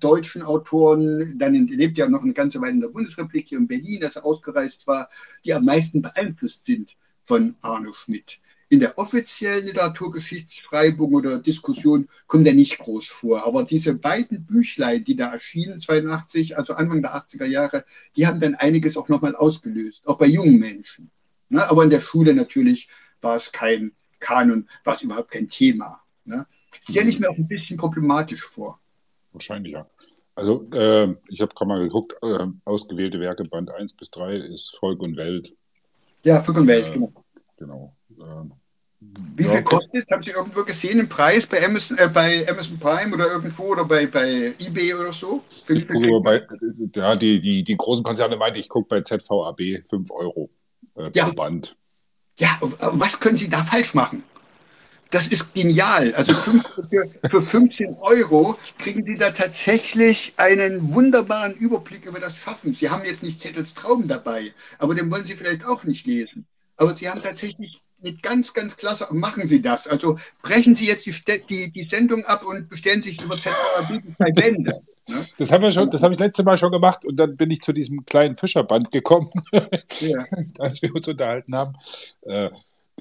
deutschen 0.00 0.42
Autoren, 0.42 1.38
dann 1.38 1.54
lebt 1.66 1.98
ja 1.98 2.08
noch 2.08 2.22
eine 2.22 2.32
ganze 2.32 2.60
Weile 2.60 2.72
in 2.72 2.80
der 2.80 2.88
Bundesrepublik 2.88 3.48
hier 3.48 3.58
in 3.58 3.68
Berlin, 3.68 4.04
als 4.04 4.16
er 4.16 4.24
ausgereist 4.24 4.86
war, 4.86 5.08
die 5.44 5.52
am 5.52 5.64
meisten 5.64 6.02
beeinflusst 6.02 6.64
sind 6.64 6.96
von 7.22 7.56
Arno 7.60 7.92
Schmidt 7.92 8.40
in 8.70 8.80
der 8.80 8.98
offiziellen 8.98 9.66
Literaturgeschichtsschreibung 9.66 11.14
oder 11.14 11.38
Diskussion 11.38 12.08
kommt 12.26 12.46
er 12.46 12.54
nicht 12.54 12.78
groß 12.78 13.08
vor. 13.08 13.46
Aber 13.46 13.64
diese 13.64 13.94
beiden 13.94 14.44
Büchlein, 14.44 15.04
die 15.04 15.16
da 15.16 15.32
erschienen, 15.32 15.80
82, 15.80 16.58
also 16.58 16.74
Anfang 16.74 17.00
der 17.00 17.14
80er 17.14 17.46
Jahre, 17.46 17.84
die 18.16 18.26
haben 18.26 18.40
dann 18.40 18.54
einiges 18.54 18.96
auch 18.96 19.08
nochmal 19.08 19.34
ausgelöst, 19.34 20.06
auch 20.06 20.18
bei 20.18 20.26
jungen 20.26 20.58
Menschen. 20.58 21.10
Ne? 21.48 21.68
Aber 21.68 21.82
in 21.82 21.90
der 21.90 22.00
Schule 22.00 22.34
natürlich 22.34 22.88
war 23.20 23.36
es 23.36 23.52
kein 23.52 23.92
Kanon, 24.20 24.68
war 24.84 24.96
es 24.96 25.02
überhaupt 25.02 25.30
kein 25.30 25.48
Thema. 25.48 26.02
Ne? 26.24 26.46
Stelle 26.82 27.08
ich 27.08 27.18
mir 27.18 27.30
auch 27.30 27.38
ein 27.38 27.48
bisschen 27.48 27.78
problematisch 27.78 28.44
vor. 28.44 28.78
Wahrscheinlich, 29.32 29.72
ja. 29.72 29.86
Also 30.34 30.68
äh, 30.72 31.16
ich 31.28 31.40
habe 31.40 31.54
gerade 31.54 31.68
mal 31.68 31.82
geguckt, 31.82 32.16
äh, 32.22 32.46
ausgewählte 32.64 33.18
Werke 33.18 33.44
Band 33.44 33.70
1 33.70 33.94
bis 33.94 34.10
3 34.10 34.36
ist 34.36 34.76
Volk 34.76 35.00
und 35.00 35.16
Welt. 35.16 35.52
Ja, 36.22 36.42
Volk 36.42 36.58
und 36.58 36.66
Welt, 36.68 36.86
äh, 36.86 36.92
genau. 36.92 37.24
Genau. 37.56 37.96
Wie 39.00 39.44
viel 39.44 39.62
kostet? 39.62 40.10
Haben 40.10 40.22
Sie 40.22 40.32
irgendwo 40.32 40.64
gesehen 40.64 40.98
im 40.98 41.08
Preis 41.08 41.46
bei 41.46 41.64
Amazon, 41.64 41.96
äh, 41.98 42.08
bei 42.08 42.44
Amazon 42.48 42.78
Prime 42.78 43.14
oder 43.14 43.30
irgendwo 43.30 43.64
oder 43.64 43.84
bei, 43.84 44.06
bei 44.06 44.52
eBay 44.58 44.94
oder 44.94 45.12
so? 45.12 45.42
Ich 45.68 45.86
gucke 45.86 46.20
bei, 46.20 46.42
ja, 46.96 47.14
die, 47.14 47.40
die, 47.40 47.62
die 47.62 47.76
großen 47.76 48.02
Konzerne 48.02 48.36
meinte, 48.36 48.58
ich 48.58 48.68
gucke 48.68 48.88
bei 48.88 49.02
ZVAB 49.02 49.86
5 49.88 50.10
Euro 50.10 50.50
äh, 50.96 51.10
Ja. 51.14 51.26
pro 51.26 51.32
Band. 51.34 51.76
Ja, 52.38 52.58
was 52.60 53.18
können 53.20 53.36
Sie 53.36 53.48
da 53.48 53.62
falsch 53.64 53.94
machen? 53.94 54.22
Das 55.10 55.28
ist 55.28 55.54
genial. 55.54 56.12
Also 56.14 56.34
für, 56.34 57.08
für 57.30 57.42
15 57.42 57.96
Euro 58.00 58.58
kriegen 58.78 59.04
Sie 59.04 59.14
da 59.14 59.30
tatsächlich 59.30 60.34
einen 60.36 60.92
wunderbaren 60.92 61.54
Überblick 61.54 62.04
über 62.04 62.20
das 62.20 62.36
Schaffen. 62.36 62.74
Sie 62.74 62.90
haben 62.90 63.04
jetzt 63.04 63.22
nicht 63.22 63.40
Zettels 63.40 63.74
Traum 63.74 64.06
dabei, 64.06 64.52
aber 64.78 64.94
den 64.94 65.10
wollen 65.10 65.24
Sie 65.24 65.34
vielleicht 65.34 65.64
auch 65.64 65.84
nicht 65.84 66.06
lesen. 66.06 66.46
Aber 66.76 66.92
Sie 66.94 67.08
haben 67.08 67.22
tatsächlich 67.22 67.80
mit 68.02 68.22
ganz, 68.22 68.54
ganz 68.54 68.76
klasse, 68.76 69.06
machen 69.12 69.46
Sie 69.46 69.60
das. 69.60 69.86
Also 69.86 70.18
brechen 70.42 70.74
Sie 70.74 70.86
jetzt 70.86 71.06
die, 71.06 71.14
die, 71.48 71.70
die 71.70 71.88
Sendung 71.90 72.24
ab 72.24 72.44
und 72.46 72.68
bestellen 72.68 73.02
sich 73.02 73.20
über 73.22 73.36
zwei 73.36 73.52
Bände. 74.32 74.82
Ne? 75.08 75.26
Das 75.38 75.50
haben 75.52 75.62
wir 75.62 75.72
schon, 75.72 75.90
das 75.90 76.02
habe 76.02 76.12
ich 76.12 76.20
letzte 76.20 76.42
Mal 76.42 76.56
schon 76.56 76.70
gemacht 76.70 77.04
und 77.04 77.16
dann 77.16 77.34
bin 77.34 77.50
ich 77.50 77.60
zu 77.60 77.72
diesem 77.72 78.04
kleinen 78.04 78.34
Fischerband 78.34 78.92
gekommen, 78.92 79.30
Ja. 80.00 80.24
als 80.58 80.82
wir 80.82 80.94
uns 80.94 81.08
unterhalten 81.08 81.54
haben. 81.54 81.74
Äh, 82.22 82.50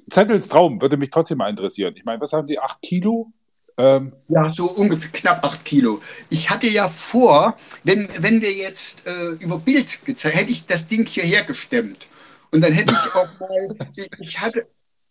Zettels 0.10 0.48
Traum 0.48 0.82
würde 0.82 0.96
mich 0.96 1.10
trotzdem 1.10 1.40
mal 1.40 1.50
interessieren. 1.50 1.94
Ich 1.98 2.06
meine, 2.06 2.22
was 2.22 2.32
haben 2.32 2.48
Sie? 2.48 2.60
Acht 2.60 2.82
Kilo? 2.82 3.32
Ähm, 3.78 4.14
Ja, 4.30 4.50
so 4.50 4.66
ungefähr 4.72 5.12
knapp 5.12 5.46
acht 5.46 5.66
Kilo. 5.66 6.00
Ich 6.30 6.50
hatte 6.50 6.68
ja 6.68 6.88
vor, 6.88 7.58
wenn, 7.84 8.08
wenn 8.20 8.42
wir 8.42 8.54
jetzt 8.54 9.06
äh, 9.06 9.32
über 9.40 9.60
Bild 9.60 10.06
gezeigt, 10.06 10.36
hätte 10.36 10.52
ich 10.52 10.66
das 10.66 10.88
Ding 10.88 11.06
hierher 11.06 11.44
gestemmt. 11.44 12.08
Und 12.52 12.62
dann 12.62 12.72
hätte 12.74 12.94
ich 12.94 13.16
auch 13.16 13.28
mal, 13.40 13.76
ich, 13.96 14.10
ich 14.20 14.40
hatte, 14.40 14.66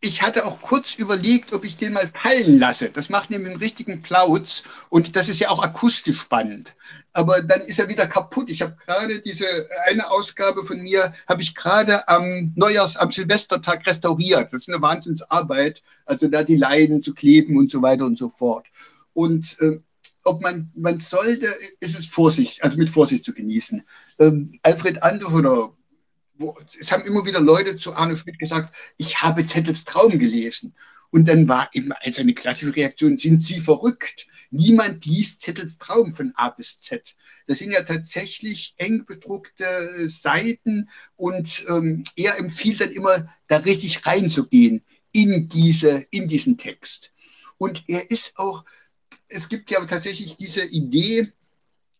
ich 0.07 0.23
hatte 0.23 0.47
auch 0.47 0.61
kurz 0.63 0.95
überlegt, 0.95 1.53
ob 1.53 1.65
ich 1.65 1.77
den 1.77 1.93
mal 1.93 2.09
fallen 2.09 2.59
lasse. 2.59 2.91
Das 2.91 3.11
macht 3.11 3.31
nämlich 3.31 3.51
einen 3.51 3.61
richtigen 3.61 4.03
Plauz 4.03 4.63
und 4.89 5.17
das 5.17 5.29
ist 5.29 5.41
ja 5.41 5.51
auch 5.51 5.63
akustisch 5.63 6.21
spannend. 6.21 6.75
Aber 7.13 7.43
dann 7.43 7.63
ist 7.63 7.79
er 7.79 7.89
wieder 7.89 8.07
kaputt. 8.07 8.49
Ich 8.49 8.63
habe 8.63 8.77
gerade 8.87 9.21
diese 9.21 9.47
eine 9.87 10.11
Ausgabe 10.11 10.65
von 10.65 10.81
mir, 10.81 11.13
habe 11.27 11.43
ich 11.43 11.55
gerade 11.55 12.07
am 12.09 12.53
Neujahrs, 12.55 12.97
am 12.97 13.11
Silvestertag 13.11 13.87
restauriert. 13.87 14.53
Das 14.53 14.63
ist 14.63 14.69
eine 14.69 14.81
Wahnsinnsarbeit, 14.81 15.83
also 16.05 16.29
da 16.29 16.43
die 16.43 16.57
Leinen 16.57 17.03
zu 17.03 17.13
kleben 17.13 17.57
und 17.57 17.71
so 17.71 17.83
weiter 17.83 18.07
und 18.07 18.19
so 18.19 18.31
fort. 18.31 18.67
Und 19.13 19.57
äh, 19.61 19.81
ob 20.23 20.43
man, 20.43 20.71
man 20.75 21.01
sollte, 21.01 21.47
ist 21.81 21.99
es 21.99 22.07
Vorsicht, 22.07 22.63
also 22.63 22.77
mit 22.77 22.91
Vorsicht 22.91 23.25
zu 23.25 23.33
genießen. 23.33 23.83
Ähm, 24.19 24.59
Alfred 24.63 25.03
Anders 25.03 25.33
oder 25.33 25.76
wo, 26.39 26.57
es 26.79 26.93
haben 26.93 27.05
immer 27.05 27.25
wieder 27.27 27.41
Leute 27.41 27.77
zu 27.77 27.95
Arno 27.95 28.17
Schmidt 28.17 28.39
gesagt, 28.39 28.75
ich 28.97 29.23
habe 29.23 29.47
Zettels 29.47 29.85
Traum 29.85 30.19
gelesen. 30.19 30.75
Und 31.11 31.29
dann 31.29 31.49
war 31.49 31.71
eben 31.73 31.93
also 31.93 32.21
eine 32.21 32.35
klassische 32.35 32.75
Reaktion, 32.75 33.17
sind 33.17 33.43
Sie 33.43 33.61
verrückt? 33.61 34.27
Niemand 34.51 35.07
liest 35.07 35.41
Zettels 35.41 35.79
Traum 35.79 36.13
von 36.13 36.33
A 36.37 36.51
bis 36.51 36.81
Z. 36.81 37.17
Das 37.47 37.59
sind 37.59 37.71
ja 37.71 37.83
tatsächlich 37.83 38.75
eng 38.77 39.05
bedruckte 39.07 40.09
Seiten 40.09 40.91
und 41.15 41.65
ähm, 41.69 42.03
er 42.17 42.39
empfiehlt 42.39 42.81
dann 42.81 42.91
immer, 42.91 43.33
da 43.47 43.59
richtig 43.59 44.05
reinzugehen 44.05 44.83
in, 45.13 45.49
diese, 45.49 46.07
in 46.11 46.27
diesen 46.27 46.59
Text. 46.59 47.13
Und 47.59 47.85
er 47.87 48.11
ist 48.11 48.37
auch, 48.37 48.65
es 49.29 49.49
gibt 49.49 49.71
ja 49.71 49.85
tatsächlich 49.87 50.37
diese 50.37 50.65
Idee, 50.65 51.33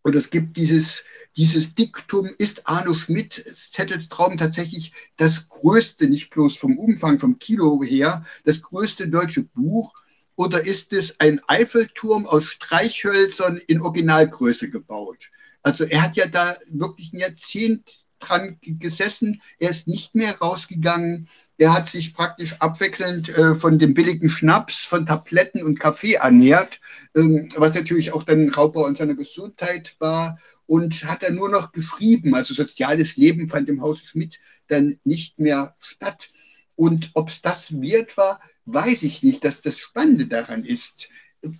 oder 0.03 0.19
es 0.19 0.29
gibt 0.29 0.57
dieses, 0.57 1.03
dieses 1.37 1.75
Diktum, 1.75 2.29
ist 2.37 2.67
Arno 2.67 2.93
Schmidt 2.93 3.33
Zettels 3.33 4.09
Traum 4.09 4.37
tatsächlich 4.37 4.91
das 5.17 5.47
größte, 5.47 6.09
nicht 6.09 6.31
bloß 6.31 6.57
vom 6.57 6.77
Umfang, 6.77 7.19
vom 7.19 7.39
Kilo 7.39 7.81
her, 7.83 8.25
das 8.43 8.61
größte 8.61 9.07
deutsche 9.07 9.43
Buch? 9.43 9.93
Oder 10.35 10.65
ist 10.65 10.93
es 10.93 11.19
ein 11.19 11.41
Eiffelturm 11.47 12.27
aus 12.27 12.45
Streichhölzern 12.45 13.57
in 13.67 13.81
Originalgröße 13.81 14.69
gebaut? 14.69 15.29
Also 15.63 15.83
er 15.83 16.01
hat 16.01 16.15
ja 16.15 16.27
da 16.27 16.55
wirklich 16.71 17.13
ein 17.13 17.19
Jahrzehnt 17.19 18.05
dran 18.19 18.57
gesessen. 18.61 19.41
Er 19.59 19.69
ist 19.69 19.87
nicht 19.87 20.15
mehr 20.15 20.37
rausgegangen. 20.37 21.27
Er 21.57 21.73
hat 21.73 21.89
sich 21.89 22.13
praktisch 22.13 22.55
abwechselnd 22.59 23.29
äh, 23.29 23.55
von 23.55 23.79
dem 23.79 23.93
billigen 23.93 24.29
Schnaps, 24.29 24.75
von 24.75 25.05
Tabletten 25.05 25.63
und 25.63 25.79
Kaffee 25.79 26.13
ernährt, 26.13 26.79
ähm, 27.15 27.47
was 27.55 27.73
natürlich 27.73 28.11
auch 28.13 28.23
dann 28.23 28.49
Raubbau 28.49 28.85
an 28.85 28.95
seiner 28.95 29.15
Gesundheit 29.15 29.95
war. 29.99 30.37
Und 30.67 31.05
hat 31.05 31.23
dann 31.23 31.35
nur 31.35 31.49
noch 31.49 31.71
geschrieben. 31.71 32.35
Also 32.35 32.53
soziales 32.53 33.17
Leben 33.17 33.49
fand 33.49 33.69
im 33.69 33.81
Haus 33.81 33.99
Schmidt 34.01 34.39
dann 34.67 34.99
nicht 35.03 35.39
mehr 35.39 35.75
statt. 35.81 36.29
Und 36.75 37.11
ob 37.13 37.29
es 37.29 37.41
das 37.41 37.81
wert 37.81 38.17
war, 38.17 38.39
weiß 38.65 39.03
ich 39.03 39.23
nicht. 39.23 39.43
Dass 39.43 39.61
das 39.61 39.79
Spannende 39.79 40.27
daran 40.27 40.63
ist, 40.63 41.09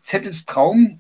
Zettels 0.06 0.46
Traum 0.46 1.00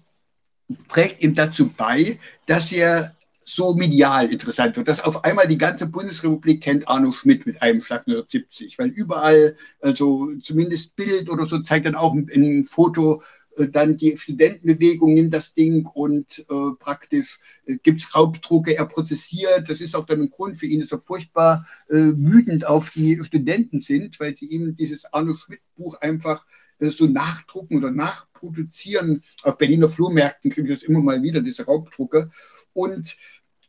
trägt 0.88 1.22
ihm 1.22 1.36
dazu 1.36 1.70
bei, 1.70 2.20
dass 2.46 2.72
er 2.72 3.16
so 3.48 3.74
medial 3.76 4.30
interessant 4.32 4.76
wird, 4.76 4.90
dass 4.90 5.00
auf 5.00 5.24
einmal 5.24 5.48
die 5.48 5.58
ganze 5.58 5.88
Bundesrepublik 5.88 6.62
kennt 6.62 6.88
Arno 6.88 7.14
Schmidt 7.14 7.46
mit 7.46 7.62
einem 7.62 7.82
Schlag 7.82 8.02
1970, 8.02 8.78
weil 8.78 8.90
überall, 8.90 9.56
also 9.80 10.30
zumindest 10.44 10.98
Bild 10.98 11.30
oder 11.30 11.48
so, 11.48 11.60
zeigt 11.60 11.86
dann 11.86 11.96
auch 11.96 12.14
ein, 12.14 12.30
ein 12.34 12.66
Foto, 12.66 13.24
dann 13.66 13.98
die 13.98 14.16
Studentenbewegung 14.18 15.14
nimmt 15.14 15.34
das 15.34 15.54
Ding 15.54 15.86
und 15.86 16.46
äh, 16.50 16.76
praktisch 16.80 17.40
äh, 17.66 17.78
gibt 17.82 18.02
es 18.02 18.16
Raubdrucke, 18.16 18.78
er 18.78 18.86
prozessiert. 18.86 19.70
Das 19.70 19.82
ist 19.82 19.96
auch 19.96 20.06
dann 20.06 20.22
ein 20.22 20.30
Grund 20.30 20.58
für 20.58 20.68
ihn, 20.68 20.82
dass 20.82 20.92
er 20.92 21.00
furchtbar 21.00 21.68
äh, 21.90 21.96
wütend 21.96 22.66
auf 22.66 22.92
die 22.92 23.20
Studenten 23.24 23.82
sind, 23.82 24.20
weil 24.20 24.36
sie 24.36 24.46
ihm 24.46 24.76
dieses 24.76 25.12
Arno 25.12 25.36
Schmidt-Buch 25.36 25.96
einfach 26.02 26.46
äh, 26.80 26.92
so 26.92 27.06
nachdrucken 27.06 27.78
oder 27.78 27.92
nachproduzieren. 27.92 29.24
Auf 29.44 29.58
Berliner 29.58 29.90
Flohmärkten 29.90 30.52
kriegen 30.52 30.68
sie 30.68 30.74
das 30.74 30.84
immer 30.84 31.02
mal 31.02 31.24
wieder, 31.24 31.42
diese 31.42 31.66
Raubdrucke. 31.66 32.30
Und 32.74 33.18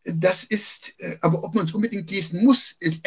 das 0.04 0.44
ist, 0.44 0.94
äh, 0.98 1.18
aber 1.20 1.44
ob 1.44 1.54
man 1.54 1.66
es 1.66 1.74
unbedingt 1.74 2.10
lesen 2.10 2.44
muss, 2.44 2.74
ist, 2.80 3.02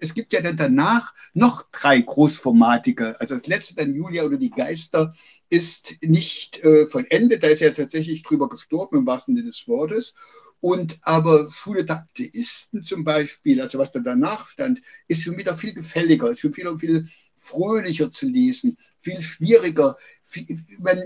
es 0.00 0.14
gibt 0.14 0.32
ja 0.32 0.40
dann 0.40 0.56
danach 0.56 1.14
noch 1.32 1.64
drei 1.72 2.00
großformatige. 2.00 3.18
Also 3.20 3.34
das 3.34 3.46
letzte 3.46 3.74
dann 3.74 3.94
Julia 3.94 4.24
oder 4.24 4.36
die 4.36 4.50
Geister 4.50 5.14
ist 5.48 5.96
nicht 6.02 6.62
äh, 6.64 6.86
vollendet, 6.86 7.42
da 7.42 7.48
ist 7.48 7.62
er 7.62 7.74
tatsächlich 7.74 8.22
drüber 8.22 8.48
gestorben 8.48 8.98
im 8.98 9.06
wahrsten 9.06 9.34
Sinne 9.34 9.48
des 9.48 9.66
Wortes. 9.66 10.14
Und 10.60 10.98
aber 11.02 11.50
Schule 11.52 11.84
der 11.84 12.06
Atheisten 12.10 12.84
zum 12.84 13.04
Beispiel, 13.04 13.60
also 13.60 13.78
was 13.78 13.92
da 13.92 14.00
danach 14.00 14.48
stand, 14.48 14.80
ist 15.08 15.22
schon 15.22 15.36
wieder 15.36 15.58
viel 15.58 15.74
gefälliger, 15.74 16.30
ist 16.30 16.40
schon 16.40 16.56
wieder 16.56 16.76
viel 16.78 17.06
fröhlicher 17.36 18.10
zu 18.10 18.26
lesen, 18.26 18.78
viel 18.96 19.20
schwieriger, 19.20 19.98
viel, 20.22 20.46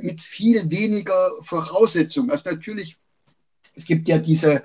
mit 0.03 0.23
viel 0.23 0.71
weniger 0.71 1.31
Voraussetzungen. 1.41 2.31
Also 2.31 2.49
natürlich, 2.49 2.99
es 3.75 3.87
gibt 3.87 4.07
ja 4.09 4.19
diese 4.19 4.63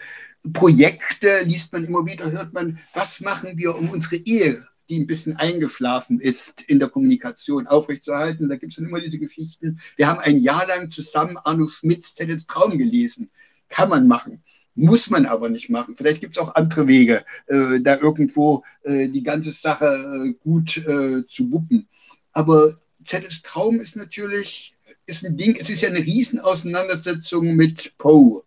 Projekte, 0.52 1.41
liest 1.44 1.72
man 1.72 1.86
immer 1.86 2.06
wieder, 2.06 2.32
hört 2.32 2.53
man, 2.53 2.80
was 2.94 3.22
machen 3.22 3.57
wir, 3.57 3.76
um 3.78 3.90
unsere 3.90 4.18
Ehe, 4.18 4.68
die 4.90 4.99
ein 4.99 5.07
bisschen 5.07 5.38
eingeschlafen 5.38 6.20
ist, 6.20 6.61
in 6.64 6.80
der 6.80 6.90
Kommunikation 6.90 7.68
aufrechtzuerhalten. 7.68 8.49
Da 8.49 8.57
gibt 8.57 8.74
es 8.74 8.78
dann 8.78 8.86
immer 8.86 8.99
diese 8.99 9.20
Geschichten. 9.20 9.80
Wir 9.95 10.07
haben 10.07 10.20
ein 10.20 10.40
Jahr 10.40 10.68
lang 10.68 10.91
zusammen 10.91 11.38
Arno 11.38 11.70
Schmidts 11.70 12.14
Tellens 12.15 12.45
Traum 12.48 12.78
gelesen. 12.78 13.30
Kann 13.70 13.90
man 13.90 14.07
machen. 14.07 14.44
Muss 14.76 15.10
man 15.10 15.26
aber 15.26 15.49
nicht 15.49 15.70
machen. 15.70 15.95
Vielleicht 15.95 16.20
gibt 16.20 16.36
es 16.36 16.41
auch 16.41 16.56
andere 16.56 16.88
Wege, 16.88 17.24
äh, 17.48 17.80
da 17.80 17.98
irgendwo 17.98 18.64
äh, 18.84 19.07
die 19.07 19.24
ganze 19.24 19.52
Sache 19.52 19.86
äh, 19.86 20.34
gut 20.44 20.78
äh, 20.78 21.26
zu 21.28 21.52
wuppen. 21.52 21.88
Aber 22.34 22.80
Zettels 23.06 23.41
Traum 23.44 23.80
ist 23.80 23.95
natürlich 23.95 24.76
ist 25.06 25.26
ein 25.26 25.38
Ding, 25.38 25.56
es 25.60 25.70
ist 25.70 25.82
ja 25.82 25.90
eine 25.90 25.99
Riesenauseinandersetzung 25.99 27.56
mit 27.56 27.98
Poe 27.98 28.43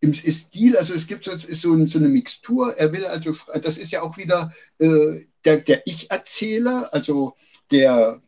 im 0.00 0.14
Stil, 0.14 0.76
also 0.76 0.94
es 0.94 1.06
gibt 1.06 1.24
so, 1.24 1.36
so, 1.36 1.86
so, 1.86 1.98
eine 1.98 2.08
Mixtur. 2.08 2.74
Er 2.78 2.92
will 2.92 3.04
also, 3.04 3.36
das 3.62 3.76
ist 3.76 3.92
ja 3.92 4.02
auch 4.02 4.16
wieder 4.16 4.52
äh, 4.78 5.20
der, 5.44 5.58
der 5.58 5.86
Ich-Erzähler, 5.86 6.88
also 6.92 7.36
der 7.70 8.22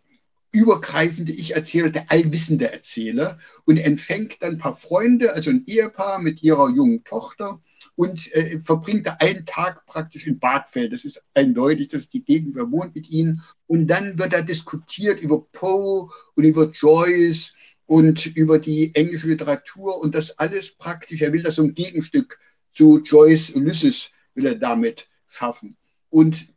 übergreifende 0.52 1.32
Ich-Erzähler, 1.32 1.88
der 1.88 2.10
allwissende 2.10 2.70
Erzähler 2.70 3.38
und 3.64 3.78
empfängt 3.78 4.42
dann 4.42 4.52
ein 4.52 4.58
paar 4.58 4.74
Freunde, 4.74 5.32
also 5.32 5.48
ein 5.48 5.64
Ehepaar 5.66 6.18
mit 6.18 6.42
ihrer 6.42 6.68
jungen 6.68 7.04
Tochter 7.04 7.62
und 7.96 8.30
äh, 8.34 8.60
verbringt 8.60 9.06
da 9.06 9.16
einen 9.20 9.46
Tag 9.46 9.86
praktisch 9.86 10.26
in 10.26 10.38
Bartfeld. 10.38 10.92
Das 10.92 11.06
ist 11.06 11.22
eindeutig, 11.32 11.88
dass 11.88 12.10
die 12.10 12.22
Gegend 12.22 12.54
wohnt 12.54 12.94
mit 12.94 13.08
ihnen. 13.10 13.42
Und 13.66 13.86
dann 13.86 14.18
wird 14.18 14.34
da 14.34 14.42
diskutiert 14.42 15.20
über 15.20 15.42
Poe 15.52 16.10
und 16.34 16.44
über 16.44 16.70
Joyce 16.70 17.54
und 17.92 18.24
über 18.24 18.58
die 18.58 18.94
englische 18.94 19.28
Literatur 19.28 20.00
und 20.00 20.14
das 20.14 20.38
alles 20.38 20.70
praktisch. 20.70 21.20
Er 21.20 21.34
will 21.34 21.42
das 21.42 21.56
so 21.56 21.62
ein 21.62 21.74
Gegenstück 21.74 22.38
zu 22.72 23.00
Joyce 23.00 23.50
Ulysses 23.50 24.10
will 24.34 24.46
er 24.46 24.54
damit 24.54 25.08
schaffen. 25.28 25.76
Und 26.08 26.48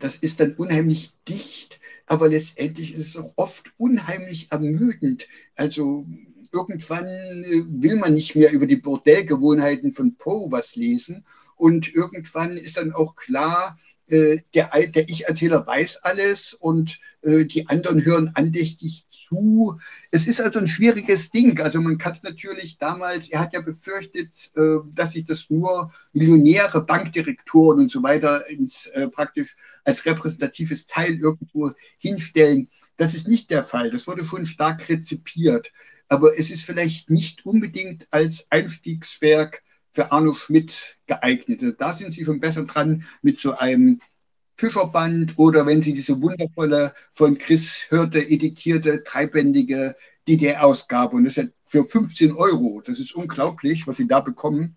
das 0.00 0.16
ist 0.16 0.40
dann 0.40 0.54
unheimlich 0.54 1.10
dicht, 1.28 1.78
aber 2.06 2.28
letztendlich 2.28 2.94
ist 2.94 3.08
es 3.08 3.16
auch 3.18 3.34
oft 3.36 3.70
unheimlich 3.76 4.50
ermüdend. 4.50 5.28
Also 5.56 6.06
irgendwann 6.54 7.04
will 7.04 7.96
man 7.96 8.14
nicht 8.14 8.34
mehr 8.34 8.50
über 8.50 8.66
die 8.66 8.76
Bordellgewohnheiten 8.76 9.92
von 9.92 10.16
Poe 10.16 10.50
was 10.50 10.74
lesen 10.74 11.26
und 11.56 11.94
irgendwann 11.94 12.56
ist 12.56 12.78
dann 12.78 12.94
auch 12.94 13.14
klar, 13.14 13.78
äh, 14.12 14.42
der, 14.54 14.68
der 14.88 15.08
Ich-Erzähler 15.08 15.66
weiß 15.66 16.04
alles 16.04 16.52
und 16.52 17.00
äh, 17.22 17.46
die 17.46 17.66
anderen 17.68 18.04
hören 18.04 18.30
andächtig 18.34 19.06
zu. 19.10 19.80
Es 20.10 20.26
ist 20.26 20.38
also 20.38 20.58
ein 20.58 20.68
schwieriges 20.68 21.30
Ding. 21.30 21.58
Also 21.60 21.80
man 21.80 21.96
kann 21.96 22.12
es 22.12 22.22
natürlich 22.22 22.76
damals, 22.76 23.30
er 23.30 23.40
hat 23.40 23.54
ja 23.54 23.62
befürchtet, 23.62 24.50
äh, 24.54 24.80
dass 24.94 25.12
sich 25.12 25.24
das 25.24 25.48
nur 25.48 25.94
Millionäre, 26.12 26.84
Bankdirektoren 26.84 27.80
und 27.80 27.90
so 27.90 28.02
weiter 28.02 28.46
ins, 28.50 28.86
äh, 28.88 29.08
praktisch 29.08 29.56
als 29.84 30.04
repräsentatives 30.04 30.86
Teil 30.86 31.18
irgendwo 31.18 31.70
hinstellen. 31.96 32.68
Das 32.98 33.14
ist 33.14 33.28
nicht 33.28 33.50
der 33.50 33.64
Fall. 33.64 33.90
Das 33.90 34.06
wurde 34.06 34.26
schon 34.26 34.44
stark 34.44 34.90
rezipiert. 34.90 35.72
Aber 36.08 36.38
es 36.38 36.50
ist 36.50 36.64
vielleicht 36.64 37.08
nicht 37.08 37.46
unbedingt 37.46 38.06
als 38.10 38.46
Einstiegswerk 38.50 39.62
für 39.92 40.10
Arno 40.10 40.34
Schmidt 40.34 40.96
geeignet. 41.06 41.76
Da 41.78 41.92
sind 41.92 42.12
Sie 42.12 42.24
schon 42.24 42.40
besser 42.40 42.64
dran 42.64 43.04
mit 43.20 43.38
so 43.38 43.52
einem 43.52 44.00
Fischerband 44.56 45.38
oder 45.38 45.66
wenn 45.66 45.82
Sie 45.82 45.92
diese 45.92 46.20
wundervolle 46.20 46.94
von 47.14 47.38
Chris 47.38 47.86
Hörte 47.88 48.18
editierte, 48.20 49.00
dreibändige 49.00 49.96
DDR-Ausgabe 50.28 51.16
und 51.16 51.24
das 51.24 51.36
ist 51.36 51.52
für 51.66 51.84
15 51.84 52.32
Euro. 52.32 52.82
Das 52.84 53.00
ist 53.00 53.14
unglaublich, 53.14 53.86
was 53.86 53.96
Sie 53.96 54.06
da 54.06 54.20
bekommen. 54.20 54.76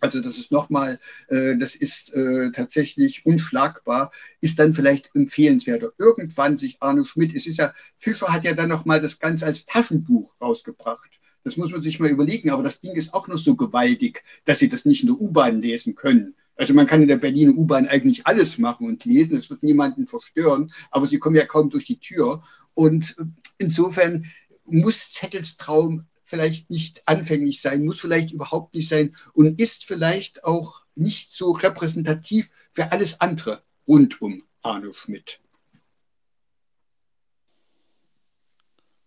Also 0.00 0.20
das 0.20 0.38
ist 0.38 0.50
nochmal, 0.50 0.98
äh, 1.28 1.56
das 1.56 1.74
ist 1.74 2.14
äh, 2.14 2.50
tatsächlich 2.52 3.26
unschlagbar, 3.26 4.10
ist 4.40 4.58
dann 4.58 4.72
vielleicht 4.72 5.10
empfehlenswerter. 5.14 5.92
Irgendwann 5.98 6.56
sich 6.56 6.78
Arno 6.80 7.04
Schmidt, 7.04 7.34
es 7.34 7.46
ist 7.46 7.58
ja, 7.58 7.74
Fischer 7.96 8.28
hat 8.28 8.44
ja 8.44 8.54
dann 8.54 8.68
nochmal 8.68 9.00
das 9.00 9.18
Ganze 9.18 9.46
als 9.46 9.64
Taschenbuch 9.64 10.34
rausgebracht. 10.40 11.19
Das 11.44 11.56
muss 11.56 11.70
man 11.70 11.82
sich 11.82 12.00
mal 12.00 12.10
überlegen. 12.10 12.50
Aber 12.50 12.62
das 12.62 12.80
Ding 12.80 12.94
ist 12.94 13.14
auch 13.14 13.28
noch 13.28 13.38
so 13.38 13.56
gewaltig, 13.56 14.22
dass 14.44 14.58
Sie 14.58 14.68
das 14.68 14.84
nicht 14.84 15.02
in 15.02 15.08
der 15.08 15.20
U-Bahn 15.20 15.62
lesen 15.62 15.94
können. 15.94 16.34
Also 16.56 16.74
man 16.74 16.86
kann 16.86 17.02
in 17.02 17.08
der 17.08 17.16
Berliner 17.16 17.54
U-Bahn 17.56 17.88
eigentlich 17.88 18.26
alles 18.26 18.58
machen 18.58 18.86
und 18.86 19.04
lesen. 19.04 19.36
Es 19.36 19.48
wird 19.48 19.62
niemanden 19.62 20.06
verstören. 20.06 20.72
Aber 20.90 21.06
Sie 21.06 21.18
kommen 21.18 21.36
ja 21.36 21.46
kaum 21.46 21.70
durch 21.70 21.86
die 21.86 21.98
Tür. 21.98 22.42
Und 22.74 23.16
äh, 23.18 23.24
insofern 23.58 24.26
muss 24.66 25.10
Zettels 25.10 25.56
Traum 25.56 26.06
vielleicht 26.30 26.70
nicht 26.70 27.02
anfänglich 27.06 27.60
sein, 27.60 27.84
muss 27.84 28.00
vielleicht 28.00 28.30
überhaupt 28.30 28.74
nicht 28.74 28.88
sein 28.88 29.16
und 29.34 29.58
ist 29.58 29.84
vielleicht 29.84 30.44
auch 30.44 30.82
nicht 30.94 31.36
so 31.36 31.50
repräsentativ 31.50 32.50
für 32.72 32.92
alles 32.92 33.20
andere 33.20 33.62
rund 33.86 34.22
um 34.22 34.44
Arno 34.62 34.92
Schmidt. 34.92 35.40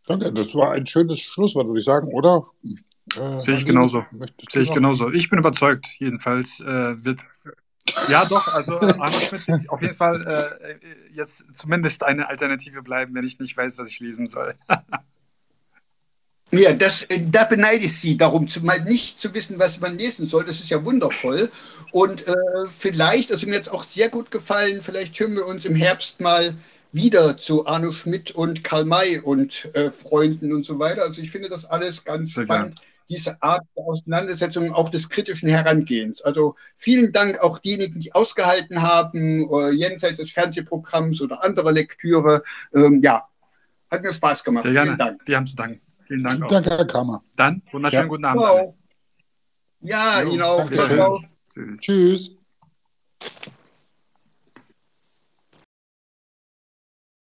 Danke, 0.06 0.34
das 0.34 0.54
war 0.56 0.72
ein 0.72 0.86
schönes 0.86 1.22
Schlusswort, 1.22 1.68
würde 1.68 1.80
ich 1.80 1.86
sagen, 1.86 2.08
oder? 2.14 2.46
Äh, 3.16 3.42
Sehe 3.42 3.56
ich 3.56 3.66
genauso. 3.66 4.06
Sehe 4.50 4.64
ich 4.64 4.72
genauso. 4.72 5.12
Ich 5.12 5.30
bin 5.30 5.40
überzeugt, 5.40 5.88
jedenfalls 6.00 6.60
äh, 6.60 7.04
wird. 7.04 7.20
Ja, 8.10 8.26
doch, 8.26 8.48
also 8.48 8.80
Arno 8.80 9.20
Schmidt 9.20 9.48
wird 9.48 9.70
auf 9.70 9.82
jeden 9.82 9.96
Fall 9.96 10.26
äh, 10.26 11.14
jetzt 11.14 11.46
zumindest 11.54 12.04
eine 12.04 12.28
Alternative 12.28 12.82
bleiben, 12.82 13.14
wenn 13.14 13.26
ich 13.26 13.40
nicht 13.40 13.56
weiß, 13.56 13.78
was 13.78 13.92
ich 13.92 14.00
lesen 14.00 14.26
soll. 14.26 14.56
ja, 16.52 16.74
das, 16.74 17.04
äh, 17.04 17.26
da 17.30 17.44
beneide 17.44 17.86
ich 17.86 17.98
Sie 17.98 18.18
darum, 18.18 18.48
mal 18.64 18.82
nicht 18.84 19.20
zu 19.20 19.34
wissen, 19.34 19.60
was 19.60 19.80
man 19.80 19.98
lesen 19.98 20.28
soll. 20.28 20.46
Das 20.46 20.60
ist 20.60 20.70
ja 20.70 20.84
wundervoll. 20.84 21.50
Und 21.92 22.28
äh, 22.28 22.34
vielleicht, 22.70 23.32
also 23.32 23.48
mir 23.48 23.56
jetzt 23.56 23.72
auch 23.72 23.84
sehr 23.84 24.10
gut 24.10 24.32
gefallen, 24.32 24.82
vielleicht 24.82 25.18
hören 25.20 25.36
wir 25.36 25.46
uns 25.46 25.66
im 25.66 25.76
Herbst 25.76 26.20
mal 26.20 26.56
wieder 26.94 27.36
zu 27.38 27.66
Arno 27.66 27.92
Schmidt 27.92 28.32
und 28.32 28.64
Karl 28.64 28.86
May 28.86 29.20
und 29.20 29.68
äh, 29.74 29.90
Freunden 29.90 30.54
und 30.54 30.66
so 30.66 30.80
weiter. 30.80 31.02
Also 31.02 31.22
ich 31.22 31.32
finde 31.32 31.50
das 31.50 31.66
alles 31.66 32.06
ganz 32.06 32.34
Sehr 32.34 32.44
spannend, 32.44 32.76
gern. 32.76 32.86
diese 33.10 33.42
Art 33.42 33.64
der 33.76 33.84
Auseinandersetzung, 33.84 34.72
auch 34.72 34.90
des 34.90 35.10
kritischen 35.10 35.50
Herangehens. 35.50 36.22
Also 36.22 36.56
vielen 36.78 37.12
Dank 37.12 37.40
auch 37.40 37.58
diejenigen, 37.58 38.00
die 38.00 38.14
ausgehalten 38.14 38.82
haben, 38.84 39.50
äh, 39.52 39.72
jenseits 39.72 40.20
des 40.20 40.32
Fernsehprogramms 40.32 41.20
oder 41.22 41.44
anderer 41.44 41.72
Lektüre. 41.72 42.44
Ähm, 42.74 43.02
ja, 43.04 43.28
hat 43.90 44.04
mir 44.04 44.14
Spaß 44.14 44.44
gemacht. 44.44 44.64
Sehr 44.64 44.84
Vielen 44.84 44.98
Dank. 44.98 45.22
Wir 45.26 45.36
haben 45.36 45.48
zu 45.48 45.56
danken. 45.56 45.82
Vielen 46.02 46.24
Dank. 46.24 46.48
Danke, 46.48 46.70
Herr 46.70 46.86
Kramer. 46.86 47.24
Dann 47.36 47.64
wunderschönen 47.72 48.04
ja. 48.04 48.08
guten 48.08 48.26
Abend. 48.26 48.42
Wow. 48.42 48.76
Ja, 49.82 50.22
Ihnen 50.22 50.42
auch. 50.44 50.70
Tschüss. 50.70 51.22
Tschüss. 51.80 52.38